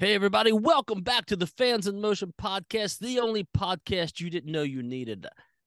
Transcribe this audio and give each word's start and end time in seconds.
Hey, 0.00 0.14
everybody, 0.14 0.52
welcome 0.52 1.00
back 1.02 1.26
to 1.26 1.34
the 1.34 1.48
Fans 1.48 1.88
in 1.88 2.00
Motion 2.00 2.32
podcast, 2.40 3.00
the 3.00 3.18
only 3.18 3.48
podcast 3.56 4.20
you 4.20 4.30
didn't 4.30 4.52
know 4.52 4.62
you 4.62 4.80
needed. 4.80 5.26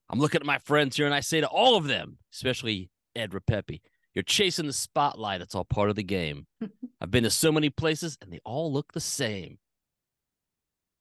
I'm 0.09 0.19
looking 0.19 0.39
at 0.39 0.45
my 0.47 0.57
friends 0.59 0.95
here 0.95 1.05
and 1.05 1.13
I 1.13 1.19
say 1.19 1.41
to 1.41 1.47
all 1.49 1.75
of 1.75 1.85
them, 1.85 2.17
especially 2.33 2.89
Ed 3.13 3.31
Ripepi, 3.31 3.81
you're 4.13 4.23
chasing 4.23 4.67
the 4.67 4.73
spotlight. 4.73 5.41
It's 5.41 5.53
all 5.53 5.65
part 5.65 5.89
of 5.89 5.97
the 5.97 6.03
game. 6.03 6.47
I've 7.01 7.11
been 7.11 7.25
to 7.25 7.29
so 7.29 7.51
many 7.51 7.69
places 7.69 8.17
and 8.21 8.31
they 8.31 8.39
all 8.45 8.71
look 8.71 8.93
the 8.93 9.01
same. 9.01 9.57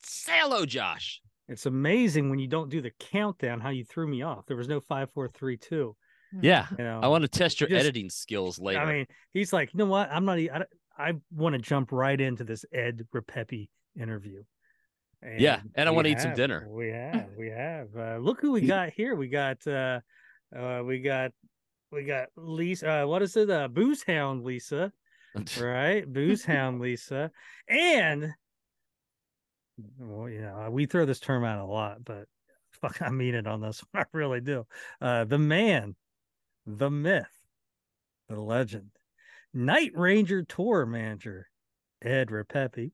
Say 0.02 0.32
hello, 0.40 0.66
Josh. 0.66 1.20
It's 1.48 1.66
amazing 1.66 2.30
when 2.30 2.40
you 2.40 2.48
don't 2.48 2.68
do 2.68 2.80
the 2.80 2.90
countdown 2.98 3.60
how 3.60 3.70
you 3.70 3.84
threw 3.84 4.08
me 4.08 4.22
off. 4.22 4.46
There 4.46 4.56
was 4.56 4.68
no 4.68 4.80
five, 4.80 5.08
four, 5.12 5.28
three, 5.28 5.56
two. 5.56 5.94
Hmm. 6.32 6.40
Yeah, 6.42 6.66
You 6.76 6.82
know, 6.82 6.98
I 7.00 7.06
want 7.06 7.22
to 7.22 7.28
test 7.28 7.60
your 7.60 7.68
Just- 7.68 7.80
editing 7.80 8.10
skills 8.10 8.58
later. 8.58 8.80
I 8.80 8.92
mean, 8.92 9.06
he's 9.32 9.52
like, 9.52 9.72
you 9.72 9.78
know 9.78 9.86
what? 9.86 10.10
I'm 10.10 10.24
not. 10.24 10.38
I, 10.38 10.64
I 11.00 11.14
want 11.34 11.54
to 11.54 11.58
jump 11.58 11.92
right 11.92 12.20
into 12.20 12.44
this 12.44 12.64
Ed 12.72 13.06
Ripepi 13.14 13.68
interview. 13.98 14.42
Yeah, 15.22 15.60
and 15.74 15.88
I 15.88 15.92
wanna 15.92 16.08
eat 16.08 16.20
some 16.20 16.34
dinner. 16.34 16.66
We 16.68 16.88
have, 16.88 17.28
we 17.38 17.48
have. 17.48 17.88
Uh, 17.96 18.18
look 18.18 18.40
who 18.40 18.52
we 18.52 18.62
got 18.62 18.90
here. 18.90 19.14
We 19.14 19.28
got, 19.28 19.66
uh, 19.66 20.00
uh, 20.56 20.82
we 20.84 21.00
got, 21.00 21.32
we 21.92 22.04
got 22.04 22.28
Lisa. 22.36 23.02
Uh, 23.02 23.06
what 23.06 23.22
is 23.22 23.36
it? 23.36 23.50
Uh, 23.50 23.68
Booze 23.68 24.02
Hound 24.04 24.44
Lisa, 24.44 24.92
right? 25.60 26.10
Booze 26.10 26.44
Hound 26.44 26.80
Lisa, 26.80 27.30
and 27.68 28.32
well, 29.98 30.28
you 30.28 30.40
know, 30.40 30.68
we 30.70 30.86
throw 30.86 31.04
this 31.04 31.20
term 31.20 31.44
out 31.44 31.60
a 31.60 31.66
lot, 31.66 32.04
but 32.04 32.26
fuck, 32.80 33.02
I 33.02 33.10
mean 33.10 33.34
it 33.34 33.46
on 33.46 33.60
this 33.60 33.82
one. 33.90 34.04
I 34.04 34.16
really 34.16 34.40
do. 34.40 34.66
Uh, 35.00 35.24
the 35.24 35.38
man, 35.38 35.96
the 36.66 36.90
myth, 36.90 37.28
the 38.28 38.40
legend, 38.40 38.90
Night 39.52 39.92
Ranger 39.94 40.42
tour 40.44 40.86
manager, 40.86 41.48
Ed 42.02 42.28
Ripepi. 42.28 42.92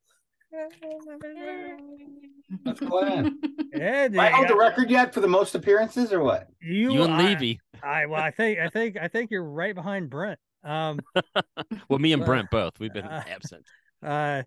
What's 2.62 2.80
going 2.80 3.12
on? 3.12 3.38
Ed, 3.74 4.12
Do 4.14 4.20
I 4.20 4.30
hold 4.30 4.48
the 4.48 4.56
record 4.56 4.90
yet 4.90 5.12
for 5.12 5.20
the 5.20 5.28
most 5.28 5.54
appearances 5.54 6.12
or 6.12 6.20
what? 6.20 6.48
you, 6.60 6.92
you 6.94 7.02
and 7.02 7.12
I- 7.14 7.24
Levy. 7.24 7.60
I, 7.82 8.06
well, 8.06 8.22
I 8.22 8.30
think, 8.30 8.58
I 8.58 8.68
think, 8.68 8.96
I 9.00 9.08
think 9.08 9.30
you're 9.30 9.44
right 9.44 9.74
behind 9.74 10.08
Brent. 10.10 10.38
Um, 10.64 11.00
Well, 11.88 11.98
me 11.98 12.12
and 12.12 12.24
Brent 12.24 12.50
both. 12.50 12.78
We've 12.80 12.92
been 12.92 13.04
uh, 13.04 13.22
absent. 13.28 13.64
uh, 14.02 14.42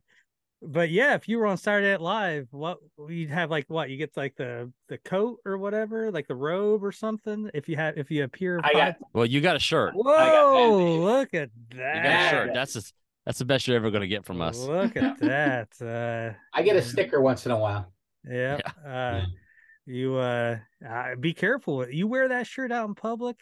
but 0.61 0.89
yeah, 0.89 1.15
if 1.15 1.27
you 1.27 1.37
were 1.37 1.45
on 1.47 1.57
Saturday 1.57 1.89
Night 1.91 2.01
Live, 2.01 2.47
what 2.51 2.79
you'd 3.07 3.29
have 3.29 3.49
like 3.49 3.65
what 3.69 3.89
you 3.89 3.97
get 3.97 4.15
like 4.17 4.35
the 4.35 4.71
the 4.87 4.97
coat 4.99 5.39
or 5.45 5.57
whatever, 5.57 6.11
like 6.11 6.27
the 6.27 6.35
robe 6.35 6.83
or 6.83 6.91
something. 6.91 7.49
If 7.53 7.69
you 7.69 7.75
have 7.77 7.97
if 7.97 8.11
you 8.11 8.23
appear, 8.23 8.59
I 8.63 8.73
got 8.73 8.95
Well, 9.13 9.25
you 9.25 9.41
got 9.41 9.55
a 9.55 9.59
shirt. 9.59 9.93
I 9.93 9.97
got 9.97 10.03
that, 10.05 10.33
Whoa! 10.33 10.95
Look 11.03 11.33
at 11.33 11.49
You 11.71 11.77
got 11.77 11.95
a 11.97 12.01
that! 12.03 12.31
shirt. 12.31 12.51
That's 12.53 12.73
the, 12.73 12.91
that's 13.25 13.39
the 13.39 13.45
best 13.45 13.67
you're 13.67 13.77
ever 13.77 13.89
going 13.91 14.01
to 14.01 14.07
get 14.07 14.25
from 14.25 14.41
us. 14.41 14.57
Look 14.59 14.95
at 14.97 15.17
that! 15.21 15.69
Uh, 15.81 16.33
I 16.53 16.61
get 16.63 16.75
a 16.75 16.81
sticker 16.81 17.21
once 17.21 17.45
in 17.45 17.51
a 17.51 17.57
while. 17.59 17.91
yeah. 18.29 18.59
Uh, 18.85 19.21
you 19.85 20.15
uh, 20.17 20.57
uh, 20.87 21.15
be 21.19 21.33
careful. 21.33 21.89
You 21.89 22.07
wear 22.07 22.27
that 22.29 22.45
shirt 22.47 22.71
out 22.71 22.87
in 22.87 22.95
public. 22.95 23.37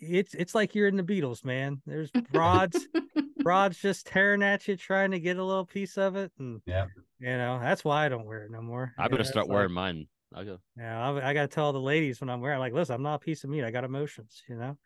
It's 0.00 0.34
it's 0.34 0.54
like 0.54 0.74
you're 0.74 0.88
in 0.88 0.96
the 0.96 1.02
Beatles, 1.02 1.44
man. 1.44 1.80
There's 1.86 2.10
broads, 2.32 2.86
broads 3.42 3.78
just 3.78 4.06
tearing 4.06 4.42
at 4.42 4.66
you, 4.68 4.76
trying 4.76 5.10
to 5.12 5.18
get 5.20 5.36
a 5.36 5.44
little 5.44 5.64
piece 5.66 5.96
of 5.98 6.16
it, 6.16 6.32
and 6.38 6.60
Yeah. 6.66 6.86
you 7.18 7.28
know 7.28 7.58
that's 7.60 7.84
why 7.84 8.06
I 8.06 8.08
don't 8.08 8.26
wear 8.26 8.44
it 8.44 8.50
no 8.50 8.62
more. 8.62 8.92
I 8.98 9.04
better 9.04 9.14
You 9.14 9.18
know, 9.18 9.24
start 9.24 9.44
it's 9.44 9.48
like- 9.50 9.54
wearing 9.54 9.72
mine. 9.72 10.06
I'll 10.36 10.44
go. 10.44 10.58
Yeah, 10.76 11.10
I, 11.10 11.30
I 11.30 11.32
got 11.34 11.42
to 11.42 11.48
tell 11.48 11.72
the 11.72 11.80
ladies 11.80 12.20
when 12.20 12.28
I'm 12.28 12.40
wearing, 12.40 12.58
like, 12.58 12.72
listen, 12.72 12.96
I'm 12.96 13.02
not 13.02 13.14
a 13.14 13.18
piece 13.20 13.44
of 13.44 13.50
meat. 13.50 13.62
I 13.62 13.70
got 13.70 13.84
emotions, 13.84 14.42
you 14.48 14.56
know. 14.56 14.76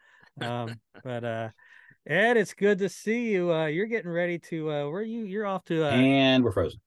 Um, 0.46 0.78
but 1.04 1.24
uh, 1.24 1.48
Ed, 2.06 2.36
it's 2.36 2.52
good 2.52 2.78
to 2.80 2.90
see 2.90 3.30
you. 3.30 3.50
Uh, 3.50 3.64
you're 3.66 3.86
getting 3.86 4.10
ready 4.10 4.38
to 4.40 4.70
uh, 4.70 4.88
where 4.90 5.00
you? 5.00 5.24
You're 5.24 5.46
off 5.46 5.64
to 5.66 5.86
uh, 5.86 5.90
And 5.90 6.44
we're 6.44 6.52
frozen. 6.52 6.80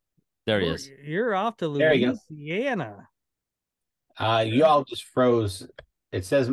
There 0.46 0.60
he 0.60 0.68
where- 0.68 0.76
is. 0.76 0.92
You're 1.04 1.34
off 1.34 1.58
to 1.58 1.70
There 1.76 1.92
you 1.96 2.12
go. 2.12 2.18
Louisiana. 2.30 3.08
Uh, 4.20 4.46
you 4.48 4.64
all 4.64 4.84
just 4.84 5.06
froze. 5.06 5.68
It 6.12 6.26
says 6.26 6.50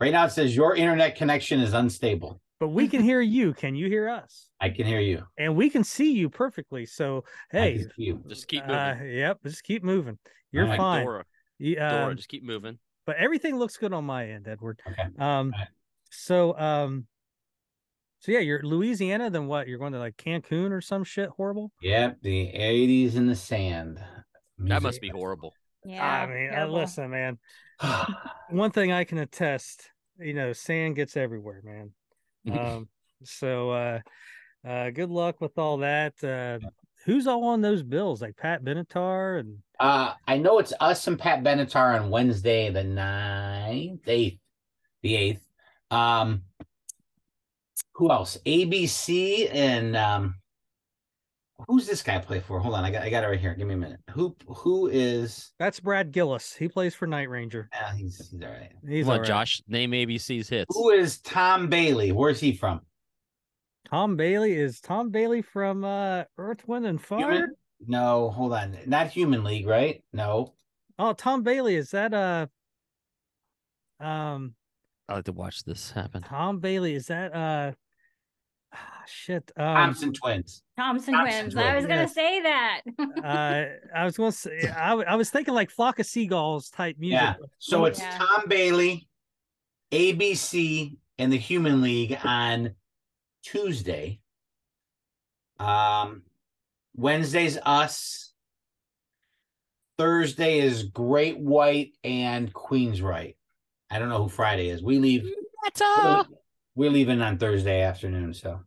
right 0.00 0.12
now. 0.12 0.24
It 0.24 0.30
says 0.30 0.56
your 0.56 0.74
internet 0.74 1.16
connection 1.16 1.60
is 1.60 1.74
unstable. 1.74 2.40
But 2.58 2.68
we 2.68 2.86
can 2.86 3.02
hear 3.02 3.20
you. 3.20 3.52
Can 3.54 3.74
you 3.74 3.88
hear 3.88 4.08
us? 4.08 4.48
I 4.60 4.70
can 4.70 4.86
hear 4.86 5.00
you. 5.00 5.24
And 5.36 5.56
we 5.56 5.68
can 5.68 5.82
see 5.82 6.12
you 6.12 6.30
perfectly. 6.30 6.86
So 6.86 7.24
hey, 7.50 7.84
you. 7.96 8.22
Just 8.28 8.46
keep 8.46 8.62
moving. 8.62 8.76
uh, 8.76 8.98
yep, 9.04 9.38
just 9.44 9.64
keep 9.64 9.82
moving. 9.82 10.18
You're 10.52 10.64
Alright, 10.64 10.78
fine. 10.78 11.04
Dora, 11.04 11.24
You- 11.58 11.76
Dora, 11.76 12.06
um, 12.10 12.16
just 12.16 12.28
keep 12.28 12.44
moving. 12.44 12.78
but 13.04 13.16
everything 13.16 13.56
looks 13.58 13.76
good 13.76 13.92
on 13.92 14.04
my 14.04 14.28
end, 14.28 14.46
Edward. 14.46 14.80
Okay. 14.86 15.08
Um, 15.18 15.52
so 16.10 16.56
um, 16.58 17.06
so 18.20 18.30
yeah, 18.30 18.38
you're 18.38 18.62
Louisiana. 18.62 19.28
Then 19.28 19.48
what? 19.48 19.66
You're 19.66 19.78
going 19.80 19.94
to 19.94 19.98
like 19.98 20.16
Cancun 20.16 20.70
or 20.70 20.80
some 20.80 21.02
shit 21.02 21.28
horrible? 21.30 21.72
Yep. 21.82 22.18
The 22.22 22.46
80s 22.54 23.16
in 23.16 23.26
the 23.26 23.34
sand. 23.34 23.98
That 24.58 24.82
must 24.82 25.00
be 25.00 25.08
horrible. 25.08 25.52
Yeah. 25.84 26.06
I 26.06 26.26
mean, 26.26 26.50
uh, 26.50 26.54
terrible. 26.54 26.74
listen, 26.74 27.10
man. 27.10 27.38
One 28.50 28.70
thing 28.70 28.92
I 28.92 29.04
can 29.04 29.18
attest, 29.18 29.90
you 30.18 30.34
know, 30.34 30.52
sand 30.52 30.96
gets 30.96 31.16
everywhere, 31.16 31.62
man. 31.64 31.90
Um, 32.58 32.88
so 33.24 33.70
uh, 33.70 34.00
uh, 34.66 34.90
good 34.90 35.10
luck 35.10 35.40
with 35.40 35.58
all 35.58 35.78
that. 35.78 36.22
Uh, 36.22 36.58
who's 37.04 37.26
all 37.26 37.44
on 37.44 37.60
those 37.60 37.82
bills? 37.82 38.22
Like 38.22 38.36
Pat 38.36 38.64
Benatar 38.64 39.40
and 39.40 39.58
Uh, 39.78 40.14
I 40.26 40.38
know 40.38 40.58
it's 40.58 40.72
us 40.80 41.06
and 41.06 41.18
Pat 41.18 41.42
Benatar 41.42 42.00
on 42.00 42.10
Wednesday, 42.10 42.70
the 42.70 42.84
ninth, 42.84 44.06
eighth, 44.06 44.38
the 45.02 45.16
eighth. 45.16 45.44
Um, 45.90 46.42
who 47.94 48.10
else? 48.10 48.38
ABC 48.46 49.52
and 49.52 49.96
um, 49.96 50.36
who's 51.68 51.86
this 51.86 52.02
guy 52.02 52.18
play 52.18 52.40
for? 52.40 52.58
Hold 52.60 52.74
on, 52.74 52.84
I 52.84 52.90
got 52.90 53.02
I 53.02 53.10
got 53.10 53.24
it 53.24 53.28
right 53.28 53.40
here. 53.40 53.54
Give 53.54 53.66
me 53.66 53.74
a 53.74 53.78
minute. 53.78 54.00
Who 54.10 54.34
who 54.46 54.88
is? 54.88 55.52
that's 55.58 55.80
Brad 55.80 56.12
Gillis. 56.12 56.54
He 56.54 56.68
plays 56.68 56.94
for 56.94 57.06
Night 57.06 57.28
Ranger. 57.30 57.68
Uh, 57.72 57.92
he's 57.92 58.30
he's 58.30 58.42
all 58.42 58.48
right. 58.48 58.72
He's 58.86 59.04
Come 59.04 59.10
on, 59.10 59.16
all 59.16 59.20
right. 59.20 59.28
Josh. 59.28 59.62
Name 59.68 59.92
ABC's 59.92 60.48
hits. 60.48 60.74
Who 60.74 60.90
is 60.90 61.20
Tom 61.20 61.68
Bailey? 61.68 62.12
Where's 62.12 62.40
he 62.40 62.52
from? 62.52 62.80
Tom 63.88 64.16
Bailey 64.16 64.54
is 64.54 64.80
Tom 64.80 65.10
Bailey 65.10 65.42
from 65.42 65.84
uh, 65.84 66.24
Earth, 66.38 66.66
Wind, 66.66 66.86
and 66.86 67.00
Fire. 67.00 67.18
Human? 67.18 67.54
No, 67.86 68.30
hold 68.30 68.52
on. 68.52 68.78
Not 68.86 69.08
Human 69.08 69.44
League, 69.44 69.66
right? 69.66 70.02
No. 70.12 70.54
Oh, 70.98 71.12
Tom 71.12 71.42
Bailey 71.42 71.74
is 71.74 71.90
that 71.90 72.14
uh 72.14 72.46
um 74.00 74.54
I 75.08 75.14
like 75.14 75.24
to 75.24 75.32
watch 75.32 75.64
this 75.64 75.90
happen. 75.90 76.22
Tom 76.22 76.60
Bailey 76.60 76.94
is 76.94 77.06
that 77.08 77.34
uh 77.34 77.72
ah, 78.72 79.02
shit 79.06 79.50
um 79.56 79.74
Thompson 79.74 80.12
Twins. 80.12 80.62
Thompson 80.76 81.14
Thompson 81.14 81.50
twins. 81.50 81.56
I 81.56 81.76
was 81.76 81.84
gonna 81.86 82.00
Yes. 82.02 82.14
say 82.14 82.40
that. 82.42 82.80
uh 83.24 83.96
I 83.98 84.04
was 84.04 84.16
gonna 84.16 84.32
say 84.32 84.68
I, 84.68 84.90
w- 84.90 85.06
I 85.08 85.16
was 85.16 85.30
thinking 85.30 85.54
like 85.54 85.70
flock 85.70 85.98
of 85.98 86.06
seagulls 86.06 86.70
type 86.70 86.96
music. 86.98 87.20
Yeah. 87.20 87.34
So 87.58 87.84
it's 87.84 88.00
Yeah. 88.00 88.18
Tom 88.18 88.44
Bailey, 88.48 89.08
ABC, 89.92 90.96
and 91.18 91.32
the 91.32 91.38
Human 91.38 91.82
League 91.82 92.18
on 92.24 92.74
Tuesday. 93.44 94.20
Um, 95.58 96.22
Wednesday's 96.96 97.58
us. 97.64 98.32
Thursday 99.98 100.60
is 100.60 100.84
Great 100.84 101.38
White 101.38 101.92
and 102.02 102.52
Queensryche. 102.52 103.36
I 103.90 103.98
don't 103.98 104.08
know 104.08 104.22
who 104.22 104.28
Friday 104.28 104.70
is. 104.70 104.82
We 104.82 104.98
leave. 104.98 105.24
Meta! 105.62 106.26
We're 106.74 106.90
leaving 106.90 107.20
on 107.20 107.38
Thursday 107.38 107.82
afternoon, 107.82 108.34
so 108.34 108.60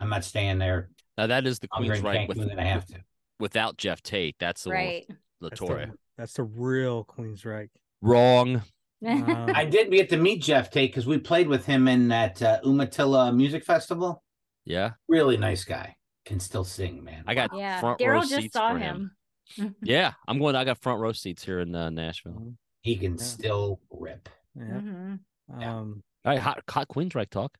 I'm 0.00 0.08
not 0.08 0.24
staying 0.24 0.58
there. 0.58 0.90
Now 1.18 1.26
that 1.28 1.46
is 1.46 1.58
the 1.58 1.68
I'm 1.72 1.82
Queen's 1.84 2.00
going 2.00 2.16
right 2.16 2.28
with, 2.28 2.38
and 2.38 2.60
I 2.60 2.64
have 2.64 2.86
to. 2.86 2.96
without 3.38 3.76
Geoff 3.76 4.02
Tate. 4.02 4.36
That's 4.38 4.64
the 4.64 4.70
right. 4.70 5.06
La 5.40 5.48
That's 5.50 5.60
the, 5.60 5.90
that's 6.16 6.32
the 6.34 6.44
real 6.44 7.04
Queensryche. 7.04 7.70
Wrong. 8.02 8.62
Um, 9.06 9.50
I 9.54 9.66
did 9.66 9.90
get 9.92 10.08
to 10.08 10.16
meet 10.16 10.40
Geoff 10.42 10.70
Tate 10.70 10.90
because 10.90 11.06
we 11.06 11.18
played 11.18 11.48
with 11.48 11.66
him 11.66 11.86
in 11.86 12.08
that 12.08 12.40
uh, 12.42 12.60
Umatilla 12.64 13.30
Music 13.30 13.62
Festival. 13.62 14.22
Yeah, 14.64 14.92
Really 15.06 15.36
nice 15.36 15.64
guy. 15.64 15.96
Can 16.24 16.40
still 16.40 16.64
sing, 16.64 17.04
man. 17.04 17.22
I 17.26 17.34
got 17.34 17.50
yeah. 17.54 17.78
front 17.78 18.00
row 18.00 18.20
just 18.22 18.34
seats 18.36 18.54
saw 18.54 18.72
for 18.72 18.78
him. 18.78 19.10
him. 19.54 19.74
Yeah, 19.82 20.12
I'm 20.26 20.38
going. 20.38 20.56
I 20.56 20.64
got 20.64 20.78
front 20.78 21.00
row 21.02 21.12
seats 21.12 21.44
here 21.44 21.60
in 21.60 21.74
uh, 21.74 21.90
Nashville. 21.90 22.54
He 22.80 22.96
can 22.96 23.12
Yeah. 23.18 23.22
still 23.22 23.80
rip. 23.90 24.30
yeah. 24.56 24.62
Mhm. 24.64 25.18
Yeah. 25.60 25.76
Um 25.76 26.02
All 26.26 26.32
right, 26.32 26.42
hot, 26.42 26.60
hot 26.68 26.88
Queensryche 26.88 27.30
talk. 27.30 27.56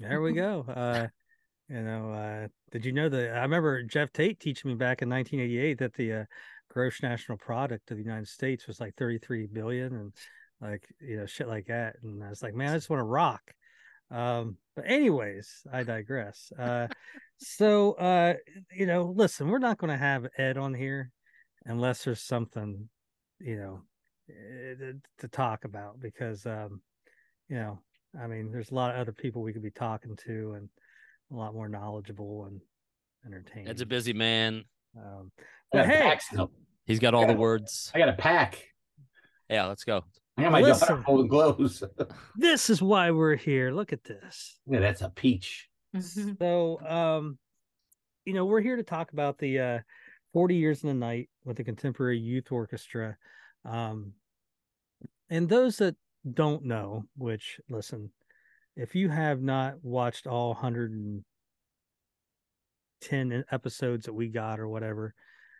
there 0.00 0.20
we 0.20 0.32
go. 0.32 0.64
Uh 0.76 1.06
you 1.68 1.82
know, 1.82 2.10
uh 2.10 2.48
did 2.72 2.84
you 2.84 2.92
know 2.92 3.08
that 3.08 3.36
I 3.36 3.42
remember 3.42 3.82
Geoff 3.84 4.12
Tate 4.12 4.40
teaching 4.40 4.70
me 4.70 4.76
back 4.76 5.02
in 5.02 5.08
1988 5.08 5.78
that 5.78 5.94
the 5.94 6.12
uh, 6.12 6.24
gross 6.68 7.00
national 7.00 7.38
product 7.38 7.90
of 7.90 7.96
the 7.96 8.02
United 8.02 8.26
States 8.26 8.66
was 8.66 8.80
like 8.80 8.94
33 8.96 9.46
billion 9.46 9.94
and 9.94 10.12
like 10.60 10.84
you 11.00 11.16
know 11.16 11.26
shit 11.26 11.46
like 11.46 11.66
that 11.66 11.96
and 12.02 12.24
I 12.24 12.28
was 12.28 12.42
like 12.42 12.54
man 12.54 12.72
I 12.72 12.76
just 12.76 12.90
want 12.90 13.00
to 13.00 13.04
rock 13.04 13.52
um 14.10 14.56
but 14.74 14.84
anyways 14.88 15.62
I 15.72 15.84
digress 15.84 16.52
uh 16.58 16.88
so 17.38 17.92
uh 17.92 18.34
you 18.72 18.86
know 18.86 19.12
listen 19.14 19.48
we're 19.48 19.58
not 19.58 19.78
going 19.78 19.90
to 19.92 19.96
have 19.96 20.26
Ed 20.38 20.56
on 20.56 20.74
here 20.74 21.10
unless 21.64 22.04
there's 22.04 22.22
something 22.22 22.88
you 23.40 23.56
know 23.56 23.80
eh, 24.28 24.74
to, 24.74 24.94
to 25.18 25.28
talk 25.28 25.64
about 25.64 26.00
because 26.00 26.46
um 26.46 26.80
you 27.48 27.56
know 27.56 27.78
I 28.20 28.26
mean 28.26 28.50
there's 28.52 28.70
a 28.70 28.74
lot 28.74 28.94
of 28.94 29.00
other 29.00 29.12
people 29.12 29.42
we 29.42 29.52
could 29.52 29.62
be 29.62 29.70
talking 29.70 30.16
to 30.26 30.54
and 30.54 30.68
a 31.32 31.36
lot 31.36 31.54
more 31.54 31.68
knowledgeable 31.68 32.44
and 32.46 32.60
entertaining 33.26 33.68
Ed's 33.68 33.80
a 33.80 33.86
busy 33.86 34.12
man. 34.12 34.64
Um, 34.96 35.30
but 35.72 35.86
hey. 35.86 36.16
He's 36.86 37.00
got 37.00 37.14
all 37.14 37.26
the 37.26 37.32
Yeah. 37.32 37.38
words. 37.38 37.90
I 37.94 37.98
got 37.98 38.08
a 38.08 38.12
pack. 38.12 38.62
Yeah, 39.50 39.66
let's 39.66 39.82
go. 39.84 40.04
I 40.38 40.42
got 40.42 40.52
my 40.52 40.60
Listen. 40.60 40.88
daughter 40.88 41.02
holding 41.02 41.26
gloves. 41.28 41.82
this 42.36 42.70
is 42.70 42.80
why 42.80 43.10
we're 43.10 43.34
here. 43.36 43.72
Look 43.72 43.92
at 43.92 44.04
this. 44.04 44.58
yeah, 44.66 44.78
that's 44.80 45.00
a 45.02 45.10
peach. 45.10 45.68
Mhm. 45.94 46.38
So, 46.38 46.80
um, 46.86 47.38
you 48.24 48.34
know, 48.34 48.44
we're 48.44 48.60
here 48.60 48.76
to 48.76 48.82
talk 48.84 49.12
about 49.12 49.38
the 49.38 49.58
uh, 49.58 49.78
40 50.32 50.54
Years 50.56 50.82
in 50.84 50.88
the 50.88 50.94
Night 50.94 51.28
with 51.44 51.56
the 51.56 51.64
Contemporary 51.64 52.18
Youth 52.18 52.52
Orchestra. 52.52 53.16
Um, 53.64 54.12
and 55.30 55.48
those 55.48 55.76
that 55.78 55.96
don't 56.32 56.64
know, 56.64 57.04
which 57.16 57.60
listen, 57.68 58.10
if 58.76 58.94
you 58.94 59.08
have 59.08 59.40
not 59.40 59.82
watched 59.82 60.26
all 60.26 60.50
110 60.50 63.44
episodes 63.50 64.06
that 64.06 64.12
we 64.12 64.28
got 64.28 64.60
or 64.60 64.68
whatever, 64.68 65.14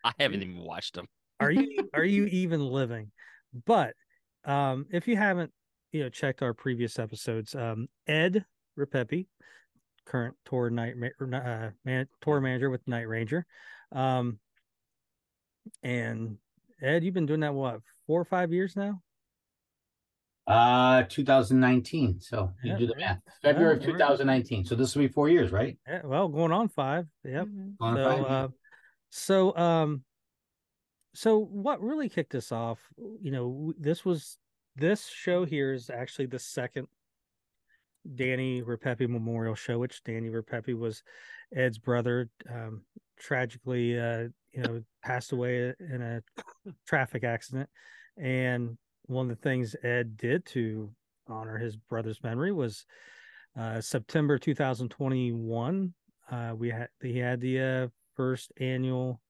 I 0.04 0.12
haven't 0.18 0.42
even 0.42 0.58
watched 0.58 0.94
them. 0.94 1.06
are 1.40 1.50
you 1.50 1.88
are 1.94 2.04
you 2.04 2.26
even 2.26 2.60
living? 2.60 3.10
But 3.64 3.94
um, 4.44 4.86
if 4.90 5.08
you 5.08 5.16
haven't, 5.16 5.52
you 5.92 6.02
know, 6.02 6.08
checked 6.08 6.42
our 6.42 6.54
previous 6.54 6.98
episodes, 6.98 7.54
um, 7.54 7.88
Ed 8.06 8.44
Ripepi, 8.78 9.26
current 10.04 10.36
tour 10.44 10.70
night 10.70 10.94
uh, 11.20 11.70
man, 11.84 12.06
tour 12.20 12.40
manager 12.40 12.70
with 12.70 12.86
Night 12.86 13.08
Ranger, 13.08 13.46
um, 13.92 14.38
and 15.82 16.36
Ed, 16.82 17.04
you've 17.04 17.14
been 17.14 17.26
doing 17.26 17.40
that 17.40 17.54
what 17.54 17.80
four 18.06 18.20
or 18.20 18.24
five 18.24 18.52
years 18.52 18.76
now? 18.76 19.00
Uh 20.46 21.02
2019. 21.08 22.20
So 22.20 22.52
you 22.62 22.72
Yeah, 22.72 22.78
do 22.78 22.86
the 22.86 22.94
yeah. 22.98 23.06
math. 23.08 23.22
February 23.42 23.74
of 23.76 23.80
we're- 23.80 23.92
2019. 23.92 24.64
So 24.64 24.74
this 24.76 24.94
will 24.94 25.02
be 25.02 25.08
four 25.08 25.28
years, 25.28 25.50
right? 25.50 25.76
Yeah, 25.86 26.02
well, 26.04 26.28
going 26.28 26.52
on 26.52 26.68
five. 26.68 27.06
Yep. 27.24 27.46
Mhm. 27.46 27.74
On 27.80 27.96
so, 27.96 28.04
five 28.04 28.18
years. 28.18 28.30
uh, 28.30 28.48
so, 29.10 29.56
um, 29.56 30.04
so 31.14 31.38
what 31.38 31.80
really 31.80 32.08
kicked 32.08 32.34
us 32.34 32.52
off? 32.52 32.78
You 32.96 33.30
know, 33.32 33.72
this 33.78 34.04
was 34.04 34.38
this 34.76 35.06
show 35.08 35.44
here 35.44 35.72
is 35.72 35.90
actually 35.90 36.26
the 36.26 36.38
second 36.38 36.86
Danny 38.14 38.62
Ripepi 38.62 39.08
Memorial 39.08 39.54
Show, 39.56 39.78
which 39.80 40.04
Danny 40.04 40.28
Ripepi 40.28 40.78
was 40.78 41.02
Ed's 41.52 41.78
brother. 41.78 42.28
Um, 42.48 42.84
tragically, 43.18 43.98
uh, 43.98 44.28
you 44.52 44.62
know, 44.62 44.82
passed 45.02 45.32
away 45.32 45.74
in 45.80 46.02
a 46.02 46.22
traffic 46.86 47.24
accident, 47.24 47.68
and 48.16 48.76
one 49.06 49.30
of 49.30 49.36
the 49.36 49.42
things 49.42 49.76
Ed 49.82 50.16
did 50.16 50.44
to 50.46 50.90
honor 51.28 51.58
his 51.58 51.76
brother's 51.76 52.22
memory 52.22 52.52
was 52.52 52.86
uh, 53.58 53.80
September 53.80 54.38
2021 54.38 55.94
uh, 56.30 56.52
we 56.56 56.70
had 56.70 56.88
he 57.00 57.18
had 57.18 57.40
the 57.40 57.60
uh, 57.60 57.88
first 58.16 58.52
annual 58.58 59.20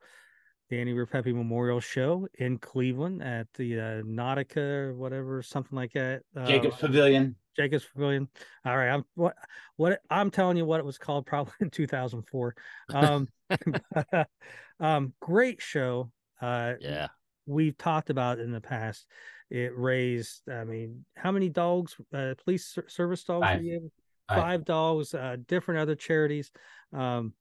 Danny 0.71 0.95
Ripepi 0.95 1.35
Memorial 1.35 1.81
Show 1.81 2.27
in 2.39 2.59
Cleveland 2.59 3.23
at 3.23 3.47
the 3.55 3.79
uh, 3.79 4.03
Nautica 4.03 4.57
or 4.57 4.95
whatever, 4.95 5.43
something 5.43 5.77
like 5.77 5.93
that. 5.93 6.23
Uh, 6.37 6.47
Jacob's 6.47 6.77
Pavilion. 6.77 7.37
Jacobs 7.57 7.87
Pavilion. 7.93 8.29
All 8.65 8.77
right, 8.77 8.89
I'm 8.89 9.05
what 9.15 9.35
what 9.77 10.01
I'm 10.11 10.31
telling 10.31 10.57
you 10.57 10.65
what 10.65 10.81
it 10.81 10.87
was 10.87 10.99
called 10.99 11.27
probably 11.27 11.55
in 11.61 11.71
2004. 11.71 12.55
Um, 12.93 13.29
um, 14.81 15.13
great 15.21 15.61
show. 15.63 16.11
Uh, 16.41 16.75
Yeah. 16.81 17.09
we've 17.47 17.79
talked 17.79 18.11
about 18.11 18.41
in 18.41 18.53
the 18.53 18.61
past. 18.61 19.07
It 19.51 19.77
raised, 19.77 20.49
I 20.51 20.65
mean, 20.65 21.05
how 21.17 21.31
many 21.31 21.49
dogs? 21.49 21.95
Uh, 22.13 22.35
police 22.43 22.77
service 22.89 23.23
dogs? 23.25 23.43
were 23.43 23.47
Five. 23.47 23.63
you 23.63 23.91
Five. 24.29 24.39
five 24.39 24.65
dogs, 24.65 25.15
uh, 25.15 25.37
different 25.47 25.81
other 25.81 25.95
charities. 25.95 26.51
Um, 26.93 27.33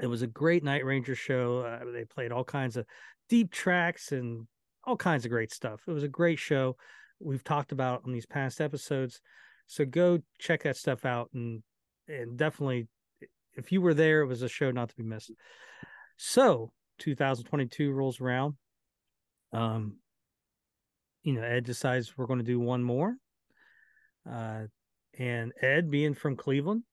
it 0.00 0.06
was 0.06 0.22
a 0.22 0.26
great 0.26 0.64
Night 0.64 0.84
Ranger 0.84 1.14
show. 1.14 1.60
Uh, 1.60 1.90
they 1.92 2.04
played 2.04 2.32
all 2.32 2.44
kinds 2.44 2.76
of 2.76 2.86
deep 3.28 3.50
tracks 3.50 4.12
and 4.12 4.46
all 4.84 4.96
kinds 4.96 5.24
of 5.24 5.30
great 5.30 5.52
stuff. 5.52 5.82
It 5.86 5.92
was 5.92 6.04
a 6.04 6.08
great 6.08 6.38
show. 6.38 6.76
We've 7.20 7.44
talked 7.44 7.72
about 7.72 8.02
on 8.04 8.12
these 8.12 8.26
past 8.26 8.60
episodes. 8.60 9.20
So 9.66 9.84
go 9.84 10.20
check 10.38 10.62
that 10.62 10.76
stuff 10.76 11.04
out 11.04 11.30
and 11.34 11.62
and 12.08 12.36
definitely 12.36 12.86
if 13.54 13.72
you 13.72 13.80
were 13.80 13.94
there, 13.94 14.20
it 14.20 14.26
was 14.26 14.42
a 14.42 14.48
show 14.48 14.70
not 14.70 14.90
to 14.90 14.96
be 14.96 15.02
missed. 15.02 15.32
So 16.16 16.72
2022 16.98 17.90
rolls 17.90 18.20
around. 18.20 18.54
Um, 19.52 19.96
you 21.26 21.32
know, 21.32 21.42
Ed 21.42 21.64
decides 21.64 22.16
we're 22.16 22.26
going 22.26 22.38
to 22.38 22.44
do 22.44 22.60
one 22.60 22.84
more. 22.84 23.16
Uh, 24.30 24.66
and 25.18 25.52
Ed, 25.60 25.90
being 25.90 26.14
from 26.14 26.36
Cleveland, 26.36 26.84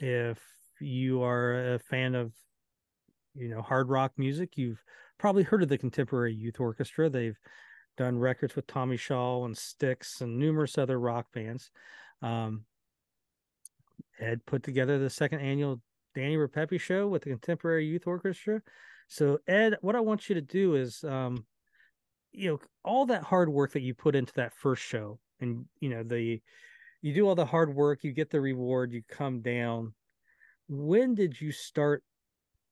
if 0.00 0.40
you 0.80 1.22
are 1.22 1.74
a 1.74 1.78
fan 1.78 2.16
of, 2.16 2.32
you 3.36 3.48
know, 3.48 3.62
hard 3.62 3.90
rock 3.90 4.10
music, 4.16 4.56
you've 4.56 4.82
probably 5.18 5.44
heard 5.44 5.62
of 5.62 5.68
the 5.68 5.78
Contemporary 5.78 6.34
Youth 6.34 6.58
Orchestra. 6.58 7.08
They've 7.08 7.38
done 7.96 8.18
records 8.18 8.56
with 8.56 8.66
Tommy 8.66 8.96
Shaw 8.96 9.44
and 9.44 9.56
Styx 9.56 10.20
and 10.20 10.36
numerous 10.36 10.76
other 10.76 10.98
rock 10.98 11.26
bands. 11.32 11.70
Um, 12.22 12.64
Ed 14.18 14.44
put 14.46 14.64
together 14.64 14.98
the 14.98 15.10
second 15.10 15.42
annual 15.42 15.80
Danny 16.12 16.36
Ripepi 16.36 16.80
show 16.80 17.06
with 17.06 17.22
the 17.22 17.30
Contemporary 17.30 17.86
Youth 17.86 18.08
Orchestra. 18.08 18.62
So, 19.06 19.38
Ed, 19.46 19.76
what 19.80 19.94
I 19.94 20.00
want 20.00 20.28
you 20.28 20.34
to 20.34 20.40
do 20.40 20.74
is, 20.74 21.04
um, 21.04 21.46
you 22.32 22.50
know, 22.50 22.60
all 22.84 23.06
that 23.06 23.22
hard 23.22 23.48
work 23.48 23.72
that 23.72 23.82
you 23.82 23.94
put 23.94 24.14
into 24.14 24.32
that 24.34 24.54
first 24.54 24.82
show, 24.82 25.18
and 25.40 25.66
you 25.80 25.88
know, 25.90 26.02
the 26.02 26.40
you 27.02 27.14
do 27.14 27.28
all 27.28 27.34
the 27.34 27.46
hard 27.46 27.74
work, 27.74 28.02
you 28.02 28.12
get 28.12 28.30
the 28.30 28.40
reward, 28.40 28.92
you 28.92 29.02
come 29.08 29.40
down. 29.40 29.94
When 30.68 31.14
did 31.14 31.40
you 31.40 31.52
start 31.52 32.02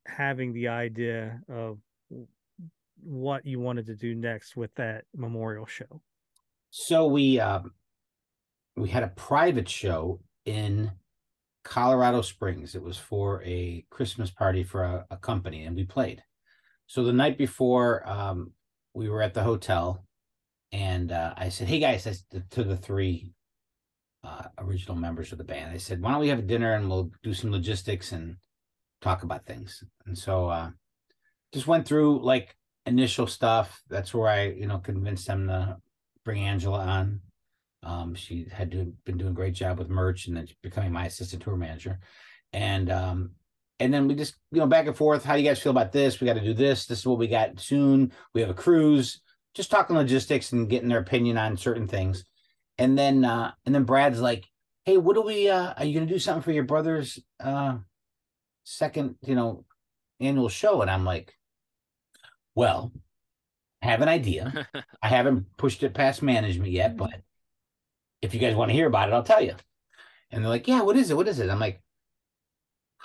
having 0.07 0.53
the 0.53 0.69
idea 0.69 1.41
of 1.49 1.79
what 3.03 3.47
you 3.47 3.61
wanted 3.61 3.87
to 3.87 3.95
do 3.95 4.15
next 4.15 4.57
with 4.57 4.75
that 4.75 5.05
memorial 5.15 5.67
show? 5.67 6.03
So 6.71 7.07
we 7.07 7.41
um 7.41 7.73
we 8.77 8.89
had 8.89 9.03
a 9.03 9.09
private 9.09 9.69
show 9.69 10.21
in 10.45 10.93
Colorado 11.65 12.23
Springs. 12.23 12.75
It 12.75 12.83
was 12.83 12.97
for 12.97 13.43
a 13.45 13.85
Christmas 13.91 14.31
party 14.31 14.63
for 14.63 14.85
a, 14.85 15.07
a 15.11 15.17
company, 15.17 15.65
and 15.65 15.75
we 15.75 15.85
played. 15.85 16.23
So 16.87 17.03
the 17.03 17.13
night 17.13 17.39
before, 17.39 18.09
um, 18.09 18.53
we 18.97 19.11
were 19.11 19.21
at 19.21 19.35
the 19.35 19.43
hotel, 19.43 20.03
and 20.73 21.13
uh, 21.13 21.35
I 21.37 21.51
said, 21.51 21.69
"Hey 21.69 21.79
guys," 21.79 22.07
I 22.07 22.13
said 22.13 22.51
to 22.51 22.65
the 22.65 22.79
three 22.79 23.31
uh, 24.25 24.45
original 24.59 24.97
members 24.97 25.31
of 25.33 25.39
the 25.39 25.45
band, 25.45 25.71
I 25.71 25.77
said, 25.77 26.01
"Why 26.01 26.13
don't 26.13 26.21
we 26.21 26.29
have 26.29 26.39
a 26.39 26.43
dinner 26.43 26.73
and 26.73 26.89
we'll 26.89 27.11
do 27.23 27.35
some 27.35 27.53
logistics 27.53 28.13
and 28.13 28.37
talk 29.03 29.23
about 29.23 29.45
things?" 29.45 29.85
And 30.07 30.17
so 30.17 30.49
uh, 30.49 30.71
just 31.53 31.67
went 31.67 31.87
through 31.87 32.25
like 32.25 32.57
initial 32.87 33.27
stuff. 33.27 33.83
That's 33.91 34.15
where 34.15 34.29
I, 34.29 34.45
you 34.49 34.67
know, 34.67 34.79
convinced 34.79 35.27
them 35.27 35.47
to 35.49 35.77
bring 36.25 36.43
Angela 36.43 36.81
on. 36.81 37.21
Um, 37.83 38.15
she 38.15 38.47
had 38.51 38.71
been 38.71 39.19
doing 39.19 39.31
a 39.31 39.35
great 39.35 39.55
job 39.55 39.79
with 39.79 39.91
merch 39.91 40.27
and 40.27 40.37
then 40.37 40.49
becoming 40.63 40.91
my 40.91 41.05
assistant 41.05 41.43
tour 41.43 41.57
manager. 41.57 42.01
And 42.53 42.91
um, 42.91 43.33
and 43.79 43.93
then 43.93 44.09
we 44.09 44.15
just, 44.15 44.37
you 44.53 44.61
know, 44.61 44.67
back 44.67 44.87
and 44.87 44.97
forth. 44.97 45.25
How 45.25 45.35
do 45.35 45.43
you 45.43 45.49
guys 45.49 45.61
feel 45.61 45.71
about 45.71 45.93
this? 45.93 46.21
We 46.21 46.27
got 46.27 46.35
to 46.35 46.41
do 46.41 46.55
this. 46.55 46.87
This 46.87 47.01
is 47.01 47.07
what 47.07 47.19
we 47.19 47.27
got 47.27 47.61
soon. 47.61 48.13
We 48.35 48.41
have 48.41 48.51
a 48.51 48.55
cruise. 48.55 49.21
Just 49.55 49.71
talking 49.71 49.97
logistics 49.97 50.53
and 50.53 50.69
getting 50.69 50.89
their 50.89 51.01
opinion 51.01 51.39
on 51.39 51.57
certain 51.57 51.87
things. 51.87 52.25
And 52.79 52.99
then 52.99 53.25
uh, 53.25 53.53
and 53.65 53.75
then 53.75 53.85
Brad's 53.85 54.21
like, 54.21 54.45
"Hey, 54.85 54.99
what 54.99 55.15
do 55.15 55.23
we? 55.23 55.49
Uh, 55.49 55.73
are 55.77 55.85
you 55.85 55.95
gonna 55.95 56.11
do 56.11 56.19
something 56.19 56.43
for 56.43 56.53
your 56.53 56.65
brother's 56.65 57.19
uh, 57.41 57.79
second, 58.65 59.17
you 59.23 59.35
know, 59.35 59.65
annual 60.21 60.51
show?" 60.51 60.83
And 60.83 60.91
I'm 60.91 61.05
like, 61.05 61.35
"Well, 62.55 62.93
I 63.83 63.87
have 63.87 64.03
an 64.03 64.09
idea. 64.09 64.69
I 65.03 65.09
haven't 65.09 65.47
pushed 65.57 65.83
it 65.83 65.95
past 65.95 66.23
management 66.23 66.73
yet, 66.73 66.97
but 66.97 67.15
if 68.23 68.35
you 68.35 68.41
guys 68.41 68.57
want 68.57 68.71
to 68.71 68.75
hear 68.75 68.87
about 68.87 69.09
it, 69.09 69.15
I'll 69.15 69.23
tell 69.23 69.43
you. 69.43 69.55
And 70.31 70.43
they're 70.43 70.51
like, 70.51 70.69
Yeah, 70.69 70.83
what 70.83 70.97
is 70.97 71.11
it? 71.11 71.17
What 71.17 71.29
is 71.29 71.39
it? 71.39 71.51
I'm 71.51 71.61
like, 71.61 71.81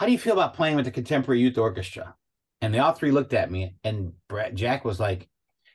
How 0.01 0.07
do 0.07 0.13
you 0.13 0.17
feel 0.17 0.33
about 0.33 0.55
playing 0.55 0.77
with 0.77 0.85
the 0.85 0.91
Contemporary 0.91 1.41
Youth 1.41 1.59
Orchestra? 1.59 2.15
And 2.59 2.73
they 2.73 2.79
all 2.79 2.91
three 2.91 3.11
looked 3.11 3.35
at 3.35 3.51
me, 3.51 3.75
and 3.83 4.13
Brad, 4.27 4.55
Jack 4.55 4.83
was 4.83 4.99
like, 4.99 5.29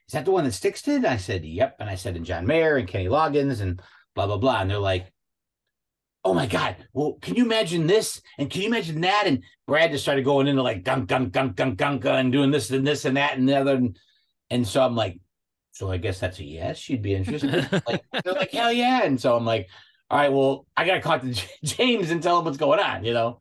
Is 0.09 0.14
that 0.14 0.25
the 0.25 0.33
one 0.33 0.42
that 0.42 0.50
Styx 0.50 0.83
did? 0.83 1.04
I 1.04 1.16
said, 1.16 1.45
Yep. 1.45 1.76
And 1.78 1.88
I 1.88 1.95
said, 1.95 2.16
And 2.16 2.26
John 2.26 2.45
Mayer 2.45 2.76
and 2.76 2.88
Kenny 2.88 3.06
Loggins 3.06 3.61
and 3.61 3.80
blah, 4.16 4.26
blah, 4.26 4.37
blah. 4.37 4.62
And 4.62 4.68
they're 4.68 4.80
like, 4.80 5.12
Oh 6.25 6.35
my 6.35 6.49
God. 6.49 6.75
Well, 6.92 7.18
can 7.23 7.37
you 7.37 7.45
imagine 7.45 7.87
this? 7.87 8.21
And 8.37 8.50
can 8.50 8.62
you 8.62 8.66
imagine 8.66 9.00
that? 9.02 9.28
And 9.28 9.45
Brad 9.64 9.92
just 9.92 10.02
started 10.02 10.25
going 10.25 10.49
into 10.49 10.61
like 10.61 10.83
dunk, 10.83 11.06
dunk, 11.06 11.30
dunk, 11.30 11.54
dunk, 11.54 11.76
dunk, 11.76 12.04
uh, 12.04 12.14
and 12.14 12.33
doing 12.33 12.50
this 12.50 12.68
and 12.73 12.85
this 12.85 13.04
and 13.04 13.16
that 13.16 13.38
and 13.38 13.49
the 13.49 13.56
other. 13.56 13.76
And, 13.76 13.97
and 14.50 14.66
so 14.66 14.85
I'm 14.85 14.97
like, 14.97 15.21
so 15.71 15.88
I 15.88 15.99
guess 15.99 16.18
that's 16.18 16.40
a 16.40 16.45
yes. 16.45 16.90
You'd 16.90 17.00
be 17.00 17.14
interested. 17.14 17.71
like 17.87 18.02
they're 18.25 18.33
like 18.33 18.50
hell 18.50 18.73
yeah. 18.73 19.04
And 19.04 19.21
so 19.21 19.37
I'm 19.37 19.47
like, 19.47 19.68
all 20.11 20.18
right, 20.18 20.33
well, 20.33 20.66
I 20.76 20.85
gotta 20.85 21.00
talk 21.00 21.23
to 21.23 21.33
James 21.64 22.11
and 22.11 22.21
tell 22.21 22.40
him 22.40 22.45
what's 22.45 22.59
going 22.59 22.80
on, 22.80 23.04
you 23.04 23.12
know. 23.12 23.38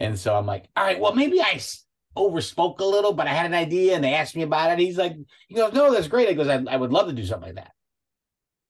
And 0.00 0.18
so 0.18 0.34
I'm 0.36 0.46
like, 0.46 0.68
all 0.76 0.84
right, 0.84 0.98
well, 1.00 1.14
maybe 1.14 1.40
I 1.40 1.60
overspoke 2.16 2.80
a 2.80 2.84
little, 2.84 3.12
but 3.12 3.26
I 3.26 3.34
had 3.34 3.46
an 3.46 3.54
idea, 3.54 3.94
and 3.94 4.02
they 4.04 4.14
asked 4.14 4.36
me 4.36 4.42
about 4.42 4.72
it. 4.72 4.78
He's 4.78 4.98
like, 4.98 5.16
he 5.48 5.54
goes, 5.54 5.72
no, 5.72 5.92
that's 5.92 6.08
great. 6.08 6.28
He 6.28 6.34
goes, 6.34 6.48
I, 6.48 6.64
I 6.68 6.76
would 6.76 6.92
love 6.92 7.06
to 7.08 7.12
do 7.12 7.24
something 7.24 7.48
like 7.54 7.56
that. 7.64 7.72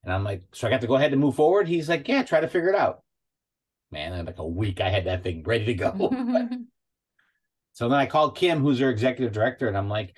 And 0.04 0.12
I'm 0.12 0.24
like, 0.24 0.42
so 0.52 0.66
I 0.66 0.70
got 0.70 0.82
to 0.82 0.86
go 0.86 0.96
ahead 0.96 1.12
and 1.12 1.20
move 1.20 1.34
forward. 1.36 1.66
He's 1.66 1.88
like, 1.88 2.06
yeah, 2.08 2.22
try 2.22 2.40
to 2.40 2.48
figure 2.48 2.68
it 2.68 2.74
out. 2.76 3.02
Man, 3.90 4.12
in 4.12 4.26
like 4.26 4.38
a 4.38 4.46
week, 4.46 4.80
I 4.80 4.90
had 4.90 5.06
that 5.06 5.22
thing 5.22 5.42
ready 5.44 5.64
to 5.66 5.74
go. 5.74 5.92
So 7.72 7.88
then 7.88 7.98
I 7.98 8.06
called 8.06 8.36
Kim, 8.36 8.60
who's 8.60 8.80
our 8.80 8.88
executive 8.90 9.32
director, 9.34 9.66
and 9.66 9.76
I'm 9.76 9.88
like, 9.88 10.16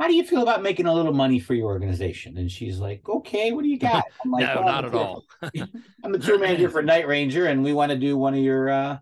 how 0.00 0.08
do 0.08 0.14
you 0.14 0.24
feel 0.24 0.40
about 0.40 0.62
making 0.62 0.86
a 0.86 0.94
little 0.94 1.12
money 1.12 1.38
for 1.38 1.52
your 1.52 1.66
organization? 1.66 2.38
And 2.38 2.50
she's 2.50 2.78
like, 2.78 3.06
okay, 3.06 3.52
what 3.52 3.62
do 3.62 3.68
you 3.68 3.78
got? 3.78 4.04
I'm 4.24 4.30
like, 4.30 4.46
no, 4.46 4.62
"Well, 4.62 4.64
not 4.64 4.78
I'm 4.78 4.84
at 4.86 4.92
the- 4.92 4.98
all. 4.98 5.24
I'm 6.02 6.12
the 6.12 6.18
tour 6.18 6.38
manager 6.38 6.70
for 6.70 6.82
Night 6.82 7.06
Ranger, 7.06 7.44
and 7.46 7.62
we 7.62 7.74
want 7.74 7.92
to 7.92 7.98
do 7.98 8.16
one 8.16 8.32
of 8.32 8.40
your 8.40 8.70
uh, 8.70 8.98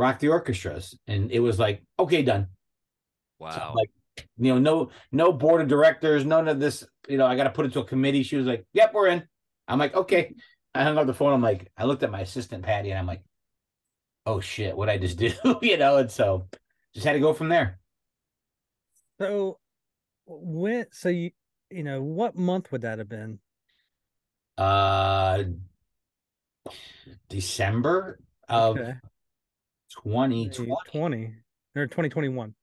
rock 0.00 0.18
the 0.18 0.28
orchestras. 0.28 0.98
And 1.06 1.30
it 1.30 1.40
was 1.40 1.58
like, 1.58 1.82
okay, 1.98 2.22
done. 2.22 2.48
So 3.50 3.60
Wow. 3.60 3.74
like, 3.74 3.90
you 4.38 4.54
know, 4.54 4.58
no, 4.58 4.90
no 5.12 5.32
board 5.32 5.60
of 5.62 5.68
directors, 5.68 6.24
none 6.24 6.48
of 6.48 6.60
this. 6.60 6.84
You 7.08 7.18
know, 7.18 7.26
I 7.26 7.36
got 7.36 7.44
to 7.44 7.50
put 7.50 7.66
it 7.66 7.72
to 7.74 7.80
a 7.80 7.84
committee. 7.84 8.22
She 8.22 8.36
was 8.36 8.46
like, 8.46 8.64
"Yep, 8.74 8.92
we're 8.94 9.08
in." 9.08 9.26
I'm 9.66 9.78
like, 9.78 9.94
"Okay." 9.94 10.34
I 10.74 10.84
hung 10.84 10.98
up 10.98 11.06
the 11.06 11.14
phone. 11.14 11.32
I'm 11.32 11.42
like, 11.42 11.70
I 11.76 11.84
looked 11.84 12.02
at 12.02 12.10
my 12.10 12.20
assistant 12.20 12.62
Patty, 12.64 12.90
and 12.90 12.98
I'm 12.98 13.06
like, 13.06 13.22
"Oh 14.26 14.40
shit, 14.40 14.76
what 14.76 14.88
I 14.90 14.98
just 14.98 15.18
do?" 15.18 15.32
you 15.62 15.76
know, 15.76 15.96
and 15.96 16.10
so 16.10 16.48
just 16.94 17.06
had 17.06 17.14
to 17.14 17.20
go 17.20 17.32
from 17.32 17.48
there. 17.48 17.78
So 19.18 19.58
when 20.26 20.86
so 20.92 21.08
you 21.08 21.30
you 21.70 21.82
know 21.82 22.02
what 22.02 22.36
month 22.36 22.72
would 22.72 22.82
that 22.82 22.98
have 22.98 23.08
been? 23.08 23.40
Uh, 24.58 25.44
December 27.28 28.18
of 28.48 28.76
Okay. 28.76 28.94
2020. 29.90 30.76
20 30.90 31.34
or 31.76 31.86
2021. 31.86 32.54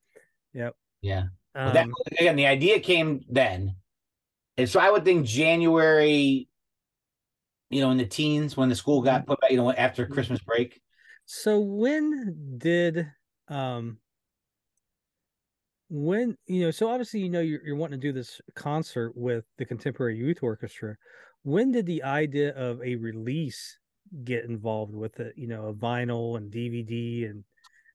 Yep. 0.54 0.76
Yeah. 1.02 1.24
Um, 1.56 1.74
that 1.74 1.88
again, 2.20 2.36
the 2.36 2.46
idea 2.48 2.80
came 2.80 3.22
then, 3.30 3.76
and 4.58 4.70
so 4.70 4.80
I 4.80 4.92
would 4.92 5.04
think 5.06 5.26
January. 5.26 6.48
You 7.70 7.82
know, 7.82 7.92
in 7.92 7.98
the 7.98 8.06
teens 8.06 8.56
when 8.56 8.70
the 8.70 8.76
school 8.76 9.02
got 9.02 9.26
put 9.26 9.42
back, 9.42 9.52
you 9.52 9.58
know, 9.58 9.72
after 9.74 10.06
Christmas 10.06 10.40
break. 10.40 10.80
so 11.26 11.60
when 11.60 12.56
did 12.58 13.08
um 13.50 13.98
when 15.90 16.38
you 16.48 16.62
know 16.62 16.72
so 16.72 16.90
obviously 16.90 17.20
you 17.20 17.30
know 17.30 17.40
you're, 17.42 17.62
you're 17.66 17.76
wanting 17.76 18.00
to 18.00 18.08
do 18.08 18.14
this 18.14 18.42
concert 18.56 19.12
with 19.16 19.46
the 19.58 19.66
contemporary 19.66 20.18
youth 20.18 20.40
orchestra 20.42 20.96
when 21.44 21.72
did 21.72 21.86
the 21.86 22.04
idea 22.04 22.54
of 22.56 22.82
a 22.82 22.96
release 22.96 23.78
get 24.24 24.46
involved 24.46 24.94
with 24.94 25.20
it 25.20 25.34
you 25.38 25.48
know 25.48 25.68
a 25.68 25.74
vinyl 25.74 26.38
and 26.38 26.52
dvd 26.52 27.30
and 27.30 27.44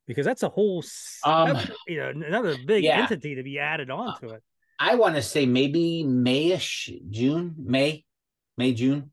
because 0.07 0.26
that's 0.26 0.42
a 0.42 0.49
whole 0.49 0.83
Um, 1.25 1.57
you 1.87 1.99
know 1.99 2.09
another 2.11 2.57
big 2.66 2.85
yeah. 2.85 3.00
entity 3.02 3.37
to 3.37 3.42
be 3.42 3.59
added 3.59 3.90
onto 3.90 4.28
it 4.31 4.42
I 4.78 4.97
want 4.97 5.14
to 5.14 5.23
say 5.23 5.47
maybe 5.47 6.02
Mayish, 6.04 6.90
June, 7.09 7.54
May, 7.57 8.04
May, 8.57 8.73
June. 8.75 9.12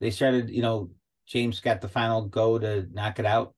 They 0.00 0.10
started, 0.10 0.48
you 0.48 0.62
know, 0.62 0.90
James 1.26 1.60
got 1.60 1.82
the 1.82 1.88
final 1.88 2.24
go 2.24 2.58
to 2.58 2.86
knock 2.90 3.18
it 3.18 3.26
out. 3.26 3.54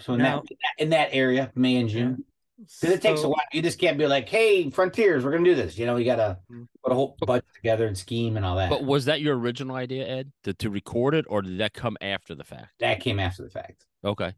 So 0.00 0.14
in 0.14 0.20
Now- 0.20 0.40
that 0.48 0.82
in 0.82 0.90
that 0.90 1.10
area, 1.12 1.52
May 1.54 1.76
and 1.76 1.90
June, 1.90 2.24
because 2.58 2.90
it 2.96 3.00
takes 3.02 3.20
a 3.20 3.22
So- 3.22 3.28
while. 3.30 3.38
You 3.52 3.62
just 3.62 3.78
can't 3.78 3.96
be 3.98 4.06
like, 4.06 4.28
"Hey, 4.28 4.68
Frontiers, 4.70 5.24
we're 5.24 5.30
gonna 5.32 5.44
do 5.44 5.54
this." 5.54 5.78
You 5.78 5.86
know, 5.86 5.96
you 5.96 6.04
gotta 6.04 6.38
Mm. 6.50 6.66
put 6.82 6.92
a 6.92 6.94
whole 6.94 7.16
bunch 7.20 7.44
together 7.54 7.86
and 7.86 7.96
scheme 7.96 8.36
and 8.36 8.44
all 8.44 8.56
that. 8.56 8.68
But 8.70 8.84
was 8.84 9.04
that 9.06 9.20
your 9.20 9.38
original 9.38 9.76
idea, 9.76 10.06
Ed, 10.06 10.32
to, 10.44 10.54
to 10.54 10.70
record 10.70 11.14
it, 11.14 11.24
or 11.28 11.42
did 11.42 11.58
that 11.58 11.72
come 11.74 11.96
after 12.00 12.34
the 12.34 12.44
fact? 12.44 12.72
that 12.80 13.00
came 13.00 13.18
after 13.20 13.42
the 13.42 13.50
fact. 13.50 13.86
Okay. 14.04 14.32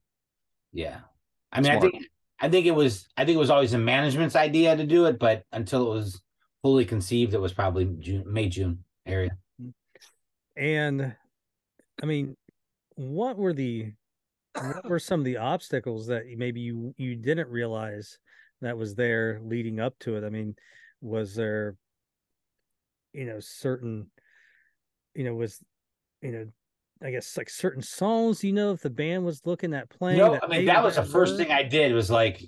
Yeah, 0.72 1.00
I 1.52 1.60
mean, 1.60 1.72
I 1.72 1.80
think 1.80 2.06
I 2.38 2.48
think 2.48 2.66
it 2.66 2.70
was 2.74 3.08
I 3.16 3.24
think 3.24 3.36
it 3.36 3.40
was 3.40 3.50
always 3.50 3.72
the 3.72 3.78
management's 3.78 4.36
idea 4.36 4.76
to 4.76 4.86
do 4.86 5.06
it, 5.06 5.18
but 5.18 5.44
until 5.52 5.90
it 5.90 5.94
was 5.94 6.20
fully 6.62 6.84
conceived, 6.84 7.34
it 7.34 7.40
was 7.40 7.52
probably 7.52 7.86
June, 7.98 8.24
May, 8.32 8.48
June 8.48 8.84
area. 9.06 9.36
And 10.56 11.16
I 12.02 12.06
mean, 12.06 12.36
what 12.96 13.36
were 13.36 13.52
the 13.52 13.92
what 14.54 14.88
were 14.88 14.98
some 14.98 15.20
of 15.20 15.24
the 15.24 15.36
obstacles 15.36 16.06
that 16.08 16.24
maybe 16.36 16.60
you 16.60 16.94
you 16.96 17.16
didn't 17.16 17.48
realize 17.48 18.18
that 18.60 18.76
was 18.76 18.94
there 18.94 19.40
leading 19.42 19.80
up 19.80 19.98
to 20.00 20.16
it? 20.16 20.24
I 20.24 20.30
mean, 20.30 20.54
was 21.00 21.34
there 21.34 21.76
you 23.12 23.26
know 23.26 23.40
certain 23.40 24.06
you 25.14 25.24
know 25.24 25.34
was 25.34 25.60
you 26.22 26.32
know 26.32 26.46
I 27.02 27.10
guess 27.10 27.36
like 27.36 27.50
certain 27.50 27.82
songs 27.82 28.44
you 28.44 28.52
know 28.52 28.72
if 28.72 28.82
the 28.82 28.90
band 28.90 29.24
was 29.24 29.40
looking 29.44 29.74
at 29.74 29.88
playing 29.88 30.18
No, 30.18 30.32
that 30.32 30.44
I 30.44 30.48
mean 30.48 30.66
that 30.66 30.82
was 30.82 30.96
the 30.96 31.04
first 31.04 31.36
thing 31.36 31.50
I 31.50 31.62
did 31.62 31.92
was 31.92 32.10
like, 32.10 32.42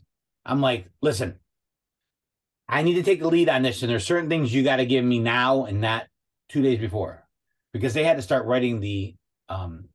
I'm 0.44 0.60
like, 0.60 0.88
listen, 1.00 1.38
I 2.68 2.82
need 2.82 2.94
to 2.94 3.02
take 3.02 3.20
the 3.20 3.28
lead 3.28 3.48
on 3.48 3.62
this, 3.62 3.82
and 3.82 3.90
there's 3.90 4.06
certain 4.06 4.28
things 4.28 4.52
you 4.52 4.62
got 4.62 4.76
to 4.76 4.86
give 4.86 5.04
me 5.04 5.18
now 5.18 5.64
and 5.64 5.80
not 5.80 6.06
two 6.48 6.62
days 6.62 6.78
before, 6.78 7.26
because 7.72 7.94
they 7.94 8.04
had 8.04 8.16
to 8.16 8.22
start 8.22 8.46
writing 8.46 8.80
the 8.80 9.14
um 9.48 9.88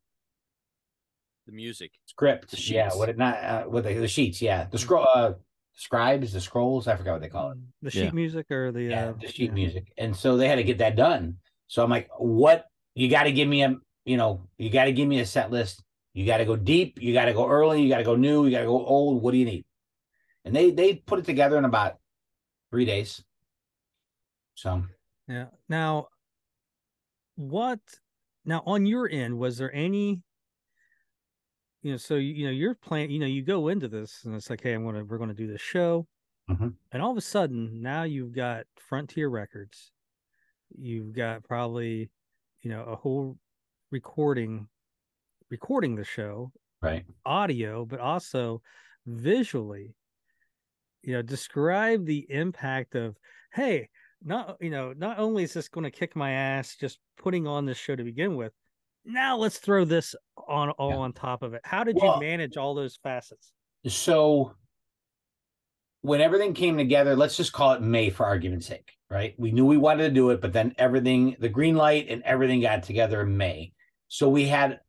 The 1.47 1.53
music. 1.53 1.91
script. 2.05 2.51
The 2.51 2.61
yeah, 2.73 2.93
what 2.93 3.07
it 3.09 3.17
not 3.17 3.41
uh, 3.43 3.63
what 3.63 3.85
the, 3.85 3.93
the 3.93 4.07
sheets? 4.07 4.41
Yeah, 4.41 4.67
the 4.69 4.77
scroll, 4.77 5.07
uh, 5.15 5.33
scribes, 5.73 6.33
the 6.33 6.41
scrolls. 6.41 6.87
I 6.89 6.95
forgot 6.97 7.13
what 7.13 7.21
they 7.21 7.29
call 7.29 7.51
it. 7.51 7.57
Mm, 7.57 7.63
the 7.81 7.97
Yeah. 7.97 8.03
sheet 8.05 8.13
music 8.13 8.51
or 8.51 8.71
the 8.73 8.83
yeah, 8.83 9.05
uh, 9.09 9.13
the 9.13 9.27
sheet 9.27 9.49
yeah. 9.49 9.53
music. 9.53 9.93
And 9.97 10.13
so 10.13 10.35
they 10.35 10.49
had 10.49 10.55
to 10.55 10.63
get 10.63 10.77
that 10.79 10.97
done. 10.97 11.37
So 11.67 11.83
I'm 11.83 11.89
like, 11.89 12.09
what 12.17 12.65
you 12.95 13.09
got 13.09 13.23
to 13.23 13.31
give 13.31 13.47
me 13.47 13.63
a, 13.63 13.75
you 14.03 14.17
know, 14.17 14.41
you 14.57 14.69
got 14.69 14.85
to 14.85 14.91
give 14.91 15.07
me 15.07 15.19
a 15.21 15.25
set 15.25 15.49
list. 15.49 15.83
You 16.13 16.25
got 16.25 16.37
to 16.37 16.45
go 16.45 16.55
deep. 16.57 17.01
You 17.01 17.13
got 17.13 17.25
to 17.25 17.33
go 17.33 17.47
early. 17.47 17.81
You 17.81 17.89
got 17.89 17.99
to 17.99 18.03
go 18.03 18.15
new. 18.17 18.45
You 18.45 18.51
got 18.51 18.59
to 18.61 18.65
go 18.65 18.85
old. 18.85 19.23
What 19.23 19.31
do 19.31 19.37
you 19.37 19.45
need? 19.45 19.63
And 20.43 20.53
they 20.53 20.71
they 20.71 20.95
put 20.95 21.19
it 21.19 21.25
together 21.25 21.57
in 21.57 21.63
about 21.65 21.95
three 22.71 22.85
days. 22.85 23.23
So 24.55 24.83
Yeah. 25.29 25.45
Now, 25.69 26.07
what? 27.35 27.79
Now, 28.43 28.63
on 28.65 28.85
your 28.85 29.09
end, 29.09 29.37
was 29.37 29.57
there 29.57 29.73
any? 29.73 30.23
You 31.87 31.93
know, 31.93 31.97
so 31.97 32.15
you 32.15 32.43
know 32.45 32.51
you're 32.51 32.75
playing. 32.75 33.11
You 33.11 33.19
know, 33.19 33.25
you 33.27 33.43
go 33.43 33.69
into 33.69 33.87
this, 33.87 34.25
and 34.25 34.35
it's 34.35 34.49
like, 34.49 34.59
hey, 34.61 34.73
I'm 34.73 34.83
gonna 34.83 35.05
we're 35.05 35.17
gonna 35.17 35.33
do 35.33 35.47
this 35.47 35.61
show, 35.61 36.05
Mhm. 36.49 36.75
and 36.91 37.01
all 37.01 37.11
of 37.11 37.17
a 37.17 37.21
sudden 37.21 37.81
now 37.81 38.03
you've 38.03 38.33
got 38.33 38.67
Frontier 38.75 39.29
Records, 39.29 39.93
you've 40.77 41.13
got 41.13 41.43
probably, 41.45 42.11
you 42.61 42.69
know, 42.71 42.83
a 42.83 42.95
whole 42.97 43.39
recording, 43.91 44.67
recording 45.49 45.95
the 45.95 46.03
show, 46.03 46.51
right. 46.81 47.05
audio, 47.25 47.85
but 47.85 48.01
also 48.01 48.61
visually. 49.05 49.95
You 51.03 51.13
know, 51.13 51.21
describe 51.21 52.05
the 52.05 52.29
impact 52.29 52.95
of, 52.95 53.17
hey, 53.53 53.89
not 54.21 54.57
you 54.61 54.69
know, 54.69 54.93
not 54.93 55.19
only 55.19 55.43
is 55.43 55.53
this 55.53 55.69
going 55.69 55.85
to 55.85 55.91
kick 55.91 56.15
my 56.15 56.31
ass 56.31 56.75
just 56.75 56.99
putting 57.17 57.47
on 57.47 57.65
this 57.65 57.77
show 57.77 57.95
to 57.95 58.03
begin 58.03 58.35
with, 58.35 58.53
now 59.07 59.37
let's 59.37 59.57
throw 59.57 59.85
this 59.85 60.15
on 60.47 60.69
all 60.71 60.91
Yeah. 60.91 60.97
on 60.97 61.13
top 61.13 61.41
of 61.41 61.53
it. 61.53 61.61
How 61.63 61.83
did 61.83 61.95
Well- 61.95 62.15
you 62.15 62.19
manage 62.21 62.57
all 62.57 62.75
those 62.75 62.97
facets? 62.97 63.53
So 63.87 64.53
when 66.01 66.21
everything 66.21 66.53
came 66.53 66.77
together, 66.77 67.15
let's 67.15 67.37
just 67.37 67.53
call 67.53 67.73
it 67.73 67.81
May 67.81 68.09
for 68.09 68.25
argument's 68.25 68.67
sake, 68.67 68.93
right? 69.09 69.33
We 69.37 69.51
knew 69.51 69.65
we 69.65 69.77
wanted 69.77 70.03
to 70.03 70.13
do 70.13 70.29
it, 70.29 70.41
but 70.41 70.53
then 70.53 70.73
everything, 70.77 71.35
the 71.39 71.49
green 71.49 71.75
light 71.75 72.07
and 72.09 72.21
everything 72.23 72.61
got 72.61 72.83
together 72.83 73.21
in 73.21 73.35
May. 73.37 73.73
So 74.07 74.29
we 74.29 74.47
had 74.47 74.79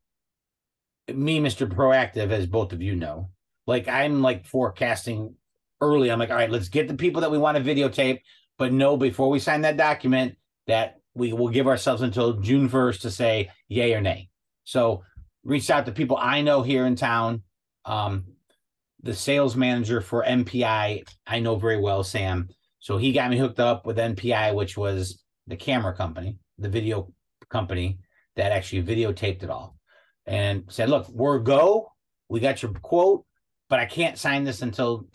me, 1.12 1.40
Mr. 1.40 1.66
Proactive, 1.66 2.30
as 2.30 2.46
both 2.46 2.72
of 2.72 2.82
you 2.82 2.94
know, 2.94 3.30
like 3.66 3.88
I'm 3.88 4.20
like 4.20 4.46
forecasting 4.46 5.34
early. 5.80 6.10
I'm 6.10 6.18
like, 6.18 6.30
all 6.30 6.36
right, 6.36 6.50
let's 6.50 6.68
get 6.68 6.88
the 6.88 6.94
people 6.94 7.20
that 7.22 7.30
we 7.30 7.38
want 7.38 7.56
to 7.56 7.64
videotape, 7.64 8.20
but 8.58 8.72
no, 8.72 8.96
before 8.96 9.30
we 9.30 9.38
sign 9.38 9.62
that 9.62 9.76
document, 9.76 10.36
that 10.66 10.97
we 11.18 11.32
will 11.32 11.48
give 11.48 11.66
ourselves 11.66 12.02
until 12.02 12.34
June 12.34 12.68
1st 12.68 13.00
to 13.00 13.10
say 13.10 13.50
yay 13.68 13.94
or 13.94 14.00
nay. 14.00 14.28
So 14.64 15.02
reached 15.44 15.70
out 15.70 15.86
to 15.86 15.92
people 15.92 16.16
I 16.16 16.40
know 16.42 16.62
here 16.62 16.86
in 16.86 16.96
town. 16.96 17.42
Um, 17.84 18.24
the 19.02 19.14
sales 19.14 19.56
manager 19.56 20.00
for 20.00 20.24
MPI, 20.24 21.06
I 21.26 21.40
know 21.40 21.56
very 21.56 21.80
well, 21.80 22.02
Sam. 22.02 22.48
So 22.80 22.96
he 22.96 23.12
got 23.12 23.30
me 23.30 23.38
hooked 23.38 23.60
up 23.60 23.86
with 23.86 23.96
NPI, 23.96 24.54
which 24.54 24.76
was 24.76 25.22
the 25.46 25.56
camera 25.56 25.94
company, 25.94 26.38
the 26.58 26.68
video 26.68 27.12
company 27.48 27.98
that 28.36 28.52
actually 28.52 28.82
videotaped 28.82 29.42
it 29.42 29.50
all, 29.50 29.76
and 30.26 30.64
said, 30.68 30.90
"Look, 30.90 31.08
we're 31.08 31.38
go. 31.38 31.92
We 32.28 32.40
got 32.40 32.62
your 32.62 32.72
quote, 32.72 33.24
but 33.68 33.80
I 33.80 33.86
can't 33.86 34.18
sign 34.18 34.44
this 34.44 34.62
until 34.62 35.06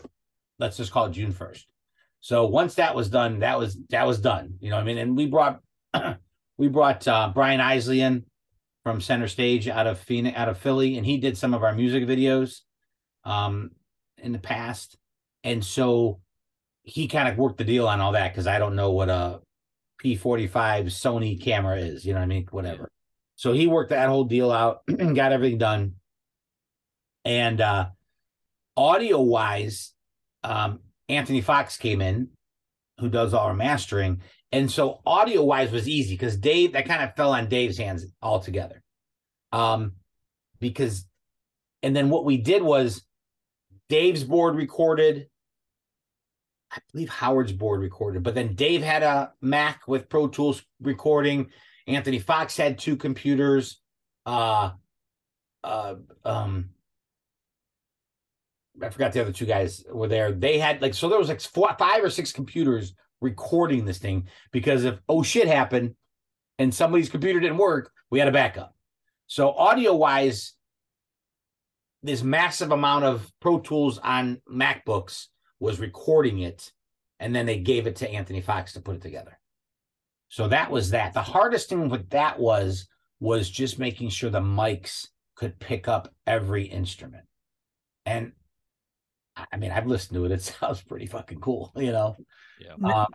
let's 0.58 0.76
just 0.76 0.92
call 0.92 1.06
it 1.06 1.12
June 1.12 1.32
first. 1.32 1.66
So 2.20 2.46
once 2.46 2.74
that 2.76 2.94
was 2.94 3.10
done, 3.10 3.40
that 3.40 3.58
was 3.58 3.78
that 3.90 4.06
was 4.06 4.20
done. 4.20 4.54
You 4.60 4.70
know 4.70 4.76
what 4.76 4.82
I 4.82 4.84
mean? 4.84 4.98
And 4.98 5.16
we 5.16 5.26
brought 5.26 5.60
we 6.58 6.68
brought 6.68 7.06
uh, 7.06 7.30
Brian 7.34 7.60
Isley 7.60 8.00
in 8.00 8.24
from 8.82 9.00
Center 9.00 9.28
Stage 9.28 9.68
out 9.68 9.86
of 9.86 9.98
Phoenix, 9.98 10.36
out 10.36 10.48
of 10.48 10.58
Philly, 10.58 10.96
and 10.96 11.06
he 11.06 11.16
did 11.16 11.38
some 11.38 11.54
of 11.54 11.62
our 11.62 11.74
music 11.74 12.04
videos 12.04 12.60
um 13.24 13.70
in 14.18 14.32
the 14.32 14.38
past. 14.38 14.98
And 15.42 15.64
so 15.64 16.20
he 16.82 17.08
kind 17.08 17.28
of 17.28 17.38
worked 17.38 17.58
the 17.58 17.64
deal 17.64 17.88
on 17.88 18.00
all 18.00 18.12
that 18.12 18.32
because 18.32 18.46
I 18.46 18.58
don't 18.58 18.76
know 18.76 18.90
what 18.90 19.08
a 19.08 19.40
P45 20.02 20.86
Sony 20.86 21.40
camera 21.40 21.78
is, 21.78 22.04
you 22.04 22.12
know 22.12 22.20
what 22.20 22.24
I 22.24 22.28
mean? 22.28 22.46
Whatever. 22.50 22.90
So 23.36 23.52
he 23.52 23.66
worked 23.66 23.90
that 23.90 24.08
whole 24.08 24.24
deal 24.24 24.52
out 24.52 24.82
and 24.88 25.16
got 25.16 25.32
everything 25.32 25.58
done. 25.58 25.94
And 27.24 27.60
uh 27.60 27.88
audio 28.76 29.20
wise, 29.20 29.92
um, 30.42 30.80
Anthony 31.08 31.40
Fox 31.40 31.76
came 31.76 32.00
in, 32.00 32.28
who 32.98 33.08
does 33.08 33.34
all 33.34 33.46
our 33.46 33.54
mastering. 33.54 34.20
And 34.54 34.70
so 34.70 35.00
audio 35.04 35.42
wise 35.42 35.72
was 35.72 35.88
easy 35.88 36.14
because 36.14 36.36
Dave, 36.36 36.74
that 36.74 36.86
kind 36.86 37.02
of 37.02 37.16
fell 37.16 37.32
on 37.32 37.48
Dave's 37.48 37.76
hands 37.76 38.06
altogether. 38.22 38.84
Um, 39.50 39.94
because, 40.60 41.06
and 41.82 41.94
then 41.94 42.08
what 42.08 42.24
we 42.24 42.36
did 42.36 42.62
was 42.62 43.02
Dave's 43.88 44.22
board 44.22 44.54
recorded. 44.54 45.26
I 46.70 46.78
believe 46.92 47.08
Howard's 47.08 47.50
board 47.50 47.80
recorded, 47.80 48.22
but 48.22 48.36
then 48.36 48.54
Dave 48.54 48.80
had 48.80 49.02
a 49.02 49.32
Mac 49.40 49.88
with 49.88 50.08
Pro 50.08 50.28
Tools 50.28 50.62
recording. 50.80 51.50
Anthony 51.88 52.20
Fox 52.20 52.56
had 52.56 52.78
two 52.78 52.96
computers. 52.96 53.80
Uh, 54.24 54.70
uh, 55.64 55.96
um, 56.24 56.70
I 58.80 58.88
forgot 58.88 59.12
the 59.12 59.20
other 59.20 59.32
two 59.32 59.46
guys 59.46 59.84
were 59.92 60.06
there. 60.06 60.30
They 60.30 60.60
had 60.60 60.80
like 60.80 60.94
so 60.94 61.08
there 61.08 61.18
was 61.18 61.28
like 61.28 61.40
four, 61.40 61.74
five 61.76 62.04
or 62.04 62.10
six 62.10 62.30
computers 62.30 62.94
recording 63.20 63.84
this 63.84 63.98
thing 63.98 64.28
because 64.52 64.84
if 64.84 64.98
oh 65.08 65.22
shit 65.22 65.48
happened 65.48 65.94
and 66.58 66.74
somebody's 66.74 67.08
computer 67.08 67.40
didn't 67.40 67.58
work, 67.58 67.90
we 68.10 68.18
had 68.18 68.28
a 68.28 68.32
backup. 68.32 68.74
So 69.26 69.52
audio 69.52 69.94
wise, 69.94 70.54
this 72.02 72.22
massive 72.22 72.70
amount 72.70 73.04
of 73.04 73.30
Pro 73.40 73.58
Tools 73.58 73.98
on 73.98 74.40
MacBooks 74.50 75.26
was 75.58 75.80
recording 75.80 76.40
it, 76.40 76.70
and 77.18 77.34
then 77.34 77.46
they 77.46 77.58
gave 77.58 77.86
it 77.86 77.96
to 77.96 78.10
Anthony 78.10 78.40
Fox 78.40 78.74
to 78.74 78.80
put 78.80 78.96
it 78.96 79.02
together. 79.02 79.38
So 80.28 80.48
that 80.48 80.70
was 80.70 80.90
that. 80.90 81.14
The 81.14 81.22
hardest 81.22 81.68
thing 81.68 81.88
with 81.88 82.10
that 82.10 82.38
was 82.38 82.86
was 83.20 83.48
just 83.48 83.78
making 83.78 84.10
sure 84.10 84.30
the 84.30 84.40
mics 84.40 85.08
could 85.34 85.58
pick 85.58 85.88
up 85.88 86.12
every 86.26 86.64
instrument. 86.64 87.24
And 88.04 88.32
I 89.36 89.56
mean, 89.56 89.70
I've 89.70 89.86
listened 89.86 90.16
to 90.16 90.24
it. 90.24 90.32
It 90.32 90.42
sounds 90.60 90.82
pretty 90.82 91.06
fucking 91.06 91.40
cool, 91.40 91.72
you 91.76 91.92
know. 91.92 92.16
Yeah. 92.64 93.02
Um, 93.02 93.06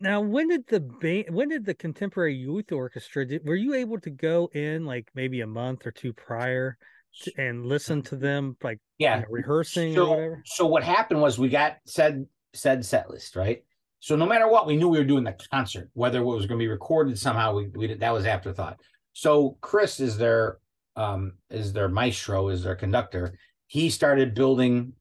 Now, 0.00 0.20
when 0.20 0.48
did 0.48 0.66
the 0.68 0.80
band, 0.80 1.26
when 1.30 1.48
did 1.48 1.64
the 1.64 1.74
Contemporary 1.74 2.34
Youth 2.34 2.70
Orchestra, 2.70 3.26
did, 3.26 3.46
were 3.46 3.56
you 3.56 3.74
able 3.74 3.98
to 4.00 4.10
go 4.10 4.48
in 4.52 4.84
like 4.84 5.08
maybe 5.14 5.40
a 5.40 5.46
month 5.46 5.86
or 5.86 5.90
two 5.90 6.12
prior 6.12 6.76
to, 7.22 7.32
and 7.36 7.66
listen 7.66 8.02
to 8.02 8.16
them 8.16 8.56
like 8.62 8.78
you 8.98 9.06
yeah. 9.06 9.20
know, 9.20 9.24
rehearsing 9.28 9.94
so, 9.94 10.06
or 10.06 10.10
whatever? 10.10 10.42
So 10.44 10.66
what 10.66 10.84
happened 10.84 11.20
was 11.20 11.38
we 11.38 11.48
got 11.48 11.78
said 11.84 12.26
said 12.52 12.84
set 12.84 13.10
list, 13.10 13.34
right? 13.34 13.64
So 14.00 14.14
no 14.14 14.26
matter 14.26 14.46
what, 14.46 14.66
we 14.66 14.76
knew 14.76 14.88
we 14.88 14.98
were 14.98 15.04
doing 15.04 15.24
the 15.24 15.36
concert, 15.50 15.90
whether 15.94 16.20
it 16.20 16.24
was 16.24 16.46
going 16.46 16.58
to 16.58 16.62
be 16.62 16.68
recorded 16.68 17.18
somehow. 17.18 17.56
We, 17.56 17.66
we 17.68 17.86
did, 17.88 18.00
that 18.00 18.12
was 18.12 18.24
afterthought. 18.24 18.78
So 19.14 19.56
Chris 19.60 19.98
is 19.98 20.16
their 20.16 20.58
um 20.94 21.32
is 21.50 21.72
their 21.72 21.88
maestro, 21.88 22.48
is 22.48 22.62
their 22.62 22.76
conductor. 22.76 23.36
He 23.66 23.90
started 23.90 24.34
building 24.34 24.92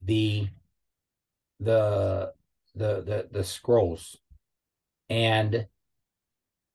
the 0.00 0.48
the 1.60 2.32
the 2.74 3.02
the 3.02 3.28
the 3.30 3.44
scrolls, 3.44 4.16
and 5.08 5.66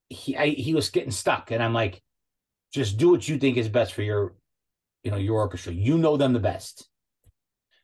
he 0.10 0.38
I, 0.38 0.50
he 0.50 0.74
was 0.74 0.90
getting 0.90 1.12
stuck, 1.12 1.52
and 1.52 1.62
I'm 1.62 1.74
like, 1.74 2.02
just 2.72 2.98
do 2.98 3.10
what 3.10 3.28
you 3.28 3.38
think 3.38 3.58
is 3.58 3.70
best 3.70 3.94
for 3.94 4.02
your 4.02 4.36
you 5.04 5.12
know 5.12 5.18
your 5.18 5.40
orchestra. 5.40 5.74
You 5.74 5.98
know 5.98 6.18
them 6.18 6.34
the 6.34 6.40
best. 6.40 6.88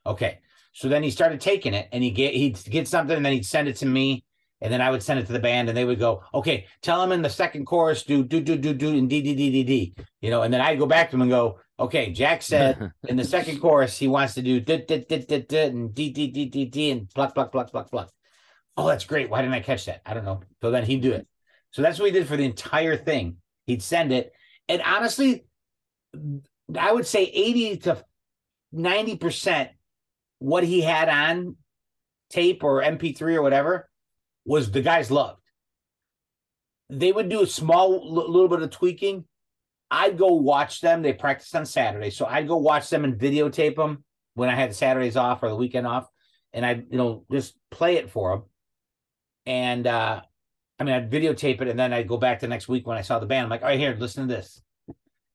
Okay. 0.06 0.38
So 0.72 0.88
then 0.88 1.02
he 1.04 1.10
started 1.10 1.40
taking 1.40 1.72
it 1.72 1.88
and 1.92 2.02
he 2.02 2.10
get 2.10 2.34
he'd 2.34 2.62
get 2.64 2.88
something 2.88 3.16
and 3.16 3.24
then 3.24 3.32
he'd 3.32 3.46
send 3.46 3.68
it 3.68 3.76
to 3.76 3.86
me. 3.86 4.24
And 4.60 4.72
then 4.72 4.80
I 4.80 4.90
would 4.90 5.02
send 5.02 5.20
it 5.20 5.26
to 5.26 5.32
the 5.32 5.38
band 5.38 5.68
and 5.68 5.76
they 5.76 5.84
would 5.84 5.98
go, 5.98 6.22
okay, 6.32 6.66
tell 6.82 7.00
them 7.00 7.12
in 7.12 7.22
the 7.22 7.30
second 7.30 7.66
chorus, 7.66 8.02
do 8.02 8.24
do 8.24 8.40
do 8.40 8.56
do 8.56 8.74
do 8.74 8.96
and 8.96 9.08
D 9.08 9.22
D 9.22 9.34
D 9.34 9.50
D 9.50 9.64
D. 9.64 9.94
You 10.20 10.30
know, 10.30 10.42
and 10.42 10.52
then 10.52 10.60
I'd 10.60 10.78
go 10.78 10.86
back 10.86 11.10
to 11.10 11.16
him 11.16 11.22
and 11.22 11.30
go, 11.30 11.60
okay, 11.78 12.12
Jack 12.12 12.42
said 12.42 12.92
in 13.08 13.16
the 13.16 13.24
second 13.24 13.60
chorus 13.60 13.98
he 13.98 14.08
wants 14.08 14.34
to 14.34 14.42
do 14.42 14.60
dit 14.60 14.86
dit 14.86 15.08
dit 15.08 15.26
dit 15.26 15.48
dit 15.48 15.72
and 15.72 15.94
D 15.94 16.10
D 16.10 16.28
D 16.28 16.46
D 16.46 16.64
D 16.66 16.90
and 16.90 17.08
pluck 17.10 17.34
pluck 17.34 17.52
pluck 17.52 17.70
pluck 17.70 17.90
pluck. 17.90 18.10
Oh, 18.76 18.88
that's 18.88 19.04
great. 19.04 19.30
Why 19.30 19.40
didn't 19.40 19.54
I 19.54 19.60
catch 19.60 19.86
that? 19.86 20.02
I 20.04 20.14
don't 20.14 20.24
know. 20.24 20.40
So 20.60 20.70
then 20.70 20.84
he'd 20.84 21.02
do 21.02 21.12
it. 21.12 21.26
So 21.70 21.82
that's 21.82 21.98
what 21.98 22.06
he 22.06 22.12
did 22.12 22.26
for 22.26 22.36
the 22.36 22.44
entire 22.44 22.96
thing. 22.96 23.36
He'd 23.66 23.82
send 23.82 24.12
it. 24.12 24.32
And 24.68 24.82
honestly, 24.82 25.44
I 26.76 26.92
would 26.92 27.06
say 27.06 27.24
80 27.24 27.76
to 27.78 28.04
90% 28.74 29.68
what 30.38 30.64
he 30.64 30.80
had 30.80 31.08
on 31.08 31.56
tape 32.30 32.64
or 32.64 32.82
MP3 32.82 33.36
or 33.36 33.42
whatever 33.42 33.88
was 34.44 34.70
the 34.70 34.82
guys 34.82 35.10
loved. 35.10 35.40
They 36.90 37.12
would 37.12 37.28
do 37.28 37.42
a 37.42 37.46
small 37.46 38.12
little 38.12 38.48
bit 38.48 38.62
of 38.62 38.70
tweaking. 38.70 39.24
I'd 39.94 40.18
go 40.18 40.34
watch 40.34 40.80
them. 40.80 41.02
They 41.02 41.12
practiced 41.12 41.54
on 41.54 41.66
Saturday. 41.66 42.10
So 42.10 42.26
I'd 42.26 42.48
go 42.48 42.56
watch 42.56 42.90
them 42.90 43.04
and 43.04 43.14
videotape 43.18 43.76
them 43.76 44.04
when 44.34 44.48
I 44.48 44.54
had 44.54 44.70
the 44.70 44.74
Saturdays 44.74 45.16
off 45.16 45.42
or 45.42 45.48
the 45.48 45.56
weekend 45.56 45.86
off. 45.86 46.08
And 46.52 46.66
I'd, 46.66 46.86
you 46.90 46.98
know, 46.98 47.24
just 47.30 47.54
play 47.70 47.96
it 47.96 48.10
for 48.10 48.30
them. 48.30 48.42
And 49.46 49.86
uh 49.86 50.22
I 50.80 50.84
mean, 50.84 50.94
I'd 50.96 51.10
videotape 51.10 51.60
it 51.60 51.68
and 51.68 51.78
then 51.78 51.92
I'd 51.92 52.08
go 52.08 52.16
back 52.16 52.40
the 52.40 52.48
next 52.48 52.66
week 52.66 52.86
when 52.86 52.98
I 52.98 53.02
saw 53.02 53.20
the 53.20 53.26
band. 53.26 53.44
I'm 53.44 53.50
like, 53.50 53.62
all 53.62 53.68
right, 53.68 53.78
here, 53.78 53.96
listen 53.98 54.26
to 54.26 54.34
this. 54.34 54.60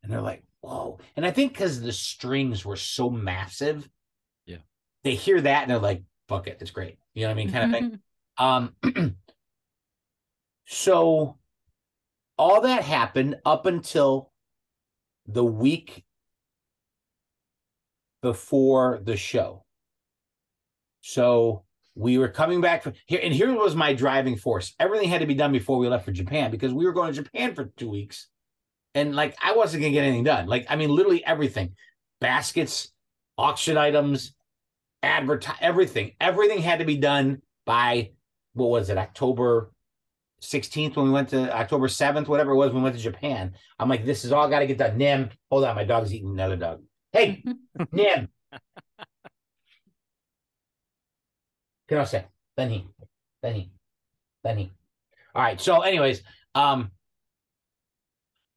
And 0.04 0.12
they're 0.12 0.22
like, 0.22 0.44
whoa. 0.60 1.00
And 1.16 1.26
I 1.26 1.32
think 1.32 1.54
because 1.54 1.80
the 1.82 1.94
strings 1.94 2.66
were 2.66 2.76
so 2.76 3.10
massive, 3.10 3.90
Yeah. 4.46 4.58
they 5.06 5.16
hear 5.16 5.40
that 5.40 5.62
and 5.62 5.72
they're 5.72 5.80
like, 5.80 6.04
fuck 6.28 6.48
it, 6.48 6.58
it's 6.60 6.72
great. 6.72 6.98
You 7.14 7.22
know 7.22 7.28
what 7.30 7.34
I 7.34 7.36
mean? 7.36 7.52
Kind 7.52 7.66
of 7.66 7.80
thing. 7.80 8.00
Um, 8.38 8.74
so 10.66 11.38
all 12.38 12.62
that 12.62 12.84
happened 12.84 13.36
up 13.46 13.66
until 13.66 14.32
the 15.34 15.46
week 15.46 16.04
before 18.22 19.00
the 19.04 19.16
show. 19.16 19.64
So 21.02 21.64
we 21.96 22.18
were 22.18 22.30
coming 22.30 22.62
back 22.62 22.84
from 22.84 22.94
here, 23.06 23.20
and 23.22 23.34
here 23.34 23.54
was 23.54 23.76
my 23.76 23.94
driving 23.94 24.38
force. 24.38 24.74
Everything 24.80 25.10
had 25.10 25.22
to 25.22 25.28
be 25.28 25.34
done 25.34 25.52
before 25.52 25.78
we 25.78 25.88
left 25.88 26.06
for 26.06 26.12
Japan 26.12 26.52
because 26.52 26.74
we 26.74 26.86
were 26.86 26.94
going 26.94 27.14
to 27.14 27.24
Japan 27.24 27.56
for 27.56 27.66
two 27.78 27.90
weeks. 27.90 28.28
And 28.96 29.16
like 29.16 29.36
I 29.42 29.54
wasn't 29.56 29.84
gonna 29.84 29.94
get 29.94 30.04
anything 30.04 30.24
done. 30.24 30.48
Like, 30.48 30.66
I 30.70 30.76
mean, 30.76 30.90
literally 30.90 31.24
everything. 31.24 31.76
Baskets, 32.20 32.92
auction 33.38 33.78
items, 33.78 34.34
advertise 35.04 35.58
everything. 35.62 36.16
Everything 36.20 36.60
had 36.60 36.80
to 36.80 36.86
be 36.86 36.98
done 36.98 37.42
by 37.66 38.12
what 38.54 38.70
was 38.70 38.90
it, 38.90 38.98
October 38.98 39.72
16th 40.42 40.96
when 40.96 41.06
we 41.06 41.12
went 41.12 41.30
to 41.30 41.56
October 41.56 41.88
7th, 41.88 42.28
whatever 42.28 42.52
it 42.52 42.56
was, 42.56 42.68
when 42.72 42.78
we 42.78 42.84
went 42.84 42.96
to 42.96 43.02
Japan. 43.02 43.54
I'm 43.78 43.90
like, 43.90 44.06
this 44.06 44.26
is 44.26 44.32
all 44.32 44.50
got 44.50 44.60
to 44.60 44.68
get 44.68 44.78
done. 44.78 44.98
Nim, 44.98 45.30
hold 45.50 45.66
on, 45.66 45.76
my 45.76 45.84
dog's 45.84 46.14
eating 46.14 46.30
another 46.30 46.56
dog. 46.56 46.82
Hey, 47.12 47.44
Nim. 47.92 48.30
Can 51.88 51.98
I 51.98 52.04
say? 52.04 52.26
Benny, 52.56 52.88
Benny, 53.42 53.72
Benny. 54.44 54.72
All 55.34 55.42
right. 55.42 55.60
So, 55.60 55.82
anyways, 55.82 56.22
um, 56.54 56.92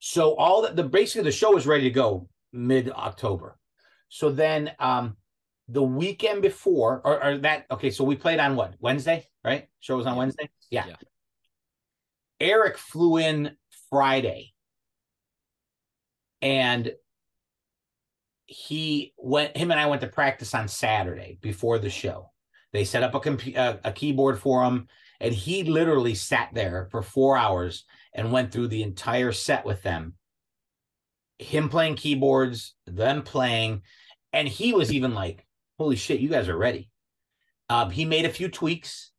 so 0.01 0.35
all 0.35 0.62
the, 0.62 0.68
the 0.75 0.83
basically 0.85 1.23
the 1.23 1.33
show 1.33 1.53
was 1.53 1.66
ready 1.66 1.85
to 1.85 1.90
go 1.90 2.29
mid 2.53 2.90
October. 2.90 3.57
So 4.09 4.31
then, 4.31 4.73
um, 4.79 5.16
the 5.68 5.83
weekend 5.83 6.42
before, 6.42 7.01
or, 7.05 7.25
or 7.25 7.38
that 7.38 7.66
okay, 7.71 7.90
so 7.90 8.05
we 8.05 8.16
played 8.16 8.38
on 8.38 8.57
what 8.57 8.75
Wednesday, 8.81 9.27
right? 9.45 9.68
Show 9.81 9.97
was 9.97 10.07
on. 10.07 10.16
Wednesday. 10.16 10.51
Yeah. 10.71 10.87
Yeah. 10.88 10.97
Eric 12.42 12.76
flew 12.76 13.18
in 13.18 13.57
Friday, 13.88 14.52
and 16.42 16.92
he 18.46 19.14
went. 19.16 19.57
Him 19.57 19.70
and 19.70 19.78
I 19.78 19.87
went 19.87 20.00
to 20.00 20.09
practice 20.09 20.52
on 20.52 20.66
Saturday 20.66 21.38
before 21.40 21.78
the 21.78 21.88
show. 21.88 22.33
They 22.72 22.85
set 22.85 23.05
up 23.05 23.14
a 23.14 23.20
compu- 23.20 23.57
a, 23.57 23.78
a 23.85 23.92
keyboard 23.92 24.40
for 24.40 24.64
him, 24.64 24.88
and 25.20 25.33
he 25.33 25.62
literally 25.62 26.16
sat 26.16 26.50
there 26.52 26.88
for 26.90 27.00
four 27.00 27.37
hours 27.37 27.85
and 28.12 28.33
went 28.33 28.50
through 28.50 28.68
the 28.68 28.83
entire 28.83 29.31
set 29.31 29.64
with 29.64 29.83
them. 29.83 30.14
Him 31.38 31.68
playing 31.68 31.94
keyboards, 31.94 32.74
them 32.87 33.22
playing, 33.22 33.83
and 34.33 34.48
he 34.48 34.72
was 34.72 34.92
even 34.92 35.14
like, 35.14 35.46
"Holy 35.78 35.96
shit, 35.96 36.18
you 36.18 36.28
guys 36.28 36.48
are 36.48 36.59
ready." 36.59 36.90
Um, 37.68 37.90
he 37.90 38.05
made 38.05 38.24
a 38.24 38.31
few 38.31 38.48
tweaks, 38.48 39.12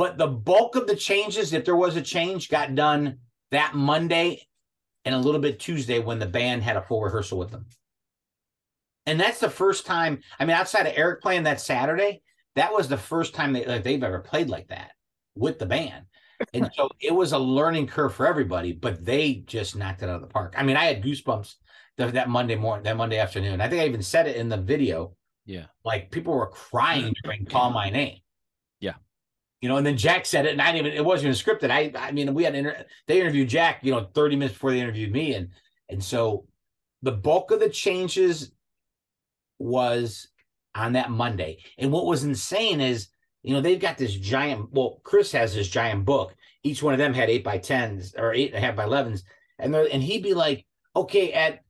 but 0.00 0.16
the 0.16 0.26
bulk 0.26 0.76
of 0.76 0.86
the 0.86 0.96
changes, 0.96 1.52
if 1.52 1.66
there 1.66 1.76
was 1.76 1.94
a 1.94 2.00
change, 2.00 2.48
got 2.48 2.74
done 2.74 3.18
that 3.50 3.74
Monday 3.74 4.46
and 5.04 5.14
a 5.14 5.18
little 5.18 5.42
bit 5.42 5.60
Tuesday 5.60 5.98
when 5.98 6.18
the 6.18 6.24
band 6.24 6.62
had 6.62 6.78
a 6.78 6.80
full 6.80 7.02
rehearsal 7.02 7.36
with 7.36 7.50
them. 7.50 7.66
And 9.04 9.20
that's 9.20 9.40
the 9.40 9.50
first 9.50 9.84
time. 9.84 10.22
I 10.38 10.46
mean, 10.46 10.56
outside 10.56 10.86
of 10.86 10.94
Eric 10.96 11.20
playing 11.20 11.42
that 11.42 11.60
Saturday, 11.60 12.22
that 12.56 12.72
was 12.72 12.88
the 12.88 12.96
first 12.96 13.34
time 13.34 13.52
they, 13.52 13.66
like, 13.66 13.82
they've 13.82 14.02
ever 14.02 14.20
played 14.20 14.48
like 14.48 14.68
that 14.68 14.92
with 15.34 15.58
the 15.58 15.66
band. 15.66 16.06
And 16.54 16.70
so 16.74 16.88
it 17.02 17.14
was 17.14 17.32
a 17.32 17.38
learning 17.38 17.86
curve 17.86 18.14
for 18.14 18.26
everybody, 18.26 18.72
but 18.72 19.04
they 19.04 19.44
just 19.44 19.76
knocked 19.76 20.02
it 20.02 20.08
out 20.08 20.14
of 20.14 20.22
the 20.22 20.28
park. 20.28 20.54
I 20.56 20.62
mean, 20.62 20.78
I 20.78 20.86
had 20.86 21.02
goosebumps 21.02 21.56
that, 21.98 22.14
that 22.14 22.30
Monday 22.30 22.56
morning, 22.56 22.84
that 22.84 22.96
Monday 22.96 23.18
afternoon. 23.18 23.60
I 23.60 23.68
think 23.68 23.82
I 23.82 23.86
even 23.86 24.00
said 24.00 24.26
it 24.26 24.36
in 24.36 24.48
the 24.48 24.56
video. 24.56 25.14
Yeah. 25.44 25.66
Like 25.84 26.10
people 26.10 26.32
were 26.32 26.48
crying 26.48 27.14
during 27.22 27.44
Call 27.44 27.70
My 27.70 27.90
Name. 27.90 28.20
You 29.60 29.68
know, 29.68 29.76
and 29.76 29.86
then 29.86 29.96
Jack 29.96 30.24
said 30.24 30.46
it, 30.46 30.52
and 30.52 30.62
I 30.62 30.72
didn't 30.72 30.86
even 30.86 30.98
it 30.98 31.04
wasn't 31.04 31.34
even 31.34 31.38
scripted. 31.38 31.70
I 31.70 31.92
I 31.98 32.12
mean, 32.12 32.32
we 32.32 32.44
had 32.44 32.54
inter- 32.54 32.84
they 33.06 33.20
interviewed 33.20 33.48
Jack, 33.48 33.80
you 33.82 33.92
know, 33.92 34.08
30 34.14 34.36
minutes 34.36 34.54
before 34.54 34.70
they 34.70 34.80
interviewed 34.80 35.12
me. 35.12 35.34
And 35.34 35.48
and 35.90 36.02
so 36.02 36.46
the 37.02 37.12
bulk 37.12 37.50
of 37.50 37.60
the 37.60 37.68
changes 37.68 38.52
was 39.58 40.28
on 40.74 40.94
that 40.94 41.10
Monday. 41.10 41.58
And 41.78 41.92
what 41.92 42.06
was 42.06 42.24
insane 42.24 42.80
is, 42.80 43.08
you 43.42 43.54
know, 43.54 43.60
they've 43.60 43.80
got 43.80 43.98
this 43.98 44.14
giant, 44.14 44.72
well, 44.72 45.00
Chris 45.02 45.32
has 45.32 45.54
this 45.54 45.68
giant 45.68 46.04
book. 46.04 46.34
Each 46.62 46.82
one 46.82 46.94
of 46.94 46.98
them 46.98 47.14
had 47.14 47.30
eight 47.30 47.44
by 47.44 47.58
tens 47.58 48.14
or 48.16 48.32
eight 48.32 48.54
and 48.54 48.62
a 48.62 48.66
half 48.66 48.76
by 48.76 48.84
elevens. 48.84 49.24
And 49.58 49.74
and 49.74 50.02
he'd 50.02 50.22
be 50.22 50.34
like, 50.34 50.66
okay, 50.96 51.32
at 51.32 51.60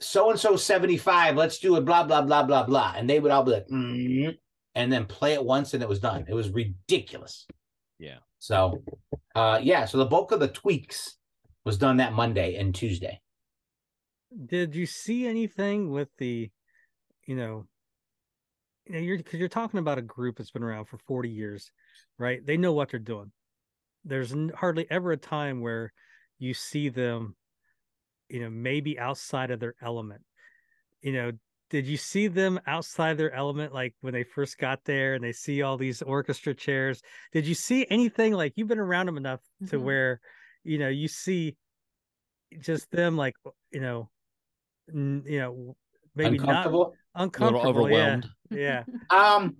so 0.00 0.30
and 0.30 0.38
so 0.38 0.56
75, 0.56 1.36
let's 1.36 1.58
do 1.58 1.76
it, 1.76 1.84
blah, 1.84 2.04
blah, 2.04 2.22
blah, 2.22 2.42
blah, 2.42 2.64
blah. 2.64 2.94
And 2.96 3.08
they 3.08 3.20
would 3.20 3.30
all 3.30 3.44
be 3.44 3.52
like, 3.52 3.68
mm, 3.68 4.36
and 4.74 4.92
then 4.92 5.04
play 5.04 5.34
it 5.34 5.44
once 5.44 5.74
and 5.74 5.82
it 5.82 5.88
was 5.88 6.00
done. 6.00 6.24
It 6.28 6.34
was 6.34 6.50
ridiculous. 6.50 7.46
Yeah. 7.98 8.18
So, 8.38 8.82
uh, 9.34 9.60
yeah. 9.62 9.84
So 9.84 9.98
the 9.98 10.06
bulk 10.06 10.32
of 10.32 10.40
the 10.40 10.48
tweaks 10.48 11.16
was 11.64 11.78
done 11.78 11.98
that 11.98 12.12
Monday 12.12 12.56
and 12.56 12.74
Tuesday. 12.74 13.20
Did 14.46 14.74
you 14.74 14.86
see 14.86 15.26
anything 15.26 15.90
with 15.90 16.08
the, 16.18 16.50
you 17.26 17.36
know, 17.36 17.66
you 18.86 18.94
know, 18.94 19.00
you're 19.00 19.18
because 19.18 19.38
you're 19.38 19.48
talking 19.48 19.78
about 19.78 19.98
a 19.98 20.02
group 20.02 20.38
that's 20.38 20.50
been 20.50 20.62
around 20.62 20.86
for 20.86 20.98
40 21.06 21.28
years, 21.28 21.70
right? 22.18 22.44
They 22.44 22.56
know 22.56 22.72
what 22.72 22.90
they're 22.90 22.98
doing. 22.98 23.30
There's 24.04 24.34
hardly 24.56 24.86
ever 24.90 25.12
a 25.12 25.16
time 25.16 25.60
where 25.60 25.92
you 26.38 26.54
see 26.54 26.88
them, 26.88 27.36
you 28.28 28.40
know, 28.40 28.50
maybe 28.50 28.98
outside 28.98 29.52
of 29.52 29.60
their 29.60 29.74
element. 29.80 30.22
You 31.00 31.12
know, 31.12 31.32
did 31.72 31.86
you 31.86 31.96
see 31.96 32.26
them 32.26 32.60
outside 32.66 33.16
their 33.16 33.32
element 33.32 33.72
like 33.72 33.94
when 34.02 34.12
they 34.12 34.24
first 34.24 34.58
got 34.58 34.84
there 34.84 35.14
and 35.14 35.24
they 35.24 35.32
see 35.32 35.62
all 35.62 35.78
these 35.78 36.02
orchestra 36.02 36.52
chairs? 36.52 37.00
Did 37.32 37.46
you 37.46 37.54
see 37.54 37.86
anything 37.88 38.34
like 38.34 38.52
you've 38.56 38.68
been 38.68 38.78
around 38.78 39.06
them 39.06 39.16
enough 39.16 39.40
to 39.70 39.78
Mhm. 39.78 39.82
where, 39.82 40.20
you 40.64 40.76
know, 40.76 40.90
you 40.90 41.08
see 41.08 41.56
just 42.58 42.90
them 42.90 43.16
like, 43.16 43.36
you 43.70 43.80
know, 43.80 44.10
n- 44.92 45.24
you 45.26 45.38
know, 45.38 45.74
maybe 46.14 46.36
not 46.36 46.66
Uncomfortable. 46.66 46.98
A 47.14 47.24
little 47.24 47.24
uncomfortable. 47.24 47.68
overwhelmed. 47.68 48.28
Yeah. 48.50 48.84
Um, 49.10 49.56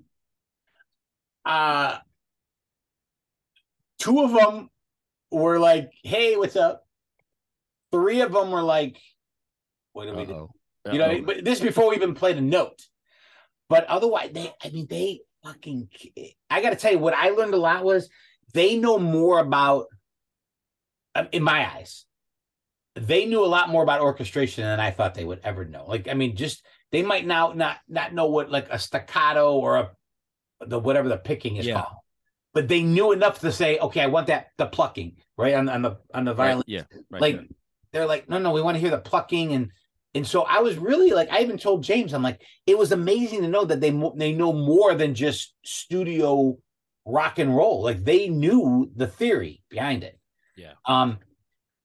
uh, 1.46 1.98
two 3.98 4.20
of 4.20 4.32
them 4.32 4.68
were 5.30 5.58
like, 5.58 5.90
"Hey, 6.02 6.36
what's 6.36 6.56
up?" 6.56 6.86
Three 7.90 8.20
of 8.20 8.32
them 8.32 8.50
were 8.50 8.62
like, 8.62 9.00
"What 9.94 10.04
do 10.04 10.14
we 10.14 10.26
do?" 10.26 10.50
You 10.90 10.98
know, 10.98 11.22
but 11.22 11.44
this 11.44 11.60
before 11.60 11.90
we 11.90 11.96
even 11.96 12.14
played 12.14 12.38
a 12.38 12.40
note. 12.40 12.82
But 13.68 13.84
otherwise, 13.86 14.30
they, 14.32 14.52
I 14.62 14.70
mean, 14.70 14.86
they 14.88 15.20
fucking. 15.44 15.88
I 16.50 16.60
got 16.60 16.70
to 16.70 16.76
tell 16.76 16.92
you, 16.92 16.98
what 16.98 17.14
I 17.14 17.30
learned 17.30 17.54
a 17.54 17.58
lot 17.58 17.84
was 17.84 18.08
they 18.52 18.76
know 18.76 18.98
more 18.98 19.38
about, 19.38 19.86
um, 21.14 21.28
in 21.32 21.42
my 21.42 21.70
eyes, 21.72 22.04
they 22.94 23.24
knew 23.26 23.44
a 23.44 23.46
lot 23.46 23.68
more 23.70 23.82
about 23.82 24.00
orchestration 24.00 24.64
than 24.64 24.80
I 24.80 24.90
thought 24.90 25.14
they 25.14 25.24
would 25.24 25.40
ever 25.44 25.64
know. 25.64 25.86
Like, 25.86 26.08
I 26.08 26.14
mean, 26.14 26.36
just 26.36 26.64
they 26.90 27.02
might 27.02 27.26
now 27.26 27.52
not 27.52 27.78
not 27.88 28.12
know 28.12 28.26
what 28.26 28.50
like 28.50 28.68
a 28.70 28.78
staccato 28.78 29.54
or 29.54 29.76
a 29.76 29.90
the 30.66 30.78
whatever 30.78 31.08
the 31.08 31.16
picking 31.16 31.56
is 31.56 31.66
Yeah. 31.66 31.74
called, 31.74 31.96
but 32.52 32.68
they 32.68 32.82
knew 32.82 33.12
enough 33.12 33.40
to 33.40 33.52
say, 33.52 33.78
okay, 33.78 34.00
I 34.00 34.06
want 34.06 34.26
that 34.26 34.48
the 34.58 34.66
plucking 34.66 35.16
right 35.38 35.54
on 35.54 35.68
on 35.68 35.82
the 35.82 35.98
on 36.12 36.24
the 36.24 36.34
Right, 36.34 36.48
violin 36.48 36.64
Yeah. 36.66 36.82
Right 37.10 37.20
like 37.22 37.40
they're 37.92 38.06
like 38.06 38.28
no 38.28 38.38
no 38.38 38.52
we 38.52 38.62
want 38.62 38.74
to 38.76 38.80
hear 38.80 38.90
the 38.90 38.98
plucking 38.98 39.52
and 39.52 39.70
and 40.14 40.26
so 40.26 40.42
i 40.42 40.58
was 40.60 40.76
really 40.78 41.10
like 41.10 41.30
i 41.30 41.40
even 41.40 41.56
told 41.58 41.82
james 41.82 42.12
i'm 42.12 42.22
like 42.22 42.40
it 42.66 42.76
was 42.76 42.92
amazing 42.92 43.40
to 43.42 43.48
know 43.48 43.64
that 43.64 43.80
they 43.80 43.90
they 44.16 44.32
know 44.32 44.52
more 44.52 44.94
than 44.94 45.14
just 45.14 45.54
studio 45.64 46.56
rock 47.06 47.38
and 47.38 47.56
roll 47.56 47.82
like 47.82 48.04
they 48.04 48.28
knew 48.28 48.90
the 48.96 49.06
theory 49.06 49.62
behind 49.68 50.04
it 50.04 50.18
Yeah. 50.56 50.72
um 50.86 51.18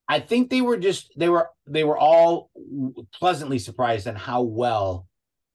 i 0.08 0.20
think 0.20 0.50
they 0.50 0.60
were 0.60 0.76
just 0.76 1.12
they 1.16 1.28
were 1.28 1.48
they 1.66 1.84
were 1.84 1.98
all 1.98 2.50
pleasantly 3.14 3.58
surprised 3.58 4.06
on 4.06 4.14
how 4.14 4.42
well 4.42 5.06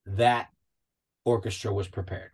that 0.06 0.48
orchestra 1.26 1.74
was 1.74 1.88
prepared 1.88 2.32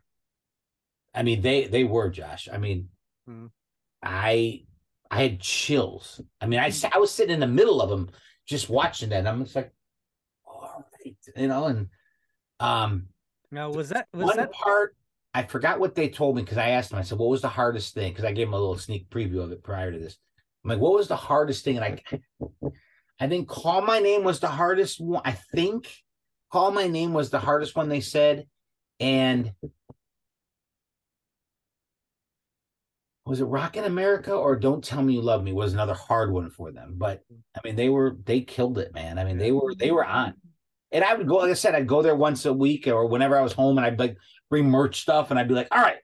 i 1.13 1.21
mean 1.23 1.41
they 1.41 1.67
they 1.67 1.83
were 1.83 2.09
josh 2.09 2.47
i 2.51 2.57
mean 2.57 2.89
Hmm. 3.27 3.47
i 4.03 4.63
I 5.11 5.23
had 5.23 5.39
chills. 5.39 6.21
I 6.39 6.45
mean, 6.45 6.59
I 6.59 6.71
I 6.93 6.99
was 6.99 7.09
sitting 7.11 7.33
in 7.33 7.39
the 7.39 7.47
middle 7.47 7.81
of 7.81 7.89
them 7.89 8.11
just 8.47 8.69
watching 8.69 9.09
that. 9.09 9.17
And 9.17 9.27
I'm 9.27 9.43
just 9.43 9.55
like, 9.55 9.65
all 9.65 9.71
right, 9.71 9.78
you 11.03 11.47
know, 11.47 11.65
and 11.65 11.87
um 12.59 13.07
Now 13.51 13.69
was 13.69 13.89
that 13.89 14.07
was 14.13 14.25
one 14.27 14.37
that 14.37 14.51
part 14.51 14.95
I 15.33 15.43
forgot 15.43 15.79
what 15.79 15.95
they 15.95 16.09
told 16.09 16.35
me 16.35 16.41
because 16.41 16.57
I 16.57 16.69
asked 16.69 16.89
them, 16.89 16.97
I 16.99 17.03
said, 17.03 17.19
what 17.19 17.29
was 17.29 17.41
the 17.41 17.49
hardest 17.49 17.93
thing? 17.93 18.11
Because 18.11 18.25
I 18.25 18.31
gave 18.31 18.47
them 18.47 18.55
a 18.55 18.59
little 18.59 18.77
sneak 18.77 19.09
preview 19.09 19.43
of 19.43 19.51
it 19.51 19.63
prior 19.63 19.91
to 19.91 19.99
this. 19.99 20.17
I'm 20.63 20.71
like, 20.71 20.79
what 20.79 20.93
was 20.93 21.07
the 21.07 21.15
hardest 21.15 21.63
thing? 21.63 21.77
And 21.77 21.85
I 21.85 22.19
I 23.19 23.27
think 23.27 23.47
call 23.47 23.81
my 23.81 23.99
name 23.99 24.23
was 24.23 24.39
the 24.39 24.47
hardest 24.47 24.99
one. 24.99 25.21
I 25.25 25.33
think 25.53 25.87
call 26.51 26.71
my 26.71 26.87
name 26.87 27.13
was 27.13 27.29
the 27.29 27.39
hardest 27.39 27.75
one 27.75 27.89
they 27.89 28.01
said. 28.01 28.47
And 28.99 29.53
was 33.25 33.39
it 33.39 33.45
Rockin' 33.45 33.83
America 33.83 34.33
or 34.33 34.55
Don't 34.55 34.83
Tell 34.83 35.03
Me 35.03 35.13
You 35.13 35.21
Love 35.21 35.43
Me 35.43 35.53
was 35.53 35.73
another 35.73 35.93
hard 35.93 36.31
one 36.31 36.49
for 36.49 36.71
them. 36.71 36.95
But 36.97 37.21
I 37.55 37.59
mean, 37.63 37.75
they 37.75 37.89
were 37.89 38.17
they 38.25 38.41
killed 38.41 38.79
it, 38.79 38.93
man. 38.93 39.19
I 39.19 39.23
mean, 39.23 39.37
they 39.37 39.51
were 39.51 39.75
they 39.75 39.91
were 39.91 40.05
on. 40.05 40.33
And 40.91 41.03
I 41.03 41.13
would 41.13 41.27
go, 41.27 41.35
like 41.37 41.51
I 41.51 41.53
said, 41.53 41.75
I'd 41.75 41.87
go 41.87 42.01
there 42.01 42.15
once 42.15 42.45
a 42.45 42.53
week 42.53 42.87
or 42.87 43.05
whenever 43.05 43.37
I 43.37 43.41
was 43.41 43.53
home 43.53 43.77
and 43.77 43.85
I'd 43.85 43.99
like 43.99 44.17
bring 44.49 44.69
merch 44.69 45.01
stuff 45.01 45.29
and 45.29 45.39
I'd 45.39 45.47
be 45.47 45.53
like, 45.53 45.67
all 45.71 45.81
right, 45.81 45.97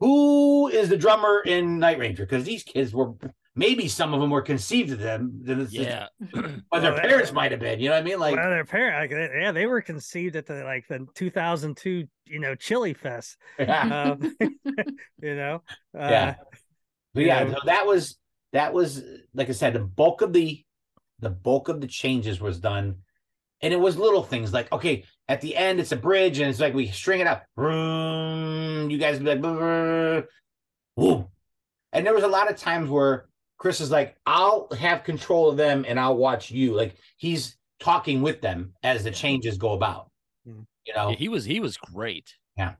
who 0.00 0.68
is 0.68 0.88
the 0.88 0.96
drummer 0.96 1.40
in 1.44 1.78
Night 1.78 1.98
Ranger? 1.98 2.24
Because 2.24 2.44
these 2.44 2.62
kids 2.62 2.92
were 2.94 3.12
maybe 3.56 3.88
some 3.88 4.12
of 4.14 4.20
them 4.20 4.30
were 4.30 4.42
conceived 4.42 4.90
of 4.92 4.98
them. 4.98 5.40
then 5.42 5.66
Yeah. 5.70 6.06
But 6.70 6.80
their 6.82 6.92
Well, 6.92 7.00
parents 7.00 7.32
might 7.32 7.50
have 7.52 7.60
been, 7.60 7.80
you 7.80 7.88
know 7.88 7.94
what 7.94 8.02
I 8.02 8.04
mean? 8.04 8.18
Like 8.20 8.36
well, 8.36 8.50
their 8.50 8.64
parent, 8.64 9.12
like, 9.12 9.30
yeah, 9.34 9.52
they 9.52 9.66
were 9.66 9.80
conceived 9.80 10.36
at 10.36 10.46
the 10.46 10.62
like 10.64 10.86
the 10.88 11.06
2002, 11.14 12.04
you 12.26 12.38
know, 12.40 12.54
Chili 12.54 12.94
Fest. 12.94 13.36
yeah. 13.58 14.14
Um, 14.20 14.36
you 15.22 15.34
know, 15.36 15.62
uh, 15.98 16.08
Yeah. 16.10 16.34
But 17.14 17.24
yeah, 17.24 17.44
Yeah. 17.44 17.52
so 17.54 17.58
that 17.66 17.86
was 17.86 18.18
that 18.52 18.72
was 18.72 19.02
like 19.34 19.48
I 19.48 19.52
said, 19.52 19.72
the 19.72 19.80
bulk 19.80 20.22
of 20.22 20.32
the 20.32 20.64
the 21.20 21.30
bulk 21.30 21.68
of 21.68 21.80
the 21.80 21.86
changes 21.86 22.40
was 22.40 22.58
done, 22.58 22.96
and 23.62 23.72
it 23.72 23.80
was 23.80 23.96
little 23.96 24.22
things 24.22 24.52
like 24.52 24.70
okay, 24.72 25.04
at 25.28 25.40
the 25.40 25.56
end 25.56 25.80
it's 25.80 25.92
a 25.92 25.96
bridge 25.96 26.38
and 26.38 26.50
it's 26.50 26.60
like 26.60 26.74
we 26.74 26.88
string 26.88 27.20
it 27.20 27.26
up. 27.26 27.44
Vroom, 27.56 28.90
You 28.90 28.98
guys 28.98 29.18
be 29.18 29.24
like, 29.24 29.40
"Brr, 29.40 30.26
and 30.96 32.06
there 32.06 32.14
was 32.14 32.24
a 32.24 32.28
lot 32.28 32.50
of 32.50 32.56
times 32.56 32.90
where 32.90 33.26
Chris 33.58 33.80
is 33.80 33.90
like, 33.90 34.16
"I'll 34.26 34.68
have 34.78 35.04
control 35.04 35.48
of 35.48 35.56
them 35.56 35.84
and 35.88 35.98
I'll 35.98 36.16
watch 36.16 36.50
you." 36.50 36.74
Like 36.74 36.96
he's 37.16 37.56
talking 37.80 38.22
with 38.22 38.40
them 38.40 38.72
as 38.82 39.04
the 39.04 39.10
changes 39.10 39.58
go 39.58 39.72
about. 39.72 40.10
Mm. 40.48 40.64
You 40.86 40.94
know, 40.94 41.10
Yeah, 41.10 41.16
he 41.16 41.28
was 41.28 41.44
he 41.44 41.60
was 41.60 41.76
great. 41.76 42.34
Yeah. 42.56 42.74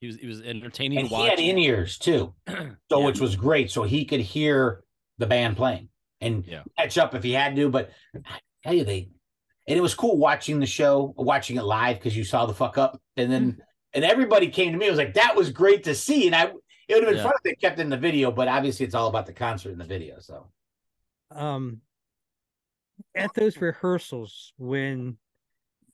He 0.00 0.06
was 0.08 0.16
he 0.16 0.26
was 0.26 0.40
entertaining 0.42 0.98
and 0.98 1.08
to 1.08 1.16
he 1.16 1.26
had 1.26 1.38
in 1.38 1.58
ears 1.58 1.98
too. 1.98 2.34
so 2.48 2.54
Yeah. 2.90 3.04
which 3.06 3.20
was 3.20 3.36
great. 3.36 3.70
So 3.70 3.82
he 3.82 4.04
could 4.04 4.20
hear 4.20 4.82
the 5.18 5.26
band 5.26 5.56
playing 5.56 5.88
and 6.20 6.44
Yeah. 6.46 6.62
catch 6.78 6.98
up 6.98 7.14
if 7.14 7.22
he 7.22 7.32
had 7.32 7.54
to. 7.56 7.68
But 7.68 7.90
I 8.14 8.38
tell 8.64 8.74
you, 8.74 8.84
they 8.84 9.10
and 9.66 9.78
it 9.78 9.80
was 9.82 9.94
cool 9.94 10.16
watching 10.16 10.60
the 10.60 10.66
show, 10.66 11.14
watching 11.16 11.56
it 11.56 11.62
live 11.64 11.96
because 11.96 12.16
you 12.16 12.24
saw 12.24 12.46
the 12.46 12.54
fuck 12.54 12.78
up, 12.78 13.00
and 13.16 13.30
then 13.30 13.56
and 13.92 14.04
everybody 14.04 14.48
came 14.48 14.72
to 14.72 14.78
me. 14.78 14.86
It 14.86 14.90
was 14.90 14.98
like 14.98 15.14
that 15.14 15.36
was 15.36 15.50
great 15.50 15.84
to 15.84 15.94
see, 15.94 16.26
and 16.26 16.34
I 16.34 16.44
it 16.88 16.94
would 16.94 17.02
have 17.04 17.10
been 17.10 17.16
Yeah. 17.16 17.22
fun 17.24 17.32
if 17.36 17.42
they 17.42 17.54
kept 17.54 17.78
in 17.80 17.88
the 17.88 17.96
video, 17.96 18.30
but 18.30 18.48
obviously 18.48 18.84
it's 18.84 18.94
all 18.94 19.08
about 19.08 19.26
the 19.26 19.32
concert 19.32 19.70
in 19.70 19.78
the 19.78 19.84
video. 19.84 20.18
So 20.20 20.48
um, 21.30 21.80
at 23.14 23.32
those 23.34 23.56
rehearsals 23.58 24.52
when 24.56 25.16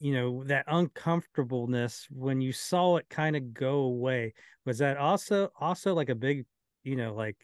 you 0.01 0.15
know 0.15 0.45
that 0.45 0.65
uncomfortableness 0.67 2.07
when 2.11 2.41
you 2.41 2.53
saw 2.53 2.97
it 2.97 3.07
kind 3.11 3.37
of 3.37 3.53
go 3.53 3.81
away 3.81 4.33
was 4.65 4.79
that 4.79 4.97
also 4.97 5.51
also 5.61 5.95
like 5.95 6.09
a 6.09 6.15
big 6.15 6.47
you 6.85 6.97
know 6.97 7.15
like 7.15 7.37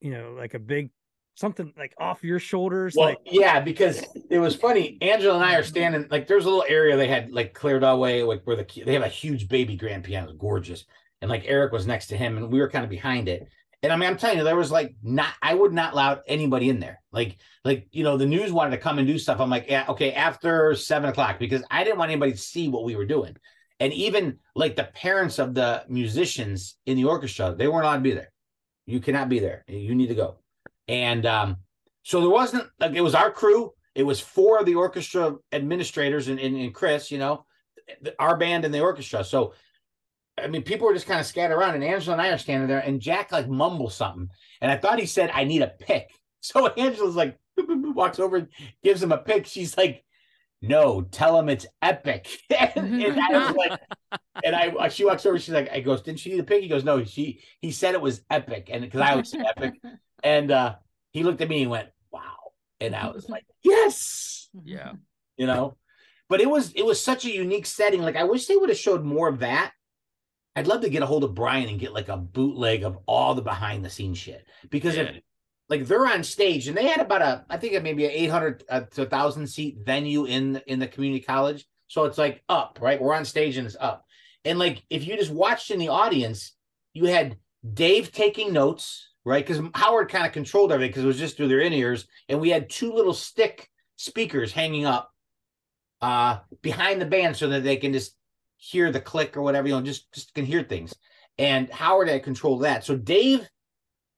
you 0.00 0.10
know 0.10 0.34
like 0.36 0.54
a 0.54 0.58
big 0.58 0.90
something 1.34 1.72
like 1.76 1.94
off 1.98 2.22
your 2.22 2.38
shoulders 2.38 2.94
well, 2.96 3.08
like 3.08 3.18
yeah, 3.24 3.60
because 3.60 4.04
it 4.30 4.38
was 4.38 4.54
funny. 4.54 4.98
Angela 5.00 5.36
and 5.36 5.44
I 5.44 5.56
are 5.56 5.62
standing 5.62 6.06
like 6.10 6.26
there's 6.26 6.44
a 6.44 6.48
little 6.48 6.64
area 6.68 6.96
they 6.96 7.08
had 7.08 7.32
like 7.32 7.54
cleared 7.54 7.84
away, 7.84 8.22
like 8.22 8.42
where 8.44 8.56
the 8.56 8.66
they 8.84 8.94
have 8.94 9.02
a 9.02 9.08
huge 9.08 9.48
baby 9.48 9.76
grand 9.76 10.04
piano, 10.04 10.32
gorgeous, 10.34 10.84
and 11.20 11.30
like 11.30 11.44
Eric 11.46 11.72
was 11.72 11.86
next 11.86 12.08
to 12.08 12.16
him, 12.16 12.36
and 12.36 12.52
we 12.52 12.60
were 12.60 12.68
kind 12.68 12.84
of 12.84 12.90
behind 12.90 13.28
it. 13.28 13.48
And 13.82 13.92
I 13.92 13.96
mean, 13.96 14.08
I'm 14.08 14.16
telling 14.16 14.38
you, 14.38 14.44
there 14.44 14.56
was 14.56 14.70
like 14.70 14.94
not 15.02 15.34
I 15.42 15.54
would 15.54 15.72
not 15.72 15.92
allow 15.94 16.20
anybody 16.28 16.68
in 16.68 16.78
there. 16.78 17.00
Like, 17.10 17.38
like 17.64 17.88
you 17.90 18.04
know, 18.04 18.16
the 18.16 18.26
news 18.26 18.52
wanted 18.52 18.72
to 18.72 18.78
come 18.78 18.98
and 18.98 19.08
do 19.08 19.18
stuff. 19.18 19.40
I'm 19.40 19.50
like, 19.50 19.66
yeah, 19.68 19.86
okay, 19.88 20.12
after 20.12 20.74
seven 20.74 21.10
o'clock 21.10 21.38
because 21.38 21.64
I 21.70 21.82
didn't 21.82 21.98
want 21.98 22.10
anybody 22.10 22.32
to 22.32 22.38
see 22.38 22.68
what 22.68 22.84
we 22.84 22.94
were 22.94 23.06
doing. 23.06 23.36
And 23.80 23.92
even 23.94 24.38
like 24.54 24.76
the 24.76 24.84
parents 24.84 25.40
of 25.40 25.54
the 25.54 25.84
musicians 25.88 26.76
in 26.86 26.96
the 26.96 27.06
orchestra, 27.06 27.54
they 27.56 27.66
weren't 27.66 27.84
allowed 27.84 27.96
to 27.96 28.02
be 28.02 28.12
there. 28.12 28.30
You 28.86 29.00
cannot 29.00 29.28
be 29.28 29.40
there. 29.40 29.64
You 29.66 29.96
need 29.96 30.08
to 30.08 30.14
go. 30.14 30.38
And 30.92 31.24
um, 31.24 31.56
so 32.02 32.20
there 32.20 32.28
wasn't 32.28 32.68
like 32.78 32.92
it 32.92 33.00
was 33.00 33.14
our 33.14 33.30
crew. 33.30 33.72
It 33.94 34.02
was 34.02 34.20
four 34.20 34.58
of 34.58 34.66
the 34.66 34.74
orchestra 34.74 35.36
administrators 35.52 36.28
and, 36.28 36.38
and, 36.38 36.54
and 36.54 36.74
Chris, 36.74 37.10
you 37.10 37.16
know, 37.16 37.46
our 38.18 38.36
band 38.36 38.66
and 38.66 38.74
the 38.74 38.80
orchestra. 38.80 39.24
So 39.24 39.54
I 40.38 40.48
mean, 40.48 40.62
people 40.62 40.86
were 40.86 40.94
just 40.94 41.06
kind 41.06 41.18
of 41.20 41.26
scattered 41.26 41.56
around, 41.56 41.74
and 41.74 41.84
Angela 41.84 42.14
and 42.14 42.22
I 42.22 42.28
are 42.28 42.38
standing 42.38 42.68
there, 42.68 42.80
and 42.80 43.00
Jack 43.00 43.32
like 43.32 43.48
mumbles 43.48 43.94
something, 43.94 44.28
and 44.60 44.70
I 44.70 44.76
thought 44.76 44.98
he 44.98 45.06
said, 45.06 45.30
"I 45.32 45.44
need 45.44 45.62
a 45.62 45.68
pick." 45.68 46.10
So 46.44 46.66
Angela's 46.66 47.14
like 47.14 47.38
walks 47.56 48.18
over, 48.18 48.48
gives 48.82 49.00
him 49.00 49.12
a 49.12 49.18
pick. 49.18 49.46
She's 49.46 49.76
like, 49.76 50.02
"No, 50.62 51.02
tell 51.02 51.38
him 51.38 51.48
it's 51.48 51.66
epic." 51.82 52.28
and, 52.50 53.02
and 53.02 53.20
I 53.20 53.46
was 53.46 53.56
like, 53.56 53.80
and 54.44 54.54
I 54.56 54.88
she 54.88 55.04
walks 55.04 55.26
over, 55.26 55.38
she's 55.38 55.54
like, 55.54 55.70
"I 55.70 55.80
goes, 55.80 56.02
didn't 56.02 56.20
she 56.20 56.30
need 56.30 56.40
a 56.40 56.44
pig? 56.44 56.62
He 56.62 56.68
goes, 56.68 56.84
"No, 56.84 57.04
she 57.04 57.42
he 57.60 57.70
said 57.72 57.94
it 57.94 58.00
was 58.00 58.22
epic," 58.30 58.68
and 58.72 58.82
because 58.82 59.00
I 59.00 59.14
was 59.16 59.34
epic, 59.56 59.74
and 60.22 60.50
uh 60.50 60.76
he 61.12 61.22
looked 61.24 61.40
at 61.42 61.48
me 61.48 61.62
and 61.62 61.70
went, 61.70 61.88
"Wow," 62.10 62.36
and 62.80 62.94
I 62.96 63.10
was 63.10 63.28
like, 63.28 63.44
"Yes," 63.62 64.48
Yeah. 64.64 64.92
you 65.36 65.46
know. 65.46 65.76
but 66.28 66.40
it 66.40 66.48
was 66.48 66.72
it 66.72 66.84
was 66.86 67.02
such 67.02 67.24
a 67.26 67.30
unique 67.34 67.66
setting. 67.66 68.00
Like 68.02 68.16
I 68.16 68.24
wish 68.24 68.46
they 68.46 68.56
would 68.56 68.70
have 68.70 68.78
showed 68.78 69.04
more 69.04 69.28
of 69.28 69.40
that. 69.40 69.72
I'd 70.54 70.66
love 70.66 70.82
to 70.82 70.90
get 70.90 71.02
a 71.02 71.06
hold 71.06 71.24
of 71.24 71.34
Brian 71.34 71.68
and 71.68 71.80
get 71.80 71.94
like 71.94 72.08
a 72.08 72.16
bootleg 72.16 72.82
of 72.84 72.98
all 73.06 73.34
the 73.34 73.40
behind 73.42 73.84
the 73.84 73.90
scenes 73.90 74.18
shit 74.18 74.46
because 74.70 74.96
Yeah. 74.96 75.04
if 75.04 75.22
like 75.72 75.86
they're 75.86 76.06
on 76.06 76.22
stage 76.22 76.68
and 76.68 76.76
they 76.76 76.86
had 76.86 77.00
about 77.00 77.22
a 77.22 77.46
I 77.48 77.56
think 77.56 77.82
maybe 77.82 78.04
an 78.04 78.10
800 78.10 78.64
uh, 78.68 78.80
to 78.80 79.00
1000 79.02 79.46
seat 79.46 79.78
venue 79.82 80.26
in 80.26 80.60
in 80.66 80.78
the 80.78 80.86
community 80.86 81.24
college. 81.24 81.64
So 81.88 82.04
it's 82.04 82.18
like 82.18 82.42
up, 82.50 82.78
right? 82.82 83.00
We're 83.00 83.14
on 83.14 83.24
stage 83.24 83.56
and 83.56 83.66
it's 83.66 83.76
up. 83.80 84.04
And 84.44 84.58
like 84.58 84.84
if 84.90 85.06
you 85.06 85.16
just 85.16 85.30
watched 85.32 85.70
in 85.70 85.78
the 85.78 85.88
audience, 85.88 86.52
you 86.92 87.06
had 87.06 87.38
Dave 87.72 88.12
taking 88.12 88.52
notes, 88.52 89.08
right? 89.24 89.46
Because 89.46 89.64
Howard 89.74 90.10
kind 90.10 90.26
of 90.26 90.32
controlled 90.32 90.72
everything 90.72 90.90
because 90.90 91.04
it 91.04 91.06
was 91.06 91.18
just 91.18 91.38
through 91.38 91.48
their 91.48 91.60
in 91.60 91.72
ears, 91.72 92.06
and 92.28 92.38
we 92.38 92.50
had 92.50 92.68
two 92.68 92.92
little 92.92 93.14
stick 93.14 93.70
speakers 93.96 94.52
hanging 94.52 94.84
up 94.84 95.10
uh 96.02 96.40
behind 96.60 97.00
the 97.00 97.06
band 97.06 97.34
so 97.34 97.48
that 97.48 97.64
they 97.64 97.76
can 97.76 97.94
just 97.94 98.14
hear 98.58 98.92
the 98.92 99.00
click 99.00 99.38
or 99.38 99.42
whatever, 99.42 99.68
you 99.68 99.74
know, 99.74 99.80
just 99.80 100.12
just 100.12 100.34
can 100.34 100.44
hear 100.44 100.62
things. 100.62 100.94
And 101.38 101.70
Howard 101.70 102.10
had 102.10 102.24
control 102.24 102.56
of 102.56 102.62
that. 102.62 102.84
So 102.84 102.94
Dave, 102.94 103.48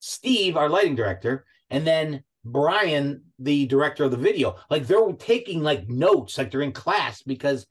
Steve, 0.05 0.55
our 0.55 0.69
lighting 0.69 0.95
director, 0.95 1.45
and 1.71 1.85
then 1.85 2.23
Brian, 2.43 3.23
the 3.39 3.65
director 3.65 4.03
of 4.03 4.11
the 4.11 4.17
video, 4.17 4.55
like 4.69 4.85
they're 4.85 5.11
taking 5.13 5.63
like 5.63 5.89
notes, 5.89 6.37
like 6.37 6.51
they're 6.51 6.61
in 6.61 6.71
class 6.71 7.23
because 7.23 7.65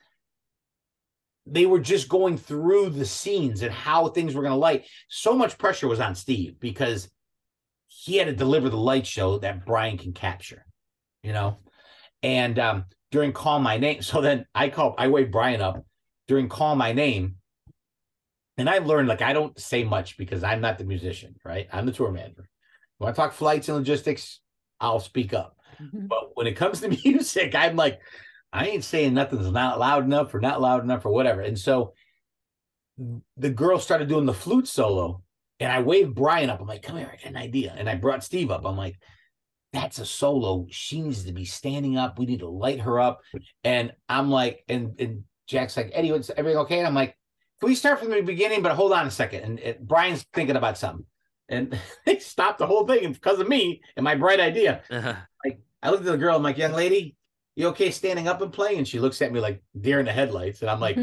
they 1.47 1.65
were 1.65 1.79
just 1.79 2.09
going 2.09 2.37
through 2.37 2.91
the 2.91 3.07
scenes 3.07 3.63
and 3.63 3.73
how 3.73 4.09
things 4.09 4.35
were 4.35 4.43
going 4.43 4.53
to 4.53 4.59
light. 4.59 4.85
So 5.09 5.37
much 5.37 5.59
pressure 5.59 5.87
was 5.87 6.01
on 6.01 6.17
Steve 6.17 6.59
because 6.59 7.09
he 7.87 8.17
had 8.17 8.27
to 8.27 8.35
deliver 8.35 8.69
the 8.69 8.77
light 8.77 9.07
show 9.07 9.39
that 9.39 9.65
Brian 9.65 9.97
can 9.97 10.13
capture, 10.13 10.67
you 11.23 11.33
know. 11.33 11.59
And 12.25 12.59
um, 12.59 12.87
during 13.13 13.33
Call 13.33 13.61
My 13.61 13.79
Name, 13.79 14.03
so 14.03 14.21
then 14.21 14.45
I 14.57 14.71
call, 14.71 14.97
I 14.99 15.07
wake 15.07 15.31
Brian 15.31 15.61
up 15.61 15.87
during 16.27 16.49
Call 16.49 16.75
My 16.75 16.93
Name, 16.93 17.37
and 18.57 18.69
I've 18.69 18.87
learned 18.87 19.09
like 19.09 19.23
I 19.23 19.33
don't 19.33 19.59
say 19.59 19.85
much 19.85 20.17
because 20.17 20.45
I'm 20.45 20.61
not 20.61 20.79
the 20.79 20.85
musician, 20.85 21.35
right? 21.45 21.69
I'm 21.73 21.87
the 21.87 21.93
tour 21.93 22.11
manager. 22.11 22.49
When 22.99 23.11
I 23.11 23.15
talk 23.15 23.33
flights 23.33 23.69
and 23.69 23.79
logistics, 23.79 24.41
I'll 24.81 25.01
speak 25.01 25.35
up. 25.35 25.57
Mm-hmm. 25.83 26.07
But 26.07 26.31
when 26.35 26.47
it 26.47 26.55
comes 26.55 26.81
to 26.81 26.89
music, 27.05 27.55
I'm 27.55 27.77
like, 27.77 28.01
I 28.53 28.69
ain't 28.69 28.85
saying 28.85 29.15
nothing's 29.15 29.51
not 29.51 29.81
loud 29.81 30.05
enough 30.05 30.33
or 30.35 30.41
not 30.41 30.61
loud 30.61 30.85
enough 30.85 31.05
or 31.05 31.13
whatever. 31.13 31.41
And 31.41 31.59
so 31.59 31.95
the 33.37 33.51
girl 33.51 33.79
started 33.81 34.09
doing 34.09 34.27
the 34.27 34.35
flute 34.35 34.69
solo, 34.69 35.23
and 35.59 35.73
I 35.73 35.83
waved 35.83 36.15
Brian 36.15 36.51
up. 36.51 36.61
I'm 36.61 36.67
like, 36.67 36.83
come 36.83 36.97
here, 36.97 37.11
I 37.13 37.17
got 37.17 37.27
an 37.27 37.37
idea. 37.37 37.75
And 37.77 37.91
I 37.91 37.97
brought 37.97 38.23
Steve 38.23 38.53
up. 38.53 38.65
I'm 38.65 38.77
like, 38.77 38.97
that's 39.73 39.99
a 39.99 40.07
solo. 40.07 40.67
She 40.71 41.03
needs 41.03 41.25
to 41.25 41.33
be 41.33 41.45
standing 41.45 41.97
up. 41.99 42.19
We 42.19 42.27
need 42.27 42.41
to 42.41 42.49
light 42.49 42.81
her 42.81 43.01
up. 43.01 43.21
And 43.65 43.93
I'm 44.09 44.31
like, 44.31 44.63
and, 44.69 44.95
and 45.01 45.25
Jack's 45.49 45.77
like, 45.77 45.91
Eddie, 45.93 46.13
what's 46.13 46.31
everything 46.37 46.59
okay? 46.61 46.79
And 46.79 46.87
I'm 46.87 46.95
like, 46.95 47.17
can 47.61 47.69
we 47.69 47.75
start 47.75 47.99
from 47.99 48.11
the 48.11 48.21
beginning? 48.21 48.63
But 48.63 48.73
hold 48.73 48.93
on 48.93 49.07
a 49.07 49.11
second. 49.11 49.43
And 49.45 49.59
it, 49.61 49.87
Brian's 49.87 50.25
thinking 50.33 50.57
about 50.57 50.79
something. 50.79 51.07
And 51.49 51.79
they 52.07 52.19
stopped 52.19 52.59
the 52.59 52.67
whole 52.67 52.87
thing 52.87 53.13
because 53.13 53.41
of 53.41 53.49
me 53.49 53.83
and 53.97 54.05
my 54.05 54.15
bright 54.15 54.41
idea. 54.41 54.83
I 55.83 55.91
looked 55.91 56.07
at 56.07 56.13
the 56.13 56.17
girl. 56.17 56.37
I'm 56.37 56.43
like, 56.43 56.57
young 56.57 56.73
lady, 56.73 57.15
you 57.57 57.69
okay 57.69 57.91
standing 57.91 58.27
up 58.27 58.41
and 58.41 58.53
playing? 58.53 58.79
And 58.79 58.89
she 58.89 59.01
looks 59.01 59.21
at 59.21 59.33
me 59.33 59.41
like 59.41 59.63
deer 59.79 60.01
in 60.01 60.07
the 60.07 60.13
headlights. 60.13 60.63
And 60.63 60.71
I'm 60.71 60.81
like, 60.81 60.99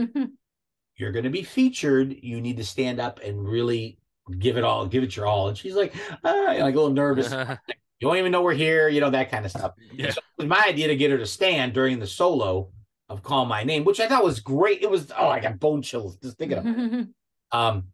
you're 0.98 1.12
going 1.12 1.24
to 1.24 1.30
be 1.30 1.44
featured. 1.44 2.16
You 2.22 2.42
need 2.42 2.58
to 2.58 2.66
stand 2.66 3.00
up 3.00 3.20
and 3.24 3.48
really 3.48 4.00
give 4.40 4.58
it 4.58 4.64
all, 4.64 4.86
give 4.88 5.04
it 5.04 5.16
your 5.16 5.28
all. 5.28 5.50
And 5.50 5.58
she's 5.58 5.76
like, 5.76 5.94
ah, 6.24 6.30
like 6.32 6.60
a 6.60 6.66
little 6.66 6.90
nervous. 6.90 7.34
You 8.02 8.08
don't 8.08 8.18
even 8.18 8.32
know 8.32 8.42
we're 8.42 8.56
here, 8.56 8.90
you 8.90 9.00
know, 9.00 9.12
that 9.12 9.30
kind 9.30 9.46
of 9.46 9.52
stuff. 9.52 9.74
yeah. 9.94 10.10
So 10.10 10.18
it 10.18 10.42
was 10.42 10.48
my 10.48 10.64
idea 10.66 10.88
to 10.88 10.96
get 10.96 11.12
her 11.12 11.20
to 11.20 11.26
stand 11.28 11.74
during 11.74 12.00
the 12.00 12.08
solo 12.08 12.72
of 13.12 13.24
Call 13.24 13.45
My 13.45 13.63
Name, 13.63 13.84
which 13.84 14.00
I 14.00 14.08
thought 14.08 14.24
was 14.24 14.39
great. 14.39 14.82
It 14.82 14.89
was, 14.89 15.12
oh, 15.17 15.28
I 15.28 15.39
got 15.39 15.60
bone 15.60 15.82
chills 15.82 16.17
just 16.17 16.38
thinking 16.38 16.58
of 16.58 16.65
it. 16.67 17.08
Um, 17.54 17.88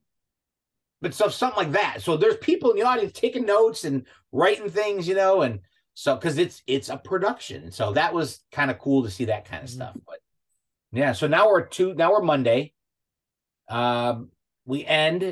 but 1.02 1.16
so 1.16 1.30
something 1.30 1.58
like 1.58 1.72
that. 1.72 2.04
So 2.04 2.16
there's 2.16 2.38
people 2.38 2.70
in 2.70 2.78
the 2.78 2.84
audience 2.84 3.12
taking 3.12 3.44
notes 3.44 3.86
and 3.86 4.06
writing 4.32 4.70
things, 4.70 5.08
you 5.08 5.16
know, 5.16 5.42
and 5.42 5.62
so 5.96 6.14
because 6.16 6.38
it's 6.38 6.62
it's 6.68 6.90
a 6.90 6.98
production. 6.98 7.72
So 7.72 7.92
that 7.94 8.14
was 8.14 8.44
kind 8.52 8.70
of 8.70 8.78
cool 8.78 9.02
to 9.04 9.10
see 9.10 9.26
that 9.26 9.46
kind 9.46 9.64
of 9.64 9.70
Mhm. 9.70 9.74
stuff. 9.74 9.98
But 10.06 10.20
yeah, 10.92 11.14
so 11.14 11.26
now 11.26 11.48
we're 11.50 11.66
two, 11.66 11.96
now 11.96 12.12
we're 12.12 12.22
Monday. 12.22 12.74
Um, 13.68 14.30
we 14.66 14.86
end 14.86 15.24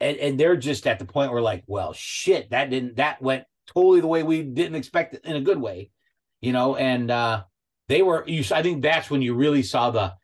and, 0.00 0.16
and 0.18 0.38
they're 0.38 0.56
just 0.56 0.86
at 0.86 0.98
the 0.98 1.04
point 1.06 1.32
where 1.32 1.40
like, 1.42 1.64
well, 1.66 1.92
shit, 1.94 2.50
that 2.50 2.68
didn't 2.68 2.96
that 2.96 3.22
went 3.22 3.44
totally 3.66 4.00
the 4.02 4.06
way 4.06 4.22
we 4.22 4.42
didn't 4.42 4.76
expect 4.76 5.14
it 5.14 5.24
in 5.24 5.36
a 5.36 5.40
good 5.40 5.58
way, 5.58 5.90
you 6.42 6.52
know, 6.52 6.76
and 6.76 7.10
uh 7.10 7.44
they 7.88 8.02
were 8.02 8.24
you 8.26 8.44
I 8.54 8.62
think 8.62 8.82
that's 8.82 9.10
when 9.10 9.22
you 9.22 9.34
really 9.34 9.62
saw 9.62 9.90
the 9.90 10.14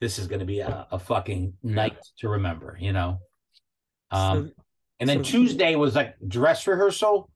this 0.00 0.18
is 0.18 0.26
gonna 0.26 0.44
be 0.44 0.60
a, 0.60 0.86
a 0.90 0.98
fucking 0.98 1.54
night 1.62 1.96
to 2.18 2.28
remember, 2.28 2.76
you 2.80 2.92
know. 2.92 3.20
Um 4.10 4.48
So- 4.48 4.62
and 5.00 5.08
then 5.08 5.24
so- 5.24 5.30
Tuesday 5.30 5.74
was 5.74 5.94
like 5.96 6.14
dress 6.28 6.66
rehearsal, 6.66 7.28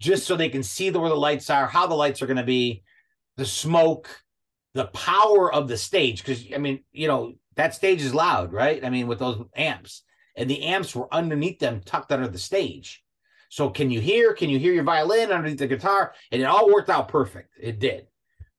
just 0.00 0.26
so 0.26 0.34
they 0.34 0.48
can 0.48 0.62
see 0.64 0.90
the, 0.90 0.98
where 0.98 1.08
the 1.10 1.14
lights 1.14 1.50
are, 1.50 1.66
how 1.68 1.86
the 1.86 1.94
lights 1.94 2.20
are 2.20 2.26
going 2.26 2.36
to 2.36 2.42
be, 2.42 2.82
the 3.36 3.44
smoke, 3.44 4.08
the 4.74 4.86
power 4.86 5.52
of 5.52 5.68
the 5.68 5.76
stage. 5.76 6.24
Because 6.24 6.44
I 6.52 6.58
mean, 6.58 6.82
you 6.90 7.06
know, 7.06 7.34
that 7.54 7.74
stage 7.76 8.02
is 8.02 8.12
loud, 8.12 8.52
right? 8.52 8.84
I 8.84 8.90
mean, 8.90 9.06
with 9.06 9.20
those 9.20 9.40
amps, 9.54 10.02
and 10.36 10.50
the 10.50 10.62
amps 10.64 10.96
were 10.96 11.12
underneath 11.14 11.60
them, 11.60 11.80
tucked 11.84 12.10
under 12.10 12.26
the 12.26 12.38
stage. 12.38 13.04
So 13.50 13.70
can 13.70 13.90
you 13.92 14.00
hear? 14.00 14.32
Can 14.32 14.48
you 14.48 14.58
hear 14.58 14.72
your 14.72 14.82
violin 14.82 15.30
underneath 15.30 15.58
the 15.58 15.68
guitar? 15.68 16.14
And 16.32 16.42
it 16.42 16.46
all 16.46 16.72
worked 16.72 16.90
out 16.90 17.06
perfect. 17.06 17.50
It 17.60 17.78
did. 17.78 18.08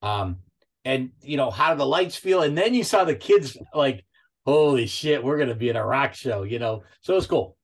Um, 0.02 0.38
and 0.86 1.12
you 1.22 1.38
know, 1.38 1.50
how 1.52 1.70
did 1.70 1.80
the 1.80 1.86
lights 1.86 2.16
feel? 2.16 2.42
And 2.42 2.58
then 2.58 2.74
you 2.74 2.84
saw 2.84 3.04
the 3.04 3.16
kids 3.16 3.58
like, 3.74 4.06
holy 4.46 4.86
shit, 4.88 5.24
we're 5.24 5.38
gonna 5.38 5.56
be 5.56 5.70
in 5.70 5.76
a 5.76 5.86
rock 5.86 6.14
show, 6.14 6.44
you 6.44 6.60
know. 6.60 6.84
So 7.02 7.14
it 7.14 7.18
was 7.18 7.28
cool. 7.28 7.58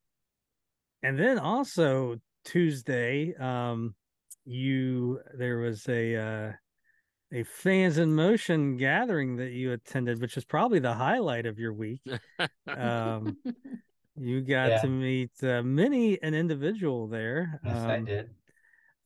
and 1.04 1.18
then 1.18 1.40
also 1.40 2.18
Tuesday, 2.46 3.36
um, 3.36 3.96
you 4.46 5.20
there 5.38 5.58
was 5.60 5.88
a 5.90 6.16
uh, 6.16 6.52
a 7.32 7.44
fans 7.44 7.98
in 8.00 8.14
motion 8.16 8.78
gathering 8.78 9.36
that 9.38 9.52
you 9.52 9.74
attended, 9.74 10.20
which 10.22 10.38
is 10.38 10.46
probably 10.46 10.80
the 10.80 10.94
highlight 10.94 11.46
of 11.46 11.60
your 11.60 11.74
week. 11.74 12.02
Um, 12.68 13.38
you 14.18 14.42
got 14.42 14.70
Yeah. 14.70 14.82
to 14.82 14.88
meet 14.88 15.32
uh, 15.44 15.62
many 15.62 16.20
an 16.24 16.34
individual 16.34 17.08
there, 17.08 17.60
yes, 17.64 17.76
um, 17.76 18.06
did. 18.06 18.30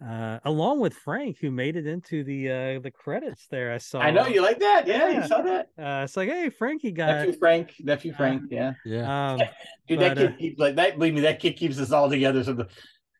Uh, 0.06 0.40
along 0.44 0.80
with 0.80 0.94
Frank, 0.94 1.38
who 1.40 1.50
made 1.50 1.76
it 1.76 1.88
into 1.88 2.24
the 2.24 2.50
uh, 2.50 2.80
the 2.80 2.92
credits. 2.92 3.48
There, 3.50 3.72
I 3.72 3.78
saw. 3.78 4.00
I 4.00 4.12
know 4.12 4.28
you 4.28 4.42
like 4.42 4.60
that. 4.60 4.86
Yeah, 4.86 5.10
Yeah. 5.10 5.22
you 5.22 5.28
saw 5.28 5.42
that. 5.42 5.70
Uh, 5.78 6.04
it's 6.04 6.18
like, 6.18 6.30
hey, 6.30 6.50
Frankie 6.50 6.92
got. 6.92 7.08
nephew 7.08 7.34
Frank, 7.34 7.74
nephew 7.80 8.12
uh, 8.12 8.18
Frank. 8.18 8.44
Yeah, 8.52 8.74
Yeah. 8.86 9.34
Um, 9.34 9.40
dude, 9.88 10.00
that 10.00 10.16
but, 10.16 10.18
kid 10.18 10.34
uh, 10.34 10.38
keeps 10.38 10.60
like 10.60 10.76
that. 10.76 10.98
Believe 10.98 11.14
me, 11.14 11.22
that 11.22 11.40
kid 11.40 11.54
keeps 11.54 11.80
us 11.80 11.92
all 11.92 12.10
together. 12.10 12.44
So 12.44 12.54
the 12.54 12.68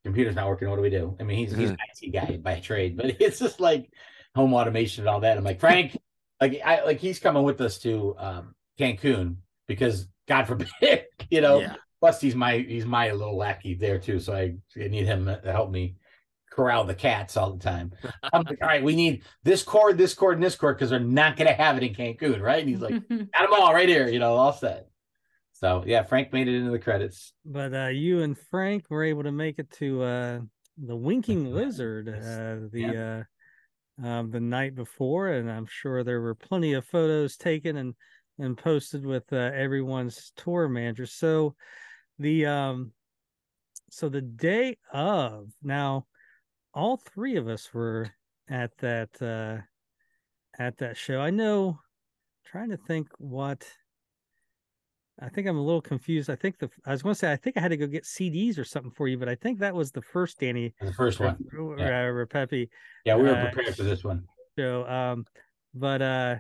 computer's 0.04 0.36
not 0.36 0.48
working. 0.48 0.70
What 0.70 0.76
do 0.76 0.82
we 0.82 0.90
do? 0.90 1.16
I 1.20 1.24
mean, 1.24 1.38
he's 1.38 1.56
he's 1.56 1.70
an 1.70 1.78
IT 2.02 2.12
guy 2.12 2.38
by 2.38 2.60
trade, 2.60 2.98
but 2.98 3.06
it's 3.22 3.40
just 3.40 3.60
like 3.60 3.90
home 4.36 4.54
automation 4.54 5.04
and 5.04 5.10
all 5.10 5.22
that. 5.22 5.38
I'm 5.38 5.44
like 5.44 5.60
Frank, 5.60 5.98
like 6.42 6.62
I 6.66 6.84
like 6.84 7.00
he's 7.00 7.20
coming 7.20 7.44
with 7.44 7.62
us 7.62 7.78
to 7.80 8.16
um, 8.18 8.56
Cancun 8.78 9.38
because 9.68 10.08
God 10.28 10.48
forbid, 10.48 10.70
you 11.30 11.42
know. 11.42 11.60
Yeah. 11.60 11.76
Plus, 12.02 12.20
he's 12.20 12.36
my 12.36 12.58
he's 12.58 12.86
my 12.86 13.12
little 13.12 13.38
lackey 13.38 13.76
there 13.76 13.98
too, 13.98 14.20
so 14.20 14.34
I, 14.34 14.56
I 14.76 14.88
need 14.90 15.06
him 15.06 15.26
to 15.28 15.40
help 15.50 15.72
me 15.72 15.96
corral 16.54 16.84
the 16.84 16.96
cats 16.96 17.36
all 17.36 17.52
the 17.52 17.64
time. 17.64 17.92
I'm 18.32 18.44
like, 18.44 18.62
all 18.62 18.68
right, 18.68 18.84
we 18.84 18.96
need 18.96 19.24
this 19.44 19.64
cord, 19.64 19.98
this 19.98 20.14
cord, 20.14 20.36
and 20.36 20.44
this 20.44 20.56
cord 20.56 20.78
because 20.78 20.92
they're 20.92 21.00
not 21.00 21.36
going 21.36 21.48
to 21.48 21.54
have 21.54 21.78
it 21.78 21.84
in 21.84 21.94
Cancun, 21.94 22.42
right? 22.42 22.60
And 22.60 22.70
he's 22.70 22.80
like, 22.80 22.94
got 23.10 23.50
them 23.50 23.54
all 23.54 23.74
right 23.74 23.90
here, 23.90 24.08
you 24.08 24.20
know, 24.20 24.36
all 24.36 24.54
set. 24.54 24.88
So 25.54 25.84
yeah, 25.86 26.04
Frank 26.04 26.34
made 26.34 26.48
it 26.48 26.56
into 26.56 26.72
the 26.72 26.80
credits. 26.80 27.34
but 27.46 27.74
uh, 27.74 27.88
you 27.88 28.22
and 28.22 28.38
Frank 28.38 28.86
were 28.90 29.04
able 29.04 29.24
to 29.24 29.32
make 29.32 29.60
it 29.60 29.72
to 29.72 30.04
uh, 30.04 30.40
the 30.78 30.96
Winking 30.96 31.46
Lizard 31.54 32.10
uh, 32.10 32.68
the 32.72 33.26
uh, 34.02 34.06
um, 34.06 34.32
the 34.32 34.40
night 34.40 34.76
before, 34.76 35.30
and 35.30 35.50
I'm 35.50 35.68
sure 35.68 36.04
there 36.04 36.22
were 36.22 36.36
plenty 36.36 36.74
of 36.74 36.86
photos 36.86 37.38
taken 37.38 37.78
and 37.78 37.94
and 38.40 38.58
posted 38.58 39.06
with 39.06 39.32
uh, 39.32 39.38
everyone's 39.38 40.34
tour 40.36 40.68
manager. 40.68 41.06
So 41.06 41.56
the 42.20 42.46
um, 42.48 42.92
so 43.90 44.10
the 44.10 44.22
day 44.22 44.78
of 44.92 45.50
now, 45.62 46.08
all 46.74 46.98
three 46.98 47.36
of 47.38 47.48
us 47.48 47.74
were 47.74 48.10
at 48.50 48.78
that 48.80 49.10
uh, 49.22 49.62
at 50.62 50.78
that 50.78 50.98
show. 50.98 51.20
I 51.20 51.30
know, 51.30 51.80
trying 52.46 52.70
to 52.70 52.78
think 52.78 53.08
what. 53.18 53.66
I 55.22 55.30
think 55.30 55.48
I'm 55.48 55.58
a 55.58 55.62
little 55.64 55.82
confused. 55.82 56.32
I 56.32 56.36
think 56.36 56.58
the 56.58 56.70
I 56.88 56.92
was 56.92 57.04
going 57.04 57.14
to 57.14 57.20
say 57.20 57.32
I 57.32 57.36
think 57.36 57.56
I 57.56 57.60
had 57.60 57.68
to 57.70 57.78
go 57.78 57.86
get 57.86 58.04
CDs 58.04 58.58
or 58.58 58.64
something 58.64 58.92
for 58.92 59.08
you, 59.08 59.18
but 59.20 59.30
I 59.30 59.36
think 59.36 59.60
that 59.60 59.76
was 59.76 59.92
the 59.92 60.02
first 60.02 60.40
Danny 60.40 60.74
The 60.82 60.92
first 60.92 61.20
one. 61.20 61.38
or, 61.56 61.78
Yeah. 61.78 62.10
uh, 62.10 62.56
Yeah, 63.06 63.16
we 63.18 63.24
were 63.24 63.30
Uh, 63.36 63.52
prepared 63.52 63.76
for 63.76 63.84
this 63.84 64.04
one. 64.04 64.26
So, 64.58 64.88
Um, 64.88 65.26
but 65.76 66.02
uh, 66.02 66.36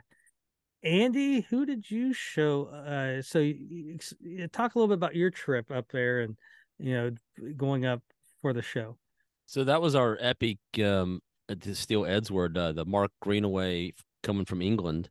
Andy, 0.82 1.42
who 1.42 1.68
did 1.68 1.90
you 1.90 2.14
show? 2.14 2.66
Uh, 2.66 3.22
so 3.22 3.40
you 3.40 4.00
you 4.20 4.48
talk 4.48 4.74
a 4.74 4.80
little 4.80 4.88
bit 4.90 4.98
about 4.98 5.16
your 5.16 5.30
trip 5.30 5.70
up 5.72 5.88
there 5.92 6.22
and 6.22 6.36
you 6.80 6.94
know 6.96 7.12
going 7.56 7.86
up 7.86 8.02
for 8.42 8.54
the 8.54 8.64
show. 8.64 8.98
So 9.46 9.64
that 9.66 9.82
was 9.82 9.96
our 9.96 10.18
epic 10.20 10.58
um 10.84 11.22
to 11.62 11.76
steal 11.76 12.06
Ed's 12.06 12.32
word, 12.32 12.58
uh, 12.58 12.72
the 12.72 12.86
Mark 12.86 13.12
Greenaway 13.22 13.94
coming 14.24 14.46
from 14.46 14.62
England. 14.62 15.10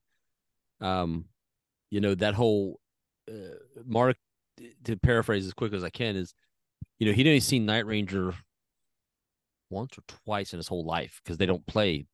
um, 0.80 1.26
you 1.90 2.00
know 2.00 2.14
that 2.14 2.34
whole 2.34 2.80
uh, 3.30 3.56
Mark 3.84 4.16
to 4.84 4.96
paraphrase 4.96 5.46
as 5.46 5.54
quick 5.54 5.72
as 5.72 5.84
I 5.84 5.90
can 5.90 6.16
is, 6.16 6.34
you 6.98 7.06
know, 7.06 7.12
he'd 7.12 7.26
only 7.26 7.40
seen 7.40 7.66
Night 7.66 7.86
Ranger 7.86 8.34
once 9.70 9.96
or 9.98 10.02
twice 10.24 10.52
in 10.52 10.58
his 10.58 10.68
whole 10.68 10.84
life 10.84 11.20
because 11.24 11.38
they 11.38 11.46
don't 11.46 11.66
play 11.66 12.06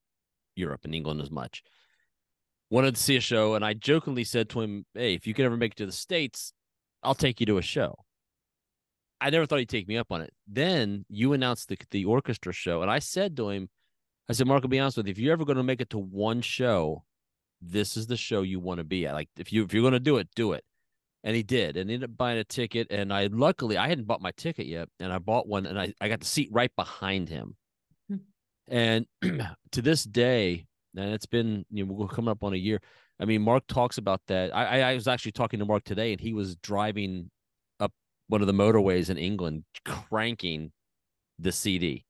Europe 0.56 0.82
and 0.84 0.94
England 0.94 1.20
as 1.20 1.30
much. 1.30 1.62
Wanted 2.70 2.96
to 2.96 3.02
see 3.02 3.16
a 3.16 3.20
show, 3.20 3.54
and 3.54 3.64
I 3.64 3.74
jokingly 3.74 4.24
said 4.24 4.48
to 4.50 4.60
him, 4.60 4.84
"Hey, 4.94 5.14
if 5.14 5.26
you 5.26 5.34
could 5.34 5.44
ever 5.46 5.56
make 5.56 5.72
it 5.72 5.78
to 5.78 5.86
the 5.86 5.92
states, 5.92 6.52
I'll 7.02 7.14
take 7.14 7.40
you 7.40 7.46
to 7.46 7.58
a 7.58 7.62
show." 7.62 8.04
I 9.20 9.30
never 9.30 9.46
thought 9.46 9.58
he'd 9.58 9.68
take 9.68 9.88
me 9.88 9.96
up 9.96 10.12
on 10.12 10.20
it. 10.20 10.32
Then 10.46 11.04
you 11.08 11.32
announced 11.32 11.68
the 11.68 11.78
the 11.90 12.04
orchestra 12.04 12.52
show, 12.52 12.82
and 12.82 12.90
I 12.90 12.98
said 13.00 13.36
to 13.36 13.48
him, 13.50 13.68
"I 14.28 14.32
said, 14.32 14.46
Mark, 14.46 14.62
I'll 14.64 14.68
be 14.68 14.78
honest 14.78 14.96
with 14.96 15.06
you. 15.06 15.10
If 15.12 15.18
you're 15.18 15.32
ever 15.32 15.44
going 15.44 15.56
to 15.56 15.62
make 15.62 15.80
it 15.80 15.90
to 15.90 15.98
one 15.98 16.40
show, 16.40 17.04
this 17.60 17.96
is 17.96 18.06
the 18.06 18.16
show 18.16 18.42
you 18.42 18.60
want 18.60 18.78
to 18.78 18.84
be 18.84 19.06
at. 19.06 19.14
Like, 19.14 19.28
if 19.36 19.52
you 19.52 19.64
if 19.64 19.72
you're 19.72 19.82
going 19.82 19.92
to 19.94 20.00
do 20.00 20.16
it, 20.18 20.28
do 20.34 20.52
it." 20.52 20.64
And 21.24 21.34
he 21.34 21.42
did, 21.42 21.76
and 21.76 21.90
ended 21.90 22.10
up 22.10 22.16
buying 22.16 22.38
a 22.38 22.44
ticket. 22.44 22.86
And 22.90 23.12
I 23.12 23.26
luckily 23.26 23.76
I 23.76 23.88
hadn't 23.88 24.06
bought 24.06 24.20
my 24.22 24.30
ticket 24.36 24.66
yet, 24.66 24.88
and 25.00 25.12
I 25.12 25.18
bought 25.18 25.48
one, 25.48 25.66
and 25.66 25.78
I 25.78 25.92
I 26.00 26.08
got 26.08 26.20
the 26.20 26.26
seat 26.26 26.48
right 26.52 26.74
behind 26.76 27.28
him. 27.28 27.56
Hmm. 28.08 28.16
and 28.68 29.06
to 29.72 29.82
this 29.82 30.04
day, 30.04 30.66
and 30.96 31.12
it's 31.12 31.26
been 31.26 31.64
you 31.70 31.84
know 31.84 31.92
we're 31.92 32.06
coming 32.08 32.30
up 32.30 32.44
on 32.44 32.52
a 32.54 32.56
year. 32.56 32.80
I 33.20 33.24
mean, 33.24 33.42
Mark 33.42 33.66
talks 33.66 33.98
about 33.98 34.20
that. 34.28 34.54
I 34.54 34.78
I- 34.80 34.90
I 34.92 34.94
was 34.94 35.08
actually 35.08 35.32
talking 35.32 35.58
to 35.58 35.66
Mark 35.66 35.82
today, 35.82 36.12
and 36.12 36.20
he 36.20 36.32
was 36.32 36.54
driving 36.56 37.30
one 38.28 38.40
of 38.40 38.46
the 38.46 38.52
motorways 38.52 39.10
in 39.10 39.18
England, 39.18 39.64
cranking 39.84 40.72
the 41.38 41.52
CD, 41.52 42.04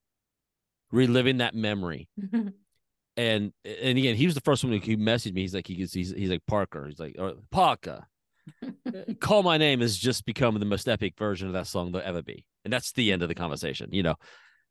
reliving 0.93 1.39
that 1.39 1.55
memory. 1.55 2.09
And 3.19 3.53
and 3.65 3.99
again, 3.99 4.15
he 4.15 4.27
was 4.27 4.37
the 4.37 4.41
first 4.41 4.63
one 4.63 4.73
who 4.73 4.97
messaged 4.97 5.35
me. 5.35 5.41
He's 5.41 5.53
like, 5.53 5.67
he's 5.67 5.93
he's, 5.93 6.13
he's 6.13 6.31
like 6.31 6.47
Parker. 6.47 6.87
He's 6.87 7.01
like 7.01 7.17
or, 7.19 7.35
Parker. 7.51 8.07
Call 9.21 9.43
my 9.43 9.59
name 9.59 9.81
has 9.81 9.99
just 9.99 10.25
become 10.25 10.57
the 10.57 10.65
most 10.65 10.89
epic 10.89 11.15
version 11.19 11.49
of 11.49 11.55
that 11.55 11.67
song 11.67 11.91
there'll 11.91 12.07
ever 12.07 12.23
be, 12.23 12.47
and 12.65 12.73
that's 12.73 12.93
the 12.93 13.11
end 13.11 13.23
of 13.23 13.29
the 13.29 13.35
conversation, 13.35 13.89
you 13.91 14.05
know. 14.05 14.15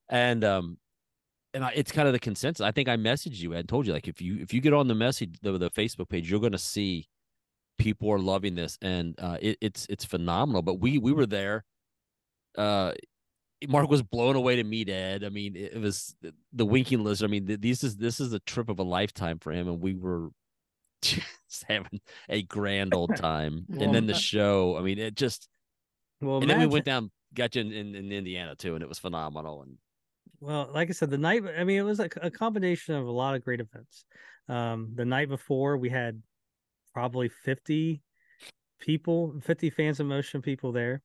And 0.07 0.45
um, 0.45 0.77
and 1.53 1.65
I, 1.65 1.73
it's 1.75 1.91
kind 1.91 2.07
of 2.07 2.13
the 2.13 2.19
consensus. 2.19 2.63
I 2.63 2.71
think 2.71 2.87
I 2.87 2.95
messaged 2.95 3.39
you 3.39 3.51
and 3.51 3.67
told 3.67 3.85
you 3.85 3.91
like 3.91 4.07
if 4.07 4.21
you 4.21 4.37
if 4.39 4.53
you 4.53 4.61
get 4.61 4.73
on 4.73 4.87
the 4.87 4.95
message 4.95 5.37
the, 5.41 5.57
the 5.57 5.69
Facebook 5.71 6.07
page, 6.07 6.31
you're 6.31 6.39
going 6.39 6.53
to 6.53 6.57
see 6.57 7.09
people 7.77 8.11
are 8.11 8.19
loving 8.19 8.55
this, 8.55 8.77
and 8.81 9.15
uh, 9.19 9.37
it, 9.41 9.57
it's 9.61 9.85
it's 9.89 10.05
phenomenal. 10.05 10.61
But 10.61 10.75
we 10.75 10.97
we 10.97 11.11
were 11.11 11.25
there. 11.25 11.63
Uh, 12.57 12.93
Mark 13.67 13.89
was 13.89 14.03
blown 14.03 14.35
away 14.35 14.57
to 14.57 14.63
meet 14.63 14.89
Ed. 14.89 15.23
I 15.23 15.29
mean, 15.29 15.55
it, 15.55 15.73
it 15.73 15.81
was 15.81 16.15
the 16.53 16.65
winking 16.65 17.03
lizard. 17.03 17.27
I 17.27 17.31
mean, 17.31 17.47
th- 17.47 17.61
this 17.61 17.83
is 17.83 17.95
this 17.95 18.19
is 18.19 18.33
a 18.33 18.39
trip 18.39 18.69
of 18.69 18.79
a 18.79 18.83
lifetime 18.83 19.39
for 19.39 19.51
him, 19.51 19.67
and 19.67 19.81
we 19.81 19.95
were 19.95 20.29
just 21.01 21.63
having 21.67 22.01
a 22.29 22.43
grand 22.43 22.93
old 22.93 23.15
time. 23.15 23.65
Well, 23.67 23.83
and 23.83 23.95
then 23.95 24.05
the 24.05 24.13
show. 24.13 24.77
I 24.77 24.81
mean, 24.81 24.99
it 24.99 25.15
just. 25.15 25.47
Well, 26.21 26.39
and 26.39 26.49
then 26.49 26.59
we 26.59 26.65
went 26.65 26.85
down, 26.85 27.11
got 27.33 27.55
you 27.55 27.61
in, 27.61 27.71
in, 27.71 27.95
in 27.95 28.11
Indiana 28.11 28.55
too, 28.55 28.73
and 28.73 28.83
it 28.83 28.89
was 28.89 28.99
phenomenal. 28.99 29.61
And 29.61 29.77
Well, 30.39 30.69
like 30.73 30.89
I 30.89 30.93
said, 30.93 31.11
the 31.11 31.17
night, 31.17 31.43
I 31.57 31.63
mean, 31.63 31.77
it 31.77 31.83
was 31.83 31.99
like 31.99 32.15
a 32.19 32.31
combination 32.31 32.95
of 32.95 33.05
a 33.05 33.11
lot 33.11 33.35
of 33.35 33.43
great 33.43 33.59
events. 33.59 34.05
Um, 34.49 34.93
the 34.95 35.05
night 35.05 35.29
before, 35.29 35.77
we 35.77 35.89
had 35.89 36.21
probably 36.97 37.29
50 37.29 38.01
people, 38.79 39.39
50 39.43 39.69
fans 39.69 39.99
of 39.99 40.07
motion 40.07 40.41
people 40.41 40.71
there. 40.71 41.03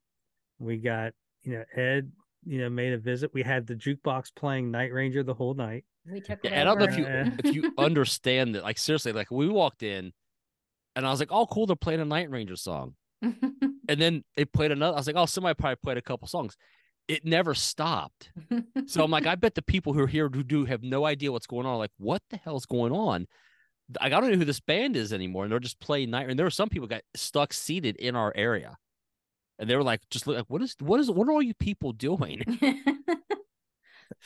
We 0.59 0.79
got, 0.79 1.13
you 1.43 1.53
know, 1.53 1.65
Ed, 1.77 2.11
you 2.47 2.61
know, 2.61 2.71
made 2.71 2.95
a 2.95 2.99
visit. 2.99 3.35
We 3.35 3.43
had 3.43 3.67
the 3.67 3.75
jukebox 3.75 4.35
playing 4.35 4.71
Night 4.71 4.91
Ranger 4.91 5.23
the 5.23 5.35
whole 5.35 5.53
night. 5.53 5.85
we 6.11 6.23
took 6.23 6.39
Yeah, 6.45 6.53
and 6.53 6.61
I 6.61 6.65
don't 6.65 6.79
know 6.79 6.87
if 6.87 6.97
you 6.97 7.07
if 7.45 7.55
you 7.55 7.75
understand 7.79 8.55
that. 8.55 8.63
Like 8.63 8.79
seriously, 8.79 9.13
like 9.13 9.31
we 9.31 9.49
walked 9.49 9.83
in, 9.83 10.15
and 10.97 11.07
I 11.07 11.11
was 11.11 11.21
like, 11.21 11.31
"Oh, 11.31 11.45
cool! 11.47 11.67
They're 11.67 11.77
playing 11.77 12.01
a 12.01 12.07
Night 12.07 12.31
Ranger 12.31 12.57
song." 12.57 12.95
And 13.89 14.01
then 14.01 14.23
they 14.37 14.45
played 14.45 14.71
another. 14.71 14.95
I 14.95 15.01
was 15.01 15.07
like, 15.09 15.17
"Oh, 15.17 15.27
somebody 15.27 15.55
probably 15.55 15.77
played 15.83 15.99
a 15.99 16.03
couple 16.03 16.27
songs." 16.27 16.57
It 17.09 17.27
never 17.27 17.53
stopped. 17.53 18.31
So 18.87 19.05
I'm 19.05 19.11
like, 19.11 19.27
I 19.27 19.35
bet 19.35 19.55
the 19.55 19.63
people 19.63 19.93
who 19.93 20.01
are 20.01 20.07
here 20.07 20.29
who 20.29 20.43
do 20.43 20.65
have 20.65 20.83
no 20.83 21.05
idea 21.05 21.33
what's 21.33 21.47
going 21.47 21.67
on. 21.67 21.79
Like, 21.79 21.93
what 21.99 22.23
the 22.31 22.37
hell's 22.37 22.67
going 22.67 22.93
on? 22.93 23.27
Like, 24.01 24.13
I 24.13 24.21
don't 24.21 24.31
know 24.31 24.37
who 24.39 24.45
this 24.45 24.61
band 24.61 24.97
is 24.97 25.13
anymore, 25.13 25.45
and 25.45 25.53
they're 25.53 25.59
just 25.59 25.81
playing 25.81 26.11
night. 26.11 26.29
And 26.29 26.39
there 26.39 26.47
were 26.47 26.51
some 26.51 26.69
people 26.69 26.89
got 26.89 27.03
stuck 27.15 27.53
seated 27.53 27.97
in 27.97 28.17
our 28.17 28.33
area, 28.35 28.77
and 29.59 29.69
they 29.69 29.77
were 29.77 29.83
like, 29.83 30.01
just 30.11 30.27
look 30.27 30.37
like, 30.37 30.47
what 30.49 30.63
is 30.63 30.77
what 30.81 31.01
is 31.01 31.11
what 31.11 31.29
are 31.29 31.33
all 31.33 31.43
you 31.43 31.55
people 31.55 31.93
doing? 31.93 32.43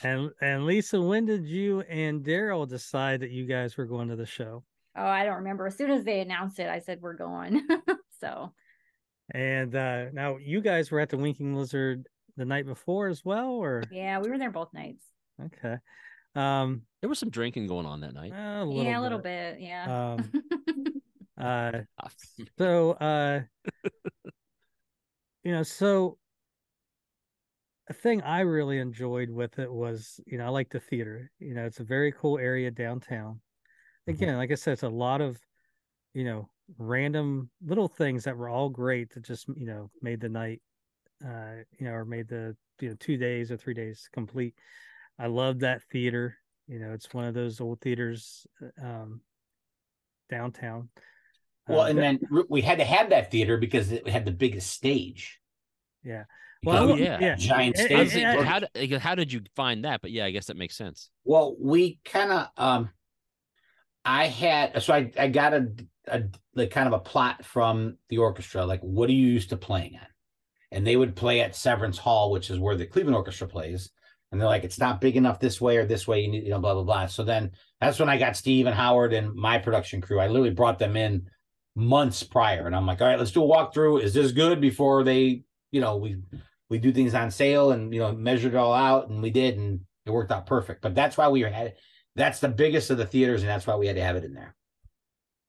And 0.02 0.31
and 0.40 0.66
Lisa, 0.66 1.00
when 1.00 1.26
did 1.26 1.46
you 1.46 1.81
and 1.83 2.22
Daryl 2.24 2.68
decide 2.68 3.20
that 3.20 3.31
you 3.31 3.46
guys 3.46 3.76
were 3.76 3.87
going 3.87 4.09
to 4.09 4.16
the 4.16 4.26
show? 4.26 4.64
oh, 4.96 5.07
I 5.07 5.24
don't 5.24 5.37
remember. 5.37 5.66
As 5.66 5.76
soon 5.76 5.90
as 5.90 6.05
they 6.05 6.20
announced 6.20 6.59
it, 6.59 6.68
I 6.68 6.81
said 6.81 7.00
we're 7.00 7.14
going. 7.14 7.66
so 8.20 8.52
And 9.33 9.74
uh 9.74 10.07
now 10.12 10.38
you 10.38 10.61
guys 10.61 10.90
were 10.90 11.00
at 11.00 11.09
the 11.11 11.16
Winking 11.16 11.55
Lizard 11.55 12.09
the 12.37 12.44
night 12.44 12.66
before 12.66 13.07
as 13.09 13.24
well, 13.24 13.50
or 13.50 13.85
yeah, 13.90 14.18
we 14.18 14.29
were 14.29 14.38
there 14.38 14.50
both 14.50 14.74
nights. 14.74 15.05
okay. 15.40 15.76
Um 16.35 16.83
There 17.06 17.08
was 17.08 17.20
some 17.20 17.30
drinking 17.30 17.68
going 17.68 17.86
on 17.86 18.00
that 18.00 18.14
night. 18.14 18.32
a 18.34 18.64
little 18.64 18.82
yeah, 18.82 18.98
a 18.98 19.00
little 19.00 19.20
bit. 19.20 19.60
Yeah. 19.60 20.16
Um 20.16 20.32
uh 21.38 21.82
so 22.58 22.90
uh 22.94 23.42
you 25.44 25.52
know 25.52 25.62
so 25.62 26.18
a 27.88 27.92
thing 27.92 28.22
i 28.22 28.40
really 28.40 28.80
enjoyed 28.80 29.30
with 29.30 29.60
it 29.60 29.70
was 29.70 30.18
you 30.26 30.36
know 30.36 30.46
i 30.46 30.48
like 30.48 30.68
the 30.70 30.80
theater 30.80 31.30
you 31.38 31.54
know 31.54 31.64
it's 31.64 31.78
a 31.78 31.84
very 31.84 32.10
cool 32.10 32.38
area 32.38 32.70
downtown 32.72 33.38
again 34.08 34.36
like 34.36 34.50
i 34.50 34.54
said 34.54 34.72
it's 34.72 34.82
a 34.82 34.88
lot 34.88 35.20
of 35.20 35.38
you 36.12 36.24
know 36.24 36.48
random 36.78 37.50
little 37.64 37.86
things 37.86 38.24
that 38.24 38.36
were 38.36 38.48
all 38.48 38.68
great 38.68 39.12
that 39.12 39.22
just 39.22 39.46
you 39.54 39.66
know 39.66 39.90
made 40.02 40.20
the 40.20 40.28
night 40.28 40.60
uh 41.24 41.56
you 41.78 41.86
know 41.86 41.92
or 41.92 42.04
made 42.04 42.26
the 42.26 42.56
you 42.80 42.88
know 42.88 42.96
two 42.98 43.16
days 43.16 43.52
or 43.52 43.58
three 43.58 43.74
days 43.74 44.08
complete 44.12 44.54
i 45.18 45.26
love 45.26 45.60
that 45.60 45.82
theater 45.92 46.34
you 46.68 46.79
know 46.79 46.92
it's 46.92 47.12
one 47.14 47.24
of 47.24 47.35
those 47.35 47.61
old 47.61 47.81
theaters 47.81 48.46
um 48.83 49.20
downtown 50.31 50.88
Well, 51.68 51.81
Uh, 51.83 51.88
and 51.88 51.98
th- 51.98 52.20
then 52.31 52.44
we 52.48 52.61
had 52.62 52.79
to 52.79 52.85
have 52.85 53.11
that 53.11 53.31
theater 53.31 53.57
because 53.59 53.92
it 53.92 54.09
had 54.09 54.24
the 54.24 54.33
biggest 54.33 54.70
stage. 54.70 55.40
Yeah. 56.02 56.24
Well, 56.64 56.94
we 56.94 57.02
yeah. 57.05 57.18
yeah. 57.20 57.35
giant 57.37 57.76
And- 57.79 57.94
I 57.94 57.98
was 58.00 58.11
stage. 58.12 58.22
and- 58.22 58.31
thinking, 58.38 58.44
how 58.46 58.59
did 58.61 58.92
how 59.02 59.14
did 59.14 59.33
you 59.33 59.42
find 59.55 59.85
that? 59.85 60.02
But 60.02 60.11
yeah, 60.11 60.24
I 60.24 60.31
guess 60.31 60.46
that 60.46 60.57
makes 60.57 60.76
sense. 60.76 61.11
Well, 61.24 61.57
we 61.61 61.98
kind 62.05 62.33
of 62.33 62.48
um 62.57 62.90
I 64.05 64.26
had 64.26 64.83
so 64.83 64.94
I 64.94 65.11
I 65.18 65.29
got 65.29 65.55
a, 65.55 65.68
a 66.09 66.22
like 66.55 66.70
kind 66.70 66.87
of 66.88 66.92
a 66.94 66.98
plot 67.00 67.44
from 67.44 67.98
the 68.09 68.18
orchestra 68.18 68.64
like 68.64 68.81
what 68.81 69.09
are 69.11 69.12
you 69.12 69.26
used 69.29 69.50
to 69.50 69.57
playing 69.57 69.96
on? 69.96 70.07
And 70.72 70.85
they 70.87 70.96
would 70.96 71.14
play 71.14 71.40
at 71.40 71.55
Severance 71.55 71.98
Hall, 71.98 72.31
which 72.33 72.50
is 72.50 72.59
where 72.59 72.76
the 72.76 72.87
Cleveland 72.87 73.16
Orchestra 73.16 73.46
plays. 73.48 73.90
And 74.32 74.40
they're 74.40 74.48
like, 74.48 74.64
it's 74.64 74.78
not 74.78 75.00
big 75.00 75.16
enough 75.16 75.38
this 75.40 75.60
way 75.60 75.76
or 75.76 75.86
this 75.86 76.06
way, 76.08 76.20
you 76.22 76.28
need, 76.28 76.44
you 76.44 76.50
know, 76.50 76.58
blah 76.58 76.74
blah 76.74 76.82
blah. 76.82 77.06
So 77.06 77.22
then 77.22 77.52
that's 77.80 77.98
when 77.98 78.08
I 78.08 78.18
got 78.18 78.36
Steve 78.36 78.66
and 78.66 78.74
Howard 78.74 79.12
and 79.12 79.34
my 79.34 79.58
production 79.58 80.00
crew. 80.00 80.18
I 80.20 80.26
literally 80.26 80.50
brought 80.50 80.78
them 80.78 80.96
in 80.96 81.28
months 81.74 82.22
prior, 82.22 82.66
and 82.66 82.74
I'm 82.74 82.86
like, 82.86 83.00
all 83.00 83.06
right, 83.06 83.18
let's 83.18 83.30
do 83.30 83.44
a 83.44 83.46
walkthrough. 83.46 84.02
Is 84.02 84.14
this 84.14 84.32
good 84.32 84.60
before 84.60 85.04
they, 85.04 85.42
you 85.70 85.80
know, 85.80 85.96
we 85.96 86.16
we 86.68 86.78
do 86.78 86.92
things 86.92 87.14
on 87.14 87.30
sale 87.30 87.70
and 87.70 87.94
you 87.94 88.00
know 88.00 88.12
measured 88.12 88.54
it 88.54 88.56
all 88.56 88.74
out, 88.74 89.08
and 89.08 89.22
we 89.22 89.30
did, 89.30 89.59
and 89.59 89.80
it 90.05 90.11
worked 90.11 90.32
out 90.32 90.46
perfect. 90.46 90.82
But 90.82 90.94
that's 90.94 91.16
why 91.16 91.28
we 91.28 91.42
had 91.42 91.74
that's 92.16 92.40
the 92.40 92.48
biggest 92.48 92.90
of 92.90 92.98
the 92.98 93.07
theaters, 93.07 93.42
and 93.42 93.48
that's 93.48 93.66
why 93.66 93.76
we 93.76 93.86
had 93.86 93.96
to 93.96 94.03
have 94.03 94.16
it 94.16 94.24
in 94.24 94.34
there 94.34 94.57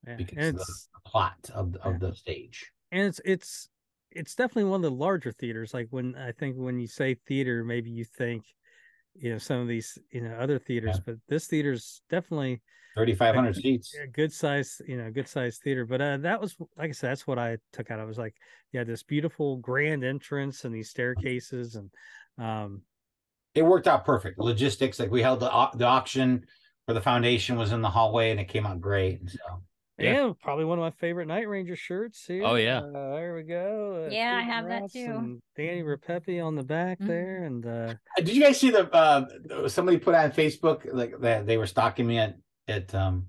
yeah. 0.06 0.16
because 0.18 0.50
it's 0.56 0.90
the 0.94 1.10
plot 1.10 1.34
of 1.54 1.76
of 1.78 1.94
Yeah. 1.94 2.10
the 2.10 2.16
stage. 2.16 2.72
and 2.92 3.08
it's 3.08 3.22
it's 3.26 3.70
it's 4.12 4.36
definitely 4.36 4.66
one 4.66 4.84
of 4.84 4.90
the 4.92 4.98
larger 4.98 5.32
theaters 5.32 5.74
like 5.74 5.88
when 5.92 6.16
i 6.16 6.32
think 6.32 6.56
when 6.56 6.80
you 6.80 6.88
say 6.88 7.16
theater 7.28 7.64
maybe 7.64 7.90
you 7.92 8.06
think 8.06 8.44
you 9.20 9.32
know 9.32 9.38
some 9.38 9.60
of 9.60 9.68
these 9.68 9.98
you 10.12 10.22
know 10.22 10.36
other 10.36 10.60
theaters 10.60 10.96
Yeah. 10.98 11.02
but 11.06 11.16
this 11.28 11.48
theater's 11.48 12.02
definitely 12.10 12.62
Thirty 12.96 13.14
five 13.14 13.36
hundred 13.36 13.56
seats. 13.56 13.96
a 14.02 14.08
good 14.08 14.34
size 14.34 14.82
you 14.88 14.98
know 14.98 15.12
good 15.12 15.28
size 15.28 15.60
theater 15.64 15.86
but 15.86 16.02
uh 16.02 16.18
that 16.18 16.42
was 16.42 16.56
like 16.78 16.90
i 16.90 16.92
said 16.92 17.12
that's 17.12 17.28
what 17.28 17.38
i 17.38 17.58
took 17.72 17.92
out 17.92 18.00
i 18.00 18.04
was 18.06 18.18
like 18.18 18.36
yeah 18.74 18.84
this 18.84 19.04
beautiful 19.04 19.58
grand 19.58 20.04
entrance 20.04 20.66
and 20.66 20.74
these 20.74 20.90
staircases 20.90 21.76
and 21.76 21.92
um 22.40 22.82
It 23.54 23.64
worked 23.64 23.88
out 23.88 24.04
perfect. 24.06 24.38
Logistics, 24.40 25.00
like 25.00 25.12
we 25.12 25.22
held 25.22 25.40
the 25.40 25.70
the 25.76 25.86
auction 25.86 26.46
where 26.86 26.96
the 26.96 27.02
foundation 27.02 27.58
was 27.58 27.72
in 27.72 27.82
the 27.82 27.90
hallway, 27.90 28.32
and 28.32 28.40
it 28.40 28.48
came 28.48 28.66
out 28.66 28.80
great. 28.80 29.20
And 29.20 29.30
so 29.30 29.40
Yeah. 30.00 30.26
and 30.28 30.40
probably 30.40 30.66
one 30.66 30.78
of 30.78 30.84
my 30.84 30.92
favorite 30.92 31.28
night 31.28 31.48
ranger 31.50 31.76
shirts 31.76 32.24
here 32.26 32.44
Oh, 32.46 32.56
yeah. 32.56 32.80
uh, 32.80 33.16
there 33.16 33.34
we 33.36 33.44
go 33.44 34.06
uh, 34.08 34.14
Yeah, 34.14 34.36
I 34.36 34.42
Steve 34.44 34.54
have 34.54 34.68
that 34.70 34.92
too. 34.92 35.06
and 35.18 35.42
danny 35.56 35.82
Ripepi 35.82 36.44
on 36.46 36.56
the 36.56 36.64
back 36.64 37.00
Mhm. 37.00 37.08
there 37.08 37.44
and 37.46 37.66
uh 37.66 37.70
Uh, 37.70 37.94
Did 38.22 38.30
you 38.30 38.44
guys 38.44 38.60
see 38.60 38.70
the 38.70 38.90
uh 38.94 39.68
somebody 39.68 39.98
put 39.98 40.14
on 40.16 40.32
Facebook 40.32 40.88
like 40.94 41.20
that 41.22 41.46
they 41.48 41.58
were 41.58 41.66
stalking 41.68 42.06
me 42.06 42.20
at 42.20 42.36
at 42.68 42.94
um 42.94 43.28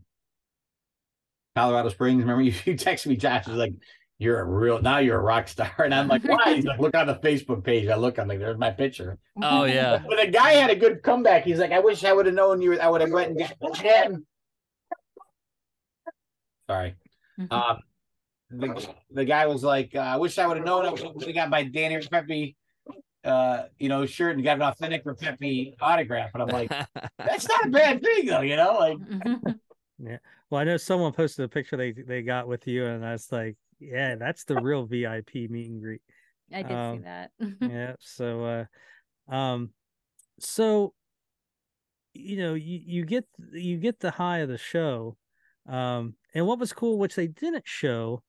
Colorado 1.56 1.88
Springs? 1.88 2.20
Remember 2.20 2.42
you, 2.48 2.52
you 2.64 2.74
texted 2.74 3.06
me, 3.06 3.16
Josh 3.16 3.46
was 3.46 3.56
like, 3.56 3.72
You're 4.18 4.40
a 4.40 4.44
real 4.44 4.80
now 4.82 4.98
you're 4.98 5.18
a 5.18 5.22
rock 5.22 5.48
star. 5.48 5.72
And 5.78 5.94
I'm 5.94 6.08
like, 6.08 6.24
why? 6.24 6.54
He's 6.54 6.64
like, 6.66 6.80
look 6.80 6.94
on 6.94 7.06
the 7.06 7.14
Facebook 7.16 7.64
page. 7.64 7.88
I 7.88 7.96
look, 7.96 8.18
I'm 8.18 8.28
like, 8.28 8.40
there's 8.40 8.58
my 8.58 8.70
picture. 8.70 9.18
Oh 9.42 9.64
yeah. 9.64 10.02
But 10.08 10.18
the 10.18 10.30
guy 10.30 10.52
had 10.52 10.70
a 10.70 10.76
good 10.76 11.02
comeback. 11.02 11.44
He's 11.44 11.58
like, 11.60 11.72
I 11.72 11.78
wish 11.80 12.04
I 12.04 12.12
would 12.12 12.26
have 12.26 12.34
known 12.34 12.60
you 12.60 12.78
I 12.78 12.88
would 12.88 13.00
have 13.00 13.10
went 13.10 13.30
and 13.30 13.38
got 13.38 13.56
him. 16.68 16.74
Sorry. 16.74 16.96
Um, 17.50 17.78
the, 18.50 18.94
the 19.10 19.24
guy 19.24 19.46
was 19.46 19.62
like, 19.62 19.94
uh, 19.94 19.98
"I 20.00 20.16
wish 20.16 20.38
I 20.38 20.46
would 20.46 20.56
have 20.56 20.66
known. 20.66 20.86
I 20.86 20.90
would 20.90 21.22
have 21.24 21.34
got 21.34 21.50
my 21.50 21.64
Danny 21.64 22.00
Pepe, 22.06 22.56
uh, 23.24 23.64
you 23.78 23.88
know, 23.88 24.06
shirt 24.06 24.34
and 24.36 24.44
got 24.44 24.56
an 24.56 24.62
authentic 24.62 25.04
Pepe 25.04 25.74
autograph." 25.80 26.30
And 26.34 26.42
I'm 26.42 26.48
like, 26.48 26.70
"That's 27.18 27.48
not 27.48 27.66
a 27.66 27.70
bad 27.70 28.02
thing, 28.02 28.26
though, 28.26 28.40
you 28.40 28.56
know." 28.56 28.78
Like, 28.78 28.98
yeah. 29.98 30.18
Well, 30.50 30.60
I 30.60 30.64
know 30.64 30.76
someone 30.78 31.12
posted 31.12 31.44
a 31.44 31.48
picture 31.48 31.76
they 31.76 31.92
they 31.92 32.22
got 32.22 32.48
with 32.48 32.66
you, 32.66 32.86
and 32.86 33.04
I 33.04 33.12
was 33.12 33.30
like, 33.30 33.56
yeah, 33.80 34.14
that's 34.16 34.44
the 34.44 34.60
real 34.60 34.86
VIP 34.86 35.34
meet 35.34 35.68
and 35.68 35.80
greet. 35.80 36.02
I 36.52 36.62
did 36.62 36.72
Um, 36.72 36.96
see 36.96 37.04
that. 37.04 37.30
yeah. 37.60 37.92
So, 38.00 38.66
uh, 39.28 39.34
um, 39.34 39.70
so 40.40 40.94
you 42.14 42.38
know, 42.38 42.54
you 42.54 42.80
you 42.84 43.04
get 43.04 43.26
you 43.52 43.76
get 43.76 44.00
the 44.00 44.10
high 44.10 44.38
of 44.38 44.48
the 44.48 44.58
show, 44.58 45.16
um, 45.68 46.14
and 46.38 46.46
what 46.46 46.60
was 46.60 46.72
cool, 46.72 46.98
which 46.98 47.16
they 47.16 47.26
didn't 47.26 47.66
show 47.66 48.22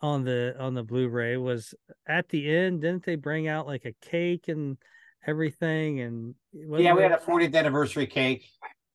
on 0.00 0.24
the 0.24 0.56
on 0.58 0.72
the 0.72 0.82
Blu-ray, 0.82 1.36
was 1.36 1.74
at 2.08 2.30
the 2.30 2.48
end. 2.48 2.80
Didn't 2.80 3.04
they 3.04 3.16
bring 3.16 3.46
out 3.46 3.66
like 3.66 3.84
a 3.84 3.92
cake 4.00 4.48
and 4.48 4.78
everything? 5.26 6.00
And 6.00 6.34
yeah, 6.52 6.94
we 6.94 7.02
had 7.02 7.12
a 7.12 7.18
40th 7.18 7.54
anniversary 7.54 8.06
cake, 8.06 8.46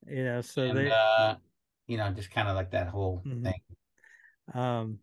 you 0.08 0.24
know, 0.24 0.42
so 0.42 0.64
and 0.64 0.78
they 0.78 0.92
uh, 0.92 1.36
you 1.86 1.98
know, 1.98 2.10
just 2.12 2.32
kind 2.32 2.48
of 2.48 2.56
like 2.56 2.72
that 2.72 2.88
whole 2.88 3.22
Mhm. 3.28 3.44
thing. 3.44 3.62
um 4.56 5.00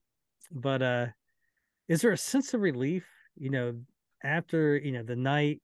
but 0.51 0.83
uh 0.83 1.07
is 1.87 2.01
there 2.03 2.11
a 2.13 2.17
sense 2.17 2.55
of 2.55 2.61
relief 2.61 3.07
you 3.37 3.51
know 3.51 3.75
after 4.25 4.77
you 4.77 4.91
know 4.91 5.03
the 5.05 5.15
night 5.15 5.61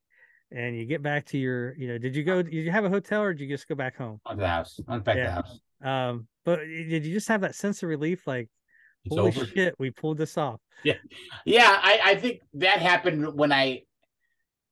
and 0.53 0.76
you 0.76 0.84
get 0.84 1.03
back 1.03 1.24
to 1.24 1.38
your 1.38 1.74
you 1.76 1.88
know 1.88 1.99
did 1.99 2.14
you 2.14 2.22
go 2.22 2.43
did 2.43 2.53
you 2.53 2.70
have 2.70 2.84
a 2.84 2.88
hotel 2.88 3.22
or 3.22 3.32
did 3.32 3.45
you 3.45 3.49
just 3.49 3.66
go 3.68 3.74
back 3.74 3.97
home 3.97 4.20
to 4.28 4.36
the 4.36 4.47
house. 4.47 4.78
Went 4.86 5.05
back 5.05 5.16
Yeah. 5.16 5.26
the 5.26 5.30
house. 5.32 5.61
Um 5.83 6.26
but 6.45 6.61
did 6.61 7.05
you 7.05 7.12
just 7.14 7.28
have 7.28 7.41
that 7.43 7.55
sense 7.55 7.83
of 7.83 7.89
relief 7.89 8.26
like 8.26 8.49
It's 9.05 9.16
holy 9.16 9.30
over. 9.33 9.47
shit 9.47 9.74
we 9.78 9.91
pulled 9.91 10.18
this 10.18 10.37
off 10.39 10.61
Yeah, 11.45 11.78
I, 11.83 12.01
I 12.05 12.14
think 12.16 12.43
that 12.55 12.78
happened 12.80 13.35
when 13.35 13.53
I 13.53 13.83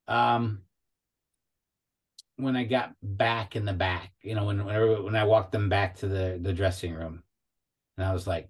um 0.07 0.63
when 2.37 2.55
I 2.55 2.63
got 2.63 2.95
back 3.03 3.55
in 3.55 3.65
the 3.65 3.73
back, 3.73 4.11
you 4.23 4.35
know, 4.35 4.45
when 4.45 4.63
whenever 4.65 5.01
when 5.03 5.15
I 5.15 5.23
walked 5.25 5.51
them 5.51 5.69
back 5.69 5.97
to 5.97 6.07
the 6.07 6.39
the 6.41 6.53
dressing 6.53 6.93
room. 6.93 7.23
And 7.97 8.05
I 8.05 8.13
was 8.13 8.25
like, 8.25 8.49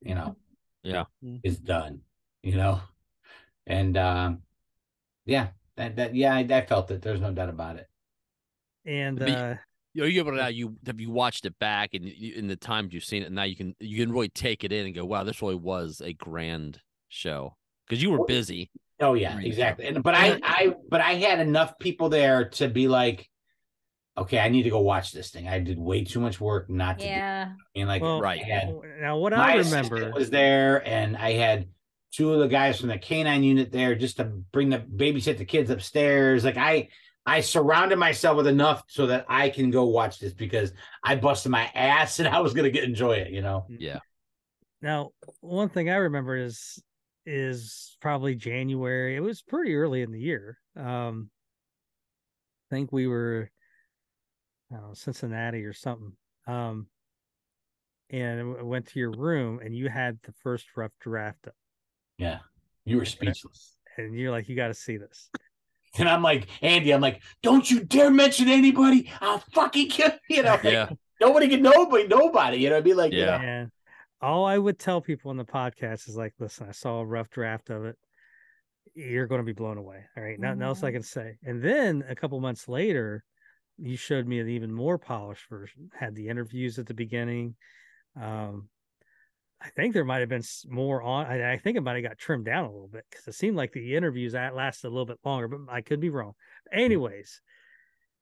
you 0.00 0.14
know, 0.14 0.36
Yeah. 0.82 1.04
it's 1.42 1.58
done, 1.58 2.00
you 2.42 2.56
know. 2.56 2.80
And 3.66 3.96
um 3.96 4.42
yeah, 5.24 5.48
that 5.76 5.96
that 5.96 6.14
yeah, 6.14 6.34
I, 6.34 6.40
I 6.40 6.64
felt 6.64 6.90
it. 6.90 7.02
There's 7.02 7.20
no 7.20 7.32
doubt 7.32 7.48
about 7.50 7.76
it. 7.76 7.88
and 8.84 9.20
uh 9.20 9.54
Are 10.00 10.06
you 10.06 10.20
able 10.20 10.32
to 10.32 10.36
now? 10.36 10.48
You 10.48 10.76
have 10.86 11.00
you 11.00 11.10
watched 11.10 11.46
it 11.46 11.58
back 11.58 11.94
and 11.94 12.04
you, 12.04 12.34
in 12.34 12.48
the 12.48 12.56
times 12.56 12.92
you've 12.92 13.04
seen 13.04 13.22
it, 13.22 13.32
now 13.32 13.44
you 13.44 13.56
can 13.56 13.74
you 13.80 13.98
can 14.04 14.12
really 14.12 14.28
take 14.28 14.64
it 14.64 14.72
in 14.72 14.86
and 14.86 14.94
go, 14.94 15.04
wow, 15.04 15.24
this 15.24 15.42
really 15.42 15.54
was 15.54 16.00
a 16.04 16.12
grand 16.12 16.80
show 17.08 17.56
because 17.86 18.02
you 18.02 18.10
were 18.10 18.24
busy. 18.26 18.70
Oh 19.00 19.14
yeah, 19.14 19.38
exactly. 19.38 19.86
And 19.86 20.02
but 20.02 20.14
I 20.14 20.38
I 20.42 20.74
but 20.88 21.00
I 21.00 21.14
had 21.14 21.40
enough 21.40 21.78
people 21.78 22.08
there 22.08 22.48
to 22.50 22.68
be 22.68 22.88
like, 22.88 23.28
okay, 24.16 24.38
I 24.38 24.48
need 24.48 24.62
to 24.64 24.70
go 24.70 24.80
watch 24.80 25.12
this 25.12 25.30
thing. 25.30 25.48
I 25.48 25.58
did 25.60 25.78
way 25.78 26.04
too 26.04 26.20
much 26.20 26.40
work 26.40 26.70
not 26.70 26.98
to 26.98 27.04
do. 27.04 27.10
yeah. 27.10 27.48
I 27.50 27.78
mean, 27.78 27.86
like 27.86 28.02
well 28.02 28.20
right. 28.20 28.42
Had 28.42 28.74
now 29.00 29.18
what 29.18 29.32
i 29.32 29.56
remember 29.56 30.10
was 30.12 30.30
there, 30.30 30.86
and 30.86 31.16
I 31.16 31.32
had 31.32 31.68
two 32.12 32.32
of 32.32 32.40
the 32.40 32.48
guys 32.48 32.80
from 32.80 32.88
the 32.88 32.98
canine 32.98 33.42
unit 33.42 33.70
there 33.70 33.94
just 33.94 34.16
to 34.16 34.24
bring 34.24 34.70
the 34.70 34.78
babysit 34.78 35.36
the 35.36 35.44
kids 35.44 35.68
upstairs. 35.68 36.44
Like 36.44 36.56
I, 36.56 36.88
I 37.26 37.40
surrounded 37.40 37.96
myself 37.98 38.36
with 38.36 38.46
enough 38.46 38.84
so 38.88 39.06
that 39.08 39.26
I 39.28 39.50
can 39.50 39.70
go 39.70 39.84
watch 39.84 40.20
this 40.20 40.32
because 40.32 40.72
I 41.02 41.16
busted 41.16 41.50
my 41.50 41.64
ass 41.74 42.20
and 42.20 42.28
I 42.28 42.40
was 42.40 42.54
gonna 42.54 42.70
get 42.70 42.84
enjoy 42.84 43.14
it. 43.16 43.32
You 43.32 43.42
know, 43.42 43.66
Yeah. 43.68 43.98
now 44.80 45.10
one 45.40 45.68
thing 45.68 45.90
i 45.90 45.96
remember 45.96 46.36
is 46.36 46.82
is 47.24 47.96
probably 48.00 48.34
january. 48.36 49.16
It 49.16 49.20
was 49.20 49.42
pretty 49.42 49.74
early 49.74 50.02
in 50.02 50.12
the 50.12 50.20
year. 50.20 50.58
Um 50.76 51.30
i 52.70 52.74
think 52.74 52.92
we 52.92 53.06
were 53.08 53.50
I 54.70 54.76
don't 54.76 54.88
know, 54.88 54.94
cincinnati 54.94 55.64
or 55.64 55.72
something. 55.72 56.12
Um 56.46 56.86
and 58.10 58.40
I 58.40 58.42
w- 58.44 58.64
went 58.64 58.86
to 58.88 59.00
your 59.00 59.10
room 59.10 59.58
and 59.64 59.74
you 59.74 59.88
had 59.88 60.18
the 60.22 60.32
first 60.44 60.76
rough 60.76 60.92
draft 61.00 61.48
up. 61.48 61.54
Yeah, 62.18 62.38
you 62.84 62.98
were 62.98 63.04
speechless. 63.04 63.76
and 63.96 64.14
you're 64.16 64.30
like 64.30 64.48
you 64.48 64.54
got 64.54 64.68
to 64.68 64.74
see 64.74 64.96
this 64.96 65.28
And 66.00 66.08
I'm 66.08 66.22
like, 66.22 66.46
Andy, 66.62 66.92
I'm 66.92 67.00
like, 67.00 67.22
don't 67.42 67.70
you 67.70 67.84
dare 67.84 68.10
mention 68.10 68.48
anybody. 68.48 69.10
I'll 69.20 69.42
fucking 69.54 69.88
kill 69.90 70.10
you. 70.28 70.36
You 70.36 70.42
know, 70.42 70.50
like, 70.52 70.64
Yeah. 70.64 70.88
nobody 71.20 71.48
can 71.48 71.62
nobody, 71.62 72.06
nobody. 72.06 72.58
You 72.58 72.70
know, 72.70 72.76
I'd 72.78 72.84
be 72.84 72.94
like, 72.94 73.12
Yeah. 73.12 73.40
and 73.40 73.70
all 74.22 74.46
i 74.46 74.56
would 74.56 74.78
tell 74.78 75.02
people 75.02 75.30
in 75.30 75.36
the 75.36 75.44
podcast 75.44 76.08
is 76.08 76.16
like 76.16 76.32
listen 76.38 76.66
i 76.66 76.72
saw 76.72 77.00
a 77.00 77.04
rough 77.04 77.28
draft 77.28 77.68
of 77.68 77.84
it 77.84 77.96
you're 78.94 79.26
going 79.26 79.40
to 79.42 79.44
be 79.44 79.52
blown 79.52 79.76
away 79.76 80.02
all 80.16 80.22
right 80.22 80.40
nothing 80.40 80.62
else 80.62 80.82
i 80.82 80.88
Mhm. 80.88 80.94
can 80.94 81.02
say 81.02 81.36
and 81.42 81.62
then 81.62 82.02
a 82.08 82.14
couple 82.14 82.40
months 82.40 82.66
later 82.66 83.22
you 83.76 83.94
showed 83.94 84.26
me 84.26 84.38
an 84.40 84.48
even 84.48 84.72
more 84.72 84.96
polished 84.96 85.46
version 85.50 85.90
had 85.94 86.14
the 86.14 86.28
interviews 86.28 86.78
at 86.78 86.86
the 86.86 86.94
beginning 86.94 87.56
um 88.18 88.70
i 89.60 89.68
think 89.70 89.94
there 89.94 90.04
might 90.04 90.20
have 90.20 90.28
been 90.28 90.42
more 90.68 91.02
on 91.02 91.26
i, 91.26 91.52
I 91.54 91.58
think 91.58 91.76
it 91.76 91.82
might 91.82 91.94
have 91.96 92.04
got 92.04 92.18
trimmed 92.18 92.44
down 92.44 92.64
a 92.64 92.70
little 92.72 92.88
bit 92.88 93.04
because 93.10 93.26
it 93.26 93.34
seemed 93.34 93.56
like 93.56 93.72
the 93.72 93.94
interviews 93.96 94.32
that 94.32 94.54
lasted 94.54 94.88
a 94.88 94.90
little 94.90 95.06
bit 95.06 95.18
longer 95.24 95.48
but 95.48 95.60
i 95.68 95.80
could 95.80 96.00
be 96.00 96.10
wrong 96.10 96.34
anyways 96.72 97.40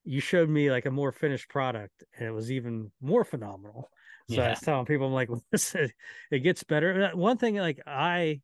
you 0.05 0.21
showed 0.21 0.49
me 0.49 0.71
like 0.71 0.87
a 0.87 0.91
more 0.91 1.13
finished 1.13 1.49
product 1.49 2.05
and 2.17 2.27
it 2.29 2.33
was 2.33 2.51
even 2.51 2.93
more 3.01 3.25
phenomenal 3.25 3.91
so 4.27 4.37
I 4.37 4.45
Yeah. 4.45 4.51
was 4.51 4.61
telling 4.61 4.87
people, 4.87 5.07
I'm 5.07 5.13
like, 5.13 5.29
listen, 5.53 5.93
it 6.31 6.39
gets 6.39 6.65
better. 6.65 7.11
Uh, 7.13 7.17
One 7.17 7.37
thing, 7.37 7.57
like 7.57 7.81
I 7.87 8.41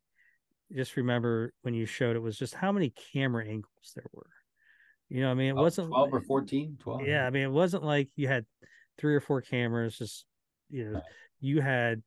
just 0.73 0.97
remember 0.97 1.53
when 1.63 1.75
you 1.75 1.87
showed 1.87 2.17
it 2.17 2.21
was 2.21 2.39
just 2.39 2.55
how 2.55 2.71
many 2.71 2.91
camera 2.91 3.47
angles 3.47 3.93
there 3.95 4.05
were. 4.13 4.31
You 5.09 5.23
know, 5.23 5.31
I 5.31 5.35
mean, 5.35 5.49
it 5.49 5.57
wasn't 5.57 5.89
12 5.89 6.15
or 6.15 6.21
14, 6.21 6.77
12. 6.79 7.07
Yeah, 7.07 7.27
I 7.27 7.31
mean, 7.31 7.43
it 7.45 7.51
wasn't 7.51 7.83
like 7.83 8.09
you 8.15 8.29
had 8.29 8.45
three 8.99 9.15
or 9.15 9.21
four 9.21 9.41
cameras. 9.41 9.97
Just 9.99 10.27
you 10.69 10.85
know, 10.85 10.93
Right. 10.95 11.03
you 11.41 11.61
had 11.61 12.03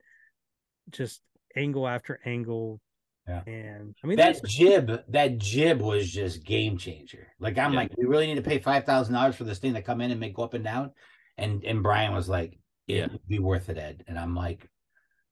just 0.90 1.22
angle 1.56 1.88
after 1.88 2.20
angle. 2.26 2.80
Yeah. 3.28 3.42
And 3.48 3.96
I 4.04 4.08
mean, 4.08 4.18
that 4.18 4.44
jib, 4.44 4.92
that 5.10 5.38
jib 5.38 5.82
was 5.82 6.12
just 6.12 6.44
game 6.44 6.78
changer. 6.78 7.28
Like 7.40 7.58
I'm 7.58 7.72
Yeah. 7.74 7.80
like, 7.80 7.92
we 7.98 8.06
really 8.06 8.28
need 8.28 8.36
to 8.36 8.42
pay 8.42 8.60
five 8.60 8.86
thousand 8.86 9.14
dollars 9.14 9.36
for 9.36 9.46
this 9.46 9.60
thing 9.60 9.74
to 9.76 9.82
come 9.82 10.02
in 10.02 10.12
and 10.12 10.20
make 10.20 10.36
go 10.36 10.44
up 10.44 10.54
and 10.54 10.64
down. 10.64 10.92
And 11.38 11.64
and 11.64 11.82
Brian 11.82 12.14
was 12.14 12.28
like, 12.28 12.60
it 12.88 12.96
Yeah. 12.98 13.08
would 13.08 13.26
be 13.28 13.40
worth 13.40 13.70
it, 13.70 13.78
Ed. 13.78 14.04
And 14.08 14.20
I'm 14.20 14.36
like, 14.36 14.68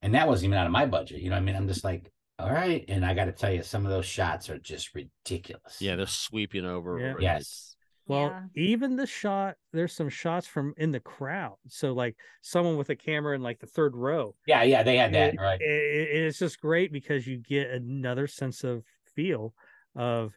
and 0.02 0.16
that 0.16 0.28
wasn't 0.28 0.45
even 0.45 0.58
out 0.58 0.66
of 0.68 0.72
my 0.72 0.86
budget. 0.86 1.20
You 1.22 1.30
know 1.30 1.36
what 1.36 1.41
I 1.41 1.45
mean? 1.45 1.56
I'm 1.56 1.68
just 1.68 1.84
like, 1.84 2.12
all 2.39 2.52
right. 2.52 2.84
And 2.88 3.06
I 3.06 3.14
got 3.14 3.26
to 3.26 3.34
tell 3.34 3.52
you, 3.52 3.62
some 3.62 3.86
of 3.86 3.91
those 3.91 4.06
shots 4.06 4.49
are 4.49 4.58
just 4.58 4.95
ridiculous. 4.95 5.78
Yeah, 5.82 5.95
they're 5.95 6.08
sweeping 6.08 6.66
over. 6.66 6.97
Yeah. 6.97 7.08
and 7.12 7.22
Yes. 7.22 7.70
It's- 8.12 8.32
Well, 8.32 8.49
Yeah. 8.55 8.64
even 8.64 8.95
the 8.95 9.07
shot, 9.07 9.55
there's 9.74 9.93
some 9.93 10.09
shots 10.09 10.47
from 10.47 10.74
in 10.78 10.91
the 10.91 10.99
crowd. 10.99 11.57
So 11.68 11.93
like 11.93 12.16
someone 12.41 12.78
with 12.78 12.89
a 12.89 12.95
camera 12.95 13.36
in 13.36 13.41
like 13.41 13.59
the 13.59 13.68
third 13.68 13.95
row. 13.95 14.36
yeah, 14.45 14.64
yeah. 14.64 14.84
They 14.84 14.97
had 14.97 15.14
that 15.14 15.34
it- 15.34 15.39
right. 15.39 15.59
it- 15.62 15.66
it- 15.66 16.24
it's 16.26 16.39
just 16.39 16.59
great 16.62 16.91
because 16.91 17.26
you 17.28 17.38
get 17.38 17.70
another 17.72 18.28
sense 18.28 18.64
of 18.64 18.84
feel 19.16 19.53
of 19.95 20.34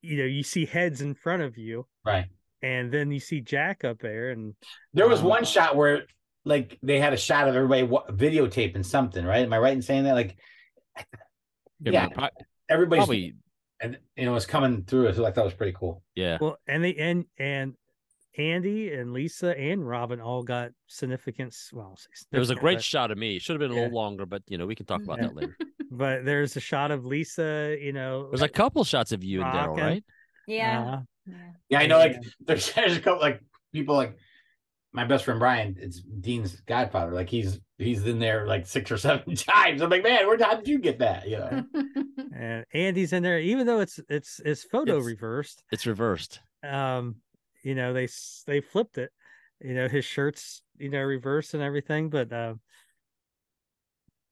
you 0.00 0.16
know 0.18 0.24
you 0.24 0.42
see 0.42 0.66
heads 0.66 1.00
in 1.00 1.14
front 1.14 1.42
of 1.42 1.56
you 1.56 1.86
Right. 2.04 2.26
and 2.62 2.90
then 2.92 3.12
you 3.12 3.20
see 3.20 3.40
jack 3.40 3.84
up 3.84 3.98
there 4.00 4.30
and 4.30 4.56
There 4.92 5.06
was 5.08 5.20
Um, 5.20 5.26
one 5.26 5.44
shot 5.44 5.76
where 5.76 6.04
like 6.44 6.78
they 6.82 6.98
had 6.98 7.12
a 7.12 7.16
shot 7.16 7.46
of 7.48 7.54
everybody 7.54 7.84
wa- 7.84 8.04
videotaping 8.08 8.84
something, 8.84 9.24
right? 9.24 9.44
Am 9.44 9.52
I 9.52 9.58
right 9.58 9.72
in 9.72 9.82
saying 9.82 10.02
that? 10.04 10.14
Like, 10.14 10.36
yeah, 11.80 12.08
pro- 12.08 12.28
everybody's 12.68 13.00
probably. 13.04 13.34
And 13.82 13.98
you 14.16 14.24
know 14.24 14.34
it's 14.36 14.46
coming 14.46 14.84
through. 14.84 15.12
So 15.12 15.26
I 15.26 15.30
thought 15.32 15.42
it 15.42 15.44
was 15.44 15.54
pretty 15.54 15.76
cool. 15.78 16.02
Yeah. 16.14 16.38
well 16.40 16.56
and 16.66 16.82
they 16.84 16.94
and 16.94 17.24
and 17.38 17.74
andy 18.38 18.90
and 18.94 19.12
lisa 19.12 19.54
and 19.58 19.86
robin 19.86 20.18
all 20.18 20.42
got 20.42 20.70
significance 20.86 21.68
well 21.70 21.88
I'll 21.90 21.98
There 22.30 22.40
was 22.40 22.48
a 22.48 22.54
great 22.54 22.76
but- 22.78 22.84
shot 22.84 23.10
of 23.10 23.18
me. 23.18 23.38
Should 23.38 23.54
have 23.54 23.60
been 23.60 23.72
a 23.72 23.74
Yeah. 23.74 23.82
little 23.88 23.96
longer, 24.02 24.24
but 24.24 24.42
you 24.48 24.56
know 24.58 24.66
we 24.66 24.74
can 24.74 24.86
talk 24.86 25.02
about 25.02 25.18
Yeah. 25.18 25.26
that 25.28 25.36
later. 25.36 25.56
but 25.90 26.24
there's 26.24 26.56
a 26.56 26.60
shot 26.60 26.90
of 26.90 27.04
lisa 27.04 27.76
you 27.80 27.92
know 27.92 28.28
There's 28.30 28.40
a 28.42 28.48
couple 28.48 28.82
shots 28.84 29.12
of 29.12 29.22
you 29.22 29.42
and 29.42 29.52
Daryl, 29.52 29.76
right? 29.76 30.04
Yeah. 30.46 30.80
uh, 30.80 31.00
yeah. 31.26 31.36
Yeah, 31.68 31.78
I 31.80 31.86
know. 31.86 31.98
Like 31.98 32.14
and- 32.14 32.26
there's, 32.46 32.72
there's 32.76 32.96
a 32.96 33.00
couple 33.00 33.20
like 33.20 33.40
people 33.72 33.94
like 33.96 34.16
my 34.92 35.04
best 35.04 35.24
friend 35.24 35.40
Brian. 35.40 35.76
It's 35.80 36.00
Dean's 36.00 36.60
godfather. 36.62 37.12
Like 37.12 37.28
he's 37.28 37.60
he's 37.78 38.04
in 38.06 38.18
there 38.18 38.46
like 38.46 38.66
six 38.66 38.90
or 38.90 38.98
seven 38.98 39.34
times. 39.36 39.80
I'm 39.82 39.90
like, 39.90 40.02
man, 40.02 40.26
where 40.26 40.38
how 40.42 40.56
did 40.56 40.68
you 40.68 40.78
get 40.78 40.98
that? 41.00 41.28
You 41.28 41.38
know. 41.38 41.64
and 42.34 42.64
andy's 42.72 43.12
in 43.12 43.22
there 43.22 43.38
even 43.40 43.66
though 43.66 43.80
it's 43.80 44.00
it's 44.08 44.40
it's 44.44 44.64
photo 44.64 44.92
It's- 44.94 45.06
reversed 45.06 45.62
It's 45.70 45.86
reversed. 45.86 46.40
um 46.64 47.16
you 47.62 47.74
know 47.74 47.92
they 47.92 48.04
s- 48.04 48.42
they 48.46 48.60
flipped 48.60 48.96
it 48.98 49.10
you 49.60 49.74
know 49.74 49.86
his 49.86 50.04
shirts 50.04 50.62
you 50.78 50.88
know 50.88 51.00
reversed 51.02 51.52
and 51.54 51.62
everything 51.62 52.08
but 52.08 52.32
uh 52.32 52.54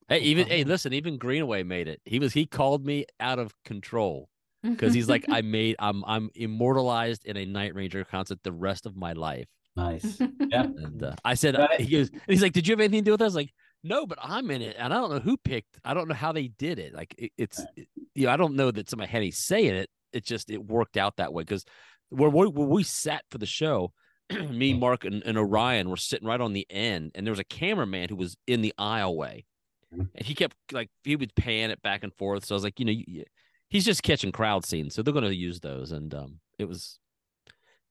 Hey, 0.09 0.21
even 0.21 0.49
hey, 0.49 0.65
listen, 0.65 0.93
even 0.93 1.19
Greenaway 1.19 1.63
made 1.63 1.87
it. 1.87 2.01
He 2.05 2.19
was 2.19 2.33
he 2.33 2.45
called 2.47 2.85
me 2.85 3.07
out 3.21 3.39
of 3.39 3.55
control 3.65 4.29
because 4.63 4.93
he's 4.93 5.09
like, 5.09 5.25
I 5.29 5.41
made 5.43 5.77
I'm 5.79 6.05
I'm 6.05 6.31
immortalized 6.35 7.25
in 7.27 7.37
a 7.37 7.45
Night 7.47 7.75
Ranger 7.77 8.05
concert 8.05 8.41
the 8.43 8.51
rest 8.53 8.87
of 8.87 8.97
my 8.97 9.13
life. 9.13 9.47
Nice. 9.81 10.20
Yeah. 10.49 10.62
And 10.76 11.03
uh, 11.03 11.14
I 11.24 11.35
said, 11.35 11.57
Right. 11.57 11.81
he 11.81 11.97
goes, 11.97 12.11
and 12.11 12.20
he's 12.28 12.43
like, 12.43 12.53
did 12.53 12.66
you 12.66 12.72
have 12.72 12.81
anything 12.81 13.01
to 13.01 13.05
do 13.05 13.11
with 13.12 13.18
that? 13.20 13.24
I 13.24 13.28
was 13.28 13.35
like, 13.35 13.53
No, 13.83 14.07
but 14.07 14.18
I'm 14.22 14.51
in 14.51 14.62
it, 14.62 14.76
and 14.78 14.93
I 14.93 14.97
don't 14.99 15.11
know 15.11 15.18
who 15.20 15.37
picked. 15.37 15.78
I 15.85 15.95
don't 15.95 16.09
know 16.09 16.14
how 16.14 16.33
they 16.33 16.49
did 16.49 16.78
it. 16.78 16.95
Like 16.95 17.14
it, 17.18 17.33
it's, 17.39 17.61
it, 17.76 17.89
you 18.14 18.26
know, 18.26 18.33
I 18.33 18.37
don't 18.37 18.55
know 18.57 18.70
that 18.70 18.89
somebody 18.91 19.11
had 19.11 19.20
me 19.20 19.31
saying 19.31 19.74
it. 19.74 19.91
It 20.12 20.24
just 20.24 20.51
it 20.51 20.64
worked 20.64 20.97
out 20.97 21.16
that 21.16 21.33
way 21.33 21.43
because 21.45 21.64
where 22.09 22.28
we, 22.31 22.47
where 22.49 22.66
we 22.66 22.83
sat 22.83 23.22
for 23.31 23.39
the 23.39 23.47
show, 23.47 23.93
me, 24.51 24.74
Mark, 24.74 25.05
and, 25.05 25.22
and 25.24 25.39
Orion 25.39 25.89
were 25.89 25.97
sitting 25.97 26.26
right 26.28 26.41
on 26.41 26.53
the 26.53 26.66
end, 26.70 27.12
and 27.14 27.26
there 27.26 27.33
was 27.33 27.39
a 27.41 27.45
cameraman 27.45 28.09
who 28.09 28.16
was 28.16 28.37
in 28.47 28.61
the 28.62 28.74
aisleway, 28.78 29.45
Mhm. 29.95 30.09
and 30.14 30.24
he 30.26 30.35
kept 30.35 30.55
like 30.72 30.89
he 31.05 31.16
would 31.16 31.35
pan 31.35 31.70
it 31.72 31.83
back 31.83 32.05
and 32.05 32.14
forth. 32.14 32.45
So 32.45 32.55
I 32.55 32.57
was 32.57 32.62
like, 32.64 32.78
you 32.78 32.85
know, 32.87 32.93
you, 32.93 33.24
he's 33.68 33.85
just 33.85 34.03
catching 34.05 34.31
crowd 34.33 34.64
scenes, 34.64 34.95
so 34.95 35.03
they're 35.03 35.12
going 35.14 35.24
to 35.24 35.35
use 35.35 35.61
those, 35.61 35.91
and 35.93 36.12
um, 36.14 36.41
it 36.59 36.66
was. 36.66 36.99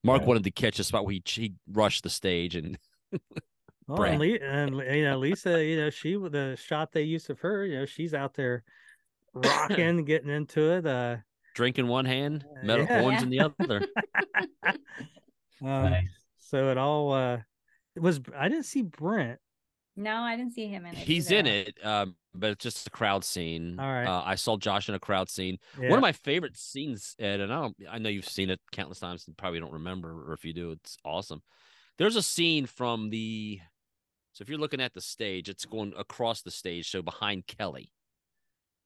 Mark 0.04 0.22
Yeah. 0.22 0.28
wanted 0.28 0.44
to 0.46 0.52
catch 0.52 0.80
a 0.80 0.84
spot 0.84 1.06
where 1.06 1.14
he, 1.14 1.22
he 1.26 1.54
rushed 1.72 2.04
the 2.04 2.10
stage 2.10 2.56
and 2.56 2.78
Well, 3.88 3.98
Brad. 3.98 4.14
and, 4.14 4.22
Le- 4.76 4.84
and 4.84 4.98
you 4.98 5.04
know, 5.04 5.18
Lisa, 5.18 5.64
you 5.66 5.78
know, 5.78 5.90
she 5.90 6.14
the 6.16 6.58
shot 6.62 6.92
they 6.92 7.04
used 7.04 7.30
of 7.30 7.40
her, 7.40 7.66
you 7.66 7.80
know, 7.80 7.86
she's 7.86 8.14
out 8.14 8.34
there 8.36 8.64
rocking, 9.34 10.06
getting 10.06 10.30
into 10.30 10.72
it. 10.74 10.86
Uh, 10.86 11.18
drink 11.56 11.80
in 11.80 11.88
one 11.88 12.06
hand, 12.06 12.46
metal 12.64 12.86
yeah. 12.86 13.02
horns 13.02 13.24
in 13.24 13.30
the 13.30 13.40
other. 13.40 13.86
um, 14.66 15.90
Nice. 15.90 16.08
so 16.40 16.70
it 16.70 16.78
all 16.78 17.12
uh, 17.14 17.38
it 17.96 18.02
was. 18.02 18.20
I 18.38 18.48
didn't 18.48 18.66
see 18.66 18.84
Brent. 18.84 19.40
no, 19.96 20.16
I 20.22 20.36
didn't 20.38 20.54
see 20.54 20.68
him 20.68 20.86
in 20.86 20.94
it. 20.94 20.98
He's 21.00 21.32
either. 21.32 21.40
in 21.40 21.46
it, 21.48 21.78
um, 21.84 22.16
but 22.36 22.52
it's 22.52 22.64
just 22.64 22.88
a 22.88 22.92
crowd 22.92 23.24
scene. 23.24 23.80
All 23.80 23.86
right. 23.92 24.06
Uh, 24.06 24.24
I 24.26 24.36
saw 24.36 24.58
Josh 24.58 24.88
in 24.90 24.96
a 24.96 25.00
crowd 25.00 25.30
scene. 25.30 25.58
Yeah. 25.80 25.90
One 25.90 25.98
of 26.00 26.02
my 26.04 26.12
favorite 26.12 26.58
scenes, 26.58 27.16
Ed, 27.20 27.40
and 27.40 27.52
I 27.52 27.62
don't, 27.62 27.76
I 27.90 27.98
know 27.98 28.10
you've 28.10 28.28
seen 28.30 28.50
it 28.50 28.60
countless 28.72 29.00
times 29.00 29.26
and 29.28 29.38
probably 29.38 29.60
don't 29.60 29.74
remember, 29.74 30.10
or 30.30 30.34
if 30.34 30.46
you 30.46 30.54
do, 30.54 30.72
it's 30.72 30.98
awesome. 31.04 31.42
There's 31.98 32.16
a 32.16 32.22
scene 32.22 32.66
from 32.66 33.10
the, 33.10 33.60
so 34.34 34.44
if 34.44 34.50
you're 34.50 34.60
looking 34.60 34.80
at 34.82 34.94
the 34.94 35.02
stage, 35.02 35.50
it's 35.50 35.66
going 35.66 35.94
across 35.98 36.42
the 36.42 36.52
stage, 36.52 36.90
so 36.90 37.02
behind 37.02 37.48
Kelly, 37.48 37.92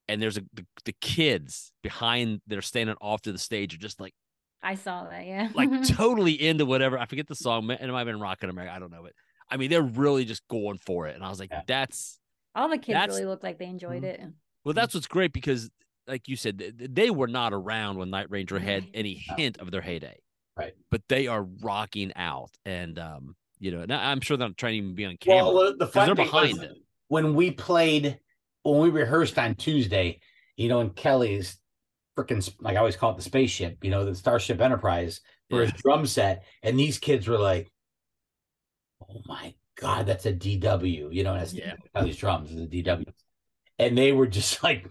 and 0.08 0.22
there's 0.22 0.38
a 0.38 0.41
the, 0.54 0.66
the 0.86 0.96
kids 1.00 1.72
behind 1.82 2.41
that 2.48 2.58
are 2.58 2.62
standing 2.64 2.96
off 3.02 3.22
to 3.22 3.32
the 3.32 3.38
stage 3.38 3.74
are 3.76 3.78
just 3.78 4.00
like 4.02 4.14
I 4.62 4.76
saw 4.76 5.04
that. 5.10 5.26
Yeah. 5.26 5.50
like 5.54 5.70
totally 5.88 6.34
into 6.34 6.66
whatever. 6.66 6.98
I 6.98 7.06
forget 7.06 7.28
the 7.28 7.36
song, 7.36 7.70
and 7.70 7.89
it 7.89 7.91
might 7.91 8.00
have 8.00 8.08
been 8.08 8.20
Rock 8.20 8.41
in 8.44 8.50
America. 8.50 8.74
I 8.74 8.80
don't 8.80 8.91
know, 8.91 9.02
but 9.04 9.14
I 9.50 9.58
mean 9.58 9.70
they're 9.70 9.82
really 9.82 10.26
just 10.26 10.48
going 10.48 10.78
for 10.78 11.08
it, 11.08 11.16
and 11.16 11.24
I 11.24 11.30
was 11.30 11.39
like, 11.39 11.52
Yeah. 11.52 11.62
that's 11.68 12.20
All 12.56 12.70
the 12.70 12.78
kids 12.78 12.95
that's- 12.95 13.10
really 13.10 13.26
looked 13.26 13.43
like 13.43 13.58
they 13.60 13.66
enjoyed 13.68 14.04
Mhm. 14.04 14.08
it. 14.08 14.22
well, 14.64 14.74
that's 14.74 14.93
what's 14.93 15.08
great 15.08 15.34
because, 15.34 15.70
like 16.08 16.28
you 16.28 16.36
said, 16.36 16.60
th- 16.60 16.74
they 16.78 17.10
were 17.10 17.28
not 17.28 17.54
around 17.54 17.97
when 17.97 18.10
Night 18.10 18.30
Ranger 18.30 18.60
had 18.60 18.88
any 18.93 19.14
hint 19.38 19.58
of 19.58 19.72
their 19.72 19.82
heyday. 19.82 20.20
Right. 20.56 20.74
But 20.91 21.01
they 21.10 21.28
are 21.28 21.43
rocking 21.43 22.12
out, 22.16 22.51
and 22.66 22.99
um, 22.99 23.36
you 23.60 23.72
know, 23.72 23.82
and 23.82 23.91
I- 23.93 24.12
I'm 24.12 24.22
sure 24.22 24.38
they're 24.38 24.47
not 24.47 24.58
trying 24.58 24.74
to 24.74 24.78
even 24.78 24.93
be 24.95 25.06
on 25.06 25.18
camera. 25.18 25.51
Well, 25.51 25.76
the 25.78 25.86
'cause 25.86 25.93
fun 25.93 26.06
they're 26.08 26.16
thing 26.16 26.26
behind 26.26 26.54
was 26.60 26.62
it. 26.72 26.78
when 27.08 27.34
we 27.34 27.51
played, 27.51 28.20
when 28.64 28.80
we 28.80 28.89
rehearsed 28.89 29.39
on 29.39 29.56
Tuesday, 29.56 30.20
you 30.58 30.70
know, 30.70 30.82
in 30.82 30.91
Kelly's 30.91 31.60
freaking, 32.18 32.47
like 32.62 32.76
I 32.76 32.80
always 32.80 32.95
call 32.95 33.12
it 33.12 33.16
the 33.18 33.24
spaceship, 33.24 33.84
you 33.84 33.89
know, 33.89 34.06
the 34.06 34.14
Starship 34.14 34.62
Enterprise 34.62 35.22
for 35.49 35.62
his 35.62 35.72
drum 35.74 36.06
set. 36.06 36.45
And 36.62 36.80
these 36.80 36.99
kids 36.99 37.28
were 37.28 37.39
like, 37.39 37.72
oh 39.10 39.22
my 39.26 39.56
God, 39.76 40.06
that's 40.06 40.26
a 40.26 40.34
DW, 40.34 41.14
you 41.14 41.24
know, 41.24 41.34
that's 41.34 41.54
Yeah. 41.54 41.74
these 42.04 42.18
drums 42.18 42.52
is 42.52 42.62
a 42.62 42.68
DW. 42.68 43.06
And 43.80 43.98
they 43.98 44.12
were 44.12 44.28
just 44.28 44.64
like, 44.64 44.88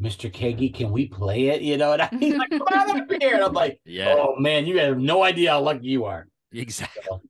Mr. 0.00 0.32
Keagy, 0.32 0.74
can 0.74 0.90
we 0.90 1.06
play 1.06 1.48
it? 1.48 1.62
You 1.62 1.76
know, 1.76 1.92
and 1.92 2.20
mean? 2.20 2.38
like, 2.38 2.50
come 2.50 2.62
on 2.62 3.00
up 3.02 3.10
here. 3.20 3.34
And 3.34 3.44
I'm 3.44 3.52
like, 3.52 3.80
Yeah, 3.84 4.14
oh 4.18 4.36
man, 4.38 4.66
you 4.66 4.78
have 4.80 4.98
no 4.98 5.22
idea 5.22 5.50
how 5.50 5.60
lucky 5.60 5.86
you 5.86 6.04
are. 6.06 6.26
exactly. 6.52 7.02
So, 7.06 7.20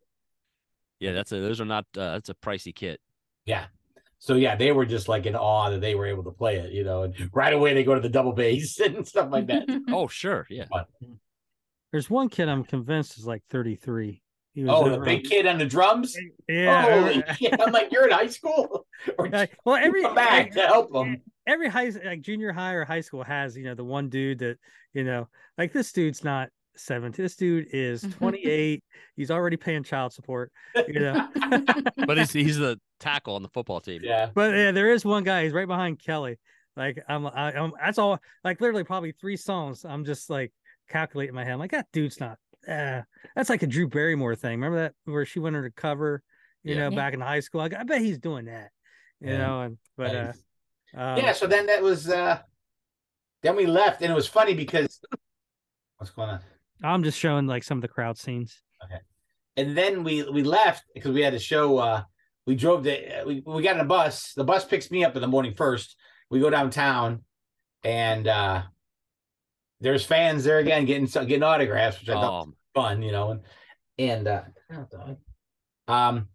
Yeah, 1.01 1.13
that's 1.13 1.33
a 1.33 1.41
those 1.41 1.61
are 1.61 1.65
not 1.67 1.85
uh, 1.97 2.13
that's 2.13 2.31
a 2.31 2.35
pricey 2.35 2.75
kit. 2.75 3.01
Yeah. 3.45 3.67
So 4.21 4.37
yeah, 4.37 4.57
they 4.57 4.73
were 4.73 4.87
just 4.87 5.07
like 5.09 5.27
in 5.27 5.37
awe 5.37 5.69
that 5.71 5.83
they 5.83 5.95
were 5.95 6.07
able 6.07 6.25
to 6.25 6.31
play 6.31 6.57
it, 6.57 6.73
you 6.73 6.85
know, 6.85 7.03
and 7.03 7.15
right 7.35 7.53
away 7.53 7.75
they 7.75 7.85
go 7.85 7.95
to 7.95 8.01
the 8.01 8.09
double 8.09 8.33
bass 8.33 8.79
and 8.81 9.07
stuff 9.07 9.31
like 9.31 9.49
that. 9.49 9.65
Oh, 9.91 10.07
sure, 10.09 10.47
yeah. 10.49 10.65
But, 10.71 10.87
There's 11.93 12.09
one 12.09 12.31
kid 12.31 12.49
I'm 12.49 12.65
convinced 12.65 13.19
is 13.19 13.27
like 13.27 13.43
33. 13.51 14.23
He 14.55 14.63
was 14.65 14.73
Oh, 14.73 14.89
the 14.89 14.95
over- 14.97 15.05
big 15.05 15.25
kid 15.25 15.47
on 15.47 15.59
the 15.59 15.67
drums. 15.67 16.17
Yeah. 16.49 16.83
Holy 16.83 17.25
I- 17.25 17.35
shit! 17.35 17.61
I'm 17.61 17.73
like, 17.73 17.91
you're 17.93 18.07
in 18.07 18.13
high 18.13 18.29
school, 18.29 18.87
or 19.19 19.29
well, 19.65 19.77
every 19.77 20.03
come 20.03 20.15
back 20.15 20.53
to 20.53 20.61
help 20.63 20.93
them. 20.93 21.21
every 21.47 21.69
high 21.69 21.91
like 22.05 22.21
junior 22.23 22.53
high 22.53 22.73
or 22.75 22.85
high 22.85 23.01
school 23.01 23.23
has 23.25 23.57
you 23.57 23.65
know 23.65 23.75
the 23.75 23.85
one 23.85 24.09
dude 24.09 24.39
that 24.39 24.57
you 24.93 25.03
know 25.05 25.29
like 25.59 25.73
this 25.73 25.93
dude's 25.93 26.23
not 26.25 26.49
17 26.77 27.23
this 27.23 27.37
dude 27.37 27.67
is 27.73 28.03
28 28.19 28.83
he's 29.17 29.31
already 29.31 29.57
paying 29.57 29.83
child 29.85 30.13
support 30.13 30.51
you 30.89 30.99
know 31.01 31.29
But 32.07 32.19
he's 32.19 32.33
he's 32.33 32.57
the 32.59 32.81
tackle 33.01 33.35
on 33.37 33.43
the 33.43 33.49
football 33.51 33.81
team. 33.81 34.01
Yeah, 34.03 34.31
but 34.35 34.55
yeah 34.55 34.71
there 34.73 34.93
is 34.93 35.05
one 35.05 35.23
guy 35.25 35.45
he's 35.45 35.53
right 35.53 35.69
behind 35.69 35.99
kelly 36.01 36.39
like 36.77 37.03
i'm 37.09 37.27
I, 37.27 37.53
i'm 37.53 37.73
that's 37.81 37.99
all 37.99 38.19
like 38.43 38.61
literally 38.61 38.83
probably 38.85 39.13
three 39.13 39.37
songs 39.37 39.85
i'm 39.85 40.05
just 40.05 40.31
like 40.31 40.53
calculating 40.89 41.35
my 41.35 41.45
head 41.45 41.53
i'm 41.53 41.59
like 41.61 41.71
that 41.73 41.87
dude's 41.93 42.19
not 42.21 42.39
uh, 42.69 43.03
that's 43.37 43.51
like 43.51 43.63
a 43.63 43.67
drew 43.67 43.89
barrymore 43.89 44.35
thing 44.35 44.53
remember 44.61 44.79
that 44.79 44.95
where 45.05 45.25
she 45.27 45.39
went 45.39 45.57
undercover 45.57 46.23
you 46.63 46.75
Yeah. 46.75 46.81
know 46.85 46.91
Yeah. 46.91 46.97
back 46.97 47.15
in 47.15 47.21
high 47.21 47.41
school 47.41 47.61
like, 47.61 47.75
i 47.75 47.83
bet 47.83 48.01
he's 48.01 48.19
doing 48.19 48.47
that 48.47 48.71
you 49.21 49.29
Yeah. 49.31 49.39
know 49.39 49.61
and 49.63 49.79
but 49.97 50.15
uh 50.15 50.33
um, 50.97 51.19
yeah. 51.19 51.33
So 51.33 51.47
then 51.49 51.67
that 51.67 51.83
was. 51.83 52.09
uh 52.09 52.39
Then 53.43 53.57
we 53.57 53.67
left, 53.67 54.01
and 54.01 54.11
it 54.11 54.15
was 54.15 54.29
funny 54.29 54.55
because 54.55 55.01
what's 55.99 56.13
going 56.13 56.31
on? 56.31 56.41
i'm 56.83 57.03
just 57.03 57.19
showing 57.19 57.47
like 57.47 57.63
some 57.65 57.79
of 57.79 57.83
the 57.83 57.89
crowd 57.89 58.17
scenes 58.19 58.63
Okay, 58.85 59.01
And 59.57 59.77
then 59.77 60.05
we 60.05 60.23
we 60.31 60.43
left 60.43 60.85
because 60.95 61.13
we 61.13 61.23
had 61.23 61.35
a 61.35 61.39
show. 61.39 61.79
uh 61.79 62.03
We 62.47 62.55
drove 62.55 62.85
the 62.85 63.25
we 63.27 63.43
we 63.47 63.63
got 63.63 63.77
in 63.77 63.81
a 63.81 63.85
bus. 63.85 64.35
The 64.35 64.45
bus 64.45 64.65
picks 64.65 64.91
me 64.91 65.05
up 65.05 65.17
in 65.17 65.23
the 65.23 65.29
morning 65.29 65.55
first. 65.55 65.97
We 66.31 66.41
go 66.41 66.51
downtown, 66.51 67.25
and 67.83 68.27
uh 68.29 68.63
there's 69.85 70.05
fans 70.05 70.43
there 70.45 70.59
again 70.59 70.87
getting 70.87 71.07
getting 71.07 71.43
autographs, 71.43 72.01
which 72.01 72.09
I 72.09 72.15
thought 72.15 72.43
Um, 72.43 72.57
fun, 72.75 73.03
you 73.03 73.13
know, 73.13 73.31
and 73.31 73.41
and 73.99 74.27
uh 74.27 74.43
um 75.87 76.29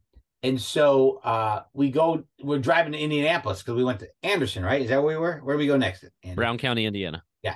and 0.44 0.62
so 0.62 1.20
uh 1.24 1.64
we 1.74 1.90
go 1.90 2.24
we're 2.44 2.60
driving 2.60 2.94
to 2.94 3.00
Indianapolis 3.00 3.62
because 3.62 3.76
we 3.76 3.84
went 3.84 4.00
to 4.00 4.10
Anderson, 4.24 4.64
right? 4.64 4.82
Is 4.82 4.90
that 4.90 5.04
where 5.04 5.18
we 5.18 5.22
were? 5.22 5.40
Where 5.44 5.56
do 5.56 5.60
we 5.60 5.68
go 5.68 5.78
next? 5.78 6.06
Andy? 6.24 6.36
Brown 6.36 6.58
County, 6.58 6.86
Indiana. 6.86 7.24
Yeah. 7.44 7.56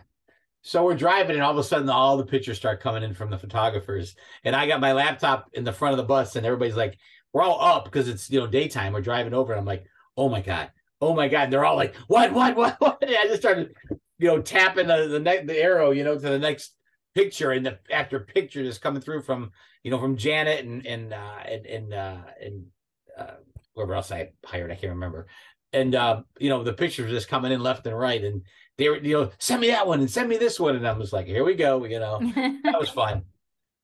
So 0.63 0.83
we're 0.83 0.95
driving, 0.95 1.35
and 1.35 1.43
all 1.43 1.51
of 1.51 1.57
a 1.57 1.63
sudden, 1.63 1.87
all 1.89 2.17
the 2.17 2.25
pictures 2.25 2.57
start 2.57 2.81
coming 2.81 3.03
in 3.03 3.13
from 3.13 3.29
the 3.29 3.37
photographers. 3.37 4.15
And 4.43 4.55
I 4.55 4.65
got 4.67 4.81
my 4.81 4.93
laptop 4.93 5.49
in 5.53 5.63
the 5.63 5.73
front 5.73 5.93
of 5.93 5.97
the 5.97 6.03
bus, 6.03 6.35
and 6.35 6.45
everybody's 6.45 6.75
like, 6.75 6.97
"We're 7.33 7.43
all 7.43 7.61
up 7.61 7.85
because 7.85 8.07
it's 8.09 8.29
you 8.31 8.39
know 8.39 8.47
daytime." 8.47 8.93
We're 8.93 9.01
driving 9.01 9.33
over, 9.33 9.53
and 9.53 9.59
I'm 9.59 9.65
like, 9.65 9.85
"Oh 10.17 10.27
my 10.29 10.41
god, 10.41 10.71
oh 11.01 11.13
my 11.13 11.27
god!" 11.27 11.43
And 11.43 11.53
they're 11.53 11.65
all 11.65 11.75
like, 11.75 11.95
"What, 12.07 12.33
what, 12.33 12.55
what, 12.55 12.75
what?" 12.81 12.97
And 13.03 13.15
I 13.15 13.27
just 13.27 13.41
started, 13.41 13.75
you 14.19 14.27
know, 14.27 14.41
tapping 14.41 14.87
the 14.87 15.07
the 15.07 15.19
next 15.19 15.47
the 15.47 15.57
arrow, 15.57 15.91
you 15.91 16.03
know, 16.03 16.15
to 16.15 16.19
the 16.19 16.39
next 16.39 16.73
picture, 17.15 17.51
and 17.51 17.65
the 17.65 17.79
after 17.91 18.19
picture 18.19 18.61
is 18.61 18.77
coming 18.77 19.01
through 19.01 19.21
from 19.21 19.51
you 19.83 19.91
know 19.91 19.99
from 19.99 20.17
Janet 20.17 20.65
and 20.65 20.85
and 20.85 21.13
uh, 21.13 21.39
and 21.45 21.65
and 21.65 21.93
uh, 21.93 22.21
and 22.41 22.65
uh, 23.17 23.35
whoever 23.75 23.95
else 23.95 24.11
I 24.11 24.31
hired, 24.45 24.71
I 24.71 24.75
can't 24.75 24.93
remember. 24.93 25.27
And 25.71 25.95
uh, 25.95 26.21
you 26.39 26.49
know, 26.49 26.63
the 26.63 26.73
pictures 26.73 27.11
just 27.11 27.29
coming 27.29 27.51
in 27.51 27.61
left 27.61 27.85
and 27.87 27.97
right, 27.97 28.23
and 28.23 28.43
they 28.77 28.89
were, 28.89 28.97
you 28.97 29.13
know, 29.13 29.31
send 29.39 29.61
me 29.61 29.67
that 29.67 29.87
one 29.87 29.99
and 29.99 30.09
send 30.09 30.29
me 30.29 30.37
this 30.37 30.59
one. 30.59 30.75
And 30.75 30.87
I 30.87 30.93
was 30.93 31.13
like, 31.13 31.25
here 31.25 31.43
we 31.43 31.55
go, 31.55 31.83
you 31.85 31.99
know, 31.99 32.19
that 32.35 32.79
was 32.79 32.89
fun. 32.89 33.23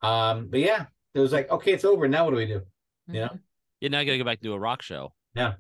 Um, 0.02 0.48
but 0.50 0.60
yeah, 0.60 0.86
it 1.14 1.20
was 1.20 1.32
like, 1.32 1.50
okay, 1.50 1.74
it's 1.74 1.86
over. 1.86 2.08
Now 2.08 2.26
what 2.26 2.32
do 2.32 2.38
we 2.38 2.46
do? 2.46 2.62
You 3.08 3.22
know? 3.22 3.40
Yeah, 3.80 3.90
now 3.90 4.00
I 4.00 4.06
gotta 4.06 4.18
go 4.18 4.24
back 4.24 4.40
to 4.40 4.44
do 4.44 4.54
a 4.54 4.60
rock 4.60 4.82
show. 4.82 5.14
Yeah, 5.36 5.54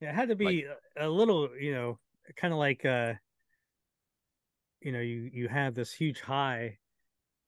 yeah, 0.00 0.10
it 0.10 0.14
had 0.14 0.28
to 0.28 0.36
be 0.36 0.64
a 0.64 1.06
a 1.06 1.08
little, 1.08 1.48
you 1.58 1.72
know, 1.72 1.98
kind 2.36 2.52
of 2.52 2.58
like 2.58 2.84
uh 2.84 3.14
you 4.80 4.92
know, 4.92 5.00
you 5.00 5.30
you 5.32 5.48
have 5.48 5.74
this 5.74 5.92
huge 5.92 6.20
high 6.20 6.78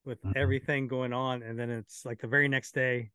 with 0.05 0.19
Mhm. 0.25 0.33
everything 0.37 0.89
going 0.89 1.13
on 1.13 1.43
and 1.43 1.59
then 1.59 1.71
it's 1.71 2.05
like 2.05 2.21
the 2.21 2.27
very 2.27 2.49
next 2.49 2.75
day, 2.75 3.11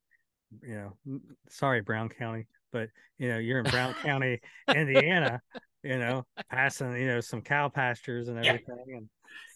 you 0.62 0.76
know, 0.76 1.20
sorry 1.50 1.82
Brown 1.82 2.10
County, 2.10 2.48
but 2.72 2.90
you 3.18 3.30
know, 3.30 3.38
you're 3.38 3.60
in 3.60 3.70
Brown 3.70 3.94
County, 4.04 4.40
Indiana, 4.74 5.42
you 5.84 5.98
know, 6.00 6.26
passing, 6.50 6.94
you 6.94 7.08
know, 7.08 7.22
some 7.22 7.42
cow 7.42 7.70
pastures 7.70 8.28
and 8.28 8.38
Yeah. 8.38 8.46
everything 8.48 8.86
and 8.96 9.10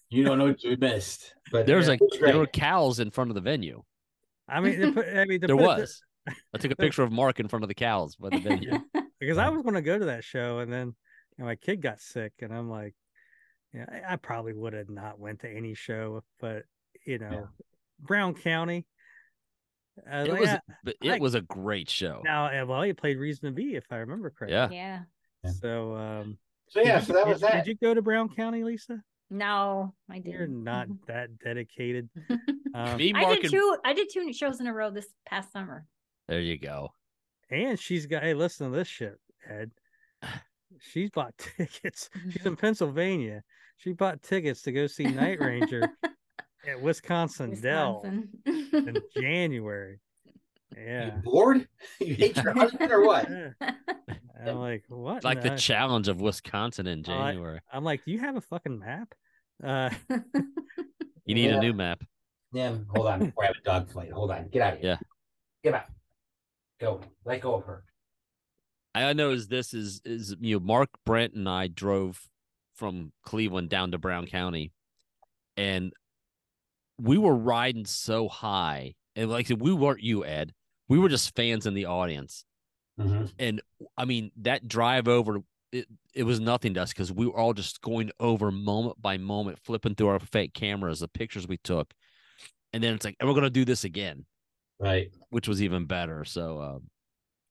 You 0.09 0.23
don't 0.23 0.39
know 0.39 0.45
what 0.45 0.63
you 0.63 0.75
missed. 0.77 1.35
But 1.51 1.67
There 1.67 1.77
was 1.77 1.85
yeah, 1.85 1.91
like 1.93 2.01
there 2.21 2.37
were 2.37 2.47
cows 2.47 2.99
in 2.99 3.11
front 3.11 3.29
of 3.31 3.35
the 3.35 3.41
venue. 3.41 3.83
I 4.47 4.59
mean, 4.61 4.89
put, 4.91 5.05
I 5.07 5.25
mean, 5.25 5.39
There 5.39 5.55
put 5.55 5.61
it 5.61 5.79
was. 5.79 6.01
I 6.53 6.57
took 6.57 6.71
a 6.71 6.75
picture 6.75 7.03
of 7.03 7.11
Mark 7.11 7.39
in 7.39 7.47
front 7.47 7.63
of 7.63 7.67
the 7.69 7.75
cows 7.75 8.15
by 8.15 8.29
the 8.29 8.39
venue. 8.39 8.79
because 9.19 9.37
I 9.37 9.49
was 9.49 9.61
going 9.61 9.75
to 9.75 9.81
go 9.81 9.99
to 9.99 10.05
that 10.05 10.23
show, 10.23 10.59
and 10.59 10.71
then 10.71 10.87
you 10.87 10.95
know, 11.39 11.45
my 11.45 11.55
kid 11.55 11.81
got 11.81 11.99
sick, 12.01 12.33
and 12.41 12.53
I'm 12.53 12.69
like, 12.69 12.95
yeah, 13.73 13.85
I, 14.09 14.13
I 14.13 14.15
probably 14.15 14.53
would 14.53 14.73
have 14.73 14.89
not 14.89 15.19
went 15.19 15.39
to 15.41 15.49
any 15.49 15.73
show, 15.73 16.23
but 16.39 16.63
you 17.05 17.17
know, 17.19 17.47
Brown 17.99 18.33
County. 18.33 18.85
I 20.09 20.19
was 20.19 20.27
It 20.27 20.31
like, 20.31 20.41
was, 20.41 20.49
but 20.83 20.95
it 21.01 21.11
I- 21.11 21.19
was 21.19 21.35
a 21.35 21.41
great 21.41 21.89
show. 21.89 22.21
now, 22.23 22.45
uh, 22.45 22.65
well, 22.65 22.85
you 22.85 22.93
played 22.93 23.17
Reason 23.17 23.45
to 23.45 23.51
Be, 23.51 23.75
if 23.75 23.85
I 23.91 23.97
remember 23.97 24.29
correctly. 24.29 24.55
Yeah. 24.55 24.69
yeah. 24.71 24.99
Yeah. 25.43 25.51
So, 25.61 25.95
um, 25.95 26.37
So 26.69 26.81
yeah, 26.81 26.99
did 26.99 27.07
so 27.07 27.13
you- 27.13 27.19
that 27.19 27.27
was 27.27 27.41
did, 27.41 27.49
that. 27.49 27.65
Did 27.65 27.67
you 27.71 27.75
go 27.87 27.93
to 27.93 28.01
Brown 28.01 28.29
County, 28.29 28.63
Lisa? 28.63 29.01
No, 29.29 29.93
I 30.09 30.19
did. 30.19 30.33
You're 30.33 30.47
didn't. 30.47 31.05
that 31.07 31.37
dedicated. 31.43 32.09
Um, 32.75 32.97
Me, 32.97 33.11
I 33.15 33.25
did 33.33 33.45
and 33.45 33.51
two. 33.51 33.77
I 33.83 33.93
did 33.93 34.09
two 34.13 34.31
shows 34.31 34.59
in 34.59 34.67
a 34.67 34.73
row 34.73 34.91
this 34.91 35.07
past 35.27 35.51
summer. 35.51 35.85
there 36.27 36.39
you 36.39 36.55
go. 36.57 36.89
and 37.49 37.79
she's 37.79 38.05
got. 38.05 38.21
Hey, 38.21 38.35
listen 38.35 38.71
to 38.71 38.77
this 38.77 38.87
shit, 38.87 39.19
Ed. 39.49 39.71
she's 40.79 41.09
bought 41.09 41.33
tickets. 41.57 42.09
She's 42.31 42.45
in 42.45 42.55
Pennsylvania. 42.55 43.43
She 43.77 43.93
bought 43.93 44.21
tickets 44.21 44.61
to 44.63 44.71
go 44.71 44.87
see 44.87 45.05
Night 45.05 45.39
Ranger 45.39 45.89
at 46.67 46.81
Wisconsin, 46.81 47.59
Dell 47.59 48.01
in 48.05 48.29
Wisconsin. 48.45 48.97
January. 49.15 49.99
You 50.75 50.83
Yeah. 50.83 51.09
bored? 51.23 51.67
You 51.99 52.13
hate 52.15 52.37
your 52.37 52.53
husband 52.53 52.91
or 52.91 53.05
what? 53.05 53.29
yeah. 53.29 53.71
I'm 54.45 54.55
like, 54.57 54.83
what? 54.87 55.17
It's 55.17 55.25
like 55.25 55.41
the 55.41 55.49
No. 55.51 55.57
challenge 55.57 56.07
of 56.07 56.21
Wisconsin 56.21 56.87
in 56.87 57.03
Oh, 57.07 57.13
I- 57.13 57.31
January. 57.31 57.59
I'm 57.73 57.83
like, 57.83 58.05
do 58.05 58.11
you 58.11 58.19
have 58.19 58.35
a 58.37 58.41
fucking 58.41 58.79
map? 58.79 59.13
Uh, 59.63 59.89
You 61.25 61.35
need 61.35 61.49
Yeah. 61.49 61.57
a 61.57 61.59
new 61.59 61.73
map. 61.73 62.01
Yeah, 62.53 62.75
hold 62.95 63.07
on. 63.07 63.19
Before 63.25 63.43
I 63.43 63.47
have 63.47 63.55
a 63.61 63.63
dog 63.65 63.91
fight. 63.91 64.11
Hold 64.11 64.31
on. 64.31 64.47
Get 64.49 64.61
out 64.61 64.73
of 64.73 64.79
here. 64.79 64.89
Yeah. 64.91 64.97
Get 65.63 65.73
out. 65.75 65.85
Go. 66.79 67.01
Let 67.25 67.41
go 67.41 67.55
of 67.55 67.65
her. 67.65 67.83
I 68.95 69.13
know 69.13 69.31
is 69.31 69.47
this 69.47 69.73
is 69.73 70.01
is 70.05 70.35
you 70.39 70.55
know 70.55 70.65
Mark 70.65 70.89
Brent 71.05 71.33
and 71.33 71.47
I 71.47 71.67
drove 71.67 72.19
from 72.75 73.11
Cleveland 73.23 73.69
down 73.69 73.91
to 73.91 73.97
Brown 73.97 74.25
County, 74.25 74.71
and 75.57 75.93
we 76.99 77.17
were 77.17 77.35
riding 77.35 77.85
so 77.85 78.27
high, 78.27 78.95
and 79.15 79.29
like 79.29 79.49
we 79.57 79.73
weren't 79.73 80.01
you 80.03 80.25
Ed, 80.25 80.53
we 80.87 80.97
were 80.99 81.09
just 81.09 81.35
fans 81.35 81.65
in 81.65 81.73
the 81.73 81.85
audience, 81.85 82.45
Mhm. 82.99 83.31
and 83.39 83.61
I 83.97 84.05
mean 84.05 84.31
that 84.37 84.67
drive 84.67 85.07
over 85.07 85.39
it 85.71 85.87
it 86.15 86.23
was 86.23 86.39
nothing 86.39 86.73
to 86.73 86.81
us 86.81 86.89
because 86.91 87.11
we 87.11 87.27
were 87.27 87.37
all 87.37 87.53
just 87.53 87.81
going 87.81 88.09
over 88.19 88.51
moment 88.51 88.99
by 89.01 89.17
moment, 89.17 89.59
flipping 89.59 89.93
through 89.93 90.07
our 90.07 90.19
fake 90.19 90.53
cameras, 90.53 90.99
the 91.01 91.07
pictures 91.07 91.47
we 91.47 91.57
took, 91.57 91.93
and 92.73 92.83
then 92.83 92.95
it's 92.95 93.05
like, 93.05 93.15
and 93.19 93.29
we're 93.29 93.35
gonna 93.35 93.49
do 93.51 93.65
this 93.65 93.83
again 93.83 94.25
Right. 94.79 95.11
which 95.29 95.47
was 95.47 95.61
even 95.61 95.85
better. 95.85 96.25
So, 96.25 96.59
um, 96.61 96.89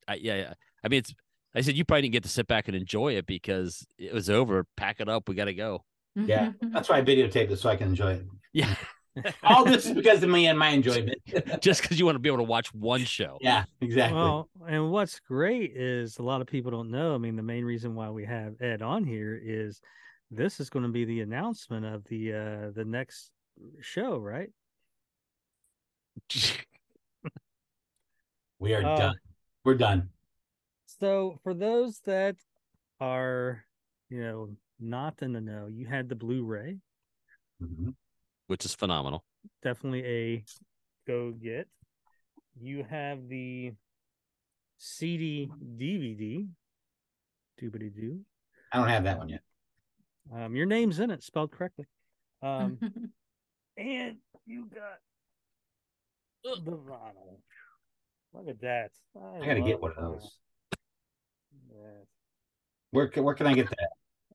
I, 0.08 0.14
yeah, 0.16 0.36
yeah. 0.36 0.54
I 0.82 0.88
mean, 0.88 0.98
it's. 1.00 1.14
I 1.58 1.62
said 1.62 1.76
you 1.76 1.84
probably 1.84 2.02
didn't 2.02 2.12
get 2.12 2.22
to 2.22 2.28
sit 2.28 2.46
back 2.46 2.68
and 2.68 2.76
enjoy 2.76 3.16
it 3.16 3.26
because 3.26 3.86
it 3.98 4.12
was 4.14 4.30
over. 4.30 4.64
Pack 4.76 5.00
it 5.00 5.08
up. 5.08 5.28
We 5.28 5.34
got 5.34 5.46
to 5.46 5.54
go. 5.54 5.84
Yeah. 6.14 6.52
That's 6.60 6.88
why 6.88 6.98
I 6.98 7.02
videotaped 7.02 7.50
it 7.50 7.58
so 7.58 7.68
I 7.68 7.76
can 7.76 7.88
enjoy 7.88 8.12
it. 8.14 8.26
Yeah, 8.52 8.74
All 9.42 9.64
this 9.64 9.86
is 9.86 9.92
because 9.92 10.22
of 10.22 10.30
me 10.30 10.46
and 10.46 10.58
my 10.58 10.68
enjoyment. 10.68 11.18
just 11.60 11.82
because 11.82 11.98
you 11.98 12.04
want 12.06 12.14
to 12.16 12.20
be 12.20 12.28
able 12.28 12.38
to 12.38 12.44
watch 12.44 12.72
one 12.72 13.02
show. 13.04 13.36
yeah, 13.40 13.64
exactly. 13.80 14.16
well, 14.16 14.48
and 14.66 14.90
what's 14.90 15.18
great 15.20 15.72
is 15.76 16.18
a 16.18 16.22
lot 16.22 16.40
of 16.40 16.46
people 16.46 16.70
don't 16.70 16.90
know. 16.90 17.14
I 17.14 17.18
mean, 17.18 17.36
the 17.36 17.42
main 17.42 17.64
reason 17.64 17.94
why 17.94 18.10
we 18.10 18.24
have 18.24 18.54
Ed 18.60 18.80
on 18.82 19.04
here 19.04 19.38
is 19.42 19.80
this 20.30 20.60
is 20.60 20.70
going 20.70 20.84
to 20.84 20.90
be 20.92 21.04
the 21.04 21.20
announcement 21.20 21.84
of 21.86 22.04
the 22.04 22.32
uh 22.32 22.70
the 22.74 22.84
next 22.86 23.30
show, 23.80 24.16
right? 24.18 24.50
we 28.58 28.74
are 28.74 28.80
Oh. 28.84 28.96
done. 28.96 29.14
We're 29.64 29.74
done. 29.74 30.08
So 31.00 31.38
for 31.42 31.54
those 31.54 32.00
that 32.00 32.36
are, 33.00 33.64
you 34.08 34.20
know, 34.20 34.48
not 34.80 35.22
in 35.22 35.32
the 35.32 35.40
know, 35.40 35.68
you 35.68 35.86
had 35.86 36.08
the 36.08 36.14
Blu-ray, 36.16 36.78
Mhm. 37.60 37.94
which 38.46 38.64
is 38.64 38.74
phenomenal. 38.74 39.24
definitely 39.62 40.04
a 40.04 40.44
go 41.06 41.30
get. 41.32 41.68
You 42.60 42.82
have 42.84 43.28
the 43.28 43.72
CD 44.76 45.46
DVD, 45.76 46.48
doobity 47.60 47.94
doo. 47.94 48.24
I 48.72 48.78
don't 48.78 48.88
have 48.88 49.04
that 49.04 49.18
one 49.18 49.28
yet. 49.28 49.42
Um, 50.32 50.54
your 50.56 50.66
name's 50.66 50.98
in 50.98 51.10
it, 51.10 51.22
spelled 51.22 51.52
correctly. 51.52 51.86
Um, 52.42 52.78
and 53.76 54.18
you 54.44 54.66
got 54.66 55.00
the 56.42 56.76
vinyl. 56.76 57.40
Look 58.32 58.48
at 58.48 58.60
that. 58.60 58.90
I 59.16 59.38
gotta 59.46 59.60
get 59.62 59.80
one 59.80 59.92
of 59.92 59.96
those. 59.96 60.38
Vinyl. 61.72 62.04
Where 62.90 63.08
can, 63.08 63.22
where 63.24 63.34
can 63.34 63.46
I 63.46 63.54
get 63.54 63.68
that? 63.70 63.88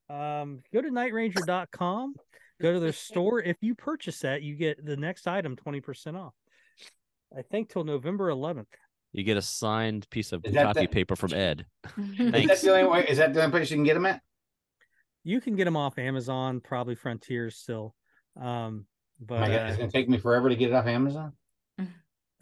Yes. 0.10 0.42
Um, 0.44 0.62
go 0.74 0.82
to 0.82 0.90
nightranger.com, 0.90 2.16
go 2.62 2.74
to 2.74 2.80
their 2.80 2.94
store. 2.94 3.42
If 3.42 3.58
you 3.62 3.74
purchase 3.76 4.20
that, 4.20 4.42
you 4.44 4.56
get 4.56 4.86
the 4.86 4.98
next 4.98 5.28
item 5.28 5.56
20% 5.56 6.16
off. 6.20 6.34
I 7.36 7.42
think 7.42 7.70
till 7.70 7.84
November 7.84 8.30
11th. 8.30 8.66
You 9.12 9.24
get 9.24 9.38
a 9.38 9.42
signed 9.42 10.08
piece 10.10 10.32
of 10.32 10.44
Is 10.46 10.54
that 10.54 10.64
copy 10.66 10.82
the- 10.82 10.88
paper 10.88 11.16
from 11.16 11.34
Ed. 11.34 11.66
Is 11.98 12.18
that 12.18 12.32
Thanks. 12.32 12.62
the 12.62 12.72
only 12.76 12.84
way? 12.92 13.06
Is 13.08 13.18
that 13.20 13.34
the 13.34 13.42
only 13.44 13.52
place 13.52 13.70
you 13.72 13.78
can 13.78 13.84
get 13.84 13.94
them 13.96 14.06
at? 14.06 14.22
You 15.24 15.40
can 15.40 15.56
get 15.56 15.66
them 15.66 15.78
off 15.78 15.98
Amazon, 15.98 16.60
probably 16.60 16.96
Frontiers 16.96 17.56
still. 17.56 17.96
Um, 18.40 18.86
but 19.20 19.36
Oh 19.38 19.40
my 19.42 19.48
God, 19.48 19.56
uh, 19.62 19.66
it's 19.70 19.78
gonna 19.78 19.92
take 19.92 20.10
me 20.10 20.18
forever 20.18 20.50
to 20.50 20.56
get 20.56 20.70
it 20.70 20.74
off 20.74 20.86
Amazon. 20.88 21.34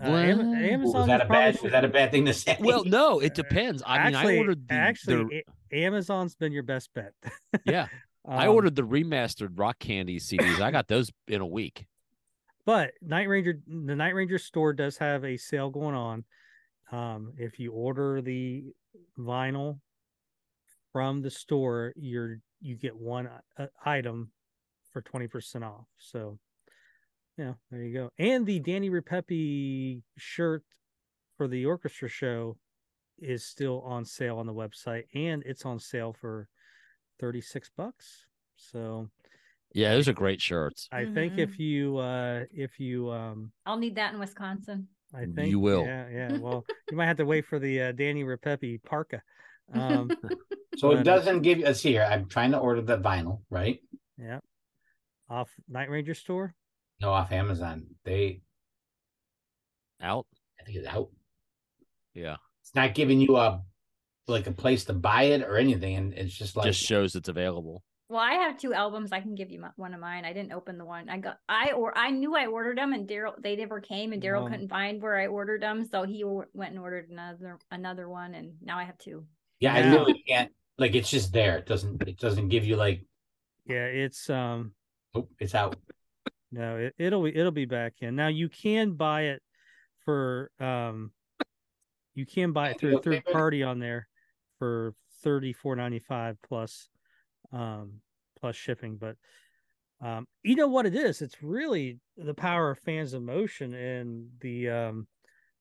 Uh, 0.02 0.08
Am- 0.10 0.38
Well, 0.52 0.56
Amazon 0.56 0.94
was 0.94 1.08
that 1.08 1.22
is 1.22 1.26
a 1.26 1.30
bad? 1.30 1.54
should- 1.56 1.64
Was 1.64 1.72
that 1.72 1.86
a 1.86 1.88
bad 1.90 2.12
thing 2.12 2.26
to 2.26 2.34
say? 2.34 2.58
Well, 2.60 2.84
no, 2.86 3.20
it 3.20 3.34
depends. 3.44 3.84
I 3.86 4.06
mean, 4.06 4.16
actually, 4.16 4.36
I 4.36 4.40
ordered 4.40 4.68
the, 4.68 4.74
actually, 4.74 5.44
the- 5.72 5.78
Amazon's 5.78 6.36
been 6.36 6.52
your 6.52 6.64
best 6.64 6.90
bet. 6.94 7.14
yeah, 7.66 7.88
I 8.28 8.48
Um, 8.48 8.54
ordered 8.56 8.76
the 8.76 8.82
remastered 8.84 9.52
Rock 9.58 9.80
Candy 9.80 10.20
CDs. 10.20 10.60
I 10.62 10.72
got 10.72 10.88
those 10.88 11.12
in 11.28 11.42
a 11.42 11.48
week. 11.48 11.86
But 12.66 12.92
Night 13.02 13.28
Ranger, 13.28 13.60
the 13.68 13.96
Night 13.96 14.14
Ranger 14.14 14.38
store 14.38 14.74
does 14.74 14.98
have 14.98 15.24
a 15.26 15.36
sale 15.38 15.70
going 15.70 15.96
on. 15.96 16.24
Um, 16.92 17.34
if 17.38 17.58
you 17.60 17.72
order 17.72 18.22
the 18.22 18.66
vinyl 19.18 19.80
from 20.92 21.22
the 21.22 21.32
store, 21.32 21.94
you're 21.96 22.38
you 22.60 22.76
get 22.76 22.96
one 22.96 23.30
uh, 23.58 23.66
item 23.86 24.32
for 24.92 25.02
twenty 25.02 25.28
percent 25.28 25.64
off. 25.64 25.86
So, 25.98 26.38
yeah, 27.38 27.54
there 27.70 27.82
you 27.82 27.94
go. 27.94 28.10
And 28.18 28.46
the 28.46 28.60
Danny 28.60 28.90
Ripepi 28.90 30.02
shirt 30.18 30.64
for 31.38 31.48
the 31.48 31.66
orchestra 31.66 32.10
show 32.10 32.58
is 33.20 33.46
still 33.46 33.82
on 33.82 34.06
sale 34.06 34.38
on 34.38 34.46
the 34.46 34.54
website, 34.54 35.04
and 35.14 35.44
it's 35.46 35.66
on 35.66 35.80
sale 35.80 36.14
for 36.20 36.48
thirty 37.20 37.42
six 37.42 37.70
bucks. 37.76 38.26
So, 38.56 39.10
Yeah, 39.74 39.94
those 39.94 40.08
are 40.08 40.14
great 40.14 40.42
shirts. 40.42 40.88
I 40.92 41.06
think 41.06 41.38
if 41.38 41.58
you 41.58 41.98
uh 41.98 42.44
if 42.52 42.80
you 42.80 43.12
um 43.12 43.52
I'll 43.66 43.78
need 43.78 43.96
that 43.96 44.14
in 44.14 44.20
Wisconsin. 44.20 44.88
I 45.14 45.26
think 45.26 45.50
You 45.50 45.60
will. 45.60 45.84
Yeah, 45.86 46.08
yeah. 46.10 46.38
Well, 46.40 46.66
you 46.90 46.98
might 46.98 47.08
have 47.08 47.18
to 47.18 47.26
wait 47.26 47.46
for 47.46 47.60
the 47.60 47.82
uh, 47.82 47.92
Danny 47.92 48.24
Ripepi 48.24 48.84
parka. 48.84 49.22
Um, 49.74 50.10
so 50.78 50.92
it 50.92 51.00
uh, 51.00 51.04
doesn't 51.04 51.42
give 51.42 51.58
you. 51.60 51.66
Let's 51.66 51.82
see 51.82 51.92
here. 51.92 52.08
I'm 52.10 52.28
trying 52.28 52.52
to 52.52 52.58
order 52.60 52.82
the 52.82 52.98
vinyl, 52.98 53.42
right? 53.50 53.80
yeah, 54.18 54.40
off 55.30 55.50
Night 55.68 55.90
Ranger 55.90 56.14
store. 56.14 56.56
No, 57.02 57.12
off 57.12 57.32
Amazon. 57.32 57.88
They, 58.06 58.42
Out. 60.02 60.28
I 60.60 60.64
think 60.64 60.78
it's 60.78 60.88
out. 60.88 61.10
Yeah, 62.14 62.36
It's 62.62 62.76
not 62.76 62.94
giving 62.94 63.20
you 63.20 63.38
a 63.38 63.62
like 64.28 64.46
a 64.48 64.52
place 64.52 64.86
to 64.86 64.94
buy 64.94 65.24
it 65.24 65.42
or 65.42 65.58
anything, 65.58 65.96
and 65.96 66.14
it's 66.14 66.34
just 66.34 66.56
like 66.56 66.66
just 66.68 66.82
shows 66.82 67.16
it's 67.16 67.30
available. 67.30 67.84
Well, 68.10 68.20
I 68.20 68.34
have 68.34 68.58
two 68.58 68.74
albums. 68.74 69.12
I 69.14 69.22
can 69.22 69.34
give 69.36 69.50
you 69.50 69.60
my, 69.62 69.70
one 69.78 69.94
of 69.94 70.00
mine. 70.02 70.26
I 70.26 70.34
didn't 70.34 70.52
open 70.52 70.78
the 70.78 70.86
one 70.86 71.10
I 71.10 71.18
got. 71.18 71.38
I 71.50 71.72
or 71.72 71.98
I 71.98 72.12
knew 72.12 72.36
I 72.36 72.46
ordered 72.48 72.78
them, 72.78 72.94
and 72.94 73.08
Daryl 73.08 73.34
they 73.42 73.56
never 73.56 73.80
came, 73.80 74.12
and 74.14 74.22
Daryl 74.22 74.44
No. 74.44 74.50
couldn't 74.50 74.68
find 74.70 75.02
where 75.02 75.18
I 75.18 75.28
ordered 75.28 75.62
them, 75.64 75.86
so 75.90 76.04
he 76.04 76.24
or- 76.24 76.50
went 76.54 76.72
and 76.72 76.80
ordered 76.80 77.10
another 77.10 77.58
another 77.72 78.08
one, 78.10 78.36
and 78.36 78.54
now 78.62 78.78
I 78.78 78.84
have 78.84 78.98
two. 79.00 79.26
yeah, 79.60 79.74
I 79.74 79.80
Yeah. 79.80 79.92
literally 79.92 80.24
can't. 80.28 80.52
Like 80.78 80.94
it's 80.96 81.10
just 81.10 81.32
there. 81.34 81.58
It 81.58 81.66
doesn't. 81.66 82.02
It 82.08 82.18
doesn't 82.20 82.50
give 82.50 82.66
you 82.66 82.76
like. 82.76 83.06
Yeah, 83.66 83.86
it's 83.86 84.30
um 84.30 84.74
Oh, 85.16 85.28
it's 85.40 85.56
out. 85.56 85.76
No, 86.52 86.78
it, 86.78 86.96
it'll 86.98 87.24
be 87.24 87.36
it'll 87.36 87.52
be 87.52 87.66
back 87.66 87.96
in. 88.02 88.16
Now 88.16 88.28
you 88.28 88.50
can 88.50 88.94
buy 88.94 89.24
it 89.24 89.42
for 90.06 90.52
um 90.60 91.12
you 92.14 92.26
can 92.26 92.52
buy 92.52 92.72
it 92.72 92.80
through 92.80 92.98
a 92.98 93.02
third 93.02 93.24
party 93.26 93.64
on 93.64 93.80
there 93.80 94.08
for 94.60 94.94
thirty 95.24 95.54
four 95.54 95.76
ninety 95.76 96.00
five 96.00 96.38
plus 96.42 96.90
um 97.54 98.02
plus 98.40 98.56
shipping. 98.56 98.98
But 98.98 99.16
um 100.02 100.28
you 100.44 100.56
know 100.56 100.68
what 100.68 100.86
it 100.86 100.96
is? 100.96 101.22
It's 101.22 101.42
really 101.42 102.00
the 102.18 102.34
power 102.34 102.72
of 102.72 102.80
fans 102.80 103.14
in 103.14 103.26
motion 103.26 103.74
and 103.74 104.30
the 104.42 104.70
um 104.70 105.08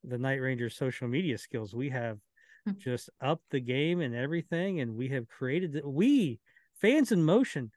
the 0.02 0.18
Night 0.18 0.40
Ranger 0.40 0.70
social 0.70 1.08
media 1.08 1.38
skills. 1.38 1.74
We 1.74 1.90
have 1.90 2.18
Hmm. 2.66 2.72
just 2.78 3.08
upped 3.20 3.50
the 3.50 3.60
game 3.60 4.00
and 4.00 4.14
everything, 4.14 4.80
and 4.80 4.96
we 4.96 5.08
have 5.08 5.28
created 5.28 5.72
the, 5.72 5.88
we 5.88 6.40
fans 6.80 7.12
in 7.12 7.22
motion 7.22 7.70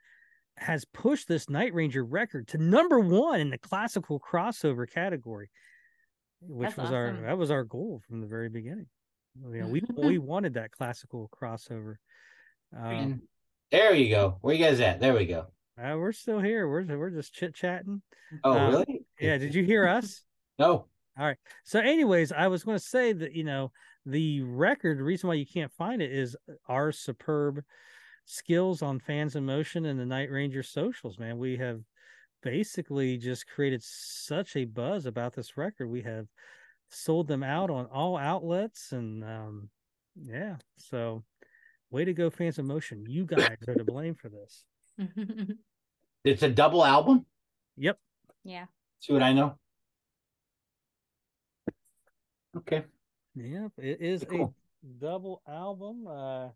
has 0.57 0.85
pushed 0.85 1.27
this 1.27 1.49
Night 1.49 1.73
Ranger 1.73 2.03
record 2.03 2.47
to 2.49 2.57
number 2.57 2.99
one 2.99 3.39
in 3.39 3.49
the 3.49 3.57
classical 3.57 4.19
crossover 4.19 4.89
category, 4.89 5.49
which 6.41 6.69
That's 6.75 6.77
was 6.77 6.91
our 6.91 7.17
that 7.25 7.37
was 7.37 7.51
our 7.51 7.63
goal 7.63 8.01
from 8.07 8.21
the 8.21 8.27
very 8.27 8.49
beginning. 8.49 8.87
You 9.51 9.61
know, 9.61 9.67
we 9.67 9.81
we 9.97 10.17
wanted 10.19 10.53
that 10.55 10.71
classical 10.71 11.29
crossover. 11.33 11.95
Um, 12.77 13.21
there 13.71 13.93
you 13.95 14.09
go. 14.09 14.37
Where 14.41 14.53
you 14.53 14.63
guys 14.63 14.79
at? 14.79 14.99
There 14.99 15.13
we 15.15 15.25
go. 15.25 15.47
uh, 15.83 15.95
we're 15.97 16.11
still 16.11 16.39
here. 16.39 16.67
We're 16.67 16.85
we're 16.97 17.09
just 17.09 17.33
chit 17.33 17.55
chatting. 17.55 18.01
Oh, 18.43 18.53
Um, 18.57 18.71
really? 18.71 19.05
Yeah, 19.19 19.37
did 19.37 19.55
you 19.55 19.63
hear 19.63 19.87
us? 19.87 20.21
No. 20.59 20.85
All 21.17 21.25
right. 21.25 21.37
So, 21.63 21.79
anyways, 21.79 22.31
I 22.31 22.47
was 22.47 22.63
going 22.63 22.77
to 22.77 22.83
say 22.83 23.11
that 23.11 23.33
you 23.33 23.43
know 23.43 23.71
the 24.05 24.41
record. 24.43 24.99
The 24.99 25.03
reason 25.03 25.27
why 25.27 25.33
you 25.33 25.47
can't 25.47 25.71
find 25.71 25.99
it 25.99 26.11
is 26.11 26.35
our 26.69 26.91
superb 26.91 27.63
skills 28.25 28.81
on 28.81 28.99
fans 28.99 29.35
in 29.35 29.45
motion 29.45 29.85
and 29.85 29.99
the 29.99 30.05
Night 30.05 30.31
Ranger 30.31 30.63
socials. 30.63 31.19
Man, 31.19 31.37
we 31.37 31.57
have 31.57 31.81
basically 32.41 33.17
just 33.17 33.47
created 33.47 33.81
such 33.83 34.55
a 34.55 34.65
buzz 34.65 35.05
about 35.05 35.33
this 35.33 35.57
record. 35.57 35.87
We 35.87 36.01
have 36.03 36.27
sold 36.89 37.27
them 37.27 37.43
out 37.43 37.69
on 37.69 37.85
all 37.87 38.17
outlets, 38.17 38.91
and 38.91 39.23
um, 39.23 39.69
yeah, 40.15 40.57
so 40.77 41.23
way 41.89 42.05
to 42.05 42.13
go, 42.13 42.29
fans 42.29 42.59
in 42.59 42.65
motion. 42.65 43.05
You 43.07 43.25
guys 43.25 43.49
are 43.67 43.75
to 43.75 43.83
blame 43.83 44.15
for 44.15 44.29
this. 44.29 44.63
It's 46.25 46.41
a 46.41 46.49
double 46.49 46.85
album. 46.85 47.25
Yep. 47.75 47.97
yeah. 48.45 48.67
See 49.01 49.11
what 49.11 49.21
I 49.21 49.33
know? 49.33 49.57
Okay. 52.55 52.83
Yep. 53.35 53.71
It 53.77 53.99
is 53.99 54.23
Cool. 54.23 54.53
a 54.85 54.87
double 55.03 55.41
album. 55.47 56.07
Uh 56.07 56.49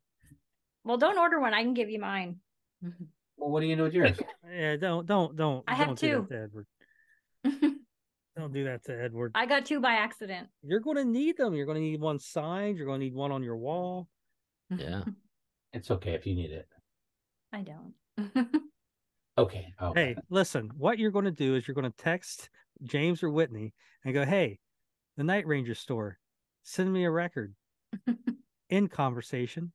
Well, 0.88 0.98
don't 0.98 1.18
order 1.18 1.40
one. 1.40 1.54
I 1.54 1.64
can 1.64 1.74
give 1.74 1.90
you 1.90 2.00
mine. 2.00 2.38
Mm-hmm. 2.84 3.04
Well, 3.36 3.50
what 3.52 3.60
do 3.60 3.68
you 3.68 3.76
know 3.76 3.84
with 3.84 3.94
yours? 3.94 4.18
yeah, 4.52 4.78
don't 4.78 5.06
don't 5.06 5.36
don't 5.36 5.64
I 5.68 5.76
have 5.76 5.88
don't 5.88 6.00
do 6.00 6.08
that 6.08 6.22
two. 6.22 6.28
to 6.30 6.44
Edward. 6.44 6.68
Don't 8.38 8.54
do 8.54 8.66
that 8.66 8.84
to 8.86 8.94
Edward. 8.94 9.32
I 9.34 9.48
got 9.48 9.66
two 9.66 9.80
by 9.80 9.94
accident. 9.94 10.48
You're 10.62 10.80
gonna 10.80 11.04
need 11.04 11.38
them. 11.38 11.56
You're 11.56 11.66
gonna 11.66 11.80
need 11.80 12.00
one 12.00 12.20
signed, 12.20 12.78
you're 12.78 12.86
gonna 12.86 13.00
need 13.00 13.16
one 13.16 13.32
on 13.32 13.42
your 13.42 13.58
wall. 13.58 14.08
Yeah. 14.70 15.04
It's 15.74 15.92
okay 15.92 16.14
if 16.14 16.26
you 16.26 16.34
need 16.34 16.52
it. 16.52 16.68
I 17.52 17.62
don't. 17.62 17.94
Okay. 19.38 19.74
Oh, 19.80 19.94
Hey, 19.94 20.16
listen, 20.30 20.72
what 20.78 20.98
you're 20.98 21.12
gonna 21.12 21.30
do 21.30 21.56
is 21.56 21.68
you're 21.68 21.76
gonna 21.76 21.94
text 21.98 22.50
James 22.84 23.22
or 23.22 23.30
Whitney 23.30 23.74
and 24.06 24.14
go, 24.14 24.26
Hey, 24.26 24.60
the 25.18 25.24
Night 25.24 25.46
Ranger 25.46 25.76
store, 25.76 26.18
send 26.64 26.92
me 26.92 27.04
a 27.06 27.12
record. 27.12 27.54
In 28.70 28.88
conversation. 28.88 29.72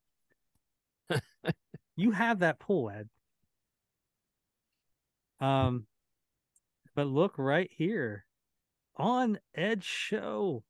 You 1.97 2.11
have 2.13 2.41
that 2.41 2.59
pull, 2.59 2.91
Ed. 2.91 3.09
Um, 5.41 5.87
but 6.95 7.07
look 7.07 7.35
right 7.39 7.71
here 7.77 8.25
on 8.97 9.39
Ed's 9.55 9.87
show. 9.87 10.63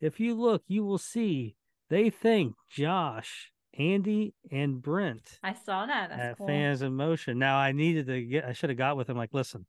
If 0.00 0.20
you 0.20 0.34
look, 0.34 0.62
you 0.68 0.84
will 0.84 0.98
see 0.98 1.56
they 1.90 2.10
thank 2.10 2.54
Josh, 2.70 3.50
Andy, 3.78 4.34
and 4.50 4.80
Brent 4.80 5.38
I 5.42 5.54
saw 5.54 5.86
that. 5.86 6.10
That's 6.10 6.20
at 6.22 6.38
cool. 6.38 6.46
Fans 6.46 6.82
in 6.82 6.94
Motion. 6.94 7.38
Now 7.38 7.56
I 7.56 7.72
needed 7.72 8.06
to 8.06 8.22
get 8.22 8.44
I 8.44 8.52
should 8.52 8.70
have 8.70 8.78
got 8.78 8.96
with 8.96 9.08
him 9.08 9.16
like, 9.16 9.30
listen, 9.32 9.66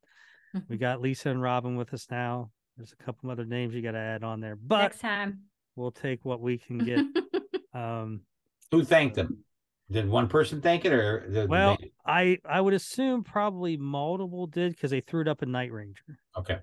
we 0.68 0.76
got 0.76 1.00
Lisa 1.00 1.30
and 1.30 1.42
Robin 1.42 1.76
with 1.76 1.92
us 1.94 2.06
now. 2.10 2.50
There's 2.76 2.92
a 2.92 3.02
couple 3.02 3.30
other 3.30 3.46
names 3.46 3.74
you 3.74 3.82
gotta 3.82 3.98
add 3.98 4.22
on 4.22 4.40
there, 4.40 4.56
but 4.56 4.82
Next 4.82 5.00
time. 5.00 5.40
we'll 5.74 5.90
take 5.92 6.24
what 6.24 6.40
we 6.40 6.58
can 6.58 6.78
get. 6.78 7.04
um 7.74 8.20
Who 8.70 8.84
thanked 8.84 9.16
them? 9.16 9.44
Did 9.90 10.08
one 10.08 10.28
person 10.28 10.60
thank 10.60 10.84
it 10.84 10.92
or 10.92 11.24
the, 11.28 11.46
well 11.46 11.76
they- 11.80 11.92
I 12.04 12.38
I 12.44 12.60
would 12.60 12.74
assume 12.74 13.22
probably 13.22 13.76
multiple 13.76 14.46
did 14.46 14.72
because 14.72 14.90
they 14.90 15.00
threw 15.00 15.20
it 15.22 15.28
up 15.28 15.42
a 15.42 15.46
Night 15.46 15.72
Ranger. 15.72 16.18
okay. 16.36 16.58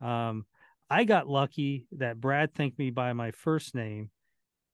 Um 0.00 0.46
I 0.88 1.04
got 1.04 1.26
lucky 1.28 1.86
that 1.92 2.20
Brad 2.20 2.54
thanked 2.54 2.78
me 2.78 2.90
by 2.90 3.12
my 3.14 3.30
first 3.30 3.74
name 3.74 4.10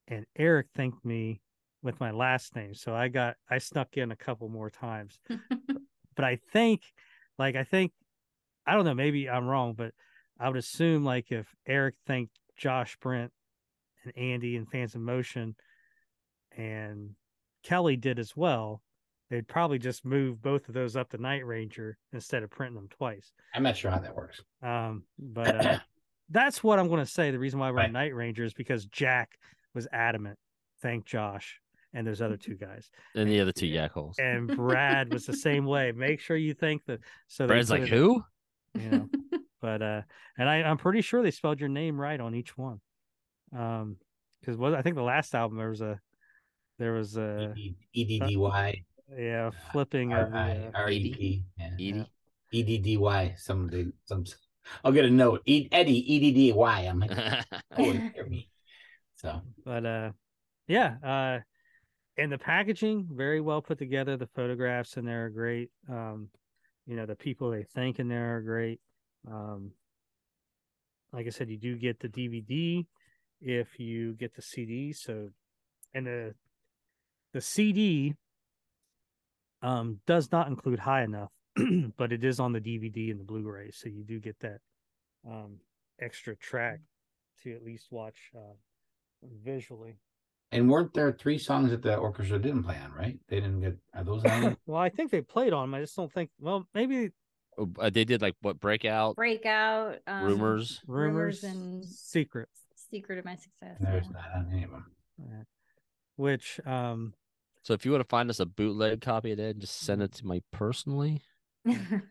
and 0.08 0.26
Eric 0.36 0.66
thanked 0.74 1.04
me 1.04 1.40
with 1.82 2.00
my 2.00 2.10
last 2.10 2.56
name. 2.56 2.74
So 2.74 2.94
I 2.94 3.08
got 3.08 3.36
I 3.48 3.58
snuck 3.58 3.96
in 3.96 4.10
a 4.10 4.16
couple 4.16 4.48
more 4.48 4.68
times. 4.70 5.18
but 5.28 6.24
I 6.24 6.40
think, 6.52 6.82
like, 7.38 7.54
I 7.54 7.62
think, 7.62 7.92
I 8.66 8.74
don't 8.74 8.84
know, 8.84 8.94
maybe 8.94 9.30
I'm 9.30 9.46
wrong, 9.46 9.74
but 9.74 9.92
I 10.40 10.48
would 10.48 10.56
assume, 10.58 11.04
like, 11.04 11.30
if 11.30 11.46
Eric 11.66 11.94
thanked 12.06 12.36
Josh 12.56 12.96
Brent 13.00 13.30
and 14.04 14.12
Andy 14.18 14.56
and 14.56 14.68
Fans 14.68 14.96
in 14.96 15.02
Motion 15.04 15.54
and 16.56 17.10
Kelly 17.62 17.96
did 17.96 18.18
as 18.18 18.36
well, 18.36 18.82
they'd 19.30 19.46
probably 19.48 19.78
just 19.78 20.04
move 20.04 20.40
both 20.42 20.68
of 20.68 20.74
those 20.74 20.96
up 20.96 21.10
to 21.10 21.18
Night 21.18 21.44
Ranger 21.46 21.98
instead 22.12 22.42
of 22.42 22.50
printing 22.50 22.76
them 22.76 22.88
twice. 22.88 23.32
I'm 23.54 23.62
not 23.62 23.76
sure 23.76 23.90
how 23.90 23.98
that 23.98 24.14
works. 24.16 24.40
Um, 24.62 25.04
but 25.18 25.66
uh, 25.66 25.78
that's 26.30 26.62
what 26.62 26.78
I'm 26.78 26.88
going 26.88 27.04
to 27.04 27.10
say. 27.10 27.30
The 27.30 27.38
reason 27.38 27.58
why 27.60 27.70
we're 27.70 27.76
Right. 27.78 27.86
on 27.86 27.92
Night 27.92 28.14
Ranger 28.14 28.44
is 28.44 28.54
because 28.54 28.86
Jack 28.86 29.38
was 29.74 29.86
adamant. 29.92 30.38
Thank 30.82 31.04
Josh 31.06 31.60
and 31.94 32.06
those 32.06 32.20
other 32.22 32.36
two 32.36 32.54
guys. 32.54 32.90
And 33.14 33.28
the 33.28 33.40
other 33.40 33.52
two 33.52 33.66
yak 33.66 33.92
holes. 33.92 34.16
And 34.18 34.46
Brad 34.46 35.12
was 35.12 35.26
the 35.26 35.32
same 35.36 35.64
way. 35.64 35.90
Make 35.92 36.20
sure 36.20 36.36
you 36.36 36.54
thank 36.54 36.84
the 36.84 36.98
so 37.26 37.44
they 37.46 37.54
Brad's 37.54 37.70
like, 37.70 37.82
it- 37.82 37.88
who? 37.88 38.22
you 38.78 38.88
know. 38.90 39.08
but 39.60 39.82
uh, 39.82 40.02
and 40.38 40.48
I 40.48 40.56
I'm 40.62 40.76
pretty 40.78 41.00
sure 41.00 41.22
they 41.22 41.30
spelled 41.32 41.58
your 41.60 41.68
name 41.70 42.00
right 42.00 42.20
on 42.20 42.34
each 42.34 42.56
one. 42.56 42.80
Um, 43.56 43.96
because 44.40 44.56
what 44.56 44.74
I 44.74 44.82
think 44.82 44.94
the 44.96 45.02
last 45.02 45.34
album 45.34 45.58
there 45.58 45.70
was 45.70 45.80
a 45.80 45.98
there 46.78 46.92
was 46.92 47.16
a 47.16 47.54
E 47.56 48.04
D 48.04 48.20
D 48.20 48.36
Y 48.36 48.82
yeah 49.16 49.50
flipping 49.72 50.12
of 50.12 50.26
R 50.26 50.30
the, 50.30 50.36
I 50.38 50.50
uh, 50.50 50.70
R 50.74 50.90
E 50.90 51.14
P. 51.14 51.44
yeah. 51.56 51.70
Edie. 51.74 52.06
E 52.50 52.62
D 52.62 52.78
D 52.78 52.96
Y. 52.96 53.34
Some 53.36 53.64
of 53.64 53.70
the 53.70 53.92
some. 54.06 54.24
I'll 54.84 54.92
get 54.92 55.04
a 55.04 55.10
note. 55.10 55.42
E, 55.46 55.68
Eddie 55.72 56.14
E 56.14 56.18
D 56.18 56.32
D 56.32 56.52
Y. 56.52 56.80
I'm 56.80 57.00
like, 57.00 57.10
oh, 57.78 57.92
hear 57.92 58.26
me. 58.26 58.48
So 59.16 59.42
but 59.64 59.84
uh 59.84 60.10
yeah 60.68 60.94
uh 61.04 61.38
and 62.16 62.30
the 62.32 62.38
packaging 62.38 63.08
very 63.10 63.40
well 63.40 63.60
put 63.60 63.78
together 63.78 64.16
the 64.16 64.28
photographs 64.28 64.96
in 64.96 65.04
there 65.04 65.26
are 65.26 65.30
great 65.30 65.70
um 65.90 66.28
you 66.86 66.94
know 66.94 67.04
the 67.04 67.16
people 67.16 67.50
they 67.50 67.64
thank 67.74 67.98
in 67.98 68.08
there 68.08 68.36
are 68.36 68.40
great 68.40 68.80
um 69.30 69.72
like 71.12 71.26
i 71.26 71.30
said 71.30 71.50
you 71.50 71.56
do 71.56 71.76
get 71.76 71.98
the 71.98 72.08
dvd 72.08 72.86
if 73.40 73.80
you 73.80 74.14
get 74.14 74.34
the 74.34 74.42
cd 74.42 74.92
so 74.92 75.28
and 75.94 76.06
the 76.06 76.34
the 77.32 77.40
cd 77.40 78.14
um 79.62 80.00
does 80.06 80.30
not 80.32 80.48
include 80.48 80.78
high 80.78 81.02
enough 81.02 81.30
but 81.96 82.12
it 82.12 82.24
is 82.24 82.38
on 82.40 82.52
the 82.52 82.60
dvd 82.60 83.10
and 83.10 83.18
the 83.20 83.24
blu-ray 83.24 83.70
so 83.72 83.88
you 83.88 84.04
do 84.04 84.18
get 84.20 84.38
that 84.40 84.58
um 85.28 85.56
extra 86.00 86.36
track 86.36 86.80
to 87.42 87.52
at 87.52 87.64
least 87.64 87.88
watch 87.90 88.30
uh 88.36 88.54
visually 89.44 89.98
and 90.52 90.70
weren't 90.70 90.94
there 90.94 91.12
three 91.12 91.36
songs 91.38 91.70
that 91.70 91.82
the 91.82 91.94
orchestra 91.96 92.38
didn't 92.38 92.62
play 92.62 92.78
on? 92.82 92.90
Right? 92.94 93.18
They 93.28 93.36
didn't 93.38 93.60
get. 93.60 93.76
Are 93.94 94.02
those 94.02 94.24
on? 94.24 94.56
well, 94.66 94.80
I 94.80 94.88
think 94.88 95.10
they 95.10 95.20
played 95.20 95.52
on 95.52 95.64
them. 95.70 95.74
I 95.74 95.82
just 95.82 95.94
don't 95.94 96.10
think. 96.10 96.30
Well, 96.40 96.66
maybe 96.74 97.10
Oh, 97.58 97.68
uh, 97.78 97.90
they 97.90 98.06
did 98.06 98.22
like 98.22 98.34
what 98.40 98.58
breakout 98.58 99.14
Breakout. 99.16 99.96
Um, 100.06 100.24
rumors. 100.24 100.80
rumors, 100.86 101.42
Rumors 101.42 101.44
and- 101.44 101.84
secret, 101.84 102.48
Secret 102.90 103.18
of 103.18 103.26
my 103.26 103.34
success. 103.34 103.76
There's 103.78 104.06
yeah. 104.06 104.10
not 104.12 104.30
on 104.36 104.48
any 104.50 104.64
of 104.64 104.70
them. 104.70 104.86
uh, 105.20 105.42
which 106.18 106.60
um, 106.66 107.14
So 107.62 107.74
if 107.74 107.84
you 107.84 107.92
want 107.92 108.02
to 108.02 108.08
find 108.08 108.28
us 108.28 108.40
a 108.40 108.46
bootleg 108.46 109.00
copy 109.00 109.32
of 109.32 109.38
that, 109.38 109.58
just 109.58 109.80
send 109.80 110.02
it 110.02 110.12
to 110.14 110.26
me 110.26 110.42
personally. 110.52 111.22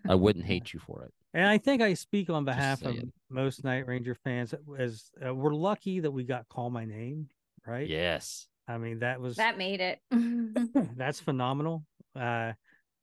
I 0.08 0.16
wouldn't 0.16 0.46
hate 0.54 0.74
you 0.74 0.80
for 0.80 1.04
it. 1.04 1.14
and 1.34 1.46
I 1.46 1.58
think 1.58 1.82
I 1.82 1.94
speak 1.94 2.30
on 2.30 2.46
behalf 2.46 2.84
of 2.84 2.96
most 3.30 3.64
Night 3.64 3.88
Ranger 3.88 4.16
fans. 4.16 4.54
As 4.78 5.10
uh, 5.26 5.34
we're 5.34 5.54
lucky 5.54 6.00
that 6.00 6.12
we 6.12 6.24
got 6.24 6.48
"Call 6.50 6.70
My 6.70 6.86
Name," 6.86 7.30
right? 7.66 7.88
Yes. 7.88 8.48
I 8.68 8.78
mean, 8.78 9.00
that 9.00 9.20
was 9.22 9.38
that 9.38 9.58
made 9.58 9.82
it. 9.82 10.00
that's 10.98 11.20
phenomenal. 11.20 11.86
Uh, 12.16 12.54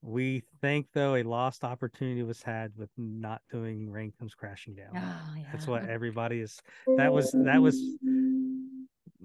we 0.03 0.43
think 0.61 0.87
though 0.93 1.15
a 1.17 1.23
lost 1.23 1.65
opportunity 1.65 2.23
was 2.23 2.43
had 2.43 2.73
with 2.77 2.91
not 2.99 3.41
doing 3.51 3.91
"Rain 3.91 4.13
Comes 4.19 4.35
Crashing 4.35 4.75
Down." 4.75 4.91
Oh, 4.95 5.35
yeah. 5.37 5.45
That's 5.51 5.67
what 5.67 5.89
everybody 5.89 6.41
is. 6.41 6.61
That 6.99 7.13
was 7.13 7.33
that 7.33 7.61
was 7.63 7.81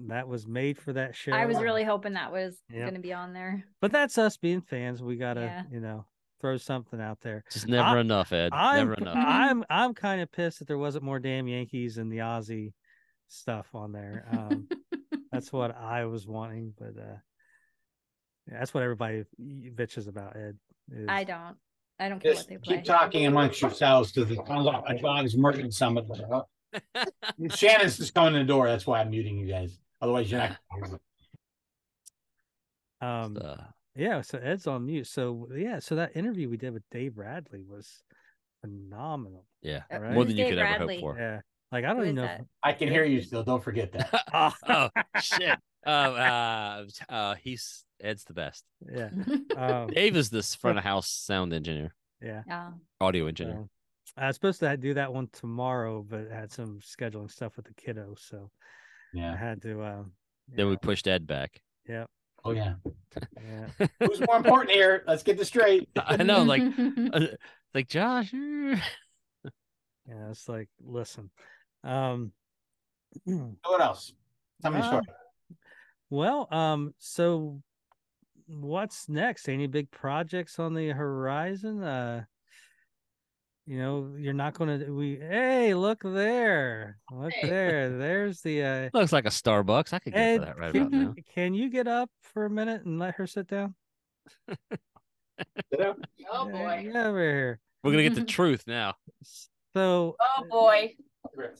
that 0.07 0.27
was 0.27 0.47
made 0.47 0.77
for 0.77 0.93
that 0.93 1.15
show. 1.15 1.31
I 1.33 1.45
was 1.45 1.57
really 1.59 1.83
hoping 1.83 2.13
that 2.13 2.31
was 2.31 2.57
Yep. 2.69 2.81
going 2.81 2.93
to 2.93 2.99
be 2.99 3.13
on 3.13 3.33
there. 3.33 3.63
But 3.81 3.91
that's 3.91 4.17
us 4.17 4.37
being 4.37 4.61
fans. 4.61 5.03
We 5.03 5.17
gotta, 5.17 5.41
Yeah. 5.41 5.63
you 5.71 5.79
know, 5.79 6.05
throw 6.41 6.57
something 6.57 7.01
out 7.01 7.19
there. 7.21 7.43
Just 7.51 7.67
never 7.67 7.97
I- 7.97 8.01
enough, 8.01 8.31
Ed. 8.31 8.49
I'm 8.53 8.77
never 8.77 8.93
enough. 8.95 9.15
I'm 9.17 9.63
I'm 9.69 9.93
kind 9.93 10.21
of 10.21 10.31
pissed 10.31 10.59
that 10.59 10.67
there 10.67 10.77
wasn't 10.77 11.03
more 11.03 11.19
damn 11.19 11.47
Yankees 11.47 11.97
and 11.97 12.11
the 12.11 12.19
Ozzy 12.19 12.73
stuff 13.27 13.67
on 13.73 13.91
there. 13.91 14.25
Um, 14.31 14.67
that's 15.31 15.51
what 15.51 15.75
I 15.75 16.05
was 16.05 16.25
wanting, 16.27 16.73
but 16.79 16.97
uh, 16.99 17.17
that's 18.47 18.73
what 18.73 18.83
everybody 18.83 19.23
bitches 19.39 20.07
about. 20.07 20.35
Ed, 20.35 20.57
is, 20.91 21.05
I 21.09 21.23
don't. 21.25 21.55
I 21.99 22.07
don't 22.07 22.21
care 22.21 22.31
Just 22.33 22.49
what 22.49 22.49
they 22.49 22.57
play. 22.57 22.75
keep 22.77 22.85
talking 22.85 23.25
amongst 23.27 23.61
yourselves 23.61 24.11
because 24.13 24.31
it 24.31 24.39
sounds 24.47 24.65
like 24.65 24.81
a 24.87 24.97
dog's 25.01 25.35
murdering 25.35 25.69
somebody. 25.71 26.07
Shannon's 27.53 27.97
just 27.97 28.13
coming 28.13 28.35
in 28.35 28.41
the 28.41 28.47
door. 28.47 28.67
That's 28.67 28.87
why 28.87 29.01
I'm 29.01 29.09
muting 29.09 29.37
you 29.37 29.47
guys. 29.47 29.77
Otherwise, 30.01 30.31
you're 30.31 30.39
not. 30.39 30.57
Um, 33.01 33.37
Uh, 33.41 33.55
yeah. 33.95 34.21
So 34.21 34.37
Ed's 34.39 34.67
on 34.67 34.85
mute. 34.85 35.07
So 35.07 35.47
yeah. 35.55 35.79
So 35.79 35.95
that 35.95 36.15
interview 36.15 36.49
we 36.49 36.57
did 36.57 36.73
with 36.73 36.83
Dave 36.91 37.17
Radley 37.17 37.63
was 37.63 38.03
phenomenal. 38.61 39.45
yeah. 39.61 39.81
Right. 39.91 40.11
More 40.13 40.25
than 40.25 40.37
you 40.37 40.43
Dave 40.45 40.51
could 40.51 40.59
ever 40.59 40.87
hope 40.87 40.99
for. 40.99 41.17
Yeah. 41.17 41.41
Like 41.71 41.85
I 41.85 41.89
don't 41.89 41.97
Who 41.97 42.03
even 42.03 42.15
know. 42.15 42.21
that? 42.23 42.41
I 42.63 42.73
can 42.73 42.89
hear 42.89 43.03
you 43.05 43.21
still. 43.21 43.43
Don't 43.43 43.63
forget 43.63 43.91
that. 43.93 44.23
Oh, 44.33 44.53
oh 44.95 45.19
shit. 45.21 45.57
Oh, 45.85 45.91
uh, 45.91 46.85
uh, 47.09 47.35
he's 47.35 47.85
Ed's 48.01 48.23
the 48.23 48.33
best. 48.33 48.63
yeah. 48.91 49.09
Um, 49.55 49.87
Dave 49.87 50.15
is 50.15 50.29
this 50.29 50.55
front 50.55 50.77
of 50.77 50.83
house 50.83 51.09
sound 51.09 51.53
engineer, 51.53 51.93
yeah. 52.21 52.43
Oh, 52.49 52.73
audio 53.05 53.27
engineer. 53.27 53.65
So, 54.05 54.13
I 54.17 54.27
was 54.27 54.35
supposed 54.35 54.59
to 54.61 54.75
do 54.77 54.93
that 54.95 55.13
one 55.13 55.27
tomorrow, 55.31 56.05
but 56.07 56.29
had 56.31 56.51
some 56.51 56.79
scheduling 56.81 57.29
stuff 57.31 57.55
with 57.55 57.65
the 57.65 57.73
kiddo, 57.75 58.15
so 58.17 58.49
I 59.13 59.17
Yeah. 59.17 59.35
had 59.37 59.61
to. 59.63 59.81
Uh, 59.81 60.03
Then 60.47 60.67
we 60.69 60.77
pushed 60.77 61.07
Ed 61.07 61.25
back. 61.27 61.61
yeah, 61.87 62.05
Oh 62.43 62.51
yeah. 62.51 62.75
yeah. 63.41 63.87
Who's 63.99 64.19
more 64.21 64.37
important 64.37 64.71
here? 64.71 65.03
Let's 65.07 65.23
get 65.23 65.37
this 65.37 65.47
straight. 65.47 65.87
I 65.95 66.17
know, 66.23 66.43
like, 66.43 66.63
uh, 67.13 67.27
like 67.73 67.87
Josh. 67.87 68.33
Yeah, 68.33 68.79
it's 70.31 70.47
like, 70.49 70.69
listen. 70.81 71.29
Um, 71.83 72.31
What 73.25 73.81
else? 73.81 74.13
Tell 74.61 74.71
me 74.71 74.79
a 74.79 74.81
Uh, 74.83 74.87
story. 74.87 75.01
well, 76.09 76.47
um, 76.53 76.93
so 76.97 77.61
what's 78.47 79.07
next? 79.09 79.47
Any 79.47 79.67
big 79.67 79.91
projects 79.91 80.57
on 80.59 80.73
the 80.73 80.89
horizon? 80.89 81.83
Uh, 81.83 82.25
you 83.69 83.77
know, 83.77 84.15
you're 84.17 84.33
not 84.33 84.55
going 84.55 84.79
to. 84.79 84.91
We 84.91 85.17
hey, 85.17 85.75
look 85.75 86.01
there, 86.03 86.97
look 87.11 87.31
Hey. 87.33 87.47
there. 87.47 87.97
There's 87.99 88.41
the. 88.41 88.63
uh 88.63 88.89
Looks 88.95 89.13
like 89.13 89.25
a 89.25 89.29
Starbucks. 89.29 89.93
I 89.93 89.99
could 89.99 90.13
get 90.13 90.19
Ed, 90.19 90.39
for 90.39 90.45
that 90.45 90.57
right 90.57 90.71
can, 90.71 90.81
about 90.81 90.91
now. 90.91 91.13
can 91.35 91.53
you 91.53 91.69
get 91.69 91.87
up 91.87 92.09
for 92.23 92.45
a 92.45 92.49
minute 92.49 92.83
and 92.85 92.97
let 92.97 93.13
her 93.15 93.27
sit 93.27 93.47
down? 93.47 93.75
Oh 95.79 95.93
Yeah, 96.47 96.51
boy. 96.51 96.89
Get 96.91 96.95
over 96.95 97.21
here. 97.21 97.59
We're 97.83 97.91
gonna 97.91 98.03
get 98.03 98.15
the 98.15 98.21
truth 98.25 98.63
now. 98.65 98.95
So, 99.75 100.15
Oh 100.19 100.45
boy. 100.49 100.95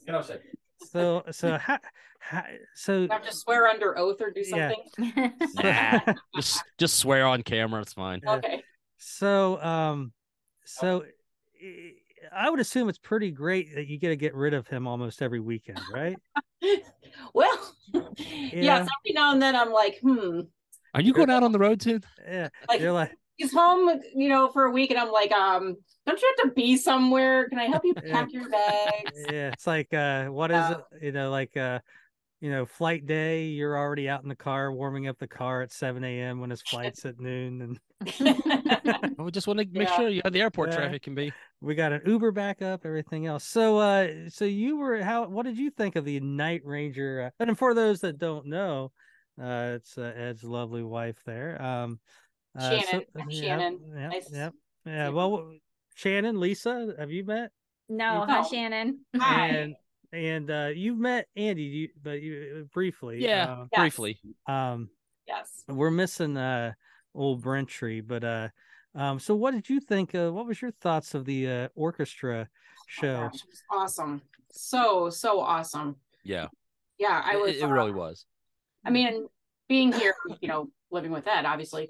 Get 0.07 0.16
upset. 0.16 0.41
so, 0.80 1.24
so, 1.30 1.60
how, 1.60 1.78
how, 2.18 2.43
so, 2.74 3.07
I 3.07 3.14
have 3.14 3.24
to 3.26 3.36
swear 3.36 3.68
under 3.68 3.95
oath 3.99 4.20
or 4.20 4.32
do 4.32 4.41
Yeah. 4.41 4.72
something. 4.97 5.34
Nah, 5.64 6.14
just 6.36 6.64
just 6.80 6.95
swear 6.97 7.28
on 7.28 7.43
camera. 7.43 7.82
It's 7.82 7.93
fine. 7.93 8.22
Okay. 8.28 8.64
so, 8.97 9.62
um, 9.62 10.12
so, 10.66 11.03
I 12.32 12.49
would 12.49 12.60
assume 12.60 12.89
it's 12.89 12.97
pretty 12.97 13.32
great 13.32 13.74
that 13.76 13.88
you 13.88 13.97
get 13.97 14.10
to 14.10 14.16
get 14.16 14.36
rid 14.36 14.53
of 14.53 14.68
him 14.68 14.88
almost 14.88 15.22
every 15.22 15.39
weekend, 15.39 15.80
right? 15.91 16.18
Well, 17.34 17.74
Yeah. 18.18 18.49
yes, 18.51 18.80
every 18.82 19.14
now 19.14 19.32
and 19.34 19.41
then 19.41 19.55
I'm 19.55 19.72
like, 19.72 19.99
hmm. 20.01 20.41
Are 20.93 21.01
you 21.01 21.14
going 21.14 21.30
out 21.30 21.43
on 21.43 21.51
the 21.51 21.60
road 21.60 21.82
soon? 21.82 22.03
Yeah, 22.28 22.49
Like 22.68 22.82
you're 22.82 22.91
like, 22.91 23.12
he's 23.38 23.53
home, 23.53 24.01
you 24.16 24.30
know, 24.30 24.49
for 24.49 24.66
a 24.66 24.72
week, 24.72 24.89
and 24.91 24.99
I'm 24.99 25.12
like, 25.12 25.32
um, 25.32 25.78
don't 26.05 26.22
you 26.22 26.34
have 26.38 26.49
to 26.49 26.53
be 26.55 26.76
somewhere? 26.78 27.47
Can 27.49 27.60
I 27.60 27.66
help 27.66 27.86
you 27.86 27.93
Yeah. 28.03 28.14
pack 28.14 28.34
your 28.34 28.49
bags? 28.49 29.22
yeah, 29.30 29.51
it's 29.51 29.68
like, 29.68 29.93
uh, 29.93 30.26
what 30.26 30.51
is 30.51 30.57
Yeah. 30.57 30.76
it? 30.91 31.03
You 31.03 31.12
know, 31.12 31.30
like, 31.30 31.55
uh, 31.55 31.80
you 32.41 32.49
know, 32.49 32.65
flight 32.65 33.05
day. 33.05 33.45
You're 33.45 33.77
already 33.77 34.07
out 34.09 34.23
in 34.23 34.29
the 34.29 34.35
car, 34.35 34.71
warming 34.71 35.07
up 35.07 35.17
the 35.19 35.27
car 35.27 35.61
at 35.61 35.71
7 35.71 36.03
a.m. 36.03 36.39
when 36.39 36.49
his 36.49 36.61
flight's 36.61 37.05
at 37.05 37.19
noon, 37.19 37.61
and 37.61 37.79
we 39.17 39.31
just 39.31 39.47
want 39.47 39.59
to 39.59 39.67
make 39.71 39.87
Yeah. 39.89 39.95
sure 39.97 40.09
you 40.09 40.21
know 40.23 40.29
the 40.29 40.41
airport 40.41 40.69
Yeah. 40.69 40.77
traffic 40.77 41.01
can 41.03 41.15
be. 41.15 41.33
we 41.61 41.75
got 41.75 41.91
an 41.91 42.01
Uber 42.05 42.31
backup, 42.31 42.85
everything 42.85 43.25
else. 43.25 43.43
So, 43.43 43.77
uh, 43.77 44.29
so 44.29 44.45
you 44.45 44.77
were 44.77 45.01
how? 45.03 45.27
What 45.27 45.45
did 45.45 45.57
you 45.57 45.69
think 45.69 45.95
of 45.95 46.05
the 46.05 46.19
Night 46.21 46.61
Ranger? 46.63 47.31
Uh, 47.39 47.43
and 47.45 47.57
for 47.57 47.73
those 47.73 48.01
that 48.01 48.17
don't 48.17 48.45
know, 48.45 48.91
uh, 49.41 49.73
it's 49.75 49.97
uh, 49.97 50.13
Ed's 50.15 50.43
lovely 50.43 50.83
wife 50.83 51.17
there. 51.25 51.61
Um, 51.61 51.99
uh, 52.57 52.79
Shannon. 52.79 53.05
I'm 53.15 53.29
yeah, 53.29 53.41
Shannon. 53.41 53.79
Yeah, 53.95 54.07
Nice 54.09 54.29
yeah, 54.31 54.49
yeah. 54.85 55.09
Well, 55.09 55.51
Shannon, 55.95 56.39
Lisa, 56.39 56.93
have 56.97 57.11
you 57.11 57.25
met? 57.25 57.51
no, 57.89 58.19
No. 58.19 58.25
hi 58.25 58.41
Shannon. 58.43 58.99
Hi. 59.17 59.47
And 59.47 59.75
and 60.12 60.49
uh, 60.49 60.70
you've 60.74 60.97
met 60.97 61.28
Andy, 61.36 61.64
you, 61.64 61.89
but 62.01 62.22
you 62.22 62.68
briefly. 62.74 63.24
Yeah, 63.24 63.51
Uh, 63.51 63.66
Yes. 63.72 63.80
briefly. 63.82 64.20
um, 64.47 64.89
yes. 65.28 65.64
we're 65.68 65.91
missing 65.91 66.38
uh 66.38 66.74
old 67.16 67.41
Brentry, 67.41 68.01
but 68.05 68.24
uh, 68.24 68.49
um, 68.95 69.20
so 69.20 69.36
what 69.36 69.51
did 69.51 69.70
you 69.70 69.80
think? 69.80 70.14
Uh, 70.16 70.32
what 70.32 70.45
was 70.45 70.62
your 70.62 70.72
thoughts 70.72 71.14
of 71.16 71.26
the 71.26 71.47
uh, 71.49 71.68
orchestra 71.76 72.47
Oh, 72.49 72.84
show? 72.88 73.24
gosh, 73.24 73.36
it 73.36 73.49
was 73.49 73.64
awesome. 73.72 74.22
So 74.51 75.10
so 75.10 75.39
awesome. 75.39 75.95
Yeah, 76.24 76.47
Yeah, 76.97 77.22
I 77.24 77.36
was. 77.36 77.55
It, 77.57 77.64
uh, 77.64 77.68
really 77.68 77.91
was. 77.91 78.26
I 78.86 78.89
mean, 78.89 79.28
being 79.68 79.91
here, 79.91 80.16
you 80.41 80.47
know, 80.47 80.70
living 80.91 81.12
with 81.12 81.28
Ed, 81.28 81.45
obviously, 81.45 81.89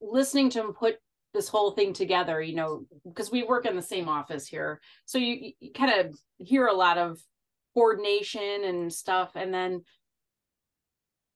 listening 0.00 0.50
to 0.50 0.60
him 0.60 0.72
put 0.72 0.96
this 1.32 1.48
whole 1.48 1.70
thing 1.72 1.92
together, 1.92 2.40
you 2.42 2.54
know, 2.56 2.84
because 3.06 3.30
we 3.30 3.42
work 3.42 3.66
in 3.66 3.76
the 3.76 3.82
same 3.82 4.08
office 4.08 4.46
here. 4.46 4.80
So 5.04 5.18
you, 5.18 5.52
you 5.60 5.72
kind 5.72 5.92
of 6.00 6.18
hear 6.38 6.66
a 6.66 6.72
lot 6.74 6.98
of 6.98 7.18
coordination 7.74 8.64
and 8.64 8.92
stuff. 8.92 9.32
And 9.36 9.54
then 9.54 9.82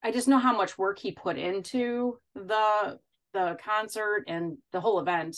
I 0.02 0.10
just 0.10 0.28
know 0.28 0.38
how 0.38 0.56
much 0.56 0.76
work 0.76 0.98
he 0.98 1.12
put 1.12 1.38
into 1.38 2.18
the 2.34 2.98
the 3.32 3.56
concert 3.64 4.24
and 4.28 4.58
the 4.72 4.80
whole 4.80 5.00
event. 5.00 5.36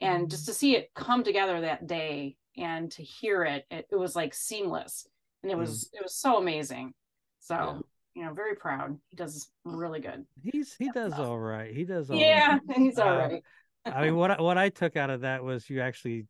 And 0.00 0.30
just 0.30 0.46
to 0.46 0.54
see 0.54 0.76
it 0.76 0.90
come 0.94 1.24
together 1.24 1.60
that 1.60 1.86
day 1.86 2.36
and 2.56 2.90
to 2.92 3.02
hear 3.02 3.44
it, 3.44 3.64
it, 3.70 3.86
it 3.90 3.96
was 3.96 4.14
like 4.16 4.32
seamless. 4.34 5.06
And 5.42 5.52
it 5.52 5.58
was 5.58 5.90
it 5.92 6.02
was 6.02 6.14
so 6.14 6.36
amazing. 6.38 6.94
So 7.40 7.54
Yeah. 7.54 7.78
you 8.14 8.24
know, 8.24 8.32
very 8.34 8.56
proud. 8.56 8.98
He 9.08 9.16
does 9.16 9.50
really 9.64 10.00
good. 10.00 10.24
He's 10.42 10.74
he 10.76 10.90
does 10.90 11.18
all 11.18 11.38
right. 11.38 11.74
He 11.74 11.84
does 11.84 12.10
all 12.10 12.16
right. 12.16 12.26
Yeah, 12.26 12.58
he's 12.76 12.98
all 12.98 13.08
Uh, 13.08 13.18
right. 13.18 13.42
I 13.84 14.02
mean, 14.02 14.16
what 14.16 14.30
I, 14.32 14.40
what 14.40 14.58
I 14.58 14.68
took 14.68 14.96
out 14.96 15.10
of 15.10 15.22
that 15.22 15.42
was 15.42 15.68
you 15.68 15.80
actually 15.80 16.26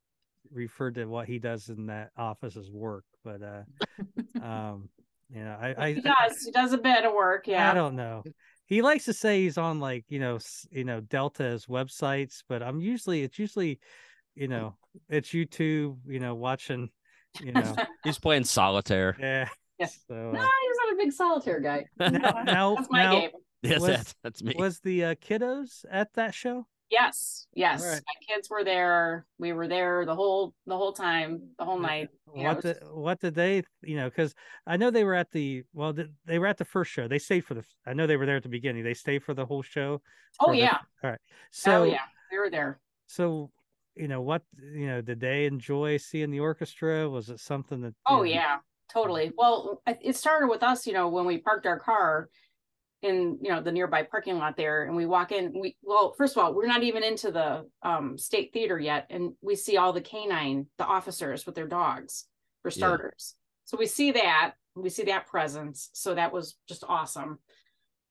referred 0.51 0.95
to 0.97 1.05
what 1.07 1.27
he 1.27 1.39
does 1.39 1.69
in 1.69 1.87
that 1.87 2.11
office 2.17 2.57
as 2.57 2.71
work, 2.71 3.05
but 3.25 3.41
uh, 3.43 3.63
um, 4.45 4.89
you 5.31 5.45
know, 5.45 5.57
I 5.61 5.75
I, 5.77 5.93
he 5.93 6.01
I, 6.01 6.29
does. 6.29 6.43
He 6.45 6.51
does 6.53 6.73
a 6.73 6.79
bit 6.79 7.05
of 7.05 7.13
work. 7.13 7.47
Yeah, 7.47 7.71
I 7.71 7.75
don't 7.75 7.97
know. 7.97 8.23
He 8.67 8.83
likes 8.83 9.07
to 9.07 9.13
say 9.13 9.43
he's 9.43 9.59
on 9.59 9.81
like 9.81 10.05
you 10.09 10.19
know 10.19 10.39
you 10.71 10.85
know 10.85 11.01
Delta's 11.01 11.67
websites, 11.67 12.43
but 12.49 12.63
I'm 12.63 12.81
usually 12.81 13.23
it's 13.23 13.39
usually 13.39 13.81
you 14.35 14.49
know 14.49 14.77
it's 15.09 15.31
YouTube, 15.31 15.99
you 16.07 16.21
know, 16.21 16.35
watching, 16.35 16.91
you 17.41 17.53
know, 17.53 17.77
He's 18.05 18.19
playing 18.19 18.45
solitaire. 18.45 19.17
yeah. 19.19 19.49
Yeah. 19.79 19.87
So 19.87 20.15
no, 20.33 20.41
uh, 20.41 20.43
he's 20.43 20.77
not 20.85 20.93
a 20.93 20.97
big 20.97 21.13
solitaire 21.13 21.61
guy. 21.61 21.85
now, 22.01 22.43
now, 22.43 22.75
That's 22.75 22.89
my 22.91 23.05
now 23.05 23.13
game. 23.13 23.31
Yes, 23.63 23.81
Was- 23.81 23.89
that's, 23.91 24.15
that's 24.25 24.43
me. 24.43 24.55
was 24.59 24.81
the 24.81 25.05
uh, 25.05 25.15
kiddos 25.15 25.85
at 25.89 26.13
that 26.15 26.35
show? 26.35 26.67
Yes, 26.91 27.47
yes. 27.55 27.83
Alright. 27.83 28.03
My 28.07 28.35
kids 28.35 28.49
were 28.49 28.65
there. 28.65 29.27
We 29.39 29.53
were 29.53 29.69
there 29.69 30.07
the 30.07 30.15
whole 30.15 30.55
the 30.67 30.77
whole 30.77 30.93
time, 30.93 31.51
the 31.59 31.65
whole 31.65 31.79
night. 31.79 32.09
Yeah, 32.35 32.55
what 32.55 32.63
did 32.63 32.77
what 32.91 33.21
did 33.21 33.35
they 33.35 33.63
you 33.83 33.97
know 33.97 34.09
because 34.09 34.35
i 34.67 34.77
know 34.77 34.91
they 34.91 35.03
were 35.05 35.15
at 35.15 35.31
the 35.31 35.65
well 35.73 35.95
they 36.27 36.39
were 36.39 36.47
at 36.47 36.59
the 36.59 36.65
first 36.65 36.91
show 36.93 37.09
they 37.09 37.19
stayed 37.19 37.41
for 37.41 37.55
the 37.55 37.65
i 37.87 37.95
know 37.95 38.07
they 38.07 38.19
were 38.19 38.27
there 38.27 38.37
at 38.37 38.43
the 38.43 38.51
beginning 38.51 38.85
they 38.85 38.93
stayed 38.93 39.23
for 39.23 39.33
the 39.33 39.47
whole 39.47 39.63
show 39.63 40.03
Oh 40.39 40.47
for 40.47 40.53
the- 40.53 40.59
yeah. 40.59 40.77
all 41.03 41.11
right 41.11 41.19
oh, 41.19 41.33
so 41.51 41.73
oh 41.73 41.85
yeah. 41.85 42.03
they 42.31 42.37
were 42.37 42.51
there. 42.51 42.81
so 43.07 43.51
you 43.97 44.09
know 44.09 44.21
what 44.21 44.43
you 44.63 44.87
know 44.87 45.01
did 45.01 45.21
they 45.21 45.47
enjoy 45.47 45.97
seeing 45.97 46.31
the 46.31 46.41
orchestra 46.41 47.09
was 47.09 47.31
it 47.31 47.41
something 47.41 47.81
that 47.81 47.95
Oh 48.07 48.19
know, 48.19 48.23
yeah, 48.25 48.59
totally. 48.93 49.33
Well, 49.37 49.83
it 49.87 50.15
started 50.17 50.49
with 50.49 50.63
us, 50.63 50.87
you 50.87 50.93
know, 50.93 51.09
when 51.09 51.25
we 51.25 51.39
parked 51.39 51.67
our 51.67 51.79
car 51.79 52.29
in, 53.03 53.39
you 53.41 53.51
know, 53.51 53.63
the 53.63 53.73
nearby 53.73 54.03
parking 54.03 54.39
lot 54.39 54.57
there 54.57 54.85
and 54.85 54.97
we 54.97 55.07
walk 55.07 55.31
in, 55.33 55.59
we 55.59 55.77
well, 55.83 56.15
first 56.19 56.37
of 56.37 56.43
all, 56.43 56.55
we're 56.55 56.67
not 56.67 56.83
even 56.83 57.05
into 57.05 57.31
the 57.31 57.67
um 57.83 58.19
state 58.19 58.53
theater 58.53 58.79
yet 58.79 59.07
and 59.11 59.35
we 59.41 59.55
see 59.55 59.77
all 59.77 59.93
the 59.93 60.01
canine, 60.01 60.67
the 60.79 60.85
officers 60.85 61.47
with 61.47 61.55
their 61.55 61.69
dogs 61.69 62.27
for 62.63 62.71
Yeah. 62.71 62.77
starters. 62.77 63.35
So 63.65 63.77
we 63.77 63.87
see 63.87 64.13
that, 64.13 64.55
we 64.75 64.91
see 64.91 65.05
that 65.05 65.27
presence. 65.27 65.91
So 65.93 66.15
that 66.15 66.33
was 66.33 66.57
just 66.69 66.85
awesome. 66.89 67.39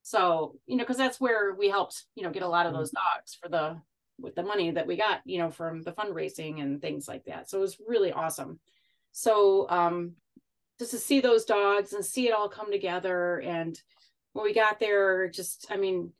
So, 0.03 0.55
you 0.67 0.77
know, 0.77 0.83
because 0.83 0.97
that's 0.97 1.19
where 1.19 1.53
we 1.53 1.69
helped, 1.69 2.05
you 2.15 2.23
know, 2.23 2.31
get 2.31 2.43
a 2.43 2.47
lot 2.47 2.65
of 2.65 2.73
those 2.73 2.91
dogs 2.91 3.37
for 3.41 3.49
the 3.49 3.81
with 4.19 4.35
the 4.35 4.43
money 4.43 4.71
that 4.71 4.87
we 4.87 4.95
got, 4.95 5.19
you 5.25 5.37
know, 5.37 5.51
from 5.51 5.83
the 5.83 5.91
fundraising 5.91 6.61
and 6.61 6.81
things 6.81 7.07
like 7.07 7.25
that. 7.25 7.49
So 7.49 7.57
it 7.57 7.61
was 7.61 7.77
really 7.85 8.11
awesome. 8.13 8.59
So 9.11 9.67
um 9.69 10.13
just 10.79 10.91
to 10.91 10.97
see 10.97 11.19
those 11.19 11.43
dogs 11.43 11.93
and 11.93 12.05
see 12.05 12.27
it 12.27 12.33
all 12.33 12.47
come 12.47 12.71
together 12.71 13.39
and 13.39 13.79
when 14.37 14.45
we 14.45 14.53
got 14.53 14.79
there, 14.79 15.27
just 15.29 15.65
I 15.71 15.77
mean, 15.77 16.11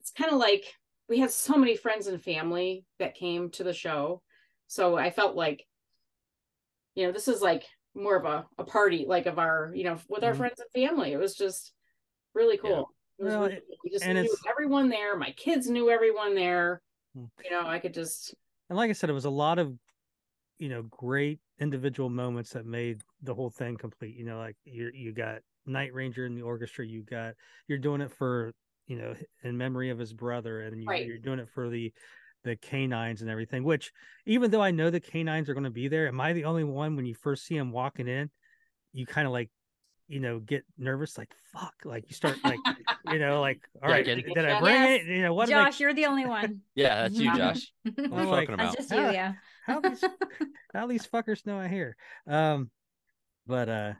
it's 0.00 0.10
kind 0.10 0.32
of 0.32 0.38
like 0.38 0.74
we 1.08 1.20
had 1.20 1.30
so 1.30 1.56
many 1.56 1.76
friends 1.76 2.08
and 2.08 2.20
family 2.20 2.84
that 2.98 3.14
came 3.14 3.48
to 3.50 3.62
the 3.62 3.72
show. 3.72 4.22
So 4.66 4.96
I 4.96 5.10
felt 5.10 5.36
like, 5.36 5.64
you 6.96 7.06
know, 7.06 7.12
this 7.12 7.28
is 7.28 7.40
like 7.40 7.64
more 7.94 8.16
of 8.16 8.24
a, 8.24 8.44
a 8.58 8.64
party, 8.64 9.04
like 9.06 9.26
of 9.26 9.38
our, 9.38 9.70
you 9.72 9.84
know, 9.84 9.98
with 10.08 10.24
our 10.24 10.32
Mhm. 10.32 10.36
friends 10.38 10.58
and 10.58 10.84
family. 10.84 11.12
It 11.12 11.18
was 11.18 11.36
just 11.36 11.72
really 12.34 12.56
Yeah. 12.56 12.62
cool. 12.62 12.90
Well, 13.18 13.42
really. 13.42 13.60
We 13.84 13.90
just 13.90 14.04
and 14.04 14.18
knew 14.18 14.36
everyone 14.48 14.88
there. 14.88 15.16
My 15.16 15.30
kids 15.30 15.70
knew 15.70 15.90
everyone 15.90 16.34
there. 16.34 16.82
Hmm. 17.14 17.26
You 17.44 17.50
know, 17.52 17.68
I 17.68 17.78
could 17.78 17.94
just 17.94 18.34
and 18.68 18.76
like 18.76 18.90
i 18.90 18.92
said 18.92 19.10
it 19.10 19.14
was 19.14 19.24
a 19.26 19.30
lot 19.30 19.60
of 19.60 19.72
you 20.58 20.68
know 20.68 20.82
great 20.82 21.38
individual 21.60 22.10
moments 22.10 22.50
that 22.50 22.66
made 22.66 23.00
the 23.22 23.34
whole 23.34 23.50
thing 23.50 23.76
complete 23.76 24.16
you 24.16 24.24
know 24.24 24.38
like 24.38 24.56
you 24.64 24.90
you 24.92 25.12
got 25.12 25.40
night 25.66 25.92
ranger 25.94 26.26
in 26.26 26.34
the 26.34 26.42
orchestra 26.42 26.86
you 26.86 27.02
got 27.02 27.34
you're 27.68 27.78
doing 27.78 28.00
it 28.00 28.10
for 28.12 28.52
you 28.86 28.96
know 28.96 29.14
in 29.44 29.56
memory 29.56 29.90
of 29.90 29.98
his 29.98 30.12
brother 30.12 30.60
and 30.62 30.82
you, 30.82 30.88
Right. 30.88 31.06
you're 31.06 31.18
doing 31.18 31.38
it 31.38 31.48
for 31.48 31.68
the 31.68 31.92
the 32.44 32.56
canines 32.56 33.20
and 33.20 33.30
everything 33.30 33.62
which 33.64 33.92
even 34.26 34.50
though 34.50 34.62
i 34.62 34.70
know 34.70 34.88
the 34.90 34.98
canines 35.00 35.48
are 35.48 35.54
going 35.54 35.64
to 35.64 35.70
be 35.70 35.88
there 35.88 36.08
am 36.08 36.20
i 36.20 36.32
the 36.32 36.44
only 36.44 36.64
one 36.64 36.96
when 36.96 37.04
you 37.04 37.14
first 37.14 37.44
see 37.44 37.56
them 37.58 37.70
walking 37.72 38.08
in 38.08 38.30
you 38.94 39.04
kind 39.06 39.26
of 39.26 39.32
like 39.32 39.50
you 40.08 40.18
know 40.18 40.40
get 40.40 40.64
nervous 40.78 41.16
like 41.18 41.30
fuck 41.52 41.74
like 41.84 42.04
you 42.08 42.14
start 42.16 42.36
like 42.42 42.58
you 43.12 43.18
know 43.18 43.40
like 43.48 43.60
all 43.82 43.90
right 43.90 44.06
Yeah, 44.06 44.14
did, 44.16 44.24
get- 44.26 44.34
did 44.34 44.44
i 44.46 44.48
Yes. 44.48 44.60
bring 44.62 44.82
it 44.82 45.04
you 45.06 45.22
know 45.22 45.34
what 45.34 45.46
did 45.48 45.56
I- 45.58 45.64
Josh, 45.66 45.78
you're 45.80 45.94
the 45.94 46.06
only 46.06 46.26
one. 46.26 46.62
Yeah, 46.74 47.02
that's 47.02 47.14
you, 47.14 47.36
Josh. 47.36 47.70
What 47.84 47.98
are 48.12 48.18
I'm 48.20 48.26
like, 48.28 48.48
talking 48.48 48.56
That's 48.56 48.74
about? 48.74 48.76
just 48.76 48.90
you, 48.90 48.98
Ah. 48.98 49.10
yeah. 49.10 49.32
how 49.66 49.80
these 49.80 50.04
how 50.74 50.86
these 50.88 51.06
fuckers 51.06 51.44
know 51.46 51.58
I 51.58 51.68
hear. 51.68 51.94
Um, 52.26 52.70
but 53.46 53.68
uh, 53.68 53.92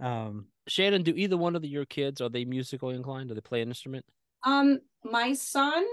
um, 0.00 0.46
Shannon, 0.68 1.02
do 1.02 1.12
either 1.16 1.36
one 1.36 1.56
of 1.56 1.62
the, 1.62 1.68
your 1.68 1.84
kids 1.86 2.20
are 2.20 2.28
they 2.28 2.44
musically 2.44 2.94
inclined? 2.94 3.28
Do 3.28 3.34
they 3.34 3.40
play 3.40 3.62
an 3.62 3.68
instrument? 3.68 4.04
Um, 4.44 4.78
my 5.04 5.32
son 5.32 5.84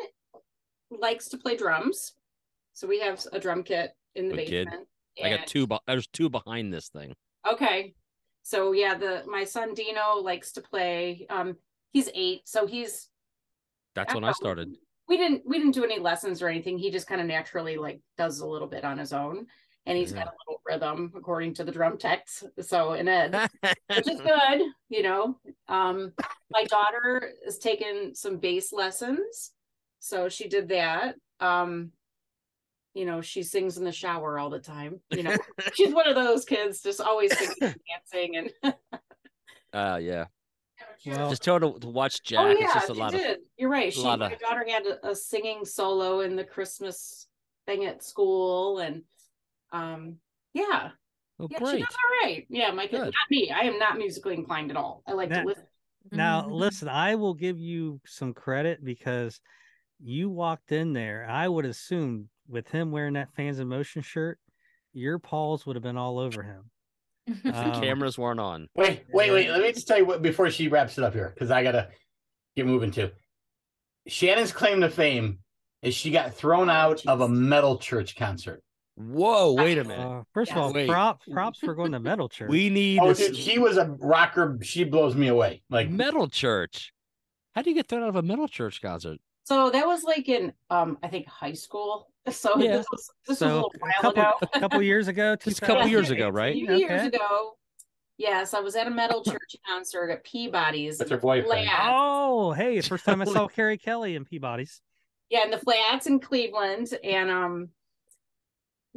likes 0.92 1.30
to 1.30 1.38
play 1.38 1.56
drums, 1.58 2.14
so 2.74 2.88
we 2.88 3.00
have 3.00 3.26
a 3.34 3.40
drum 3.40 3.64
kit 3.64 3.92
in 4.16 4.30
the 4.30 4.36
Good 4.36 4.48
kid. 4.48 4.66
basement. 4.66 4.88
I 5.24 5.30
got 5.30 5.48
two. 5.48 5.66
Be- 5.66 5.80
there's 5.88 6.08
two 6.08 6.30
behind 6.30 6.74
this 6.74 6.90
thing. 6.90 7.16
Okay, 7.50 7.94
so 8.44 8.74
yeah, 8.74 8.96
the 8.96 9.24
my 9.28 9.44
son 9.46 9.74
Dino 9.74 10.16
likes 10.22 10.52
to 10.54 10.62
play. 10.62 11.26
Um, 11.30 11.56
he's 11.94 12.10
eight, 12.14 12.42
so 12.46 12.68
he's 12.68 13.08
That's 13.96 14.14
when 14.14 14.24
I 14.26 14.34
started. 14.34 14.76
we 15.08 15.16
didn't 15.18 15.44
we 15.46 15.58
didn't 15.58 15.74
do 15.74 15.86
any 15.86 16.00
lessons 16.00 16.42
or 16.42 16.50
anything. 16.50 16.78
He 16.78 16.92
just 16.92 17.08
kind 17.08 17.22
of 17.22 17.28
naturally 17.28 17.78
like 17.78 18.02
does 18.18 18.42
a 18.42 18.46
little 18.46 18.68
bit 18.68 18.84
on 18.84 18.98
his 18.98 19.14
own. 19.14 19.48
And 19.88 19.98
he's 19.98 20.12
got 20.14 20.28
a 20.28 20.32
little 20.48 20.62
rhythm 20.66 21.12
according 21.16 21.54
to 21.56 21.64
the 21.64 21.72
drum 21.72 21.98
techs. 21.98 22.44
So 22.62 22.94
in 22.94 23.08
Ed, 23.08 23.34
which 23.88 24.08
is 24.10 24.20
good, 24.20 24.62
you 24.90 25.04
know. 25.04 25.38
Um, 25.68 26.14
my 26.50 26.64
daughter 26.64 27.32
has 27.46 27.60
taken 27.60 28.16
some 28.16 28.38
bass 28.38 28.74
lessons, 28.74 29.52
so 30.00 30.28
she 30.28 30.48
did 30.48 30.70
that. 30.70 31.16
Um, 31.40 31.92
you 32.96 33.06
know, 33.06 33.22
she 33.22 33.44
sings 33.44 33.78
in 33.78 33.84
the 33.84 33.92
shower 33.92 34.40
all 34.40 34.50
the 34.50 34.60
time. 34.60 35.02
You 35.12 35.22
know, 35.24 35.36
she's 35.76 35.94
one 35.94 36.08
of 36.08 36.16
those 36.16 36.46
kids 36.46 36.82
just 36.82 37.00
always 37.02 37.38
singing 37.38 37.56
and 37.62 37.76
dancing 38.12 38.50
and. 38.64 38.76
Uh, 39.72 39.98
yeah. 40.02 40.26
Well, 41.06 41.30
Just 41.30 41.44
tell 41.44 41.56
her 41.56 41.60
to, 41.60 41.80
to 41.80 41.88
watch 41.88 42.24
Jack. 42.24 42.40
oh 42.40 42.50
it's 42.50 42.62
yeah, 42.62 42.74
just 42.74 42.90
a 42.90 42.94
she 42.96 43.00
lot 43.00 43.14
of 43.14 43.20
did. 43.20 43.38
You're 43.58 43.70
right. 43.70 43.94
She, 43.94 44.02
lot 44.02 44.18
my 44.18 44.32
of- 44.34 44.40
daughter 44.40 44.66
had 44.68 44.88
a, 44.88 45.10
a 45.10 45.16
singing 45.16 45.64
solo 45.64 46.22
in 46.22 46.36
the 46.36 46.44
Christmas 46.44 47.28
thing 47.68 47.86
at 47.86 48.04
school, 48.04 48.80
and 48.80 49.04
um, 49.72 50.16
yeah, 50.54 50.90
oh, 51.40 51.48
yeah, 51.50 51.58
she 51.58 51.80
does 51.80 51.96
all 51.96 52.28
right. 52.30 52.46
Yeah, 52.50 52.72
my 52.72 52.88
kid, 52.88 52.98
Good. 52.98 53.06
not 53.06 53.30
me. 53.32 53.52
I 53.52 53.62
am 53.62 53.78
not 53.80 53.98
musically 53.98 54.34
inclined 54.36 54.72
at 54.72 54.78
all. 54.78 55.04
I 55.08 55.14
like 55.14 55.30
That- 55.30 55.42
to 55.42 55.48
listen. 55.48 55.68
Now, 56.12 56.44
Mhm. 56.44 56.52
listen, 56.52 56.88
I 56.88 57.16
will 57.16 57.34
give 57.34 57.60
you 57.60 58.00
some 58.06 58.34
credit 58.34 58.84
because 58.84 59.42
you 60.00 60.30
walked 60.30 60.72
in 60.72 60.94
there. 60.94 61.26
I 61.28 61.48
would 61.48 61.66
assume 61.66 62.30
with 62.48 62.68
him 62.68 62.92
wearing 62.92 63.14
that 63.14 63.34
fans 63.34 63.58
in 63.60 63.68
motion 63.68 64.02
shirt, 64.04 64.40
your 64.94 65.18
paws 65.18 65.66
would 65.66 65.76
have 65.76 65.84
been 65.84 65.98
all 65.98 66.20
over 66.20 66.44
him. 66.44 66.70
The 67.44 67.58
Um, 67.76 67.82
cameras 67.82 68.20
weren't 68.20 68.40
on. 68.40 68.70
Wait, 68.76 69.04
wait, 69.12 69.32
wait. 69.32 69.50
Let 69.50 69.62
me 69.62 69.72
just 69.74 69.88
tell 69.88 69.98
you 69.98 70.06
what 70.06 70.22
before 70.22 70.52
she 70.52 70.68
wraps 70.68 71.00
it 71.00 71.04
up 71.04 71.14
here, 71.14 71.32
because 71.34 71.50
I 71.50 71.64
gotta 71.64 71.90
get 72.56 72.68
moving 72.68 72.92
too. 72.92 73.10
Shannon's 74.08 74.52
claim 74.52 74.82
to 74.82 74.90
fame 74.92 75.40
is 75.82 75.96
she 75.96 76.12
got 76.12 76.36
thrown 76.36 76.70
Oh, 76.70 76.74
out 76.74 77.06
of 77.08 77.22
a 77.22 77.28
metal 77.28 77.80
church 77.80 78.16
concert. 78.16 78.62
Whoa, 78.96 79.54
wait 79.54 79.78
a 79.78 79.84
minute. 79.84 80.00
Uh, 80.06 80.24
first 80.34 80.52
of 80.52 80.58
all, 80.58 80.72
Wait. 80.72 80.88
props 80.90 81.26
props 81.30 81.60
for 81.60 81.76
going 81.76 81.92
to 81.92 82.00
metal 82.00 82.30
church. 82.30 82.50
We 82.50 82.70
need 82.70 83.00
Oh, 83.00 83.14
dude, 83.14 83.36
she 83.36 83.60
was 83.60 83.76
a 83.78 83.86
rocker. 84.00 84.58
She 84.62 84.86
blows 84.86 85.16
me 85.16 85.28
away. 85.28 85.64
Like 85.70 85.90
metal 85.90 86.30
church. 86.30 86.94
How 87.54 87.62
do 87.62 87.70
you 87.70 87.76
get 87.76 87.88
thrown 87.90 88.04
out 88.04 88.10
of 88.10 88.16
a 88.16 88.22
metal 88.22 88.48
church 88.48 88.82
concert? 88.82 89.20
So 89.44 89.70
that 89.70 89.86
was 89.86 90.04
like 90.04 90.30
in 90.30 90.54
um, 90.70 90.98
I 91.04 91.10
think 91.10 91.28
high 91.28 91.54
school. 91.54 92.10
So 92.32 92.58
Yeah. 92.58 92.78
this 92.78 92.88
was 92.92 93.10
this 93.28 93.40
was 93.40 93.42
a 93.42 93.46
so 93.46 93.54
little 93.56 93.72
a 93.76 93.80
while 93.80 93.92
couple 94.02 94.22
ago. 94.24 94.34
a 94.42 94.60
couple 94.60 94.82
years 94.94 95.08
ago, 95.08 95.36
Just 95.36 95.62
a 95.62 95.66
couple 95.66 95.88
years 95.88 96.10
ago, 96.10 96.30
A 96.30 96.32
right? 96.32 96.56
few 96.56 96.74
years 96.76 97.06
ago. 97.06 97.58
Yes, 98.18 98.54
I 98.54 98.62
was 98.62 98.76
at 98.78 98.88
a 98.88 98.90
metal 98.90 99.22
church 99.24 99.56
concert 99.68 100.10
at 100.10 100.24
Peabody's. 100.24 100.98
with 101.00 101.10
her 101.10 101.18
boyfriend. 101.18 101.68
Flats. 101.68 101.84
Oh, 101.92 102.54
hey, 102.54 102.80
first 102.82 103.04
time 103.06 103.22
I 103.22 103.26
saw 103.32 103.48
Carrie 103.48 103.78
Kelly 103.78 104.16
in 104.16 104.24
Peabody's. 104.26 104.82
Yeah, 105.30 105.44
in 105.44 105.52
the 105.52 105.58
flats 105.60 106.08
in 106.08 106.20
Cleveland. 106.22 106.98
And 107.04 107.30
um 107.30 107.70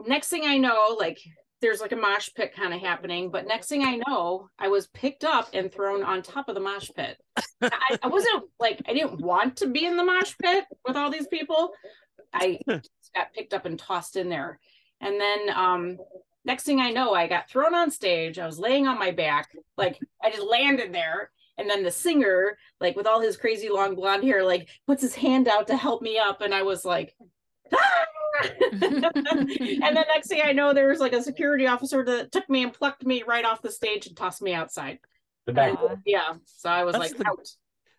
next 0.06 0.28
thing 0.28 0.44
I 0.44 0.58
know, 0.58 0.96
like 0.98 1.18
there's 1.60 1.80
like 1.80 1.92
a 1.92 1.96
mosh 1.96 2.30
pit 2.34 2.54
kind 2.54 2.72
of 2.72 2.80
happening, 2.80 3.30
but 3.30 3.46
next 3.46 3.68
thing 3.68 3.82
I 3.82 4.00
know, 4.06 4.48
I 4.58 4.68
was 4.68 4.86
picked 4.88 5.24
up 5.24 5.48
and 5.52 5.72
thrown 5.72 6.04
on 6.04 6.22
top 6.22 6.48
of 6.48 6.54
the 6.54 6.60
mosh 6.60 6.90
pit. 6.94 7.16
I, 7.60 7.98
I 8.02 8.06
wasn't 8.06 8.44
like 8.60 8.80
I 8.86 8.92
didn't 8.92 9.20
want 9.20 9.56
to 9.56 9.66
be 9.66 9.84
in 9.84 9.96
the 9.96 10.04
mosh 10.04 10.34
pit 10.40 10.64
with 10.86 10.96
all 10.96 11.10
these 11.10 11.26
people. 11.26 11.72
I 12.32 12.60
got 12.66 13.32
picked 13.34 13.54
up 13.54 13.66
and 13.66 13.78
tossed 13.78 14.16
in 14.16 14.28
there. 14.28 14.60
And 15.00 15.20
then 15.20 15.50
um 15.54 15.98
next 16.44 16.64
thing 16.64 16.80
I 16.80 16.90
know, 16.90 17.12
I 17.12 17.26
got 17.26 17.50
thrown 17.50 17.74
on 17.74 17.90
stage. 17.90 18.38
I 18.38 18.46
was 18.46 18.58
laying 18.58 18.86
on 18.86 18.98
my 18.98 19.10
back, 19.10 19.48
like 19.76 19.98
I 20.22 20.30
just 20.30 20.46
landed 20.46 20.94
there. 20.94 21.30
And 21.56 21.68
then 21.68 21.82
the 21.82 21.90
singer, 21.90 22.56
like 22.80 22.94
with 22.94 23.08
all 23.08 23.20
his 23.20 23.36
crazy 23.36 23.68
long 23.68 23.96
blonde 23.96 24.22
hair, 24.22 24.44
like 24.44 24.68
puts 24.86 25.02
his 25.02 25.16
hand 25.16 25.48
out 25.48 25.66
to 25.66 25.76
help 25.76 26.02
me 26.02 26.16
up. 26.16 26.40
And 26.40 26.54
I 26.54 26.62
was 26.62 26.84
like, 26.84 27.16
"Ah!" 27.74 28.04
and 28.72 28.82
then 28.82 30.04
next 30.08 30.28
thing 30.28 30.42
I 30.44 30.52
know, 30.52 30.72
there 30.72 30.88
was 30.88 31.00
like 31.00 31.12
a 31.12 31.22
security 31.22 31.66
officer 31.66 32.04
that 32.04 32.32
took 32.32 32.48
me 32.48 32.62
and 32.62 32.72
plucked 32.72 33.04
me 33.04 33.22
right 33.26 33.44
off 33.44 33.62
the 33.62 33.70
stage 33.72 34.06
and 34.06 34.16
tossed 34.16 34.42
me 34.42 34.54
outside. 34.54 34.98
The 35.46 35.52
back. 35.52 35.78
Aw. 35.78 35.86
Uh, 35.86 35.96
yeah. 36.04 36.34
So 36.44 36.68
I 36.70 36.84
was 36.84 36.94
That's 36.94 37.12
like, 37.12 37.18
the- 37.18 37.26
out. 37.26 37.48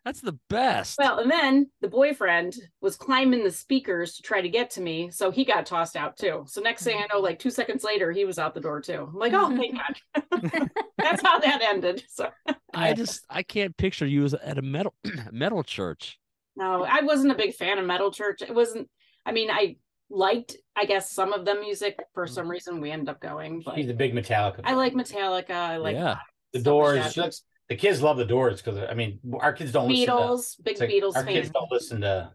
That's 0.06 0.22
the 0.22 0.40
best. 0.50 0.98
Well, 0.98 1.20
and 1.20 1.30
then 1.30 1.70
the 1.82 1.90
boyfriend 1.90 2.56
was 2.80 2.96
climbing 2.96 3.44
the 3.44 3.52
speakers 3.52 4.16
to 4.16 4.22
try 4.22 4.40
to 4.40 4.48
get 4.48 4.70
to 4.72 4.82
me. 4.82 5.12
So 5.12 5.30
he 5.30 5.44
got 5.44 5.66
tossed 5.66 5.98
out 5.98 6.16
too. 6.18 6.46
So 6.48 6.62
next 6.62 6.84
thing 6.84 6.98
I 6.98 7.06
know, 7.14 7.20
like 7.20 7.38
two 7.38 7.52
seconds 7.52 7.84
later, 7.84 8.12
he 8.12 8.24
was 8.24 8.40
out 8.40 8.54
the 8.54 8.62
door 8.62 8.80
too. 8.80 9.10
I'm 9.12 9.20
like, 9.20 9.34
oh, 9.34 9.56
thank 9.56 9.76
God. 9.76 10.70
That's 10.98 11.22
how 11.22 11.40
that 11.40 11.62
ended. 11.62 12.06
So 12.10 12.30
I 12.74 12.94
just 12.94 13.26
I 13.30 13.44
can't 13.44 13.76
picture 13.76 14.06
you 14.06 14.24
as 14.24 14.34
at 14.34 14.58
a 14.58 14.62
metal 14.62 14.94
metal 15.32 15.64
church. 15.64 16.18
no, 16.56 16.86
I 16.86 17.02
wasn't 17.02 17.34
a 17.34 17.36
big 17.36 17.54
fan 17.54 17.78
of 17.78 17.86
metal 17.86 18.10
church. 18.10 18.42
It 18.42 18.56
wasn't, 18.56 18.90
I 19.26 19.34
mean, 19.34 19.52
I 19.52 19.76
liked, 20.10 20.58
I 20.76 20.86
guess, 20.86 21.12
some 21.12 21.34
of 21.34 21.46
the 21.46 21.56
music 21.56 22.00
for 22.14 22.26
some 22.28 22.50
reason 22.50 22.82
we 22.82 22.92
ended 22.92 23.10
up 23.10 23.20
going. 23.22 23.62
But 23.66 23.76
She's 23.76 23.90
a 23.90 23.94
big 23.94 24.14
Metallica. 24.14 24.62
I 24.64 24.74
like 24.74 24.94
Metallica. 24.94 25.52
I 25.52 25.78
like 25.78 25.96
yeah. 25.96 26.18
the 26.54 26.60
stuff 26.60 26.64
like 26.64 26.64
Doors. 26.64 26.96
that. 27.04 27.14
She 27.14 27.22
likes- 27.22 27.44
the 27.70 27.76
kids 27.76 28.02
love 28.02 28.18
the 28.18 28.26
Doors 28.26 28.62
because 28.62 28.80
I 28.90 28.96
mean, 28.96 29.20
our 29.40 29.54
kids 29.54 29.72
don't 29.72 29.88
listen 29.88 30.08
to. 30.08 30.12
Beatles, 30.12 30.64
big 30.64 30.72
it's 30.72 30.82
like, 30.82 30.90
Beatles 30.90 31.16
Our 31.16 31.24
fan. 31.24 31.34
kids 31.34 31.50
don't 31.52 31.72
listen 31.72 32.02
to 32.02 32.32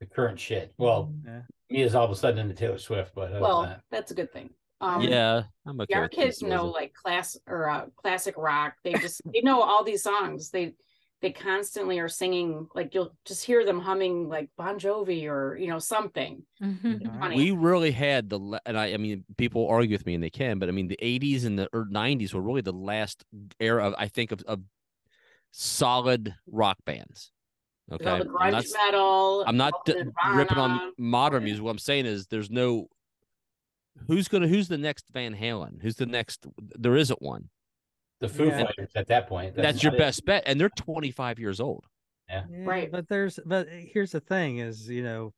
the 0.00 0.06
current 0.06 0.38
shit. 0.38 0.74
Well, 0.76 1.14
Yeah. 1.24 1.40
me 1.70 1.82
is 1.82 1.94
all 1.94 2.04
of 2.04 2.10
a 2.10 2.14
sudden 2.14 2.38
into 2.38 2.54
Taylor 2.54 2.76
Swift, 2.78 3.12
but 3.14 3.22
other 3.22 3.32
than 3.34 3.42
Well, 3.42 3.62
that- 3.62 3.80
that's 3.90 4.10
a 4.10 4.14
good 4.14 4.30
thing. 4.32 4.50
Um, 4.82 5.00
yeah. 5.00 5.44
I'm 5.66 5.80
okay. 5.80 5.94
our 5.94 6.02
with 6.02 6.10
kids 6.10 6.42
Beatles. 6.42 6.48
know 6.48 6.66
like 6.66 6.92
class 6.92 7.38
or 7.46 7.70
uh, 7.70 7.86
classic 7.96 8.34
rock. 8.36 8.74
They 8.84 8.92
just 8.92 9.22
they 9.32 9.40
know 9.40 9.62
all 9.62 9.82
these 9.82 10.02
songs. 10.02 10.50
They 10.50 10.74
they 11.22 11.32
constantly 11.32 11.98
are 11.98 12.08
singing. 12.08 12.66
Like 12.74 12.94
you'll 12.94 13.14
just 13.24 13.44
hear 13.44 13.64
them 13.64 13.80
humming 13.80 14.28
like 14.28 14.50
Bon 14.56 14.78
Jovi 14.78 15.26
or 15.28 15.56
you 15.56 15.68
know 15.68 15.78
something. 15.78 16.42
Mhm. 16.62 17.06
All 17.06 17.12
right. 17.12 17.20
Funny. 17.20 17.36
we 17.36 17.50
really 17.52 17.90
had 17.90 18.28
the 18.28 18.60
and 18.66 18.78
I 18.78 18.92
I 18.92 18.96
mean 18.98 19.24
people 19.36 19.66
argue 19.68 19.94
with 19.94 20.06
me 20.06 20.14
and 20.14 20.22
they 20.22 20.30
can, 20.30 20.58
but 20.58 20.68
I 20.68 20.72
mean 20.72 20.88
the 20.88 20.98
80s 21.00 21.44
and 21.46 21.58
the 21.58 21.68
er, 21.74 21.86
90s 21.90 22.34
were 22.34 22.42
really 22.42 22.60
the 22.60 22.72
last 22.72 23.24
era 23.60 23.86
of 23.88 23.94
I 23.98 24.08
think 24.08 24.30
of, 24.32 24.42
of 24.42 24.60
solid 25.52 26.34
rock 26.50 26.76
bands. 26.84 27.32
With 27.88 28.02
Okay. 28.02 28.10
all 28.10 28.18
the 28.18 28.30
I'm 28.40 28.52
not, 28.52 28.64
metal. 28.84 29.44
I'm 29.46 29.56
not 29.56 29.72
d- 29.86 29.94
ripping 30.34 30.58
on 30.58 30.92
modern 30.98 31.44
music. 31.44 31.62
What 31.62 31.70
I'm 31.70 31.78
saying 31.78 32.06
is 32.06 32.26
there's 32.26 32.50
no 32.50 32.88
who's 34.08 34.28
gonna 34.28 34.48
who's 34.48 34.68
the 34.68 34.76
next 34.78 35.06
Van 35.12 35.34
Halen? 35.34 35.80
Who's 35.80 35.96
the 35.96 36.06
next 36.06 36.46
there 36.58 36.96
isn't 36.96 37.22
one. 37.22 37.48
The 38.20 38.28
Foo 38.28 38.46
Yeah. 38.46 38.64
Fighters 38.64 38.90
at 38.94 39.08
that 39.08 39.28
point. 39.28 39.54
That's, 39.54 39.82
your 39.82 39.94
it. 39.94 39.98
best 39.98 40.24
bet. 40.24 40.42
And 40.46 40.60
they're 40.60 40.68
25 40.70 41.38
years 41.38 41.60
old. 41.60 41.84
Yeah, 42.28 42.44
Right. 42.50 42.90
But 42.90 43.08
there's 43.08 43.38
but 43.46 43.68
here's 43.68 44.10
the 44.12 44.20
thing 44.20 44.58
is, 44.58 44.88
you 44.88 45.02
know, 45.04 45.32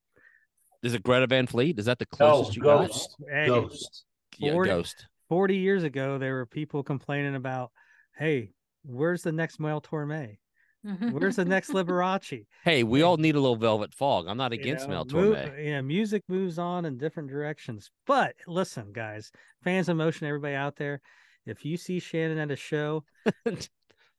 Is 0.82 0.94
it 0.94 1.02
Greta 1.02 1.26
Van 1.26 1.46
Fleet? 1.46 1.78
Is 1.78 1.84
that 1.86 1.98
the 1.98 2.06
No, 2.12 2.16
closest 2.16 2.56
you 2.56 2.62
got? 2.62 2.86
Ghost. 2.88 3.16
hey, 3.30 3.46
Ghost. 3.46 4.04
Yeah, 4.38 4.52
Forty- 4.52 4.70
Ghost. 4.70 5.06
40 5.28 5.56
years 5.56 5.82
ago 5.82 6.16
there 6.18 6.34
were 6.34 6.46
people 6.46 6.82
complaining 6.82 7.34
about, 7.34 7.70
hey, 8.16 8.52
where's 8.84 9.22
the 9.22 9.32
next 9.32 9.60
Mel 9.60 9.80
Torme? 9.82 10.38
Where's 11.10 11.34
the 11.36 11.44
next 11.44 11.70
Liberace? 11.72 12.46
Hey, 12.64 12.84
we 12.84 13.02
all 13.02 13.16
need 13.16 13.34
a 13.34 13.40
little 13.40 13.56
Velvet 13.56 13.92
Fog. 13.92 14.26
I'm 14.28 14.36
not 14.36 14.52
You 14.54 14.60
against 14.60 14.86
know, 14.88 15.04
Mel 15.04 15.22
move- 15.22 15.36
Torme. 15.36 15.66
yeah, 15.66 15.80
music 15.80 16.22
moves 16.28 16.56
on 16.58 16.84
in 16.84 16.96
different 16.96 17.28
directions. 17.28 17.90
But 18.06 18.36
listen, 18.46 18.92
guys, 18.92 19.32
fans 19.64 19.88
of 19.88 19.96
motion, 19.96 20.28
everybody 20.28 20.54
out 20.54 20.76
there, 20.76 21.00
if 21.48 21.64
you 21.64 21.76
see 21.76 21.98
Shannon 21.98 22.38
at 22.38 22.50
a 22.50 22.56
show, 22.56 23.04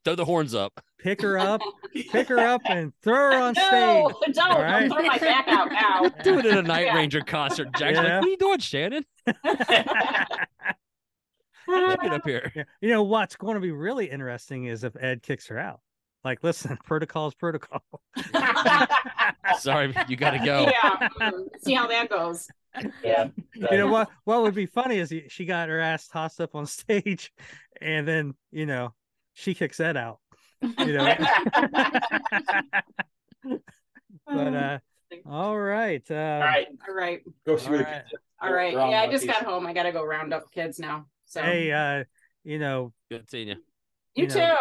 Throw 0.05 0.15
the 0.15 0.23
horns 0.23 0.55
up. 0.55 0.82
pick 0.97 1.21
her 1.21 1.38
up, 1.38 1.59
pick 1.93 2.30
her 2.30 2.39
up, 2.39 2.61
and 2.65 2.93
throw 3.03 3.15
her 3.15 3.34
on 3.36 3.53
no, 3.53 4.11
stage. 4.21 4.36
don't, 4.36 4.51
All 4.51 4.61
right. 4.61 4.88
don't 4.88 4.97
throw 4.97 5.05
my 5.07 5.17
back 5.17 5.47
out 5.49 5.69
now. 5.71 6.07
Do 6.23 6.39
it 6.39 6.45
at 6.45 6.57
a 6.57 6.61
Night 6.61 6.86
Yeah. 6.86 6.95
Ranger 6.95 7.19
concert. 7.21 7.67
Jack's 7.77 7.97
like, 7.97 8.05
what 8.05 8.23
are 8.23 8.27
you 8.27 8.38
doing, 8.38 8.59
Shannon? 8.59 9.03
Get 11.67 12.13
up 12.13 12.25
here. 12.25 12.51
Yeah. 12.55 12.63
You 12.82 12.89
know 12.89 13.03
what's 13.03 13.36
going 13.36 13.55
to 13.55 13.59
be 13.59 13.71
really 13.71 14.09
interesting 14.09 14.65
is 14.65 14.84
if 14.86 14.95
Ed 14.99 15.21
kicks 15.21 15.47
her 15.47 15.59
out. 15.59 15.82
Like, 16.23 16.43
listen, 16.43 16.77
protocol's 16.86 17.34
protocol. 17.36 17.82
Sorry, 19.59 19.93
you 20.07 20.15
got 20.17 20.32
to 20.32 20.39
go. 20.39 20.63
yeah, 20.63 21.09
mm, 21.21 21.43
see 21.61 21.73
how 21.73 21.88
that 21.88 22.09
goes. 22.09 22.47
Yeah. 23.03 23.30
you 23.55 23.78
know 23.78 23.88
what? 23.88 24.09
What 24.26 24.41
would 24.41 24.55
be 24.55 24.65
funny 24.65 24.97
is 24.97 25.13
she 25.30 25.45
got 25.45 25.70
her 25.70 25.80
ass 25.80 26.07
tossed 26.07 26.39
up 26.41 26.55
on 26.55 26.65
stage, 26.67 27.32
and 27.82 28.07
then 28.07 28.34
you 28.51 28.65
know 28.65 28.93
she 29.34 29.53
kicks 29.53 29.78
that 29.78 29.97
out. 29.97 30.20
You 30.61 30.93
know. 30.93 31.15
but 34.28 34.53
uh, 34.53 34.80
all 35.26 35.57
right. 35.57 36.03
Uh, 36.09 36.13
All 36.13 36.39
right. 36.39 36.67
All 36.88 36.95
right, 36.95 37.22
Go 37.45 37.57
see 37.57 37.65
All 37.65 37.72
where 37.72 37.78
the 37.80 37.84
right. 37.86 37.93
kids 38.03 38.13
are. 38.41 38.47
all 38.47 38.53
right. 38.53 38.74
Yeah, 38.74 39.01
I 39.01 39.09
just 39.09 39.26
got 39.26 39.43
home. 39.43 39.65
I 39.65 39.74
got 39.74 39.84
to 39.84 39.91
go 39.91 40.03
round 40.03 40.34
up 40.34 40.51
kids 40.51 40.80
now. 40.80 41.05
So 41.26 41.41
Hey, 41.41 41.72
uh, 41.72 42.03
you 42.43 42.59
know, 42.59 42.93
Good 43.09 43.30
seeing 43.30 43.47
you. 43.49 43.55
you, 44.15 44.24
you 44.24 44.30
too. 44.30 44.53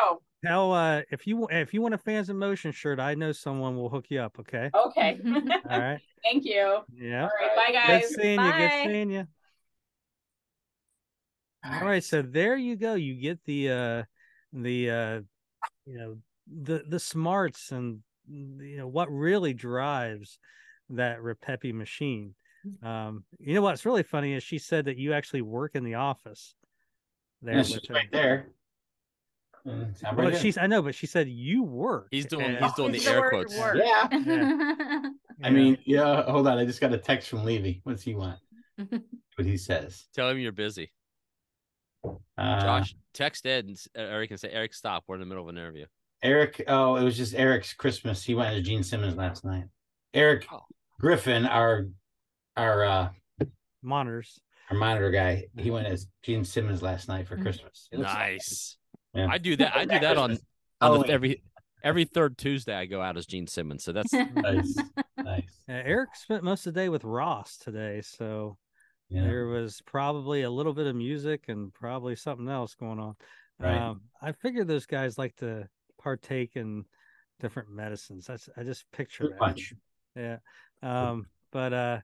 Know- 0.42 0.50
tell 0.50 0.72
uh 0.72 1.02
if 1.10 1.26
you 1.26 1.36
wa- 1.36 1.48
if 1.50 1.74
you 1.74 1.82
want 1.82 1.94
a 1.94 1.98
fans 1.98 2.30
in 2.30 2.38
motion 2.38 2.70
shirt, 2.72 3.00
I 3.00 3.14
know 3.14 3.32
someone 3.32 3.76
will 3.76 3.88
hook 3.88 4.06
you 4.08 4.20
up. 4.20 4.38
Okay. 4.40 4.70
Okay. 4.74 5.18
All 5.70 5.78
right. 5.80 6.00
Thank 6.24 6.44
you. 6.44 6.78
Yeah. 6.94 7.22
All 7.24 7.30
right. 7.40 7.56
Bye, 7.56 7.66
Good 7.68 7.72
guys. 8.02 8.14
seeing 8.14 8.40
you. 8.40 8.52
Good 8.52 8.70
seeing 8.84 9.10
you. 9.10 9.26
All 11.64 11.80
right, 11.86 12.02
so 12.04 12.22
there 12.22 12.56
you 12.56 12.76
go. 12.76 12.94
You 12.94 13.14
get 13.14 13.40
the 13.44 13.70
uh 13.70 14.02
the 14.52 14.90
uh 14.90 15.20
you 15.86 15.98
know 15.98 16.16
the 16.62 16.82
the 16.88 17.00
smarts 17.00 17.72
and 17.72 18.00
you 18.30 18.76
know 18.78 18.86
what 18.86 19.10
really 19.10 19.54
drives 19.54 20.38
that 20.90 21.18
Ripepi 21.20 21.74
machine. 21.74 22.34
Um, 22.82 23.24
you 23.38 23.54
know 23.54 23.62
what's 23.62 23.84
really 23.86 24.02
funny 24.02 24.34
is 24.34 24.42
she 24.42 24.58
said 24.58 24.86
that 24.86 24.96
you 24.98 25.12
actually 25.12 25.42
work 25.42 25.74
in 25.74 25.84
the 25.84 25.94
office 25.94 26.54
there 27.42 27.56
Yeah, 27.56 27.62
she's 27.62 27.90
right 27.90 28.10
there. 28.12 28.36
Mm, 28.38 28.44
it's 28.44 28.48
not 28.48 29.57
very 29.57 29.57
Well, 30.16 30.30
good. 30.30 30.40
she's 30.40 30.56
I 30.58 30.66
know, 30.66 30.82
but 30.82 30.94
she 30.94 31.06
said 31.06 31.28
you 31.28 31.62
work. 31.62 32.08
He's 32.10 32.26
doing- 32.26 32.46
and- 32.46 32.64
he's 32.64 32.72
doing 32.74 32.94
Use 32.94 33.04
the 33.04 33.10
air 33.10 33.28
quotes. 33.30 33.56
work. 33.58 33.76
Yeah. 33.76 34.08
Yeah. 35.40 35.46
I 35.46 35.50
mean, 35.50 35.78
yeah. 35.86 36.22
Hold 36.24 36.48
on, 36.48 36.58
I 36.58 36.64
just 36.64 36.80
got 36.80 36.92
a 36.92 36.98
text 36.98 37.28
from 37.28 37.44
Levy. 37.44 37.80
What's 37.84 38.02
he 38.02 38.14
want? 38.16 38.40
What 39.36 39.46
he 39.46 39.56
says. 39.56 40.06
Tell 40.14 40.28
him 40.30 40.38
you're 40.40 40.50
busy. 40.50 40.90
Uh, 42.04 42.60
Josh, 42.60 42.94
text 43.14 43.46
Ed 43.46 43.66
and 43.66 43.76
s- 43.76 43.86
uh, 43.96 44.00
Eric 44.00 44.30
and 44.32 44.40
say, 44.40 44.50
Eric, 44.50 44.74
stop. 44.74 45.04
We're 45.06 45.14
in 45.16 45.20
the 45.20 45.26
middle 45.26 45.44
of 45.44 45.48
an 45.48 45.56
interview. 45.58 45.86
Eric. 46.22 46.62
Oh, 46.66 46.96
it 46.96 47.04
was 47.04 47.16
just 47.16 47.34
Eric's 47.34 47.72
Christmas. 47.74 48.24
He 48.24 48.34
went 48.34 48.54
to 48.56 48.62
Gene 48.62 48.82
Simmons 48.82 49.16
last 49.16 49.44
night. 49.44 49.64
Eric 50.14 50.46
Oh. 50.50 50.62
Griffin, 50.98 51.46
our 51.46 51.86
our 52.56 52.84
uh 52.84 53.08
monitors. 53.82 54.40
our 54.70 54.76
monitor 54.76 55.10
guy, 55.12 55.44
he 55.56 55.70
went 55.70 55.86
as 55.86 56.08
Gene 56.24 56.44
Simmons 56.44 56.82
last 56.82 57.06
night 57.08 57.28
for 57.28 57.36
Mhm. 57.36 57.42
Christmas. 57.42 57.88
It 57.92 57.98
looks 58.00 58.12
Nice. 58.12 58.77
Yeah. 59.14 59.28
I 59.30 59.38
do 59.38 59.56
that. 59.56 59.74
I 59.76 59.84
do 59.84 59.98
that 59.98 60.16
on, 60.18 60.38
on 60.80 61.00
the, 61.00 61.08
every 61.08 61.42
every 61.82 62.04
third 62.04 62.36
Tuesday. 62.38 62.74
I 62.74 62.86
go 62.86 63.00
out 63.00 63.16
as 63.16 63.26
Gene 63.26 63.46
Simmons. 63.46 63.84
So 63.84 63.92
that's 63.92 64.12
nice, 64.34 64.76
nice. 65.16 65.58
Uh, 65.68 65.72
Eric 65.72 66.10
spent 66.14 66.42
most 66.44 66.66
of 66.66 66.74
the 66.74 66.80
day 66.80 66.88
with 66.88 67.04
Ross 67.04 67.56
today, 67.56 68.02
so 68.02 68.56
Yeah. 69.08 69.22
there 69.22 69.46
was 69.46 69.80
probably 69.86 70.42
a 70.42 70.50
little 70.50 70.74
bit 70.74 70.86
of 70.86 70.94
music 70.96 71.44
and 71.48 71.72
probably 71.72 72.16
something 72.16 72.48
else 72.48 72.74
going 72.74 72.98
on. 72.98 73.14
Right. 73.58 73.76
Um, 73.78 74.02
I 74.22 74.32
figure 74.32 74.64
those 74.64 74.86
guys 74.86 75.18
like 75.18 75.34
to 75.36 75.68
partake 76.00 76.52
in 76.54 76.84
different 77.40 77.70
medicines. 77.70 78.26
That's 78.26 78.48
I 78.56 78.62
just 78.62 78.84
picture 78.92 79.24
Fruit 79.24 79.30
that. 79.32 79.38
punch. 79.40 79.72
Yeah. 80.14 80.36
Um, 80.82 81.26
but 81.50 81.72
uh, 81.72 82.00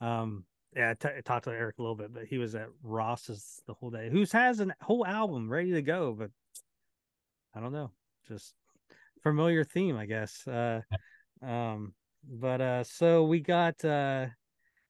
um, 0.00 0.44
yeah, 0.76 0.90
I 0.90 0.94
t- 0.94 1.14
I 1.18 1.20
talked 1.20 1.44
to 1.44 1.50
Eric 1.50 1.78
a 1.78 1.82
little 1.82 1.96
bit, 1.96 2.12
but 2.12 2.24
he 2.24 2.38
was 2.38 2.54
at 2.54 2.68
Ross's 2.82 3.60
the 3.66 3.74
whole 3.74 3.90
day. 3.90 4.08
Who's 4.10 4.32
has 4.32 4.60
a 4.60 4.68
whole 4.80 5.06
album 5.06 5.50
ready 5.50 5.72
to 5.72 5.82
go, 5.82 6.14
but 6.18 6.30
I 7.54 7.60
don't 7.60 7.72
know, 7.72 7.90
just 8.28 8.54
familiar 9.22 9.64
theme, 9.64 9.96
I 9.96 10.06
guess. 10.06 10.46
Uh, 10.46 10.80
um, 11.42 11.92
but 12.28 12.60
uh, 12.60 12.84
so 12.84 13.24
we 13.24 13.40
got 13.40 13.84
uh, 13.84 14.26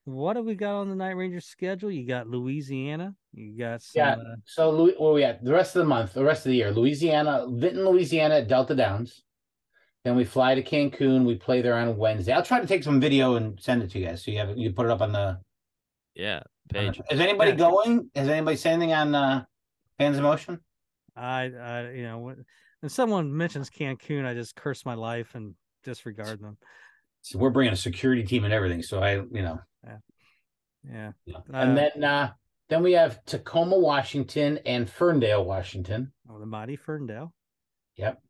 what 0.05 0.37
have 0.37 0.45
we 0.45 0.55
got 0.55 0.75
on 0.81 0.89
the 0.89 0.97
Night 0.97 1.17
Ranger 1.17 1.41
schedule? 1.41 1.91
You 1.91 2.07
got 2.07 2.27
Louisiana, 2.29 3.15
you 3.33 3.57
got 3.59 3.83
some, 3.83 4.01
Yeah. 4.01 4.13
uh, 4.15 4.37
So, 4.45 4.71
Louis, 4.71 4.95
where 4.99 5.13
we 5.13 5.25
at? 5.25 5.45
The 5.45 5.53
rest 5.53 5.77
of 5.77 5.81
the 5.81 5.89
month, 5.89 6.13
the 6.13 6.25
rest 6.25 6.45
of 6.45 6.51
the 6.51 6.57
year, 6.57 6.73
Louisiana, 6.73 7.47
Vinton, 7.49 7.85
Louisiana 7.85 8.37
at 8.37 8.49
Delta 8.49 8.75
Downs. 8.75 9.23
Then 10.05 10.17
we 10.17 10.25
fly 10.25 10.57
to 10.57 10.63
Cancun. 10.65 11.25
We 11.25 11.37
play 11.37 11.63
there 11.63 11.77
on 11.77 11.97
Wednesday. 11.97 12.33
I'll 12.33 12.43
try 12.43 12.61
to 12.61 12.67
take 12.67 12.83
some 12.83 13.01
video 13.01 13.37
and 13.37 13.61
send 13.61 13.85
it 13.85 13.91
to 13.93 14.01
you 14.01 14.07
guys, 14.07 14.25
so 14.25 14.33
you 14.33 14.39
have 14.39 14.59
you 14.59 14.73
put 14.73 14.87
it 14.87 14.91
up 14.93 15.01
on 15.01 15.13
the 15.13 15.39
yeah, 16.15 16.37
on 16.37 16.43
the- 16.69 16.75
page. 16.75 17.01
Is 17.11 17.21
anybody 17.21 17.51
Yeah. 17.53 17.57
going? 17.57 18.11
Is 18.15 18.29
anybody 18.29 18.57
said 18.57 18.75
anything 18.75 18.93
on 18.93 19.15
uh, 19.15 19.45
Fans 19.99 20.17
of 20.19 20.23
Motion? 20.25 20.59
I, 21.17 21.51
I, 21.61 21.91
you 21.91 22.03
know, 22.05 22.19
when, 22.19 22.45
when 22.81 22.91
someone 22.91 23.37
mentions 23.37 23.69
Cancun, 23.71 24.25
I 24.25 24.35
just 24.35 24.55
curse 24.57 24.85
my 24.87 24.95
life 24.95 25.35
and 25.35 25.55
disregard 25.85 26.41
them. 26.41 26.57
So 27.21 27.39
we're 27.39 27.51
bringing 27.51 27.73
a 27.73 27.77
security 27.77 28.23
team 28.25 28.45
and 28.45 28.53
everything. 28.53 28.83
So 28.83 29.01
I, 29.01 29.17
you 29.17 29.43
know, 29.43 29.61
Yeah. 29.85 31.13
yeah. 31.27 31.37
Uh, 31.37 31.57
and 31.57 31.77
then 31.77 32.03
uh, 32.05 32.33
then 32.69 32.83
we 32.83 32.93
have 32.93 33.25
Tacoma, 33.27 33.79
Washington, 33.79 34.59
and 34.65 34.89
Ferndale, 34.89 35.45
Washington. 35.45 36.13
Oh, 36.31 36.39
the 36.41 36.47
mighty 36.47 36.77
Ferndale. 36.77 37.33
Yep. 37.97 38.21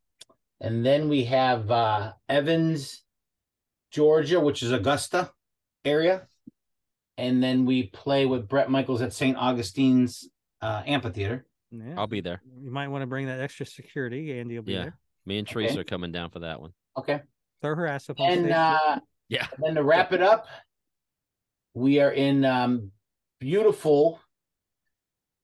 And 0.61 0.85
then 0.85 1.09
we 1.09 1.25
have 1.25 1.71
uh, 1.71 2.13
Evans, 2.29 3.03
Georgia, 3.91 4.41
which 4.41 4.63
is 4.63 4.73
Augusta 4.73 5.31
area. 5.85 6.27
And 7.19 7.43
then 7.43 7.67
we 7.67 7.89
play 7.89 8.27
with 8.27 8.49
Bret 8.49 8.71
Michaels 8.71 9.03
at 9.03 9.13
St. 9.13 9.37
Augustine's 9.37 10.29
uh, 10.61 10.83
Amphitheater. 10.87 11.45
Yeah. 11.71 11.95
I'll 11.97 12.07
be 12.07 12.21
there. 12.21 12.43
You 12.63 12.71
might 12.71 12.89
want 12.89 13.03
to 13.03 13.07
bring 13.07 13.27
that 13.27 13.41
extra 13.41 13.67
security. 13.67 14.39
Andy 14.39 14.57
will 14.57 14.63
be 14.65 14.73
Yeah. 14.73 14.83
there. 14.83 14.99
Me 15.27 15.39
and 15.39 15.47
Okay. 15.47 15.55
Teresa 15.67 15.81
are 15.81 15.85
coming 15.85 16.11
down 16.13 16.31
for 16.31 16.41
that 16.41 16.61
one. 16.61 16.73
Okay. 16.97 17.21
Throw 17.61 17.75
her 17.77 17.87
ass 17.87 18.09
up 18.11 18.19
on 18.21 18.31
And 18.31 18.41
stage. 18.43 18.53
uh, 18.53 19.01
Yeah. 19.29 19.47
and 19.55 19.63
then 19.65 19.75
to 19.77 19.83
wrap 19.85 20.13
it 20.13 20.23
up, 20.23 20.47
we 21.75 22.01
are 22.01 22.11
in 22.11 22.45
um, 22.45 22.91
beautiful 23.41 24.21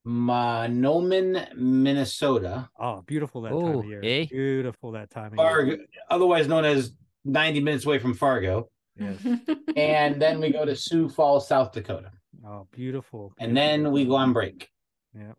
Mahnomen, 0.07 1.55
Minnesota, 1.57 2.69
oh, 2.81 3.03
beautiful 3.03 3.43
that 3.43 3.51
time 3.51 3.59
Oh, 3.77 3.81
of 3.81 3.85
year. 3.87 4.01
eh? 4.03 4.25
Beautiful 4.31 4.93
that 4.93 5.11
time 5.11 5.33
of 5.33 5.39
year. 5.39 5.47
Fargo, 5.49 5.77
otherwise 6.11 6.49
known 6.49 6.65
as 6.65 6.93
90 7.25 7.61
minutes 7.61 7.85
away 7.85 7.99
from 7.99 8.15
Fargo. 8.15 8.71
Yes. 8.99 9.17
And 9.77 10.21
then 10.21 10.41
we 10.41 10.51
go 10.51 10.65
to 10.65 10.75
Sioux 10.75 11.09
Falls, 11.09 11.47
South 11.49 11.73
Dakota. 11.73 12.11
Oh, 12.47 12.67
beautiful. 12.73 13.33
And 13.39 13.57
then 13.57 13.93
we 13.93 14.05
go 14.05 14.17
on 14.17 14.33
break. 14.33 14.69
Yeah. 15.15 15.33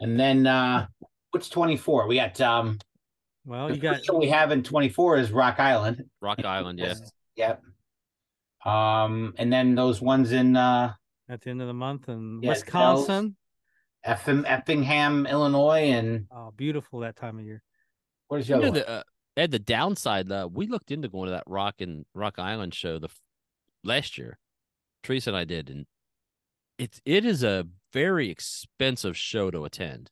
And 0.00 0.18
then 0.18 0.46
uh 0.46 0.86
what's 1.30 1.48
24? 1.48 2.06
We 2.06 2.16
got 2.16 2.40
um 2.40 2.78
Well, 3.44 3.70
you 3.74 3.80
got 3.80 3.96
first 3.96 4.12
we 4.14 4.28
have 4.28 4.50
in 4.52 4.62
24 4.62 5.18
is 5.18 5.30
Rock 5.32 5.58
Island. 5.60 6.04
Rock 6.20 6.44
Island. 6.44 6.78
Yeah. 6.78 6.94
Yep. 7.36 7.62
Um 8.64 9.34
and 9.38 9.52
then 9.52 9.74
those 9.74 10.00
ones 10.00 10.32
in 10.32 10.56
uh 10.56 10.92
at 11.28 11.40
the 11.40 11.50
end 11.50 11.60
of 11.62 11.68
the 11.68 11.74
month 11.74 12.08
in 12.08 12.40
Yeah, 12.42 12.50
Wisconsin. 12.50 13.36
Effen, 14.04 14.44
Effingham, 14.46 15.26
Illinois, 15.26 15.90
and 15.92 16.26
Oh, 16.30 16.52
beautiful 16.56 17.00
that 17.00 17.16
time 17.16 17.38
of 17.38 17.44
year. 17.44 17.62
What 18.28 18.40
is 18.40 18.48
the 18.48 18.56
You 18.56 18.60
know, 18.62 18.70
the, 18.72 18.88
uh, 18.88 19.02
Ed, 19.36 19.50
the 19.50 19.58
downside, 19.58 20.30
uh, 20.30 20.48
we 20.52 20.66
looked 20.66 20.90
into 20.90 21.08
going 21.08 21.26
to 21.26 21.32
that 21.32 21.44
Rock 21.46 21.76
and 21.80 22.04
Rock 22.14 22.38
Island 22.38 22.74
show 22.74 22.98
the 22.98 23.08
last 23.82 24.18
year. 24.18 24.38
Teresa 25.02 25.30
and 25.30 25.36
I 25.36 25.44
did, 25.44 25.68
and 25.70 25.86
it's 26.78 27.00
it 27.04 27.24
is 27.24 27.42
a 27.42 27.66
very 27.92 28.30
expensive 28.30 29.16
show 29.16 29.50
to 29.50 29.64
attend. 29.64 30.10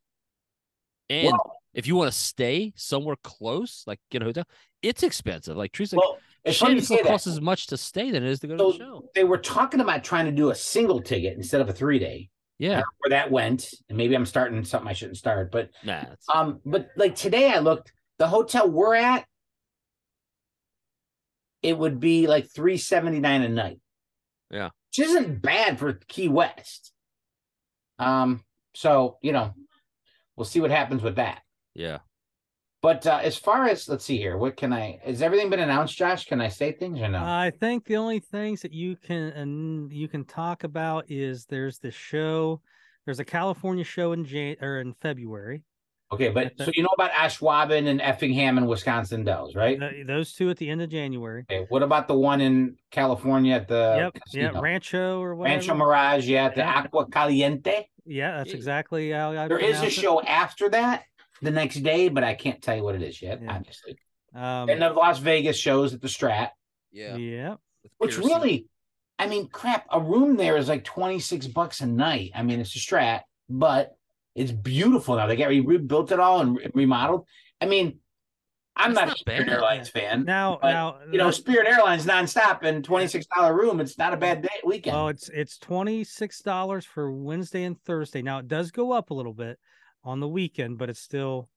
And 1.08 1.26
Well- 1.32 1.56
if 1.72 1.86
you 1.86 1.94
want 1.94 2.10
to 2.12 2.18
stay 2.18 2.72
somewhere 2.74 3.14
close, 3.22 3.84
like 3.86 4.00
get 4.10 4.22
a 4.22 4.24
hotel, 4.24 4.44
it's 4.82 5.04
expensive. 5.04 5.56
Like 5.56 5.70
Teresa, 5.70 5.96
well, 5.96 6.18
it's 6.44 6.58
say 6.58 6.66
Shanksville 6.66 7.02
that. 7.02 7.06
costs 7.06 7.28
as 7.28 7.40
much 7.40 7.68
to 7.68 7.76
stay 7.76 8.10
than 8.10 8.24
it 8.24 8.28
is 8.28 8.40
to 8.40 8.48
go 8.48 8.56
to 8.56 8.72
the 8.72 8.78
show. 8.84 9.08
they 9.14 9.22
were 9.22 9.38
talking 9.38 9.78
about 9.80 10.02
trying 10.02 10.24
to 10.24 10.32
do 10.32 10.50
a 10.50 10.54
single 10.56 11.00
ticket 11.00 11.36
instead 11.36 11.60
of 11.60 11.68
a 11.68 11.72
three 11.72 11.98
day. 12.00 12.28
Yeah, 12.58 12.82
Where 12.98 13.10
that 13.10 13.30
went, 13.30 13.72
and 13.88 13.96
maybe 13.96 14.14
I'm 14.16 14.26
starting 14.26 14.62
something 14.64 14.88
I 14.88 14.92
shouldn't 14.92 15.16
start, 15.16 15.50
but 15.52 15.70
nah, 15.84 16.04
Um, 16.34 16.60
but 16.66 16.88
like 16.96 17.14
today 17.14 17.50
I 17.50 17.60
looked, 17.60 17.90
the 18.20 18.28
hotel 18.28 18.70
we're 18.70 18.94
at, 18.94 19.24
it 21.62 21.76
would 21.76 21.98
be 21.98 22.26
like 22.26 22.50
379 22.50 23.42
a 23.42 23.48
night. 23.48 23.80
Yeah. 24.50 24.68
Which 24.90 25.06
isn't 25.06 25.40
bad 25.40 25.78
for 25.78 25.94
Key 26.06 26.28
West. 26.28 26.92
Um, 27.98 28.44
so 28.74 29.16
you 29.22 29.32
know, 29.32 29.54
we'll 30.36 30.44
see 30.44 30.60
what 30.60 30.70
happens 30.70 31.02
with 31.02 31.16
that. 31.16 31.40
yeah. 31.74 31.98
But 32.82 33.06
uh 33.06 33.20
as 33.22 33.36
far 33.36 33.68
as 33.68 33.88
let's 33.88 34.06
see 34.06 34.16
here, 34.16 34.38
what 34.38 34.56
can 34.56 34.72
I 34.72 35.00
has 35.04 35.20
everything 35.20 35.50
been 35.50 35.60
announced, 35.60 35.96
Josh? 35.96 36.24
Can 36.26 36.40
I 36.40 36.48
say 36.48 36.72
things 36.72 36.98
or 37.00 37.08
no? 37.08 37.18
I 37.18 37.52
think 37.60 37.84
the 37.84 37.96
only 37.96 38.20
things 38.20 38.62
that 38.62 38.72
you 38.72 38.96
can 38.96 39.32
and 39.32 39.92
you 39.92 40.08
can 40.08 40.24
talk 40.24 40.64
about 40.64 41.10
is 41.10 41.44
there's 41.44 41.78
the 41.78 41.90
show. 41.90 42.62
There's 43.04 43.18
a 43.20 43.24
California 43.24 43.84
show 43.84 44.12
in 44.12 44.24
Jan 44.24 44.56
or 44.62 44.80
in 44.80 44.94
February. 44.94 45.62
Okay, 46.12 46.28
but 46.30 46.52
so 46.58 46.72
you 46.74 46.82
know 46.82 46.88
about 46.94 47.12
Ashwaubenon 47.12 47.86
and 47.86 48.00
Effingham 48.00 48.58
and 48.58 48.66
Wisconsin 48.66 49.22
Dells, 49.22 49.54
right? 49.54 49.78
Th- 49.78 50.04
those 50.06 50.32
two 50.32 50.50
at 50.50 50.56
the 50.56 50.68
end 50.68 50.82
of 50.82 50.90
January. 50.90 51.44
Okay, 51.48 51.66
what 51.68 51.84
about 51.84 52.08
the 52.08 52.14
one 52.18 52.40
in 52.40 52.76
California 52.90 53.54
at 53.54 53.68
the 53.68 54.10
yep. 54.12 54.22
Yeah. 54.32 54.60
Rancho 54.60 55.20
or 55.20 55.36
whatever. 55.36 55.54
Rancho 55.58 55.74
Mirage, 55.74 56.26
yeah, 56.26 56.46
at 56.46 56.54
the 56.56 56.62
Yeah. 56.62 56.78
Agua 56.84 57.06
Caliente. 57.08 57.86
Yeah, 58.04 58.38
that's 58.38 58.52
exactly 58.54 59.10
how 59.12 59.30
I 59.32 59.46
There 59.46 59.58
is 59.58 59.80
a 59.82 59.86
it. 59.86 59.92
show 59.92 60.20
after 60.22 60.68
that 60.70 61.04
the 61.42 61.52
next 61.52 61.76
day, 61.76 62.08
but 62.08 62.24
I 62.24 62.34
can't 62.34 62.60
tell 62.60 62.74
you 62.76 62.82
what 62.82 62.96
it 62.96 63.02
is 63.02 63.22
yet, 63.22 63.40
Yeah. 63.40 63.54
obviously. 63.54 63.96
Um, 64.34 64.68
And 64.68 64.82
the 64.82 64.90
Las 64.90 65.20
Vegas 65.20 65.56
shows 65.56 65.94
at 65.94 66.00
the 66.00 66.08
Strat, 66.08 66.50
Yeah. 66.90 67.16
yeah. 67.16 67.56
With 67.84 67.92
which 67.98 68.18
really, 68.18 68.66
I 69.16 69.28
mean, 69.28 69.46
crap, 69.48 69.86
a 69.92 70.00
room 70.00 70.36
there 70.36 70.56
is 70.56 70.68
like 70.68 70.82
26 70.82 71.46
bucks 71.46 71.80
a 71.82 71.86
night. 71.86 72.32
I 72.34 72.42
mean, 72.42 72.58
it's 72.58 72.74
a 72.74 72.80
Strat, 72.80 73.20
but 73.48 73.96
it's 74.40 74.52
beautiful 74.52 75.16
now. 75.16 75.26
They 75.26 75.36
got 75.36 75.48
rebuilt 75.48 76.12
it 76.12 76.20
all 76.20 76.40
and 76.40 76.58
remodeled. 76.74 77.26
I 77.60 77.66
mean, 77.66 77.98
I'm 78.76 78.94
That's 78.94 79.00
not, 79.00 79.06
not 79.08 79.16
a 79.16 79.18
Spirit 79.18 79.46
bad. 79.46 79.52
Airlines 79.54 79.88
fan. 79.90 80.24
Now, 80.24 80.58
But, 80.62 80.70
now, 80.72 80.98
you 81.10 81.18
know, 81.18 81.30
Spirit 81.30 81.66
Airlines 81.66 82.06
nonstop 82.06 82.62
and 82.62 82.86
$26 82.86 83.54
room. 83.54 83.80
It's 83.80 83.98
not 83.98 84.14
a 84.14 84.16
bad 84.16 84.40
day 84.42 84.48
weekend. 84.64 84.96
Oh, 84.96 85.08
it's 85.08 85.28
it's 85.28 85.58
twenty 85.58 86.02
six 86.04 86.40
dollars 86.40 86.86
for 86.86 87.12
Wednesday 87.12 87.64
and 87.64 87.78
Thursday. 87.82 88.22
Now 88.22 88.38
it 88.38 88.48
does 88.48 88.70
go 88.70 88.92
up 88.92 89.10
a 89.10 89.14
little 89.14 89.34
bit 89.34 89.58
on 90.04 90.20
the 90.20 90.28
weekend, 90.28 90.78
but 90.78 90.88
it's 90.88 91.00
still, 91.00 91.50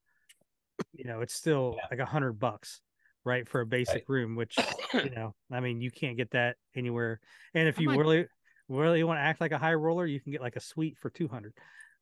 you 0.94 1.06
know, 1.06 1.22
it's 1.22 1.34
still 1.34 1.76
Yeah. 1.78 1.86
like 1.92 2.00
a 2.00 2.06
hundred 2.06 2.34
bucks, 2.34 2.82
right, 3.24 3.48
for 3.48 3.62
a 3.62 3.66
basic 3.66 3.96
Right. 3.96 4.10
room. 4.10 4.36
Which 4.36 4.58
you 4.94 5.10
know, 5.12 5.34
I 5.52 5.62
mean, 5.62 5.80
you 5.80 5.92
can't 5.92 6.18
get 6.18 6.32
that 6.32 6.58
anywhere. 6.76 7.22
And 7.54 7.70
if 7.70 7.80
I 7.80 7.84
you 7.84 7.88
might- 7.90 8.00
really 8.00 8.26
really 8.70 9.04
want 9.04 9.18
to 9.20 9.22
act 9.22 9.40
like 9.40 9.52
a 9.52 9.58
high 9.58 9.74
roller, 9.76 10.06
you 10.06 10.20
can 10.20 10.32
get 10.32 10.42
like 10.42 10.56
a 10.58 10.62
suite 10.62 10.98
for 10.98 11.10
two 11.10 11.28
hundred. 11.30 11.54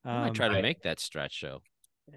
I 0.04 0.22
might 0.22 0.28
Um, 0.30 0.34
try 0.34 0.48
to 0.48 0.56
right. 0.56 0.62
make 0.64 0.82
that 0.84 1.00
stretch 1.00 1.34
show. 1.34 1.62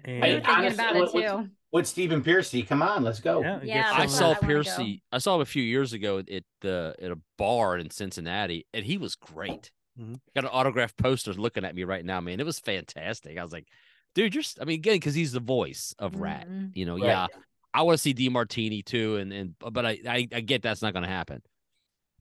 And 0.03 0.23
Hey, 0.23 0.35
We 0.35 0.41
thinking 0.41 0.49
honestly, 0.55 0.73
about 0.83 0.95
it 0.95 0.99
what's- 1.13 1.13
too. 1.45 1.49
with 1.71 1.87
Stephen 1.87 2.23
Pearcy? 2.23 2.65
Come 2.67 2.81
on, 2.81 3.03
let's 3.03 3.19
go. 3.19 3.41
yeah, 3.41 3.61
Yeah, 3.63 3.91
I 3.93 4.07
saw 4.07 4.31
I. 4.31 4.35
Pearcy. 4.35 5.01
I 5.11 5.19
saw 5.19 5.35
him 5.35 5.41
a 5.41 5.45
few 5.45 5.63
years 5.63 5.93
ago 5.93 6.19
at 6.19 6.43
the 6.61 6.95
at 7.01 7.11
a 7.11 7.19
bar 7.37 7.77
in 7.77 7.89
Cincinnati, 7.91 8.65
and 8.73 8.85
he 8.85 8.97
was 8.97 9.15
great. 9.15 9.71
Mhm. 9.99 10.19
Got 10.33 10.43
an 10.45 10.49
autographed 10.51 10.97
poster 10.97 11.33
looking 11.33 11.63
at 11.63 11.75
me 11.75 11.83
right 11.83 12.03
now, 12.03 12.19
man. 12.19 12.39
It 12.39 12.45
was 12.45 12.59
fantastic. 12.59 13.37
I 13.37 13.43
was 13.43 13.53
like, 13.53 13.67
dude, 14.15 14.33
you're. 14.33 14.41
s- 14.41 14.57
I 14.59 14.65
mean, 14.65 14.79
again, 14.79 14.95
because 14.95 15.15
he's 15.15 15.31
the 15.31 15.39
voice 15.39 15.93
of 15.99 16.15
Ratt. 16.15 16.49
Mhm. 16.49 16.71
You 16.75 16.85
know, 16.85 16.95
Right. 16.97 17.05
yeah. 17.07 17.27
I 17.73 17.83
want 17.83 17.95
to 17.97 18.01
see 18.01 18.13
Demartini 18.13 18.83
too, 18.83 19.17
and 19.17 19.31
and 19.31 19.55
but 19.59 19.85
I 19.85 19.99
I, 20.07 20.27
I 20.33 20.41
get 20.41 20.61
that's 20.61 20.81
not 20.81 20.93
going 20.93 21.03
to 21.03 21.09
happen. 21.09 21.41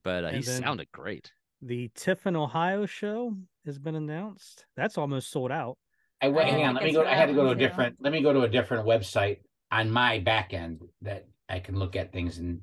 But 0.04 0.24
uh, 0.24 0.30
he 0.32 0.42
sounded 0.42 0.92
great. 0.92 1.32
the 1.62 1.88
Tiffin, 1.94 2.36
Ohio 2.36 2.84
show 2.86 3.36
has 3.64 3.78
been 3.78 3.94
announced. 3.94 4.66
That's 4.76 4.98
almost 4.98 5.30
sold 5.30 5.52
out. 5.52 5.78
I 6.20 6.28
wait, 6.28 6.46
I 6.46 6.50
hang 6.50 6.64
on. 6.64 6.74
Let 6.74 6.84
me 6.84 6.92
go. 6.92 7.04
I 7.04 7.14
had 7.14 7.26
to 7.26 7.34
go 7.34 7.44
to 7.44 7.50
a 7.50 7.54
different. 7.54 7.96
Let 8.00 8.12
me 8.12 8.22
go 8.22 8.32
to 8.32 8.42
a 8.42 8.48
different 8.48 8.86
website 8.86 9.38
on 9.70 9.90
my 9.90 10.18
back 10.18 10.54
end 10.54 10.82
that 11.02 11.26
I 11.48 11.58
can 11.60 11.78
look 11.78 11.96
at 11.96 12.12
things 12.12 12.38
and 12.38 12.60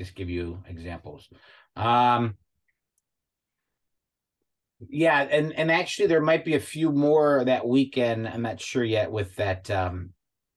just 0.00 0.14
give 0.14 0.30
you 0.30 0.62
examples. 0.68 1.28
Um. 1.76 2.36
Yeah, 4.88 5.20
and 5.20 5.52
and 5.52 5.70
actually, 5.70 6.08
there 6.08 6.20
might 6.20 6.44
be 6.44 6.54
a 6.54 6.60
few 6.60 6.90
more 6.90 7.44
that 7.44 7.66
weekend. 7.66 8.26
I'm 8.26 8.42
not 8.42 8.60
sure 8.60 8.82
yet 8.82 9.12
with 9.12 9.36
that 9.36 9.70
um 9.70 10.10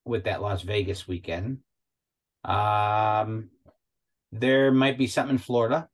with 0.04 0.24
that 0.24 0.40
Las 0.40 0.62
Vegas 0.62 1.06
weekend. 1.06 1.58
Um, 2.44 3.50
there 4.32 4.70
might 4.70 4.96
be 4.96 5.08
something 5.08 5.34
in 5.34 5.38
Florida. 5.38 5.88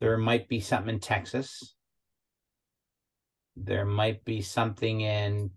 There 0.00 0.18
might 0.18 0.48
be 0.48 0.60
something 0.60 0.94
in 0.94 1.00
Texas. 1.00 1.74
There 3.56 3.84
might 3.84 4.24
be 4.24 4.42
something 4.42 5.02
in 5.02 5.50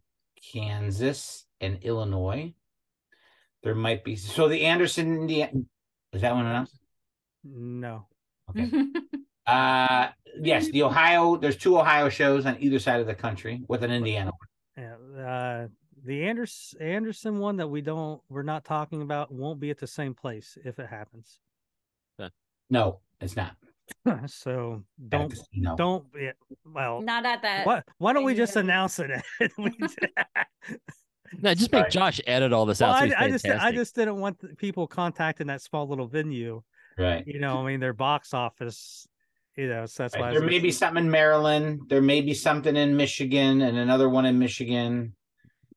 Kansas 0.54 1.46
and 1.62 1.80
Illinois. 1.84 2.54
There 3.64 3.76
might 3.76 4.04
be 4.04 4.16
so 4.16 4.48
the 4.48 4.66
Anderson 4.66 5.16
Indiana 5.16 5.62
is 6.14 6.22
that 6.22 6.34
one 6.34 6.46
announced? 6.46 6.80
No. 7.44 8.08
Okay. 8.50 8.70
Uh 9.48 10.08
yes, 10.42 10.72
the 10.72 10.82
Ohio, 10.82 11.38
there's 11.38 11.56
two 11.56 11.78
Ohio 11.78 12.10
shows 12.10 12.48
on 12.48 12.58
either 12.60 12.80
side 12.80 13.00
of 13.00 13.06
the 13.06 13.14
country 13.14 13.62
with 13.68 13.84
an 13.84 13.92
Indiana 13.92 14.32
one. 14.32 14.96
Yeah, 15.16 15.24
uh, 15.24 15.68
the 16.04 16.28
Anders 16.28 16.74
Anderson 16.80 17.38
one 17.38 17.58
that 17.58 17.68
we 17.68 17.82
don't 17.82 18.20
we're 18.28 18.42
not 18.42 18.66
talking 18.66 19.04
about 19.04 19.32
won't 19.32 19.60
be 19.60 19.70
at 19.70 19.78
the 19.78 19.86
same 19.86 20.16
place 20.16 20.58
if 20.66 20.80
it 20.80 20.88
happens. 20.88 21.40
No, 22.70 23.00
it's 23.22 23.36
not. 23.36 23.56
so 24.28 24.84
don't 25.10 25.34
don't 25.78 26.06
yeah, 26.20 26.32
well 26.66 27.02
Not 27.02 27.26
at 27.26 27.42
that. 27.42 27.66
what 27.66 27.86
why 27.98 28.14
don't 28.14 28.24
we 28.24 28.36
just 28.36 28.54
that 28.56 28.62
announce 28.62 29.00
it? 29.00 29.12
We- 29.58 29.72
No, 31.42 31.54
just 31.54 31.72
Sorry. 31.72 31.84
make 31.84 31.92
Josh 31.92 32.22
edit 32.28 32.54
all 32.54 32.66
this 32.66 32.80
well, 32.80 32.92
out. 32.92 33.10
so 33.10 33.16
I, 33.16 33.26
I 33.26 33.30
just 33.30 33.46
I 33.48 33.72
just 33.72 33.96
didn't 33.96 34.18
want 34.20 34.40
the 34.40 34.50
people 34.56 34.88
contacting 34.88 35.48
that 35.48 35.62
small 35.62 35.88
little 35.88 36.08
venue. 36.08 36.62
Right. 36.98 37.26
You 37.28 37.40
know, 37.40 37.58
I 37.58 37.66
mean 37.66 37.80
their 37.80 37.94
box 37.94 38.34
office. 38.34 39.08
You 39.58 39.68
know, 39.68 39.86
so 39.86 40.04
that's 40.04 40.16
Right. 40.16 40.32
was 40.34 40.40
There 40.40 40.50
may 40.50 40.60
be 40.60 40.72
something 40.72 41.06
in 41.06 41.12
Maryland. 41.12 41.82
There 41.90 42.02
may 42.02 42.22
be 42.22 42.34
something 42.34 42.76
in 42.76 42.96
Michigan 42.96 43.62
and 43.62 43.78
another 43.78 44.10
one 44.10 44.26
in 44.26 44.38
Michigan. 44.38 45.16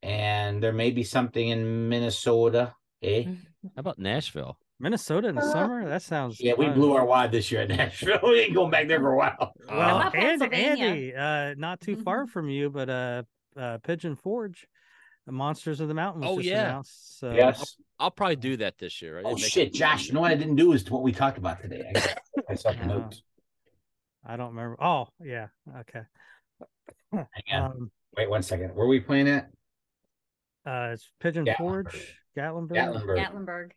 And 0.02 0.62
there 0.62 0.72
may 0.72 0.90
be 0.90 1.02
something 1.02 1.48
in 1.48 1.88
Minnesota. 1.88 2.74
Eh? 3.02 3.24
How 3.24 3.70
about 3.76 3.98
Nashville? 3.98 4.58
Minnesota 4.80 5.28
in 5.28 5.34
the 5.34 5.42
summer. 5.52 5.88
That 5.88 6.02
sounds 6.02 6.40
Yeah, 6.40 6.54
we 6.56 6.68
blew 6.68 6.94
our 6.94 7.04
wad 7.04 7.32
this 7.32 7.50
year 7.50 7.62
in 7.62 7.68
Nashville. 7.76 8.20
We 8.22 8.40
ain't 8.40 8.54
going 8.54 8.70
back 8.70 8.86
there 8.88 9.00
for 9.00 9.12
a 9.12 9.16
while. 9.16 9.52
Well, 9.68 9.98
Uh, 9.98 10.10
about 10.34 10.52
Andy, 10.54 11.14
uh, 11.14 11.54
not 11.56 11.80
too 11.80 11.96
far 11.96 12.26
from 12.26 12.48
you, 12.48 12.70
but 12.70 12.88
uh, 12.88 13.22
uh, 13.56 13.78
Pigeon 13.78 14.14
Forge, 14.14 14.66
the 15.26 15.32
Monsters 15.32 15.80
of 15.80 15.88
the 15.88 15.94
Mountain 15.94 16.22
Oh, 16.24 16.36
just 16.36 16.48
yeah. 16.48 16.64
announced. 16.68 17.18
So 17.18 17.32
yes. 17.32 17.76
I'll 17.98 18.12
probably 18.12 18.36
do 18.36 18.56
that 18.58 18.78
this 18.78 19.02
year. 19.02 19.18
I 19.18 19.22
Oh 19.24 19.36
shit, 19.36 19.68
it- 19.68 19.74
Josh! 19.74 20.06
You 20.06 20.14
know 20.14 20.20
what 20.20 20.30
I 20.30 20.36
didn't 20.36 20.56
do 20.56 20.72
is 20.72 20.88
what 20.90 21.02
we 21.02 21.10
talked 21.12 21.38
about 21.38 21.60
today. 21.60 21.84
I 21.88 21.92
got 22.00 22.18
myself 22.48 22.76
a 22.80 22.86
Yeah. 22.86 23.08
I 24.26 24.36
don't 24.36 24.48
remember. 24.54 24.76
Oh, 24.82 25.08
yeah, 25.24 25.48
okay. 25.80 26.02
Hang 27.12 27.26
on. 27.52 27.62
Um, 27.70 27.90
Wait 28.16 28.28
one 28.30 28.42
second. 28.42 28.74
Where 28.74 28.84
are 28.84 28.88
we 28.88 29.00
playing 29.00 29.28
at? 29.28 29.48
uh, 30.66 30.90
it's 30.92 31.10
Pigeon 31.20 31.44
Gatlinburg. 31.46 31.56
Forge, 31.56 32.18
Gatlinburg. 32.36 32.68
Gatlinburg. 32.76 33.18
Gatlinburg. 33.18 33.70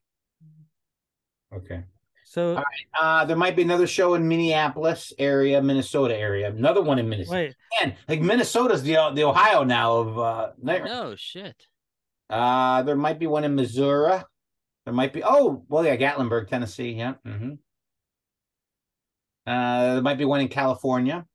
Okay. 1.53 1.83
So 2.25 2.55
All 2.55 2.63
Uh, 2.99 3.25
there 3.25 3.35
might 3.35 3.55
be 3.57 3.61
another 3.61 3.87
show 3.87 4.13
in 4.13 4.25
Minneapolis 4.27 5.11
area, 5.19 5.61
Minnesota 5.61 6.15
area. 6.17 6.49
Another 6.49 6.81
one 6.81 6.97
in 6.97 7.09
Minnesota. 7.09 7.35
wait, 7.37 7.55
Man, 7.81 7.95
like 8.07 8.21
Minnesota's 8.21 8.83
the 8.83 8.95
the 9.13 9.23
Ohio 9.23 9.63
now 9.63 9.97
of 9.97 10.17
uh. 10.19 10.51
there- 10.61 10.85
No 10.85 11.15
shit. 11.17 11.67
Uh, 12.29 12.81
there 12.83 12.95
might 12.95 13.19
be 13.19 13.27
one 13.27 13.43
in 13.43 13.53
Missouri. 13.55 14.21
There 14.85 14.93
might 14.93 15.11
be. 15.11 15.21
Oh, 15.23 15.65
well, 15.67 15.85
yeah, 15.85 15.97
Gatlinburg, 15.97 16.47
Tennessee. 16.47 16.91
Yeah. 16.93 17.15
Mm-hmm. 17.27 17.51
Uh, 19.45 19.93
there 19.95 20.01
might 20.01 20.17
be 20.17 20.25
one 20.25 20.39
in 20.39 20.47
California. 20.47 21.25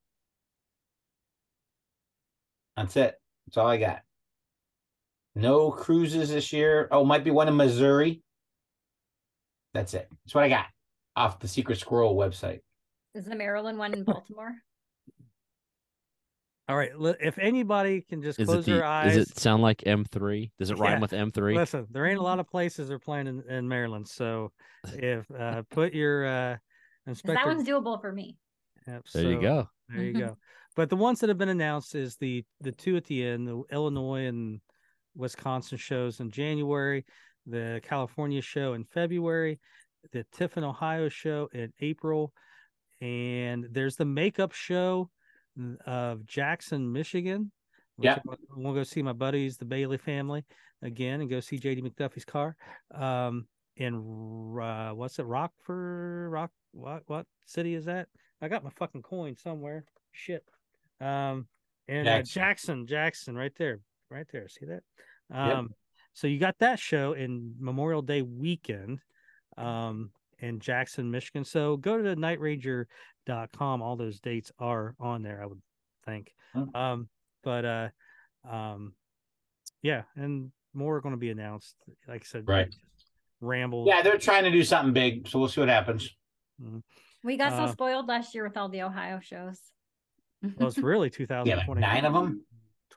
That's 2.77 2.97
it. 2.97 3.15
That's 3.47 3.57
all 3.59 3.67
I 3.69 3.77
got. 3.77 4.01
No 5.35 5.71
cruises 5.71 6.31
this 6.31 6.53
year. 6.53 6.89
Oh, 6.91 7.05
might 7.05 7.25
be 7.25 7.31
one 7.31 7.49
in 7.49 7.57
Missouri. 7.57 8.23
That's 9.77 9.93
it. 9.93 10.09
That's 10.25 10.35
what 10.35 10.43
I 10.45 10.49
got 10.49 10.65
off 11.17 11.39
the 11.39 11.47
Secret 11.49 11.79
Squirrel 11.79 12.17
website. 12.17 12.61
Is 13.15 13.27
the 13.27 13.37
Maryland 13.37 13.77
one 13.79 13.93
in 13.93 14.05
Baltimore? 14.05 14.55
all 16.67 16.77
right. 16.77 16.91
If 17.21 17.39
anybody 17.39 18.01
can 18.01 18.23
just 18.23 18.41
Is 18.41 18.49
close 18.49 18.67
it 18.67 18.71
their 18.71 18.85
eyes, 18.85 19.15
Does 19.15 19.31
it 19.31 19.39
sound 19.39 19.63
like 19.63 19.83
M3? 19.87 20.51
Does 20.59 20.71
it 20.71 20.79
rhyme 20.79 21.01
with 21.01 21.11
M3? 21.13 21.55
listen. 21.55 21.87
There 21.91 22.07
ain't 22.07 22.19
a 22.19 22.23
lot 22.23 22.41
of 22.41 22.49
places 22.49 22.89
they're 22.89 22.99
playing 22.99 23.27
in, 23.27 23.43
in 23.51 23.69
Maryland. 23.69 24.09
So 24.09 24.51
if 24.95 25.31
uh, 25.31 25.63
put 25.71 25.93
your 25.93 26.27
uh, 26.27 26.53
'Cause 26.55 26.59
inspector. 27.09 27.35
That 27.45 27.47
one's 27.55 27.69
doable 27.69 28.01
for 28.01 28.11
me. 28.13 28.39
Yep, 28.89 29.05
There 29.13 29.31
you 29.31 29.41
go. 29.43 29.69
There 29.91 30.03
you 30.03 30.13
go. 30.15 30.39
But 30.75 30.89
the 30.89 30.97
ones 30.97 31.21
that 31.21 31.29
have 31.29 31.39
been 31.39 31.51
announced 31.51 31.95
is 31.95 32.17
the 32.17 32.45
the 32.63 32.73
two 32.73 32.97
at 32.97 33.05
the 33.05 33.25
end, 33.27 33.47
the 33.47 33.63
Illinois 33.71 34.25
and 34.25 34.61
Wisconsin 35.15 35.77
shows 35.79 36.21
in 36.21 36.31
January, 36.31 37.05
the 37.47 37.81
California 37.83 38.43
show 38.43 38.75
in 38.75 38.85
February, 38.85 39.59
the 40.13 40.25
Tiffin 40.33 40.65
Ohio 40.65 41.09
show 41.09 41.49
in 41.53 41.73
April, 41.81 42.33
and 43.01 43.67
there's 43.71 43.97
the 43.97 44.05
makeup 44.05 44.53
show 44.53 45.11
of 45.87 46.27
Jackson, 46.27 46.93
Michigan. 46.93 47.51
Yeah. 47.99 48.19
I'm 48.27 48.63
gonna 48.63 48.75
go 48.75 48.83
see 48.83 49.03
my 49.03 49.13
buddies, 49.13 49.57
the 49.57 49.65
Bailey 49.65 49.99
family, 49.99 50.45
again, 50.83 51.21
and 51.21 51.31
go 51.31 51.41
see 51.41 51.59
JD 51.59 51.83
McDuffie's 51.83 52.25
car. 52.25 52.57
Um, 52.95 53.47
in 53.77 53.95
uh, 54.61 54.91
what's 54.91 55.19
it, 55.19 55.25
Rockford, 55.25 56.31
Rock, 56.31 56.51
what 56.73 57.03
what 57.07 57.27
city 57.47 57.75
is 57.75 57.85
that? 57.87 58.09
I 58.41 58.49
got 58.49 58.65
my 58.65 58.71
fucking 58.71 59.03
coin 59.03 59.37
somewhere. 59.37 59.85
Shit. 60.13 60.45
Um, 61.01 61.47
and 61.89 62.07
uh, 62.07 62.19
Jackson. 62.19 62.33
Jackson, 62.35 62.87
Jackson, 62.87 63.37
right 63.37 63.53
there, 63.57 63.81
right 64.11 64.27
there. 64.33 64.49
See 64.49 64.67
that? 64.67 64.83
Um, 65.31 65.71
so 66.17 66.27
you 66.27 66.39
got 66.39 66.57
that 66.61 66.79
show 66.79 67.13
in 67.13 67.55
Memorial 67.61 68.01
Day 68.01 68.23
weekend, 68.23 69.01
um, 69.59 70.11
in 70.39 70.61
Jackson, 70.61 71.11
Michigan. 71.11 71.45
So 71.45 71.77
go 71.77 72.01
to 72.01 72.17
nightranger.com. 72.17 73.83
All 73.83 73.97
those 73.97 74.19
dates 74.21 74.51
are 74.59 74.95
on 74.99 75.23
there, 75.23 75.43
I 75.43 75.47
would 75.47 75.61
think. 76.07 76.33
Hmm. 76.55 76.75
Um, 76.75 77.09
but 77.45 77.65
uh, 77.67 77.89
um, 78.51 78.95
yeah, 79.83 80.05
and 80.17 80.53
more 80.73 80.97
are 80.97 81.03
going 81.03 81.15
to 81.15 81.19
be 81.19 81.29
announced. 81.29 81.77
Like 82.09 82.23
I 82.23 82.25
said, 82.25 82.49
Right. 82.49 82.75
Ramble. 83.43 83.85
Yeah, 83.87 84.01
they're 84.01 84.17
trying 84.17 84.45
to 84.45 84.51
do 84.51 84.65
something 84.65 84.95
big, 84.95 85.29
so 85.29 85.39
we'll 85.39 85.49
see 85.49 85.61
what 85.61 85.69
happens. 85.69 86.17
We 87.23 87.37
got 87.37 87.53
Uh, 87.53 87.67
so 87.67 87.73
spoiled 87.73 88.09
last 88.09 88.35
year 88.35 88.45
with 88.45 88.57
all 88.57 88.71
the 88.71 88.81
Ohio 88.81 89.21
shows. 89.21 89.61
Well, 90.43 90.69
it's 90.69 90.79
really 90.79 91.13
Yeah, 91.29 91.57
like 91.57 91.69
nine 91.77 92.07
of 92.07 92.15
them. 92.15 92.47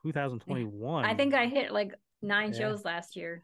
2021. 0.04 1.04
I 1.04 1.14
think 1.16 1.34
I 1.34 1.48
hit 1.48 1.74
like 1.74 1.94
nine 2.22 2.52
Yeah. 2.54 2.60
shows 2.60 2.86
last 2.86 3.16
year. 3.16 3.44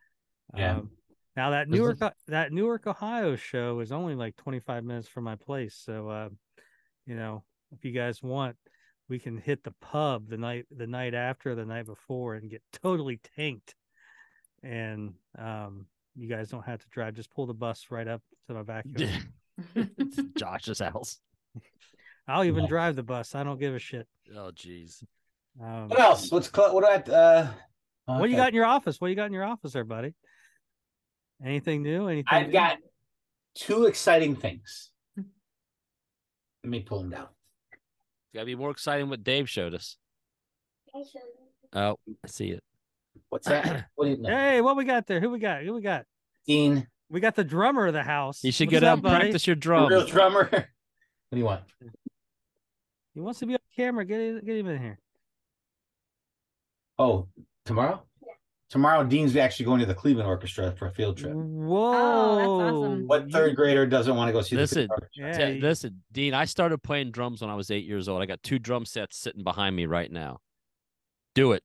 Yeah. 0.55 0.77
Um, 0.77 0.91
now 1.35 1.49
that 1.51 1.67
Was 1.67 1.77
Newark, 1.79 2.13
that 2.27 2.51
Newark, 2.53 2.87
Ohio 2.87 3.35
show 3.35 3.79
is 3.81 3.91
only 3.91 4.15
like 4.15 4.35
25 4.37 4.83
minutes 4.83 5.07
from 5.07 5.23
my 5.25 5.35
place. 5.35 5.75
So, 5.75 6.09
uh, 6.09 6.29
you 7.05 7.15
know, 7.15 7.43
if 7.71 7.83
you 7.83 7.91
guys 7.91 8.23
want, 8.23 8.55
we 9.09 9.19
can 9.19 9.37
hit 9.37 9.63
the 9.63 9.73
pub 9.81 10.29
the 10.29 10.37
night, 10.37 10.65
the 10.75 10.87
night 10.87 11.13
after, 11.13 11.53
the 11.55 11.65
night 11.65 11.85
before, 11.85 12.35
and 12.35 12.49
get 12.49 12.63
totally 12.71 13.19
tanked. 13.35 13.75
And 14.63 15.13
um, 15.37 15.85
you 16.15 16.27
guys 16.27 16.49
don't 16.49 16.65
have 16.65 16.79
to 16.81 16.87
drive; 16.89 17.13
just 17.15 17.29
pull 17.31 17.45
the 17.45 17.53
bus 17.53 17.87
right 17.91 18.07
up 18.07 18.21
to 18.47 18.53
my 18.53 18.63
backyard. 18.63 19.09
It's 19.75 20.17
Josh's 20.37 20.79
house. 20.79 21.19
I'll 22.27 22.43
even 22.43 22.63
Nice. 22.63 22.69
drive 22.69 22.95
the 22.97 23.03
bus. 23.03 23.35
I 23.35 23.43
don't 23.45 23.57
give 23.59 23.73
a 23.73 23.79
shit. 23.79 24.05
Oh 24.35 24.51
jeez. 24.53 25.01
Um, 25.61 25.87
What 25.87 25.99
else? 25.99 26.29
What's 26.31 26.49
cl- 26.53 26.73
what 26.75 26.83
do 27.05 27.13
I? 27.13 27.49
Uh, 28.07 28.17
What 28.17 28.29
you 28.29 28.35
got 28.35 28.49
in 28.49 28.55
your 28.55 28.65
office? 28.65 28.99
What 29.01 29.07
you 29.09 29.15
got 29.15 29.25
in 29.25 29.33
your 29.33 29.43
office, 29.43 29.73
there, 29.73 29.83
buddy? 29.83 30.13
Anything 31.43 31.83
new? 31.83 32.07
Anything? 32.07 32.25
I've 32.29 32.47
new? 32.47 32.53
got 32.53 32.77
two 33.55 33.85
exciting 33.85 34.35
things. 34.35 34.91
Let 35.17 35.25
me 36.71 36.81
pull 36.81 36.99
them 37.01 37.09
down. 37.11 37.27
It's 37.71 38.33
gotta 38.33 38.45
be 38.45 38.55
more 38.55 38.71
exciting 38.71 39.09
what 39.09 39.23
Dave 39.23 39.49
showed 39.49 39.73
us. 39.73 39.97
Oh, 41.73 41.97
I 42.23 42.27
see 42.27 42.49
it. 42.51 42.63
What's 43.29 43.47
that? 43.47 43.89
What 43.95 44.05
do 44.05 44.11
you 44.11 44.17
know? 44.17 44.29
Hey, 44.29 44.61
what 44.61 44.75
we 44.77 44.85
got 44.85 45.07
there? 45.07 45.19
Who 45.19 45.29
we 45.29 45.39
got? 45.39 45.63
Who 45.63 45.73
we 45.73 45.81
got? 45.81 46.05
Dean, 46.47 46.87
We 47.09 47.19
got 47.19 47.35
the 47.35 47.43
drummer 47.43 47.87
of 47.87 47.93
the 47.93 48.03
house. 48.03 48.43
You 48.43 48.51
should 48.51 48.67
What's 48.67 48.71
get 48.79 48.83
up, 48.83 48.89
out 48.89 48.93
and 48.93 49.03
buddy? 49.03 49.19
practice 49.25 49.47
your 49.47 49.55
the 49.55 49.69
real 49.69 49.87
drums. 49.89 50.11
drummer. 50.11 50.49
What 51.29 51.35
do 51.35 51.37
you 51.39 51.45
want? 51.45 51.63
He 53.15 53.19
wants 53.19 53.39
to 53.39 53.45
be 53.47 53.53
on 53.55 53.59
camera. 53.75 54.05
Get 54.05 54.21
him, 54.21 54.41
get 54.45 54.57
him 54.57 54.67
in 54.67 54.79
here. 54.81 54.99
Oh, 56.99 57.27
tomorrow? 57.65 58.01
Tomorrow, 58.69 59.03
Dean's 59.03 59.35
actually 59.35 59.65
going 59.67 59.79
to 59.81 59.85
the 59.85 59.93
Cleveland 59.93 60.27
Orchestra 60.27 60.71
for 60.71 60.87
a 60.87 60.91
field 60.91 61.17
trip. 61.17 61.33
Whoa! 61.33 61.93
Oh, 61.93 62.61
awesome. 62.61 63.07
What 63.07 63.29
third 63.31 63.55
grader 63.55 63.85
doesn't 63.85 64.15
want 64.15 64.27
to 64.29 64.33
go 64.33 64.41
see 64.41 64.55
the 64.55 64.63
Listen, 64.63 64.87
Cleveland 64.87 65.03
Orchestra? 65.03 65.45
Yeah, 65.47 65.53
T- 65.53 65.61
listen, 65.61 66.03
Dean, 66.11 66.33
I 66.33 66.45
started 66.45 66.81
playing 66.81 67.11
drums 67.11 67.41
when 67.41 67.49
I 67.51 67.55
was 67.55 67.69
eight 67.69 67.85
years 67.85 68.09
old. 68.09 68.21
I 68.23 68.25
got 68.25 68.41
two 68.41 68.57
drum 68.57 68.85
sets 68.85 69.17
sitting 69.17 69.43
behind 69.43 69.75
me 69.75 69.85
right 69.85 70.11
now. 70.11 70.39
Do 71.35 71.51
it. 71.51 71.63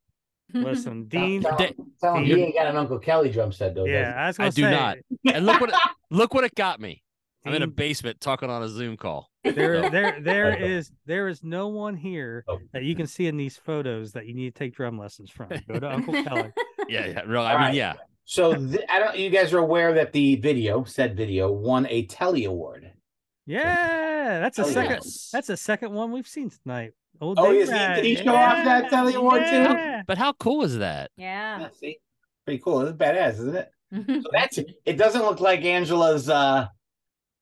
Listen, 0.53 1.05
Dean. 1.09 1.43
Tell, 1.43 1.57
Da- 1.57 1.67
him, 1.69 1.75
tell 2.01 2.17
him 2.17 2.25
he 2.25 2.35
ain't 2.35 2.55
got 2.55 2.67
an 2.67 2.77
Uncle 2.77 2.99
Kelly 2.99 3.31
drum 3.31 3.51
set 3.51 3.75
though. 3.75 3.87
Yeah, 3.87 4.13
I 4.17 4.27
was 4.27 4.37
gonna 4.37 4.49
I 4.49 4.51
do 4.51 4.63
not. 4.71 4.99
And 5.35 5.47
look 5.47 5.61
what 5.61 5.71
it, 5.71 5.77
look 6.11 6.35
what 6.35 6.45
it 6.45 6.55
got 6.55 6.81
me. 6.81 7.03
I'm 7.47 7.55
in 7.55 7.62
a 7.62 7.67
basement 7.67 8.21
talking 8.21 8.51
on 8.51 8.62
a 8.62 8.69
Zoom 8.69 8.97
call. 8.97 9.31
there, 9.45 9.89
there, 9.91 10.21
there 10.21 10.53
Okay. 10.53 10.73
is, 10.73 10.93
there 11.07 11.29
is 11.29 11.43
no 11.43 11.69
one 11.69 11.97
here 11.97 12.45
Oh. 12.49 12.59
that 12.73 12.83
you 12.85 12.95
can 12.95 13.07
see 13.07 13.27
in 13.27 13.37
these 13.39 13.57
photos 13.57 14.12
that 14.12 14.27
you 14.27 14.35
need 14.35 14.55
to 14.55 14.59
take 14.59 14.75
drum 14.75 14.99
lessons 14.99 15.31
from. 15.31 15.49
Go 15.67 15.79
to 15.81 15.91
Uncle 15.91 16.12
Kelly. 16.25 16.53
Yeah, 16.89 17.07
yeah, 17.07 17.21
real. 17.27 17.41
I 17.41 17.53
All 17.53 17.59
mean, 17.59 17.67
right. 17.69 17.75
yeah. 17.75 17.95
So 18.27 18.55
th- 18.55 18.85
I 18.89 18.99
don't. 18.99 19.17
You 19.19 19.31
guys 19.31 19.53
are 19.55 19.59
aware 19.59 19.95
that 19.95 20.12
the 20.12 20.37
video, 20.37 20.85
said 20.85 21.17
video, 21.17 21.51
won 21.51 21.87
a 21.89 22.05
Telly 22.07 22.45
Award. 22.45 22.93
Yeah, 23.47 24.39
that's 24.41 24.59
a 24.59 24.65
Oh, 24.65 24.71
second. 24.71 25.01
yes. 25.03 25.31
That's 25.33 25.49
a 25.49 25.57
second 25.57 25.93
one 25.93 26.12
we've 26.12 26.29
seen 26.29 26.51
tonight. 26.51 26.93
Old 27.21 27.39
Oh, 27.39 27.53
Dave 27.53 27.62
is 27.62 27.71
he- 27.71 27.77
did 27.77 28.05
he 28.05 28.17
show 28.17 28.35
off 28.35 28.65
that 28.65 28.89
Telly 28.91 29.15
Award 29.15 29.43
too? 29.51 30.03
But 30.07 30.19
how 30.19 30.33
cool 30.35 30.62
is 30.65 30.79
that? 30.79 31.11
yeah. 31.17 31.61
Yeah, 31.61 31.69
see, 31.79 31.99
pretty 32.45 32.61
cool. 32.62 32.83
It's 32.83 32.97
badass, 32.97 33.33
isn't 33.33 33.57
it? 33.57 33.71
So 34.23 34.31
that's 34.33 34.59
it. 34.59 34.97
Doesn't 34.97 35.23
look 35.23 35.41
like 35.41 35.65
Angela's 35.65 36.29
uh, 36.31 36.69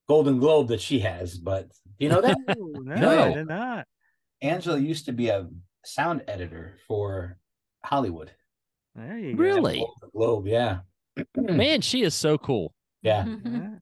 Golden 0.08 0.38
Globe 0.38 0.68
that 0.68 0.80
she 0.80 1.00
has, 1.00 1.36
but 1.38 1.68
you 1.98 2.08
know 2.08 2.20
that 2.22 2.38
no, 2.48 2.56
No. 2.82 3.24
I 3.24 3.34
did 3.34 3.46
not. 3.48 3.86
Angela 4.40 4.78
used 4.78 5.06
to 5.06 5.12
be 5.12 5.28
a 5.28 5.48
sound 5.84 6.22
editor 6.28 6.76
for 6.86 7.38
Hollywood. 7.84 8.30
There 8.94 9.18
you 9.18 9.34
go. 9.34 9.42
Really? 9.42 9.78
Golden 9.78 10.10
Globe, 10.14 10.46
yeah, 10.46 10.78
Man, 11.36 11.80
she 11.80 12.02
is 12.02 12.14
so 12.14 12.38
cool. 12.38 12.74
yeah. 13.02 13.24
Yeah. 13.26 13.32
Mm-hmm. 13.32 13.74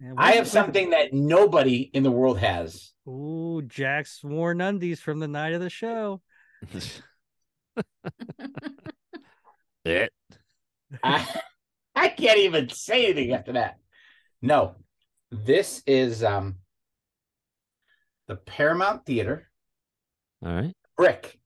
Yeah, 0.00 0.12
I 0.16 0.32
have 0.32 0.48
something 0.48 0.90
that 0.90 1.12
nobody 1.12 1.82
in 1.94 2.02
the 2.02 2.10
world 2.10 2.38
has. 2.40 2.92
Ooh, 3.08 3.62
Jack's 3.66 4.22
worn 4.24 4.60
undies 4.60 5.00
from 5.00 5.20
the 5.20 5.28
night 5.28 5.52
of 5.52 5.60
the 5.60 5.70
show. 5.70 6.20
it. 9.84 10.12
I, 11.02 11.40
I 11.94 12.08
can't 12.08 12.38
even 12.40 12.68
say 12.70 13.04
anything 13.06 13.32
after 13.32 13.52
that. 13.52 13.78
No, 14.42 14.74
this 15.44 15.82
is 15.86 16.22
um 16.22 16.56
the 18.28 18.36
Paramount 18.36 19.04
Theater 19.04 19.48
All 20.44 20.52
right. 20.54 20.74
brick. 20.96 21.38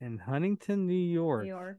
in 0.00 0.18
Huntington, 0.18 0.86
New 0.88 0.94
York. 0.94 1.42
New 1.44 1.48
York. 1.50 1.78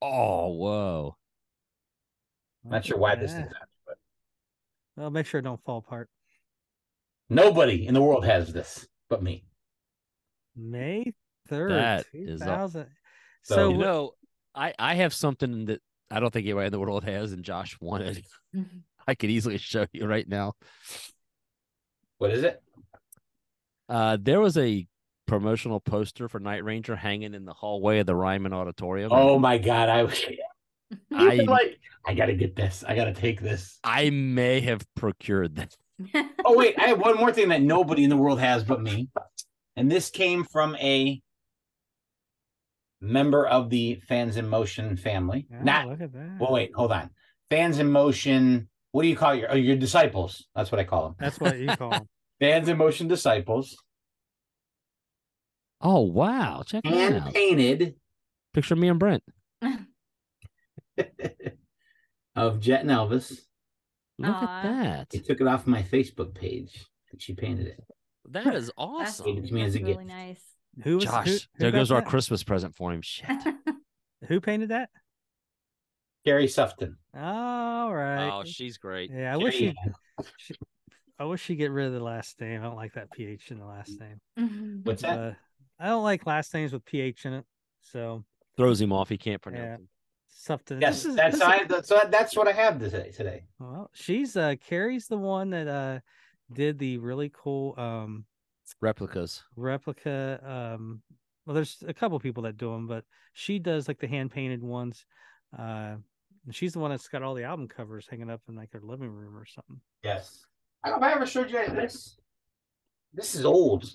Oh, 0.00 0.48
whoa. 0.54 1.16
Not 2.64 2.84
sure 2.86 2.96
why 2.98 3.14
this 3.14 3.30
is 3.32 3.38
Yeah. 3.38 3.44
that, 3.44 3.68
but 3.86 3.98
Well, 4.96 5.10
make 5.10 5.26
sure 5.26 5.38
it 5.40 5.42
don't 5.42 5.62
fall 5.64 5.78
apart. 5.78 6.08
nobody 7.28 7.86
in 7.86 7.94
the 7.94 8.02
world 8.02 8.24
has 8.24 8.52
this 8.52 8.86
but 9.08 9.22
me. 9.22 9.44
May 10.56 11.12
third, 11.48 11.70
That 11.72 12.06
two 12.10 12.24
is 12.26 12.40
a- 12.40 12.44
thousand. 12.44 12.86
So, 13.42 13.54
So, 13.54 13.68
you 13.70 13.76
wh- 13.76 13.80
know, 13.80 14.14
I 14.54 14.74
I 14.78 14.94
have 14.94 15.12
something 15.12 15.66
that 15.66 15.82
I 16.14 16.20
don't 16.20 16.32
think 16.32 16.46
anybody 16.46 16.66
in 16.66 16.72
the 16.72 16.78
world 16.78 17.02
has, 17.02 17.32
and 17.32 17.42
Josh 17.42 17.76
wanted. 17.80 18.24
I 19.08 19.16
could 19.16 19.30
easily 19.30 19.58
show 19.58 19.86
you 19.92 20.06
right 20.06 20.28
now. 20.28 20.52
What 22.18 22.30
is 22.30 22.44
it? 22.44 22.62
Uh, 23.88 24.16
there 24.20 24.40
was 24.40 24.56
a 24.56 24.86
promotional 25.26 25.80
poster 25.80 26.28
for 26.28 26.38
Night 26.38 26.62
Ranger 26.62 26.94
hanging 26.94 27.34
in 27.34 27.44
the 27.44 27.52
hallway 27.52 27.98
of 27.98 28.06
the 28.06 28.14
Ryman 28.14 28.52
Auditorium. 28.52 29.10
Oh 29.12 29.40
my 29.40 29.58
god! 29.58 29.88
I 29.88 30.04
was 30.04 30.24
I 31.12 31.34
like, 31.34 31.80
I 32.06 32.14
gotta 32.14 32.34
get 32.34 32.54
this. 32.54 32.84
I 32.86 32.94
gotta 32.94 33.12
take 33.12 33.40
this. 33.40 33.80
I 33.82 34.10
may 34.10 34.60
have 34.60 34.82
procured 34.94 35.56
that. 35.56 35.76
Oh 36.46 36.56
wait, 36.56 36.74
I 36.78 36.88
have 36.88 37.00
one 37.00 37.16
more 37.16 37.32
thing 37.32 37.48
that 37.48 37.62
nobody 37.62 38.04
in 38.04 38.10
the 38.10 38.16
world 38.16 38.38
has 38.38 38.62
but 38.62 38.82
me, 38.82 39.08
and 39.76 39.90
this 39.90 40.10
came 40.10 40.44
from 40.44 40.76
a 40.76 41.20
member 43.04 43.46
of 43.46 43.70
the 43.70 44.00
Fans 44.08 44.36
in 44.36 44.48
Motion 44.48 44.96
family. 44.96 45.46
Yeah, 45.50 45.62
Not 45.62 45.88
look 45.88 46.00
at 46.00 46.12
that. 46.12 46.36
well. 46.40 46.52
Wait, 46.52 46.72
hold 46.74 46.92
on. 46.92 47.10
Fans 47.50 47.78
in 47.78 47.90
Motion. 47.90 48.68
What 48.92 49.02
do 49.02 49.08
you 49.08 49.16
call 49.16 49.34
your 49.34 49.52
oh, 49.52 49.56
your 49.56 49.76
disciples? 49.76 50.46
That's 50.54 50.70
what 50.72 50.80
I 50.80 50.84
call 50.84 51.04
them. 51.04 51.16
That's 51.18 51.40
what 51.40 51.58
you 51.58 51.68
call 51.68 51.90
them. 51.90 52.08
Fans 52.40 52.68
in 52.68 52.76
Motion 52.78 53.08
disciples, 53.08 53.76
Oh 55.80 56.00
wow! 56.00 56.62
Check 56.66 56.82
that 56.84 56.92
hand 56.92 57.16
out. 57.16 57.34
painted 57.34 57.94
Picture 58.54 58.74
of 58.74 58.80
me 58.80 58.88
and 58.88 58.98
Brent. 58.98 59.22
of 62.36 62.60
Jet 62.60 62.80
and 62.82 62.90
Elvis. 62.90 63.38
Look 64.18 64.30
Aw. 64.30 64.58
at 64.58 64.62
that. 64.62 65.08
He 65.12 65.20
took 65.20 65.40
it 65.40 65.46
off 65.46 65.66
my 65.66 65.82
Facebook 65.82 66.34
page, 66.34 66.86
and 67.10 67.20
she 67.20 67.34
painted 67.34 67.66
it. 67.66 67.80
That 68.30 68.54
is 68.54 68.70
awesome. 68.78 69.26
Gave 69.26 69.38
it 69.38 69.48
to 69.48 69.54
me 69.54 69.62
as 69.62 69.74
a 69.74 69.80
really 69.80 69.94
gift. 69.94 70.06
nice. 70.06 70.53
Who 70.82 70.96
was 70.96 71.04
Josh, 71.04 71.26
who, 71.26 71.32
who 71.32 71.38
there 71.58 71.70
got 71.70 71.78
goes 71.78 71.90
our? 71.92 72.02
Christmas 72.02 72.42
present 72.42 72.74
for 72.74 72.92
him. 72.92 73.00
Shit. 73.02 73.26
Who 74.28 74.40
painted 74.40 74.70
that? 74.70 74.88
Gary 76.24 76.48
Sufton. 76.48 76.96
All 77.14 77.92
right. 77.94 78.30
Oh, 78.30 78.42
she's 78.44 78.78
great. 78.78 79.10
yeah, 79.12 79.34
I 79.34 79.36
wish 79.36 79.56
she, 79.56 79.74
she. 80.38 80.54
I 81.18 81.24
wish 81.24 81.42
she 81.42 81.54
get 81.54 81.70
rid 81.70 81.86
of 81.88 81.92
the 81.92 82.00
last 82.00 82.40
name. 82.40 82.60
I 82.60 82.64
don't 82.64 82.76
like 82.76 82.94
that 82.94 83.10
ph 83.12 83.50
in 83.50 83.58
the 83.58 83.66
last 83.66 83.92
name. 84.00 84.80
What's 84.84 85.02
that? 85.02 85.18
Uh, 85.18 85.32
I 85.78 85.88
don't 85.88 86.02
like 86.02 86.26
last 86.26 86.52
names 86.54 86.72
with 86.72 86.84
ph 86.86 87.26
in 87.26 87.34
it. 87.34 87.44
So 87.82 88.24
Throws 88.56 88.80
him 88.80 88.92
off. 88.92 89.08
He 89.10 89.18
can't 89.18 89.42
pronounce 89.42 89.62
Yeah. 89.62 89.74
it. 89.74 89.80
something. 90.28 90.80
Yes, 90.80 91.04
is- 91.04 91.14
that's 91.16 91.40
I, 91.40 91.58
is- 91.58 91.68
that's 91.68 91.90
what 91.90 92.10
that's 92.10 92.36
what 92.36 92.48
I 92.48 92.52
have 92.52 92.78
today. 92.80 93.12
Today. 93.14 93.44
Well, 93.60 93.90
she's 93.92 94.36
uh 94.36 94.54
Carrie's 94.66 95.06
the 95.06 95.18
one 95.18 95.50
that 95.50 95.68
uh 95.68 95.98
did 96.52 96.78
the 96.78 96.96
really 96.98 97.30
cool 97.34 97.74
um 97.76 98.24
Replicas. 98.80 99.42
replica 99.56 100.40
um 100.44 101.02
well 101.46 101.54
there's 101.54 101.82
a 101.86 101.94
couple 101.94 102.18
people 102.18 102.42
that 102.44 102.56
do 102.56 102.70
them 102.72 102.86
but 102.86 103.04
she 103.32 103.58
does 103.58 103.88
like 103.88 103.98
the 104.00 104.06
hand 104.08 104.30
painted 104.30 104.62
ones 104.62 105.04
uh 105.58 105.94
and 106.46 106.54
she's 106.54 106.72
the 106.72 106.78
one 106.78 106.90
that's 106.90 107.08
got 107.08 107.22
all 107.22 107.34
the 107.34 107.44
album 107.44 107.68
covers 107.68 108.06
hanging 108.10 108.30
up 108.30 108.40
in 108.48 108.54
like 108.56 108.70
her 108.72 108.80
living 108.82 109.10
room 109.10 109.36
or 109.36 109.46
something 109.46 109.80
Yes. 110.02 110.44
I 110.82 110.90
don't 110.90 111.00
know 111.00 111.06
if 111.06 111.12
I 111.12 111.16
ever 111.16 111.26
showed 111.26 111.48
you 111.50 111.56
guys 111.56 111.72
this. 111.72 112.16
This 113.14 113.34
is 113.34 113.46
old. 113.46 113.90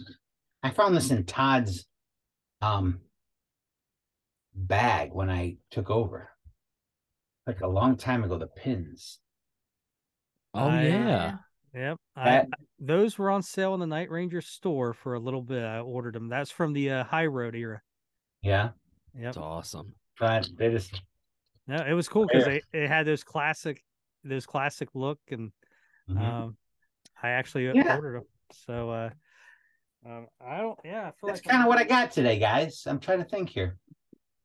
I 0.64 0.72
found 0.72 0.96
this 0.96 1.12
in 1.12 1.24
Todd's 1.26 1.86
um 2.64 3.00
bag 4.56 5.12
when 5.14 5.30
I 5.30 5.58
took 5.70 5.90
over. 5.92 6.30
Like 7.46 7.62
a 7.62 7.68
long 7.68 7.96
time 7.96 8.24
ago, 8.24 8.38
the 8.40 8.48
pins. 8.48 9.20
Oh 10.56 10.68
I- 10.70 10.88
yeah. 10.88 11.38
Yep 11.74 11.98
I, 12.16 12.46
those 12.80 13.18
were 13.18 13.30
on 13.30 13.44
sale 13.44 13.74
in 13.74 13.80
the 13.80 13.88
night 13.88 14.10
ranger 14.10 14.42
store 14.42 14.94
for 14.94 15.14
a 15.14 15.20
little 15.20 15.42
bit 15.42 15.64
i 15.64 15.80
ordered 15.80 16.16
them 16.16 16.30
that's 16.30 16.52
from 16.52 16.74
the 16.74 16.90
uh, 16.92 17.04
high 17.04 17.26
road 17.26 17.56
era 17.56 17.82
yeah. 18.42 18.70
yep 19.14 19.26
That's 19.26 19.38
awesome. 19.38 19.94
But 20.20 20.50
they 20.58 20.70
just 20.70 21.02
no 21.68 21.78
it 21.86 21.94
was 21.94 22.08
cool 22.08 22.26
because 22.26 22.46
Rare. 22.46 22.62
it 22.74 22.88
had 22.88 23.06
those 23.06 23.24
classic 23.24 23.84
those 24.24 24.46
classic 24.46 24.90
look 24.94 25.20
and 25.30 25.52
Mhm. 26.10 26.18
um 26.20 26.58
i 27.22 27.30
actually 27.30 27.68
Yeah. 27.68 27.96
ordered 27.96 28.16
them 28.16 28.28
so 28.52 28.90
uh 28.90 29.10
um, 30.06 30.28
I 30.40 30.60
don't. 30.60 30.80
Yeah, 30.86 31.02
I 31.10 31.12
feel 31.20 31.28
that's 31.28 31.40
like 31.40 31.52
kind 31.52 31.62
of 31.62 31.68
what 31.68 31.78
I 31.78 31.84
got 31.84 32.12
today, 32.12 32.40
guys. 32.40 32.84
I'm 32.88 33.02
trying 33.02 33.18
to 33.20 33.26
think 33.26 33.50
here. 33.50 33.78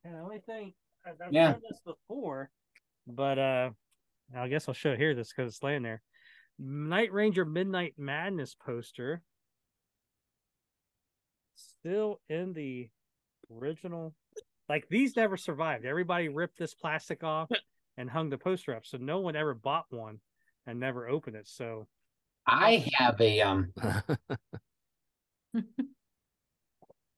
Yeah, 0.03 0.11
the 0.11 0.17
only 0.19 0.39
thing 0.39 0.73
I've, 1.05 1.13
I've 1.25 1.31
Yeah. 1.31 1.53
done 1.53 1.61
this 1.69 1.79
before, 1.85 2.49
but 3.07 3.39
uh, 3.39 3.69
I 4.35 4.49
guess 4.49 4.67
I'll 4.67 4.73
show 4.73 4.91
it 4.91 4.99
here. 4.99 5.15
This 5.15 5.31
because 5.33 5.53
it's 5.53 5.63
laying 5.63 5.81
there. 5.83 6.01
Night 6.57 7.11
Ranger 7.11 7.45
Midnight 7.45 7.95
Madness 7.97 8.55
poster, 8.55 9.21
still 11.55 12.21
in 12.29 12.53
the 12.53 12.89
original. 13.51 14.13
Like 14.67 14.87
these 14.89 15.15
never 15.15 15.37
survived. 15.37 15.85
Everybody 15.85 16.29
ripped 16.29 16.57
this 16.57 16.73
plastic 16.73 17.23
off 17.23 17.49
and 17.97 18.09
hung 18.09 18.29
the 18.29 18.37
poster 18.37 18.75
up, 18.75 18.85
so 18.85 18.97
no 18.97 19.19
one 19.19 19.35
ever 19.35 19.53
bought 19.53 19.85
one 19.89 20.19
and 20.65 20.79
never 20.79 21.07
opened 21.07 21.35
it. 21.35 21.47
So 21.47 21.87
I 22.47 22.85
have 22.97 23.19
a 23.19 23.41
um 23.41 23.73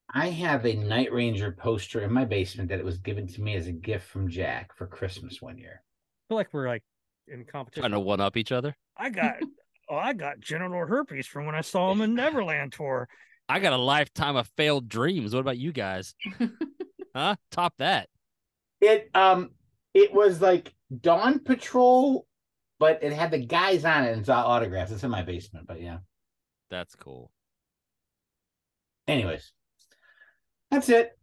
I 0.09 0.29
have 0.29 0.65
a 0.65 0.73
Night 0.73 1.11
Ranger 1.11 1.51
poster 1.51 2.01
in 2.01 2.11
my 2.11 2.25
basement 2.25 2.69
that 2.69 2.79
it 2.79 2.85
was 2.85 2.97
given 2.97 3.27
to 3.27 3.41
me 3.41 3.55
as 3.55 3.67
a 3.67 3.73
gift 3.73 4.07
from 4.07 4.29
Jack 4.29 4.75
for 4.75 4.87
Christmas 4.87 5.41
one 5.41 5.57
year. 5.57 5.83
I 5.83 6.23
feel 6.29 6.37
like 6.37 6.53
we're 6.53 6.67
like 6.67 6.83
in 7.27 7.45
competition. 7.45 7.83
Trying 7.83 7.91
to 7.91 7.99
one 7.99 8.19
up 8.21 8.37
each 8.37 8.51
other. 8.51 8.75
I 8.95 9.09
got 9.09 9.35
oh, 9.89 9.95
I 9.95 10.13
got 10.13 10.39
genital 10.39 10.85
herpes 10.85 11.27
from 11.27 11.45
when 11.45 11.55
I 11.55 11.61
saw 11.61 11.91
him 11.91 12.01
in 12.01 12.13
Neverland 12.15 12.73
tour. 12.73 13.07
I 13.49 13.59
got 13.59 13.73
a 13.73 13.77
lifetime 13.77 14.35
of 14.35 14.47
failed 14.57 14.89
dreams. 14.89 15.33
What 15.33 15.39
about 15.39 15.57
you 15.57 15.71
guys? 15.71 16.13
huh? 17.15 17.35
Top 17.51 17.73
that. 17.77 18.09
It 18.81 19.09
um 19.13 19.51
it 19.93 20.13
was 20.13 20.41
like 20.41 20.73
Dawn 21.01 21.39
Patrol, 21.39 22.27
but 22.79 23.03
it 23.03 23.13
had 23.13 23.31
the 23.31 23.39
guys 23.45 23.85
on 23.85 24.03
it 24.03 24.13
and 24.13 24.25
saw 24.25 24.45
autographs. 24.45 24.91
It's 24.91 25.03
in 25.03 25.11
my 25.11 25.23
basement, 25.23 25.67
but 25.67 25.81
yeah. 25.81 25.99
That's 26.69 26.95
cool. 26.95 27.31
Anyways, 29.07 29.53
that's 30.69 30.89
it. 30.89 31.17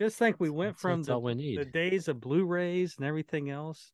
Just 0.00 0.18
think 0.18 0.36
we 0.38 0.50
went 0.50 0.76
That's- 0.76 0.82
from 0.82 1.02
the, 1.02 1.18
we 1.18 1.56
the 1.56 1.64
days 1.64 2.08
of 2.08 2.20
Blu-rays 2.20 2.96
and 2.98 3.06
everything 3.06 3.48
else 3.48 3.92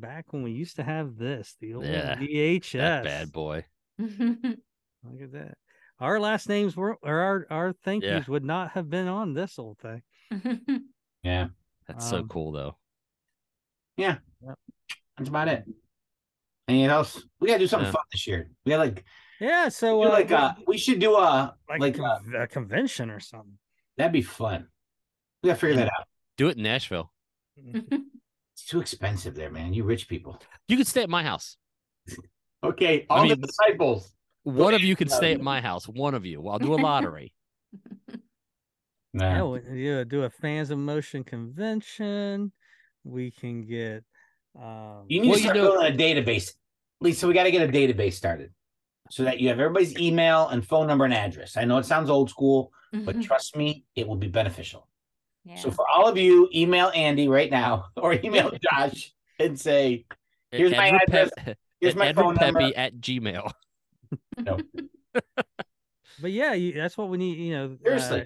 back 0.00 0.32
when 0.32 0.42
we 0.42 0.52
used 0.52 0.76
to 0.76 0.82
have 0.82 1.16
this, 1.16 1.56
the 1.60 1.74
old 1.74 1.84
Yeah, 1.86 2.16
VHS. 2.16 2.72
That 2.72 3.04
bad 3.04 3.32
boy. 3.32 3.64
Look 3.98 5.22
at 5.22 5.32
that. 5.32 5.54
Our 6.00 6.20
last 6.20 6.48
names 6.48 6.76
were 6.76 6.96
or 7.02 7.18
our 7.20 7.46
our 7.50 7.72
thank 7.72 8.04
Yeah. 8.04 8.18
yous 8.18 8.28
would 8.28 8.44
not 8.44 8.70
have 8.72 8.88
been 8.88 9.08
on 9.08 9.34
this 9.34 9.58
old 9.58 9.78
thing. 9.78 10.02
Yeah, 11.24 11.48
That's 11.88 12.08
so 12.08 12.18
Um, 12.18 12.28
cool 12.28 12.52
though. 12.52 12.76
Yeah. 13.96 14.18
That's 15.16 15.28
about 15.28 15.48
it. 15.48 15.64
Anything 16.68 16.90
else? 16.90 17.20
We 17.40 17.48
gotta 17.48 17.58
do 17.58 17.66
something 17.66 17.86
Yeah. 17.86 17.92
fun 17.92 18.02
this 18.12 18.26
year. 18.28 18.50
We 18.64 18.70
got 18.70 18.78
like 18.78 19.04
Yeah, 19.40 19.68
so 19.68 20.02
do 20.02 20.08
uh, 20.08 20.12
like 20.12 20.30
uh 20.30 20.54
we 20.68 20.78
should 20.78 21.00
do 21.00 21.16
a 21.16 21.56
like, 21.68 21.80
like, 21.80 21.98
a, 21.98 22.04
uh, 22.04 22.18
a 22.42 22.46
convention 22.46 23.10
or 23.10 23.18
something. 23.18 23.58
that'd 23.96 24.12
be 24.12 24.22
fun. 24.22 24.68
We 25.42 25.48
gotta 25.48 25.58
figure 25.60 25.76
that 25.76 25.86
out. 25.88 26.06
Do 26.36 26.48
it 26.48 26.56
in 26.56 26.62
Nashville. 26.62 27.12
It's 28.68 28.72
too 28.74 28.80
expensive 28.82 29.34
there, 29.34 29.50
man. 29.50 29.72
You 29.72 29.82
rich 29.84 30.08
people. 30.08 30.38
You 30.68 30.76
could 30.76 30.86
stay 30.86 31.02
at 31.02 31.08
my 31.08 31.22
house. 31.22 31.56
Okay, 32.62 33.06
I 33.08 33.14
all 33.16 33.22
mean- 33.24 33.40
the 33.40 33.46
disciples. 33.46 34.12
One 34.42 34.74
of 34.74 34.82
you 34.82 34.94
can 34.94 35.08
stay 35.08 35.32
at 35.32 35.40
my 35.40 35.62
house. 35.62 35.88
One 35.88 36.12
of 36.14 36.26
you. 36.26 36.46
I'll 36.46 36.58
do 36.58 36.74
a 36.74 36.76
lottery. 36.88 37.32
Nah. 39.14 39.24
Yeah, 39.36 39.42
we, 39.44 39.86
yeah, 39.86 40.04
do 40.04 40.24
a 40.24 40.28
fans 40.28 40.68
of 40.68 40.76
motion 40.76 41.24
convention. 41.24 42.52
We 43.04 43.30
can 43.30 43.64
get 43.66 44.04
um 44.54 45.04
You 45.08 45.22
need 45.22 45.28
Well, 45.30 45.36
to 45.38 45.40
you 45.40 45.48
start 45.48 45.56
know- 45.56 45.80
building 45.80 45.94
a 45.94 45.96
database. 45.96 46.52
Lisa, 47.00 47.26
we 47.26 47.32
got 47.32 47.44
to 47.44 47.50
get 47.50 47.66
a 47.66 47.72
database 47.72 48.14
started 48.14 48.50
so 49.10 49.24
that 49.24 49.40
you 49.40 49.48
have 49.48 49.58
everybody's 49.60 49.96
email 49.98 50.48
and 50.48 50.66
phone 50.66 50.86
number 50.86 51.06
and 51.06 51.14
address. 51.14 51.56
I 51.56 51.64
know 51.64 51.78
it 51.78 51.86
sounds 51.86 52.10
old 52.10 52.28
school, 52.28 52.70
but 52.92 53.22
trust 53.22 53.56
me, 53.56 53.84
it 53.96 54.06
will 54.06 54.16
be 54.16 54.28
beneficial. 54.28 54.86
Yeah. 55.48 55.56
So 55.56 55.70
for 55.70 55.86
all 55.88 56.06
of 56.08 56.16
you, 56.16 56.48
email 56.54 56.90
Andy 56.94 57.28
right 57.28 57.50
now 57.50 57.86
or 57.96 58.12
email 58.14 58.52
Josh 58.72 59.12
and 59.38 59.58
say, 59.58 60.04
Here's 60.50 60.72
my 60.72 60.88
address. 60.88 61.30
Pep- 61.36 61.58
here's 61.80 61.94
my 61.94 62.08
Edward 62.08 62.22
phone 62.22 62.34
number. 62.36 62.72
At 62.76 62.96
Gmail. 63.00 63.52
but 66.20 66.30
yeah, 66.30 66.54
you, 66.54 66.72
that's 66.72 66.96
what 66.96 67.08
we 67.08 67.18
need, 67.18 67.38
you 67.38 67.52
know. 67.52 67.76
uh, 67.90 68.20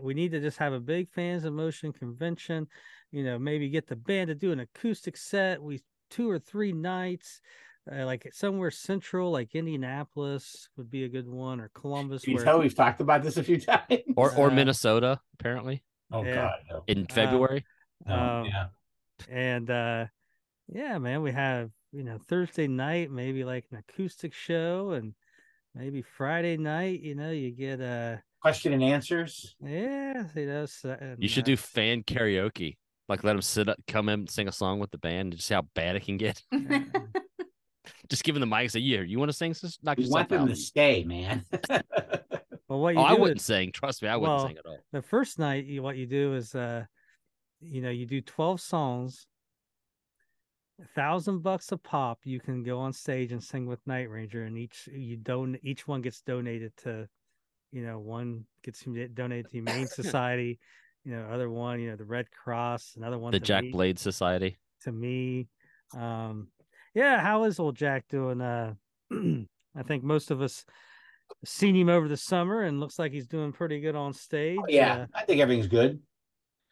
we 0.00 0.14
need 0.14 0.30
to 0.32 0.40
just 0.40 0.58
have 0.58 0.72
a 0.72 0.80
big 0.80 1.10
fans 1.10 1.44
of 1.44 1.52
motion 1.52 1.92
convention 1.92 2.68
you 3.10 3.24
know 3.24 3.38
maybe 3.38 3.68
get 3.68 3.86
the 3.86 3.96
band 3.96 4.28
to 4.28 4.34
do 4.34 4.52
an 4.52 4.60
acoustic 4.60 5.16
set 5.16 5.60
we 5.62 5.80
two 6.10 6.30
or 6.30 6.38
three 6.38 6.72
nights 6.72 7.40
uh, 7.90 8.04
like 8.04 8.28
somewhere 8.32 8.70
central 8.70 9.30
like 9.32 9.54
indianapolis 9.54 10.68
would 10.76 10.90
be 10.90 11.04
a 11.04 11.08
good 11.08 11.28
one 11.28 11.60
or 11.60 11.70
columbus 11.74 12.26
You 12.26 12.34
where 12.36 12.44
tell 12.44 12.60
we've 12.60 12.74
talked 12.74 13.00
about 13.00 13.22
this 13.22 13.36
a 13.38 13.42
few 13.42 13.58
times. 13.58 13.82
Or 14.16 14.34
or 14.36 14.50
Uh, 14.50 14.54
Minnesota, 14.54 15.20
apparently. 15.38 15.82
Oh 16.12 16.24
yeah. 16.24 16.34
God, 16.34 16.54
no. 16.70 16.84
In 16.86 17.06
February. 17.06 17.64
No, 18.06 18.14
um, 18.14 18.44
yeah. 18.46 18.66
and 19.28 19.68
uh 19.70 20.06
yeah 20.68 20.98
man 20.98 21.20
we 21.22 21.32
have 21.32 21.70
you 21.92 22.04
know 22.04 22.18
thursday 22.28 22.68
night 22.68 23.10
maybe 23.10 23.42
like 23.42 23.64
an 23.72 23.78
acoustic 23.78 24.32
show 24.32 24.92
and 24.92 25.14
maybe 25.74 26.00
friday 26.02 26.56
night 26.56 27.00
you 27.00 27.16
know 27.16 27.30
you 27.30 27.50
get 27.50 27.80
a 27.80 28.22
Question 28.40 28.72
and 28.72 28.84
answers. 28.84 29.56
yeah 29.60 30.24
you 30.36 30.46
know 30.46 30.66
so, 30.66 30.96
you 31.18 31.28
should 31.28 31.44
do 31.44 31.56
fan 31.56 32.04
karaoke. 32.04 32.76
Like 33.08 33.24
let 33.24 33.32
them 33.32 33.42
sit 33.42 33.68
up, 33.68 33.78
come 33.88 34.08
in, 34.10 34.28
sing 34.28 34.46
a 34.48 34.52
song 34.52 34.78
with 34.78 34.90
the 34.90 34.98
band, 34.98 35.32
and 35.32 35.36
just 35.36 35.48
see 35.48 35.54
how 35.54 35.62
bad 35.74 35.96
it 35.96 36.04
can 36.04 36.18
get. 36.18 36.40
Just 38.10 38.22
give 38.22 38.34
them 38.34 38.40
the 38.40 38.46
mic 38.46 38.60
and 38.60 38.70
say, 38.72 38.80
"Yeah, 38.80 39.00
you 39.00 39.18
want 39.18 39.30
to 39.30 39.36
sing? 39.36 39.54
Just 39.54 39.82
knock 39.82 39.96
We 39.96 40.04
yourself 40.04 40.14
want 40.14 40.28
them 40.28 40.42
out." 40.42 40.48
to 40.50 40.56
stay, 40.56 41.04
man. 41.04 41.44
well 42.68 42.80
what 42.80 42.94
you 42.94 43.00
Oh, 43.00 43.04
I 43.04 43.14
wouldn't 43.14 43.40
is- 43.40 43.46
sing. 43.46 43.72
Trust 43.72 44.02
me, 44.02 44.08
I 44.08 44.16
wouldn't 44.16 44.38
Well, 44.38 44.46
sing 44.46 44.58
at 44.58 44.66
all. 44.66 44.78
the 44.92 45.02
first 45.02 45.38
night 45.38 45.64
you, 45.66 45.82
what 45.82 45.96
you 45.96 46.06
do 46.06 46.34
is 46.34 46.54
uh 46.54 46.84
you 47.60 47.80
know 47.82 47.90
you 47.90 48.06
do 48.06 48.20
12 48.20 48.60
songs 48.60 49.26
a 50.80 50.86
thousand 50.94 51.42
bucks 51.42 51.72
a 51.72 51.76
pop 51.76 52.20
you 52.24 52.38
can 52.38 52.62
go 52.62 52.78
on 52.78 52.92
stage 52.92 53.32
and 53.32 53.42
sing 53.42 53.66
with 53.66 53.84
night 53.86 54.08
ranger 54.08 54.44
and 54.44 54.56
each 54.56 54.88
you 54.92 55.16
don't 55.16 55.56
each 55.62 55.88
one 55.88 56.00
gets 56.00 56.20
donated 56.20 56.72
to 56.76 57.08
you 57.72 57.82
know 57.84 57.98
one 57.98 58.44
gets 58.62 58.84
donated 59.14 59.46
to 59.46 59.50
humane 59.52 59.86
society 59.88 60.58
you 61.04 61.10
know 61.12 61.22
other 61.32 61.50
one 61.50 61.80
you 61.80 61.90
know 61.90 61.96
the 61.96 62.04
red 62.04 62.30
cross 62.30 62.92
another 62.96 63.18
one 63.18 63.32
The 63.32 63.40
to 63.40 63.44
Jack 63.44 63.64
me, 63.64 63.72
Blade 63.72 63.98
Society. 63.98 64.56
to 64.82 64.92
me 64.92 65.48
um 65.96 66.46
yeah 66.94 67.18
how 67.20 67.42
is 67.44 67.58
old 67.58 67.74
jack 67.74 68.04
doing 68.08 68.40
uh 68.40 68.74
i 69.12 69.82
think 69.84 70.04
most 70.04 70.30
of 70.30 70.40
us 70.40 70.64
seen 71.44 71.74
him 71.76 71.88
over 71.88 72.08
the 72.08 72.16
summer 72.16 72.62
and 72.62 72.80
looks 72.80 72.98
like 72.98 73.12
he's 73.12 73.26
doing 73.26 73.52
pretty 73.52 73.80
good 73.80 73.94
on 73.94 74.12
stage 74.12 74.58
yeah, 74.68 74.94
uh, 74.94 75.06
I 75.14 75.24
think 75.24 75.40
everything's 75.40 75.68
good. 75.68 76.00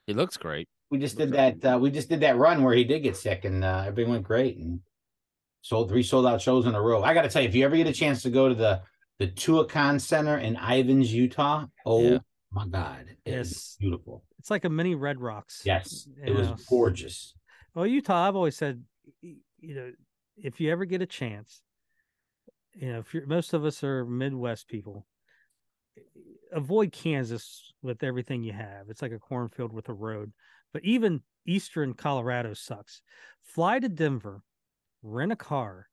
He 0.07 0.15
looks 0.15 0.37
great. 0.37 0.69
We 0.91 0.99
just 0.99 1.19
did 1.19 1.33
that. 1.33 1.65
Uh, 1.65 1.79
we 1.79 1.91
just 1.91 2.09
did 2.09 2.21
that 2.21 2.37
run 2.37 2.63
where 2.63 2.75
he 2.75 2.85
did 2.85 3.03
get 3.03 3.17
sick, 3.17 3.45
and 3.45 3.65
uh, 3.65 3.85
everything 3.87 4.13
went 4.13 4.25
great. 4.25 4.57
And 4.57 4.81
sold 5.63 5.89
three 5.89 6.03
sold 6.03 6.27
out 6.27 6.41
shows 6.41 6.67
in 6.67 6.75
a 6.77 6.81
row. 6.81 7.03
I 7.03 7.13
got 7.13 7.23
to 7.23 7.29
tell 7.29 7.43
you, 7.43 7.49
if 7.49 7.55
you 7.57 7.65
ever 7.65 7.77
get 7.77 7.89
a 7.89 7.93
chance 7.93 8.23
to 8.23 8.31
go 8.31 8.49
to 8.49 8.55
the 8.55 8.83
the 9.19 9.29
Tuacahn 9.29 10.01
Center 10.01 10.39
in 10.39 10.57
Ivins, 10.57 11.13
Utah, 11.13 11.67
oh 11.85 12.03
Yeah. 12.13 12.19
my 12.53 12.67
God, 12.69 13.07
it's 13.25 13.51
Yes. 13.51 13.77
beautiful. 13.81 14.23
It's 14.39 14.51
like 14.51 14.65
a 14.65 14.71
mini 14.71 14.95
Red 14.95 15.21
Rocks. 15.21 15.63
Yes, 15.65 16.07
it 16.23 16.29
you 16.29 16.35
was 16.35 16.49
know. 16.49 16.57
gorgeous. 16.69 17.35
Well, 17.75 17.87
Utah, 17.87 18.29
I've 18.29 18.37
always 18.37 18.57
said, 18.57 18.85
you 19.23 19.75
know, 19.75 19.91
if 20.37 20.61
you 20.61 20.71
ever 20.71 20.85
get 20.85 21.03
a 21.03 21.07
chance, 21.07 21.63
you 22.77 22.93
know, 22.93 22.99
if 22.99 23.15
you're 23.15 23.27
most 23.27 23.55
of 23.55 23.65
us 23.65 23.83
are 23.83 24.05
Midwest 24.05 24.69
people, 24.69 25.07
avoid 26.53 26.93
Kansas 26.93 27.73
with 27.83 28.03
everything 28.03 28.43
you 28.43 28.53
have. 28.53 28.89
It's 28.89 29.03
like 29.03 29.13
a 29.13 29.19
cornfield 29.19 29.73
with 29.73 29.89
a 29.89 29.95
road. 29.95 30.33
But 30.73 30.85
even 30.85 31.23
eastern 31.47 31.95
Colorado 31.95 32.55
sucks. 32.55 33.01
Fly 33.43 33.79
to 33.79 33.89
Denver, 33.89 34.43
rent 35.03 35.33
a 35.33 35.37
car, 35.37 35.87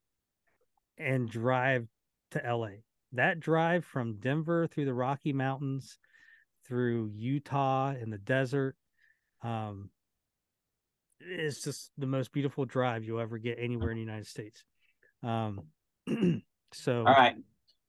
and 0.97 1.29
drive 1.29 1.87
to 2.31 2.41
LA. 2.45 2.81
That 3.13 3.39
drive 3.39 3.85
from 3.85 4.19
Denver 4.19 4.67
through 4.67 4.85
the 4.85 4.93
Rocky 4.93 5.33
Mountains, 5.33 5.97
through 6.67 7.11
Utah 7.13 7.93
in 7.93 8.09
the 8.09 8.17
desert, 8.17 8.75
um, 9.43 9.89
it's 11.19 11.63
just 11.63 11.91
the 11.97 12.07
most 12.07 12.31
beautiful 12.31 12.65
drive 12.65 13.03
you'll 13.03 13.19
ever 13.19 13.37
get 13.37 13.57
anywhere 13.59 13.91
in 13.91 13.97
the 13.97 14.03
United 14.03 14.27
States. 14.27 14.63
Um, 15.21 15.61
so 16.73 16.99
All 16.99 17.13
right, 17.13 17.35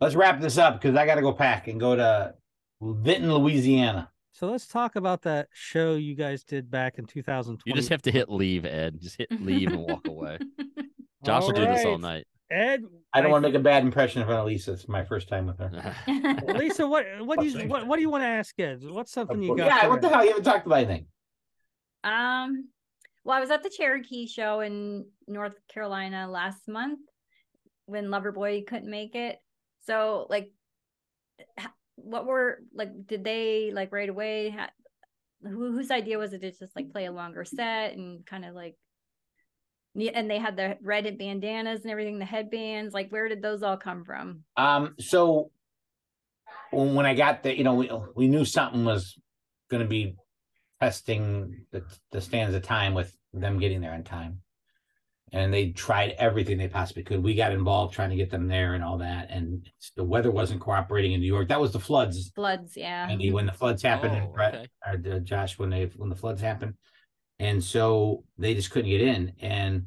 let's 0.01 0.15
wrap 0.15 0.41
this 0.41 0.59
up 0.59 0.81
because 0.81 0.97
I 0.97 1.07
got 1.07 1.17
to 1.17 1.23
go 1.23 1.33
pack 1.33 1.69
and 1.69 1.79
go 1.81 1.97
to 1.97 2.35
Vinton, 2.81 3.33
Louisiana. 3.33 4.11
so 4.33 4.51
let's 4.51 4.67
talk 4.67 4.97
about 4.97 5.23
that 5.23 5.49
show 5.53 5.95
you 5.95 6.15
guys 6.15 6.45
did 6.45 6.71
back 6.71 6.99
in 6.99 7.07
2020. 7.07 7.63
You 7.67 7.75
just 7.75 7.89
have 7.89 8.03
to 8.03 8.11
hit 8.11 8.29
leave, 8.29 8.65
Ed. 8.65 9.01
Just 9.01 9.17
hit 9.17 9.31
leave 9.41 9.69
and 9.69 9.81
walk 9.81 10.07
away. 10.07 10.39
Josh 11.25 11.45
will 11.45 11.53
do 11.53 11.65
this 11.65 11.85
all 11.85 11.99
night. 11.99 12.27
Ed, 12.51 12.83
I 13.13 13.21
don't 13.21 13.31
want 13.31 13.43
to 13.43 13.49
make 13.49 13.59
a 13.59 13.63
bad 13.63 13.83
impression 13.85 14.21
in 14.21 14.29
front 14.29 14.41
of 14.41 14.47
Lisa. 14.47 14.73
It's 14.73 14.87
my 14.87 15.03
first 15.05 15.29
time 15.29 15.47
with 15.47 15.59
her. 15.59 15.97
Lisa, 16.55 16.87
what 16.87 17.07
what 17.21 17.41
do 17.41 17.47
you 17.47 17.55
What's 17.55 17.69
what, 17.69 17.81
that? 17.81 17.87
what 17.87 17.97
do 17.97 18.03
you 18.03 18.11
want 18.11 18.23
to 18.23 18.29
ask 18.29 18.59
Ed? 18.61 18.81
What's 18.83 19.13
something 19.13 19.43
you 19.43 19.57
got? 19.57 19.67
yeah, 19.67 19.89
what 19.89 20.03
the 20.03 20.09
hell? 20.09 20.23
You 20.23 20.29
haven't 20.31 20.45
talked 20.45 20.67
about 20.67 20.79
anything. 20.79 21.07
Um, 22.05 22.69
well, 23.25 23.39
I 23.39 23.41
was 23.41 23.51
at 23.51 23.63
the 23.63 23.71
Cherokee 23.71 24.27
show 24.27 24.61
in 24.61 25.07
North 25.27 25.55
Carolina 25.73 26.29
last 26.31 26.69
month 26.69 27.01
when 27.87 28.07
Loverboy 28.07 28.67
couldn't 28.67 28.91
make 28.91 29.15
it. 29.15 29.39
So, 29.87 30.27
like, 30.31 30.51
what 31.97 32.27
were 32.27 32.61
like? 32.73 33.07
Did 33.07 33.25
they 33.25 33.71
like 33.73 33.93
right 33.93 34.09
away? 34.09 34.51
Ha- 34.51 34.71
who 35.43 35.73
whose 35.73 35.91
idea 35.91 36.19
was 36.19 36.33
it 36.33 36.41
to 36.41 36.51
just 36.51 36.75
like 36.75 36.93
play 36.93 37.05
a 37.07 37.13
longer 37.13 37.45
set 37.45 37.95
and 37.95 38.25
kind 38.25 38.45
of 38.45 38.55
like? 38.55 38.77
And 39.97 40.29
they 40.29 40.39
had 40.39 40.57
the 40.57 40.77
red 40.83 41.19
bandanas 41.19 41.83
and 41.83 41.91
everything, 41.91 42.19
the 42.19 42.25
headbands. 42.25 42.93
Like, 42.93 43.11
where 43.11 43.29
did 43.29 43.43
those 43.43 43.63
all 43.63 43.77
come 43.77 44.05
from? 44.05 44.41
Um, 44.57 44.97
so 44.99 45.53
when, 46.73 46.95
when 46.95 47.07
I 47.07 47.15
got 47.15 47.45
the, 47.45 47.57
you 47.57 47.63
know, 47.63 47.75
we, 47.75 47.91
we 48.17 48.27
knew 48.27 48.45
something 48.45 48.85
was 48.85 49.17
going 49.71 49.83
to 49.83 49.89
be 49.89 50.17
testing 50.81 51.65
the, 51.71 51.85
the 52.11 52.21
stands 52.21 52.57
of 52.57 52.63
time 52.63 52.93
with 52.93 53.17
them 53.33 53.61
getting 53.61 53.81
there 53.81 53.93
on 53.93 54.03
time. 54.03 54.41
And 55.35 55.53
they 55.53 55.71
tried 55.71 56.15
everything 56.19 56.59
they 56.59 56.69
possibly 56.69 57.03
could. 57.03 57.21
We 57.21 57.35
got 57.35 57.51
involved 57.51 57.93
trying 57.93 58.11
to 58.11 58.17
get 58.17 58.31
them 58.31 58.47
there 58.47 58.75
and 58.75 58.85
all 58.85 58.99
that. 58.99 59.31
And 59.31 59.69
the 59.97 60.05
weather 60.05 60.31
wasn't 60.31 60.61
cooperating 60.61 61.13
in 61.13 61.21
New 61.21 61.27
York. 61.27 61.49
That 61.49 61.61
was 61.61 61.73
the 61.73 61.81
floods. 61.81 62.31
Floods, 62.37 62.77
yeah. 62.77 63.09
And 63.11 63.33
when 63.33 63.45
the 63.45 63.53
floods 63.53 63.83
happened, 63.83 64.15
and 64.15 64.29
Oh, 64.29 64.33
Brett, 64.33 64.55
okay. 64.55 64.69
or 64.87 65.17
uh, 65.17 65.19
Josh, 65.19 65.59
when 65.59 65.71
they 65.71 65.87
when 65.97 66.09
the 66.09 66.15
floods 66.15 66.41
happened, 66.41 66.75
and 67.41 67.63
so 67.63 68.23
they 68.39 68.55
just 68.55 68.71
couldn't 68.71 68.91
get 68.91 69.01
in. 69.01 69.33
And 69.41 69.87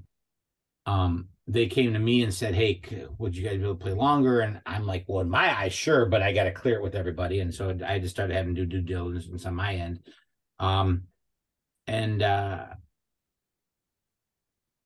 um, 0.85 1.29
they 1.47 1.67
came 1.67 1.93
to 1.93 1.99
me 1.99 2.23
and 2.23 2.33
said, 2.33 2.53
"Hey, 2.53 2.81
would 3.17 3.37
you 3.37 3.45
guys 3.45 3.55
be 3.55 3.63
able 3.63 3.75
to 3.75 3.81
play 3.81 3.93
longer?" 3.93 4.41
And 4.41 4.59
I'm 4.65 4.85
like, 4.85 5.05
"Well, 5.07 5.21
in 5.21 5.29
my 5.29 5.57
eyes, 5.57 5.71
sure, 5.71 6.07
but 6.07 6.21
I 6.21 6.33
got 6.33 6.43
to 6.43 6.51
clear 6.51 6.75
it 6.75 6.83
with 6.83 6.93
everybody." 6.95 7.39
And 7.39 7.55
so 7.55 7.73
I 7.87 7.99
just 7.99 8.13
started 8.13 8.35
having 8.35 8.53
to 8.55 8.65
do 8.65 8.81
due 8.81 8.95
diligence 8.95 9.45
on 9.45 9.55
my 9.55 9.75
end. 9.75 10.01
Um, 10.59 11.03
and 11.87 12.21
uh, 12.21 12.65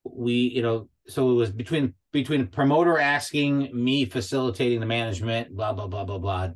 we, 0.04 0.34
you 0.34 0.62
know, 0.62 0.90
so 1.08 1.32
it 1.32 1.36
was 1.36 1.52
between 1.52 1.94
between 2.12 2.48
promoter 2.48 2.98
asking 3.00 3.70
me 3.74 4.06
facilitating 4.06 4.80
the 4.80 4.86
management, 4.86 5.56
blah 5.56 5.74
blah 5.74 5.88
blah 5.88 6.04
blah 6.04 6.18
blah. 6.18 6.50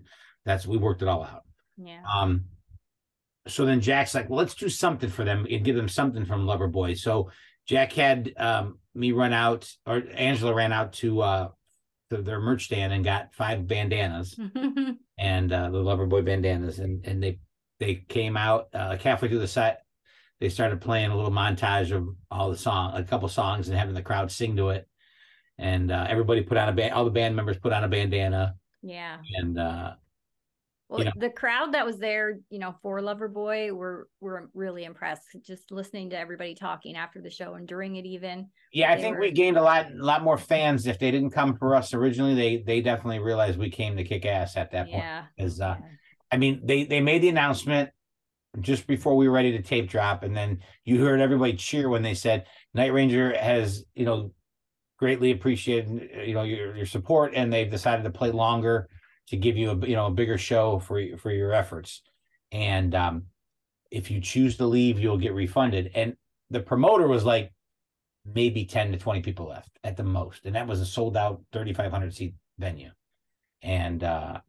That's 0.46 0.68
we 0.68 0.78
worked 0.78 1.02
it 1.02 1.08
all 1.08 1.24
out. 1.24 1.44
yeah. 1.78 2.02
Um, 2.14 2.46
so 3.48 3.66
then 3.66 3.82
Jack's 3.82 4.16
like, 4.16 4.30
well, 4.30 4.40
let's 4.40 4.56
do 4.56 4.70
something 4.70 5.10
for 5.10 5.24
them 5.24 5.46
and 5.50 5.64
give 5.64 5.76
them 5.76 5.90
something 5.90 6.26
from 6.26 6.46
Loverboy. 6.46 6.98
So 6.98 7.30
Jack 7.68 7.94
had 7.94 8.34
um, 8.38 8.80
me 8.94 9.12
run 9.12 9.34
out, 9.34 9.70
or 9.86 10.04
Angela 10.14 10.54
ran 10.54 10.74
out 10.74 10.94
to 10.94 11.22
uh, 11.22 11.48
to 12.10 12.22
their 12.22 12.40
merch 12.40 12.66
stand 12.66 12.94
and 12.94 13.04
got 13.04 13.34
five 13.34 13.68
bandanas 13.68 14.40
and 15.18 15.52
uh, 15.52 15.70
the 15.70 15.78
Loverboy 15.78 16.26
bandanas, 16.26 16.80
and 16.80 17.06
and 17.06 17.22
they 17.22 17.40
they 17.80 17.96
came 17.96 18.38
out 18.38 18.68
uh, 18.74 18.98
halfway 18.98 19.30
through 19.30 19.40
the 19.40 19.48
set. 19.48 19.85
They 20.40 20.50
started 20.50 20.82
playing 20.82 21.12
a 21.12 21.16
little 21.16 21.32
montage 21.32 21.92
of 21.92 22.08
all 22.30 22.50
the 22.52 22.58
song, 22.58 22.94
a 22.96 23.04
couple 23.04 23.28
songs, 23.30 23.70
and 23.70 23.78
having 23.78 23.96
the 23.96 24.02
crowd 24.02 24.32
sing 24.32 24.58
to 24.58 24.70
it. 24.70 24.88
And 25.58 25.92
uh, 25.92 26.06
everybody 26.10 26.42
put 26.42 26.58
on 26.58 26.68
a 26.68 26.74
band. 26.74 26.94
All 26.94 27.06
the 27.06 27.12
band 27.12 27.36
members 27.36 27.58
put 27.58 27.72
on 27.72 27.86
a 27.86 27.88
bandana, 27.88 28.56
yeah. 28.82 29.18
and 29.38 29.58
uh, 29.58 29.94
Well, 30.90 31.06
know. 31.06 31.12
the 31.16 31.30
crowd 31.30 31.74
that 31.74 31.86
was 31.86 31.98
there, 31.98 32.40
you 32.50 32.60
know, 32.60 32.76
for 32.82 33.00
Loverboy 33.00 33.72
were 33.72 34.10
were 34.20 34.50
really 34.54 34.84
impressed. 34.84 35.24
Just 35.42 35.72
listening 35.72 36.10
to 36.10 36.20
everybody 36.20 36.54
talking 36.54 36.98
after 36.98 37.22
the 37.22 37.30
show 37.30 37.54
and 37.54 37.66
during 37.66 37.96
it, 37.96 38.06
even. 38.06 38.50
Yeah, 38.74 38.92
I 38.92 39.00
think 39.00 39.16
were- 39.16 39.22
we 39.22 39.32
gained 39.32 39.56
a 39.56 39.62
lot, 39.62 39.88
lot 39.94 40.22
more 40.22 40.38
fans. 40.38 40.86
If 40.86 41.00
they 41.00 41.12
didn't 41.12 41.32
come 41.32 41.56
for 41.56 41.74
us 41.74 41.94
originally, 41.94 42.36
they 42.36 42.58
they 42.58 42.82
definitely 42.82 43.20
realized 43.20 43.58
we 43.58 43.70
came 43.70 43.96
to 43.96 44.04
kick 44.04 44.26
ass 44.26 44.58
at 44.58 44.72
that 44.72 44.88
point. 44.88 44.98
Yeah. 44.98 45.24
Because 45.38 45.62
uh, 45.62 45.78
yeah. 45.80 45.88
I 46.30 46.38
mean, 46.38 46.60
they 46.66 46.84
they 46.84 47.00
made 47.00 47.22
the 47.22 47.30
announcement 47.30 47.92
just 48.60 48.88
before 48.88 49.16
we 49.16 49.28
were 49.28 49.34
ready 49.34 49.52
to 49.52 49.62
tape 49.62 49.90
drop, 49.90 50.24
and 50.24 50.36
then 50.36 50.60
you 50.84 51.04
heard 51.04 51.20
everybody 51.20 51.54
cheer 51.54 51.90
when 51.90 52.04
they 52.04 52.14
said 52.14 52.46
Night 52.74 52.94
Ranger 52.94 53.38
has 53.38 53.86
you 53.96 54.06
know 54.06 54.32
greatly 54.98 55.32
appreciated 55.32 56.10
you 56.26 56.34
know 56.34 56.44
your 56.44 56.76
your 56.76 56.86
support, 56.86 57.34
and 57.36 57.52
they've 57.52 57.70
decided 57.70 58.04
to 58.04 58.12
play 58.12 58.32
longer 58.32 58.90
to 59.28 59.38
give 59.38 59.58
you 59.58 59.72
a 59.72 59.88
you 59.88 59.96
know 59.96 60.08
a 60.08 60.12
bigger 60.12 60.38
show 60.38 60.80
for 60.80 61.02
for 61.18 61.32
your 61.32 61.54
efforts. 61.54 62.02
And 62.52 62.96
um, 62.96 63.24
if 63.92 64.12
you 64.12 64.22
choose 64.22 64.58
to 64.58 64.66
leave, 64.66 65.00
you'll 65.00 65.18
get 65.18 65.34
refunded. 65.34 65.92
And 65.96 66.16
the 66.50 66.60
promoter 66.60 67.08
was 67.08 67.26
like 67.26 67.52
maybe 68.26 68.66
10 68.66 68.92
to 68.92 68.98
20 68.98 69.22
people 69.22 69.48
left 69.48 69.70
at 69.84 69.98
the 69.98 70.04
most 70.04 70.46
and 70.46 70.56
that 70.56 70.68
was 70.68 70.82
a 70.82 70.86
sold 70.86 71.16
out 71.16 71.42
3500 71.54 72.14
seat 72.14 72.34
venue 72.58 72.90
and 73.62 74.04
uh 74.04 74.40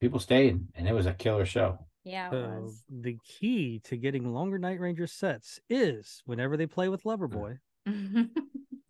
people 0.00 0.18
stayed 0.18 0.60
and 0.74 0.88
it 0.88 0.92
was 0.92 1.06
a 1.06 1.12
killer 1.12 1.46
show 1.46 1.78
Yeah, 2.06 2.28
it 2.28 2.32
So 2.32 2.62
was. 2.62 2.84
the 2.88 3.16
key 3.24 3.80
to 3.84 3.96
getting 3.96 4.32
longer 4.32 4.58
Night 4.58 4.78
Ranger 4.78 5.08
sets 5.08 5.60
is 5.68 6.22
whenever 6.24 6.56
they 6.56 6.66
play 6.66 6.88
with 6.88 7.02
Loverboy. 7.02 7.58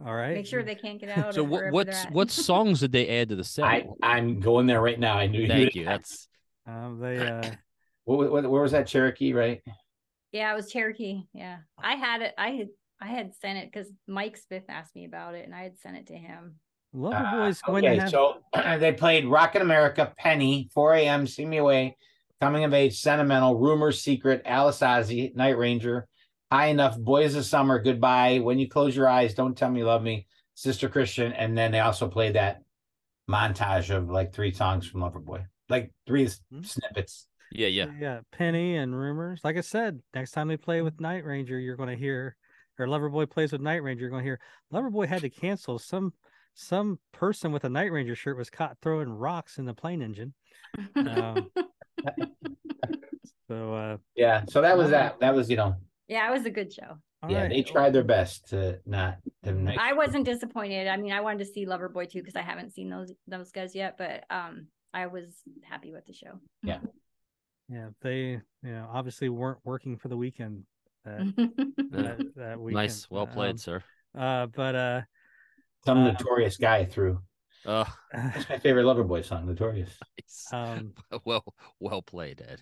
All 0.04 0.14
right. 0.14 0.36
Make 0.36 0.46
sure 0.46 0.62
they 0.62 0.74
can't 0.74 1.00
get 1.00 1.08
out. 1.08 1.34
So 1.34 1.42
what 1.42 1.66
what's 1.72 2.04
what 2.12 2.30
songs 2.30 2.80
did 2.80 2.92
they 2.92 3.08
add 3.20 3.30
to 3.30 3.36
the 3.36 3.44
set? 3.44 3.64
i 3.64 3.86
i'm 4.02 4.38
going 4.40 4.66
there 4.66 4.80
right 4.82 5.00
now 5.00 5.16
i 5.16 5.26
knew 5.26 5.46
Thank 5.46 5.74
you 5.74 5.80
you. 5.80 5.86
That's 5.86 6.28
Um, 6.66 6.98
they 7.00 7.26
uh, 7.26 7.52
what, 8.04 8.30
what, 8.30 8.50
where 8.50 8.62
was 8.62 8.72
that 8.72 8.86
cherokee 8.86 9.32
right 9.32 9.62
Yeah, 10.32 10.52
it 10.52 10.56
was 10.56 10.70
Cherokee. 10.70 11.22
Yeah, 11.32 11.58
I 11.78 11.94
had 11.94 12.20
it. 12.22 12.34
I 12.36 12.50
had 12.50 12.68
I 13.00 13.06
had 13.06 13.34
sent 13.34 13.58
it 13.58 13.72
because 13.72 13.90
Mike 14.06 14.36
Smith 14.36 14.64
asked 14.68 14.94
me 14.94 15.04
about 15.04 15.34
it, 15.34 15.44
and 15.46 15.54
I 15.54 15.62
had 15.62 15.78
sent 15.78 15.96
it 15.96 16.06
to 16.08 16.14
him. 16.16 16.56
Loverboy's 16.94 17.62
Uh, 17.62 17.70
going 17.72 17.84
to 17.84 17.90
okay 17.90 18.00
have. 18.00 18.10
so 18.10 18.36
they 18.78 18.92
played 18.92 19.26
rockin' 19.26 19.62
america 19.62 20.12
penny 20.16 20.68
4 20.72 20.94
a.m 20.94 21.26
see 21.26 21.44
me 21.44 21.58
away 21.58 21.96
coming 22.40 22.64
of 22.64 22.74
age 22.74 22.98
sentimental 23.00 23.56
rumor 23.58 23.92
secret 23.92 24.42
alice 24.44 24.80
ozzy 24.80 25.34
night 25.34 25.56
ranger 25.56 26.06
high 26.52 26.66
enough 26.66 26.98
boys 26.98 27.34
of 27.34 27.44
summer 27.44 27.78
goodbye 27.80 28.38
when 28.38 28.58
you 28.58 28.68
close 28.68 28.94
your 28.94 29.08
eyes 29.08 29.34
don't 29.34 29.56
tell 29.56 29.70
me 29.70 29.80
you 29.80 29.86
love 29.86 30.02
me 30.02 30.26
sister 30.54 30.88
christian 30.88 31.32
and 31.32 31.56
then 31.56 31.72
they 31.72 31.80
also 31.80 32.08
played 32.08 32.34
that 32.34 32.62
montage 33.28 33.94
of 33.94 34.08
like 34.10 34.32
three 34.32 34.52
songs 34.52 34.86
from 34.86 35.00
loverboy 35.00 35.44
like 35.68 35.92
three 36.06 36.26
s- 36.26 36.40
Hmm. 36.50 36.62
snippets 36.62 37.26
yeah, 37.52 37.68
yeah. 37.68 37.86
Yeah, 37.98 38.20
Penny 38.32 38.76
and 38.76 38.94
Rumors. 38.94 39.40
Like 39.44 39.56
I 39.56 39.60
said, 39.60 40.00
next 40.12 40.32
time 40.32 40.48
they 40.48 40.56
play 40.56 40.82
with 40.82 41.00
Night 41.00 41.24
Ranger, 41.24 41.60
you're 41.60 41.76
going 41.76 41.88
to 41.88 41.94
hear, 41.96 42.36
or 42.76 42.86
Loverboy 42.88 43.30
plays 43.30 43.52
with 43.52 43.60
Night 43.60 43.84
Ranger, 43.84 44.00
you're 44.00 44.10
going 44.10 44.24
to 44.24 44.28
hear 44.28 44.40
Loverboy 44.72 45.06
had 45.06 45.20
to 45.22 45.30
cancel. 45.30 45.78
Some 45.78 46.12
some 46.54 46.98
person 47.12 47.52
with 47.52 47.62
a 47.62 47.68
Night 47.68 47.92
Ranger 47.92 48.16
shirt 48.16 48.36
was 48.36 48.50
caught 48.50 48.76
throwing 48.82 49.08
rocks 49.08 49.58
in 49.58 49.64
the 49.64 49.72
plane 49.72 50.02
engine. 50.02 50.34
Um, 50.96 51.50
So, 53.48 53.74
uh, 53.74 53.96
yeah 54.16 54.42
so 54.48 54.60
that 54.60 54.76
was 54.76 54.90
that 54.90 55.20
that 55.20 55.32
was 55.32 55.48
you 55.48 55.56
know 55.56 55.76
yeah, 56.08 56.28
it 56.28 56.32
was 56.32 56.46
a 56.46 56.50
good 56.50 56.72
show. 56.72 56.98
yeah 57.28 57.42
right. 57.42 57.50
they 57.50 57.62
tried 57.62 57.92
their 57.92 58.02
best 58.04 58.48
to 58.50 58.80
not 58.86 59.18
to 59.44 59.52
make 59.52 59.78
I 59.78 59.92
wasn't 59.92 60.24
disappointed. 60.24 60.88
I 60.88 60.96
mean, 60.96 61.12
I 61.12 61.20
wanted 61.20 61.38
to 61.40 61.52
see 61.52 61.64
Loverboy 61.64 62.10
too 62.10 62.18
because 62.20 62.34
I 62.36 62.42
haven't 62.42 62.72
seen 62.74 62.90
those 62.90 63.12
those 63.28 63.52
guys 63.52 63.74
yet, 63.74 63.98
but 63.98 64.24
um, 64.30 64.66
I 64.92 65.06
was 65.06 65.26
happy 65.62 65.92
with 65.92 66.06
the 66.06 66.12
show. 66.12 66.40
Yeah. 66.62 66.78
Yeah, 67.68 67.88
they 68.00 68.20
you 68.30 68.40
know 68.62 68.88
obviously 68.92 69.28
weren't 69.28 69.58
working 69.64 69.96
for 69.96 70.06
the 70.06 70.16
weekend. 70.16 70.62
That, 71.04 71.20
Yeah. 71.36 71.46
that, 71.90 72.18
that 72.36 72.60
weekend. 72.60 72.82
Nice. 72.82 73.10
Well 73.10 73.26
played, 73.26 73.50
Um, 73.50 73.58
sir. 73.58 73.82
uh, 74.16 74.46
but 74.46 74.74
uh, 74.76 75.00
some 75.84 75.98
uh, 75.98 76.12
notorious 76.12 76.56
guy 76.58 76.84
threw 76.84 77.20
Uh, 77.66 77.84
that's 78.12 78.48
my 78.48 78.58
favorite 78.58 78.84
loverboy 78.84 79.24
song 79.24 79.46
notorious. 79.46 79.90
Nice. 80.18 80.46
um, 80.52 80.92
well, 81.24 81.44
well 81.80 82.02
played, 82.02 82.42
Ed. 82.46 82.60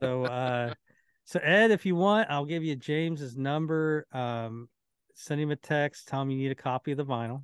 so 0.00 0.24
uh 0.24 0.72
so 1.24 1.38
ed 1.40 1.70
if 1.70 1.84
you 1.84 1.94
want 1.96 2.30
i'll 2.30 2.44
give 2.46 2.62
you 2.64 2.76
james's 2.76 3.36
number. 3.36 4.06
Um 4.12 4.68
send 5.14 5.40
him 5.40 5.50
a 5.50 5.56
text. 5.56 6.08
Tell 6.08 6.22
him 6.22 6.30
you 6.30 6.38
need 6.38 6.50
a 6.52 6.54
copy 6.54 6.92
of 6.92 6.98
the 6.98 7.04
vinyl. 7.04 7.42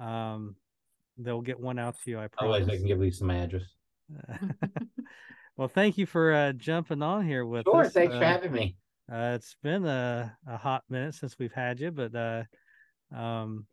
Um 0.00 0.56
they'll 1.16 1.40
get 1.40 1.58
one 1.58 1.78
out 1.78 1.96
to 2.04 2.10
you 2.10 2.18
i 2.18 2.28
otherwise 2.38 2.60
promise. 2.62 2.74
i 2.74 2.76
can 2.76 2.86
give 2.86 2.98
lisa 2.98 3.24
my 3.24 3.36
address. 3.36 3.64
Well 5.56 5.68
thank 5.68 5.98
you 5.98 6.06
for 6.06 6.32
uh 6.32 6.52
jumping 6.52 7.02
on 7.02 7.26
here 7.26 7.44
with 7.44 7.64
sure 7.64 7.84
us. 7.84 7.92
thanks 7.92 8.14
uh, 8.14 8.18
for 8.18 8.24
having 8.24 8.52
me. 8.52 8.76
uh, 9.12 9.32
it's 9.34 9.56
been 9.62 9.84
a, 9.86 10.36
a 10.46 10.56
hot 10.56 10.84
minute 10.88 11.14
since 11.14 11.36
we've 11.38 11.52
had 11.52 11.80
you 11.80 11.90
but 11.90 12.14
uh 12.14 12.42
um 13.16 13.66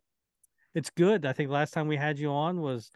it's 0.76 0.90
good 0.90 1.24
i 1.24 1.32
think 1.32 1.50
last 1.50 1.72
time 1.72 1.88
we 1.88 1.96
had 1.96 2.18
you 2.18 2.30
on 2.30 2.60
was 2.60 2.90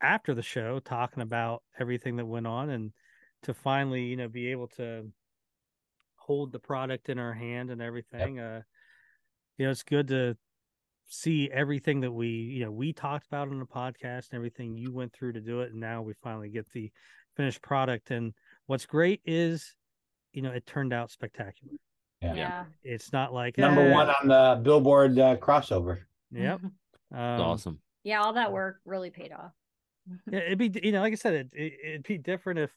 after 0.00 0.32
the 0.32 0.42
show 0.42 0.78
talking 0.78 1.22
about 1.22 1.62
everything 1.78 2.16
that 2.16 2.24
went 2.24 2.46
on 2.46 2.70
and 2.70 2.92
to 3.42 3.52
finally 3.52 4.04
you 4.04 4.16
know 4.16 4.28
be 4.28 4.50
able 4.52 4.68
to 4.68 5.06
hold 6.14 6.52
the 6.52 6.58
product 6.58 7.08
in 7.08 7.18
our 7.18 7.34
hand 7.34 7.68
and 7.70 7.82
everything 7.82 8.38
uh 8.38 8.62
you 9.58 9.66
know 9.66 9.70
it's 9.72 9.82
good 9.82 10.06
to 10.08 10.36
see 11.08 11.50
everything 11.52 12.00
that 12.00 12.12
we 12.12 12.28
you 12.28 12.64
know 12.64 12.70
we 12.70 12.92
talked 12.92 13.26
about 13.26 13.48
on 13.48 13.58
the 13.58 13.66
podcast 13.66 14.30
and 14.30 14.34
everything 14.34 14.76
you 14.76 14.92
went 14.92 15.12
through 15.12 15.32
to 15.32 15.40
do 15.40 15.60
it 15.60 15.72
and 15.72 15.80
now 15.80 16.00
we 16.00 16.12
finally 16.22 16.48
get 16.48 16.70
the 16.70 16.90
finished 17.36 17.60
product 17.60 18.12
and 18.12 18.32
what's 18.66 18.86
great 18.86 19.20
is 19.26 19.74
you 20.32 20.42
know 20.42 20.52
it 20.52 20.64
turned 20.64 20.92
out 20.92 21.10
spectacular 21.10 21.74
Yeah. 22.22 22.34
yeah. 22.34 22.64
it's 22.84 23.12
not 23.12 23.34
like 23.34 23.58
number 23.58 23.88
eh, 23.88 23.92
one 23.92 24.08
on 24.08 24.28
the 24.28 24.60
billboard 24.62 25.18
uh, 25.18 25.36
crossover 25.36 25.98
yep. 26.30 26.60
It's 26.62 26.72
um, 27.12 27.40
awesome. 27.40 27.78
Yeah, 28.04 28.22
all 28.22 28.34
that 28.34 28.52
work 28.52 28.80
really 28.84 29.10
paid 29.10 29.32
off. 29.32 29.52
yeah, 30.30 30.40
it'd 30.40 30.58
be 30.58 30.70
you 30.82 30.92
know 30.92 31.00
like 31.00 31.12
i 31.12 31.16
said 31.16 31.34
it, 31.34 31.48
it, 31.52 31.72
it'd 31.84 32.02
be 32.02 32.18
different 32.18 32.58
if 32.58 32.70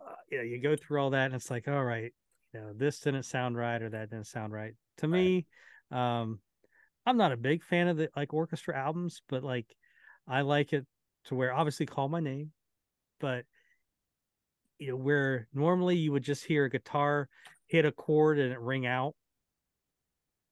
uh, 0.00 0.14
you 0.30 0.38
know 0.38 0.44
you 0.44 0.60
go 0.60 0.76
through 0.76 1.00
all 1.00 1.10
that 1.10 1.26
and 1.26 1.34
it's 1.34 1.50
like 1.50 1.68
all 1.68 1.84
right 1.84 2.12
you 2.52 2.60
know 2.60 2.72
this 2.74 3.00
didn't 3.00 3.22
sound 3.22 3.56
right 3.56 3.82
or 3.82 3.88
that 3.88 4.10
didn't 4.10 4.26
sound 4.26 4.52
right 4.52 4.74
to 4.98 5.06
me 5.06 5.46
um 5.90 6.40
i'm 7.06 7.16
not 7.16 7.32
a 7.32 7.36
big 7.36 7.62
fan 7.62 7.86
of 7.88 7.96
the 7.96 8.08
like 8.16 8.34
orchestra 8.34 8.76
albums 8.76 9.22
but 9.28 9.44
like 9.44 9.66
i 10.26 10.40
like 10.40 10.72
it 10.72 10.84
to 11.24 11.34
where 11.34 11.54
obviously 11.54 11.86
call 11.86 12.08
my 12.08 12.20
name 12.20 12.50
but 13.20 13.44
you 14.78 14.88
know 14.88 14.96
where 14.96 15.48
normally 15.54 15.96
you 15.96 16.12
would 16.12 16.24
just 16.24 16.44
hear 16.44 16.64
a 16.64 16.70
guitar 16.70 17.28
hit 17.68 17.84
a 17.84 17.92
chord 17.92 18.38
and 18.38 18.52
it 18.52 18.60
ring 18.60 18.86
out 18.86 19.14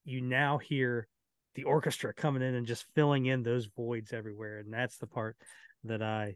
you 0.04 0.20
now 0.20 0.58
hear 0.58 1.08
the 1.54 1.64
orchestra 1.64 2.12
coming 2.12 2.42
in 2.42 2.54
and 2.54 2.66
just 2.66 2.86
filling 2.94 3.26
in 3.26 3.42
those 3.42 3.66
voids 3.76 4.12
everywhere 4.12 4.58
and 4.58 4.72
that's 4.72 4.98
the 4.98 5.06
part 5.06 5.36
that 5.84 6.02
i 6.02 6.34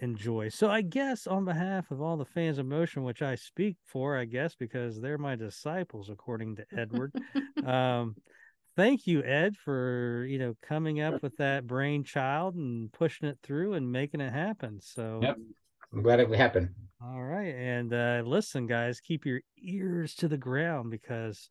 enjoy 0.00 0.48
so 0.48 0.70
i 0.70 0.80
guess 0.80 1.26
on 1.26 1.44
behalf 1.44 1.90
of 1.90 2.00
all 2.00 2.16
the 2.16 2.24
fans 2.24 2.58
of 2.58 2.66
motion 2.66 3.02
which 3.02 3.22
i 3.22 3.34
speak 3.34 3.76
for 3.84 4.16
i 4.16 4.24
guess 4.24 4.54
because 4.54 5.00
they're 5.00 5.18
my 5.18 5.34
disciples 5.34 6.08
according 6.08 6.54
to 6.54 6.64
edward 6.76 7.12
um 7.66 8.14
thank 8.76 9.06
you 9.06 9.22
ed 9.24 9.56
for 9.56 10.24
you 10.28 10.38
know 10.38 10.54
coming 10.62 11.00
up 11.00 11.20
with 11.22 11.36
that 11.36 11.66
brainchild 11.66 12.54
and 12.54 12.92
pushing 12.92 13.28
it 13.28 13.38
through 13.42 13.74
and 13.74 13.90
making 13.90 14.20
it 14.20 14.32
happen 14.32 14.78
so 14.80 15.20
Yep. 15.22 15.36
i'm 15.92 16.02
glad 16.02 16.20
it 16.20 16.32
happened 16.32 16.68
all 17.00 17.22
right. 17.22 17.54
And 17.54 17.92
uh, 17.92 18.22
listen, 18.26 18.66
guys, 18.66 19.00
keep 19.00 19.24
your 19.24 19.40
ears 19.62 20.16
to 20.16 20.26
the 20.26 20.36
ground 20.36 20.90
because 20.90 21.48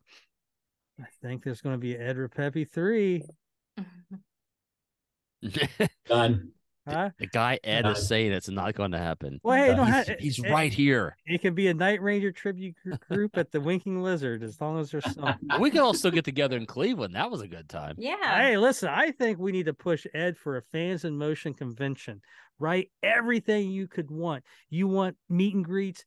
I 1.00 1.06
think 1.22 1.44
there's 1.44 1.60
going 1.60 1.74
to 1.74 1.78
be 1.80 1.96
Ed 1.96 2.16
Ripepi 2.16 2.70
3. 2.70 3.22
Done. 6.08 6.52
Huh? 6.88 7.10
the 7.18 7.26
guy 7.26 7.58
Ed 7.64 7.82
Done. 7.82 7.92
is 7.92 8.08
saying 8.08 8.32
it's 8.32 8.48
not 8.48 8.74
going 8.74 8.92
to 8.92 8.98
happen. 8.98 9.38
Well, 9.42 9.56
hey, 9.58 9.74
He's, 9.76 9.88
have, 10.08 10.18
he's 10.20 10.38
it- 10.38 10.50
right 10.50 10.72
here. 10.72 11.16
It 11.26 11.42
can 11.42 11.54
be 11.54 11.68
a 11.68 11.74
Night 11.74 12.00
Ranger 12.00 12.32
tribute 12.32 12.76
group 13.10 13.36
at 13.36 13.52
the 13.52 13.60
Winking 13.60 14.02
Lizard 14.02 14.42
as 14.42 14.58
long 14.58 14.80
as 14.80 14.90
there's 14.90 15.04
some. 15.14 15.34
We 15.60 15.70
can 15.70 15.80
all 15.80 15.92
still 15.92 16.10
get 16.10 16.24
together 16.24 16.56
in 16.56 16.64
Cleveland. 16.64 17.14
That 17.14 17.30
was 17.30 17.42
a 17.42 17.46
good 17.48 17.68
time. 17.68 17.96
Yeah. 17.98 18.16
Hey, 18.40 18.56
listen, 18.56 18.88
I 18.88 19.10
think 19.10 19.38
we 19.38 19.52
need 19.52 19.66
to 19.66 19.74
push 19.74 20.06
Ed 20.14 20.38
for 20.38 20.56
a 20.56 20.62
fans 20.62 21.04
in 21.04 21.18
motion 21.18 21.52
convention, 21.52 22.22
right? 22.58 22.90
Everything 23.02 23.70
you 23.70 23.86
could 23.86 24.10
want. 24.10 24.42
You 24.70 24.88
want 24.88 25.16
meet 25.28 25.54
and 25.54 25.64
greets. 25.64 26.04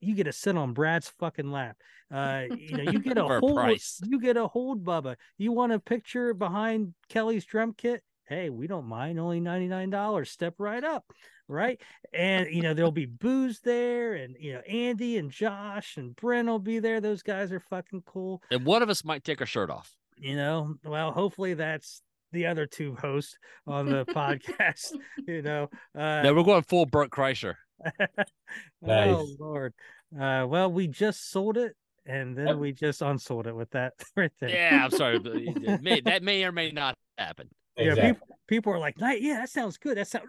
You 0.00 0.14
get 0.14 0.24
to 0.24 0.32
sit 0.32 0.56
on 0.56 0.72
Brad's 0.72 1.08
fucking 1.18 1.50
lap, 1.50 1.76
uh, 2.12 2.44
you 2.56 2.76
know, 2.76 2.90
you 2.90 2.98
get 3.00 3.18
a 3.18 3.24
a 3.24 3.40
hold, 3.40 3.54
price. 3.56 4.00
you 4.08 4.20
get 4.20 4.36
a 4.36 4.46
hold, 4.46 4.84
Bubba. 4.84 5.16
You 5.36 5.52
want 5.52 5.72
a 5.72 5.78
picture 5.78 6.34
behind 6.34 6.94
Kelly's 7.08 7.44
drum 7.44 7.74
kit? 7.76 8.02
Hey, 8.28 8.50
we 8.50 8.66
don't 8.66 8.86
mind. 8.86 9.18
Only 9.18 9.40
ninety 9.40 9.68
nine 9.68 9.90
dollars. 9.90 10.30
Step 10.30 10.54
right 10.58 10.84
up, 10.84 11.04
right? 11.48 11.80
And 12.12 12.46
you 12.54 12.62
know 12.62 12.74
there'll 12.74 12.92
be 12.92 13.06
booze 13.06 13.60
there, 13.60 14.14
and 14.14 14.36
you 14.38 14.52
know 14.52 14.60
Andy 14.60 15.16
and 15.16 15.30
Josh 15.30 15.96
and 15.96 16.14
Brent 16.14 16.46
will 16.48 16.58
be 16.58 16.78
there. 16.78 17.00
Those 17.00 17.22
guys 17.22 17.50
are 17.52 17.60
fucking 17.70 18.02
cool 18.06 18.42
And 18.50 18.64
one 18.66 18.82
of 18.82 18.90
us 18.90 19.04
might 19.04 19.24
take 19.24 19.40
our 19.40 19.46
shirt 19.46 19.70
off. 19.70 19.94
you 20.18 20.36
know 20.36 20.74
well 20.84 21.12
hopefully 21.12 21.54
that's 21.54 22.02
the 22.32 22.44
other 22.46 22.66
two 22.66 22.94
hosts 22.96 23.38
on 23.66 23.86
the 23.86 24.04
podcast 24.20 24.92
you 25.26 25.40
know 25.40 25.70
uh 25.96 26.20
no, 26.22 26.34
we're 26.34 26.42
going 26.42 26.62
full 26.62 26.84
Bert 26.84 27.08
Kreischer. 27.10 27.54
oh 28.86 29.28
lord 29.38 29.74
uh 30.18 30.46
well 30.48 30.70
we 30.72 30.86
just 30.88 31.30
sold 31.30 31.56
it 31.56 31.76
and 32.06 32.36
then 32.36 32.46
Yep. 32.48 32.56
we 32.56 32.72
just 32.72 33.02
unsold 33.02 33.46
it 33.46 33.54
with 33.54 33.70
that 33.70 33.92
right 34.16 34.32
there 34.40 34.50
Yeah, 34.50 34.84
I'm 34.84 34.90
sorry. 34.90 35.18
but 35.18 35.34
may, 35.82 36.00
that 36.00 36.22
may 36.22 36.44
or 36.44 36.52
may 36.52 36.70
not 36.70 36.96
happen. 37.18 37.48
yeah 37.76 37.94
people, 37.94 38.26
people 38.46 38.72
are 38.72 38.78
like 38.78 38.94
yeah 38.98 39.40
that 39.40 39.50
sounds 39.50 39.76
good 39.78 39.96
that 39.98 40.08
sounds 40.08 40.26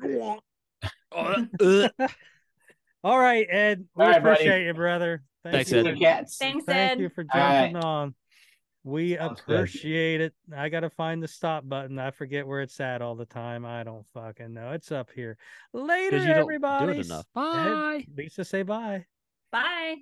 Oh, 1.11 1.45
uh, 1.59 1.89
all 3.03 3.17
right 3.19 3.47
ed 3.49 3.85
we 3.95 4.03
All 4.03 4.09
right, 4.11 4.23
buddy. 4.23 4.33
appreciate 4.33 4.65
you 4.67 4.73
brother 4.73 5.23
Thank 5.43 5.69
Thanks, 5.69 5.71
you. 5.71 5.77
Ed. 5.79 5.83
See 5.83 5.89
you, 5.91 6.05
cats. 6.05 6.37
Thanks, 6.37 6.65
thank 6.65 6.91
Ed. 6.91 6.99
you 6.99 7.09
for 7.09 7.25
All 7.33 7.39
right. 7.39 7.71
jumping 7.71 7.75
on 7.77 8.13
we 8.83 9.17
Sounds 9.17 9.41
good. 9.45 9.55
appreciate 9.57 10.21
it. 10.21 10.33
I 10.55 10.69
gotta 10.69 10.89
find 10.89 11.21
the 11.21 11.27
stop 11.27 11.67
button. 11.67 11.99
I 11.99 12.11
forget 12.11 12.47
where 12.47 12.61
it's 12.61 12.79
at 12.79 13.01
all 13.01 13.15
the 13.15 13.25
time. 13.25 13.65
I 13.65 13.83
don't 13.83 14.05
fucking 14.13 14.53
know. 14.53 14.71
It's 14.71 14.91
up 14.91 15.09
here. 15.13 15.37
Later, 15.73 16.11
because 16.11 16.25
you 16.25 16.33
don't 16.33 16.41
everybody. 16.41 17.03
do 17.03 17.13
it. 17.13 17.25
Bye. 17.33 18.05
Lisa, 18.15 18.45
say 18.45 18.63
bye. 18.63 19.05
Bye. 19.51 19.97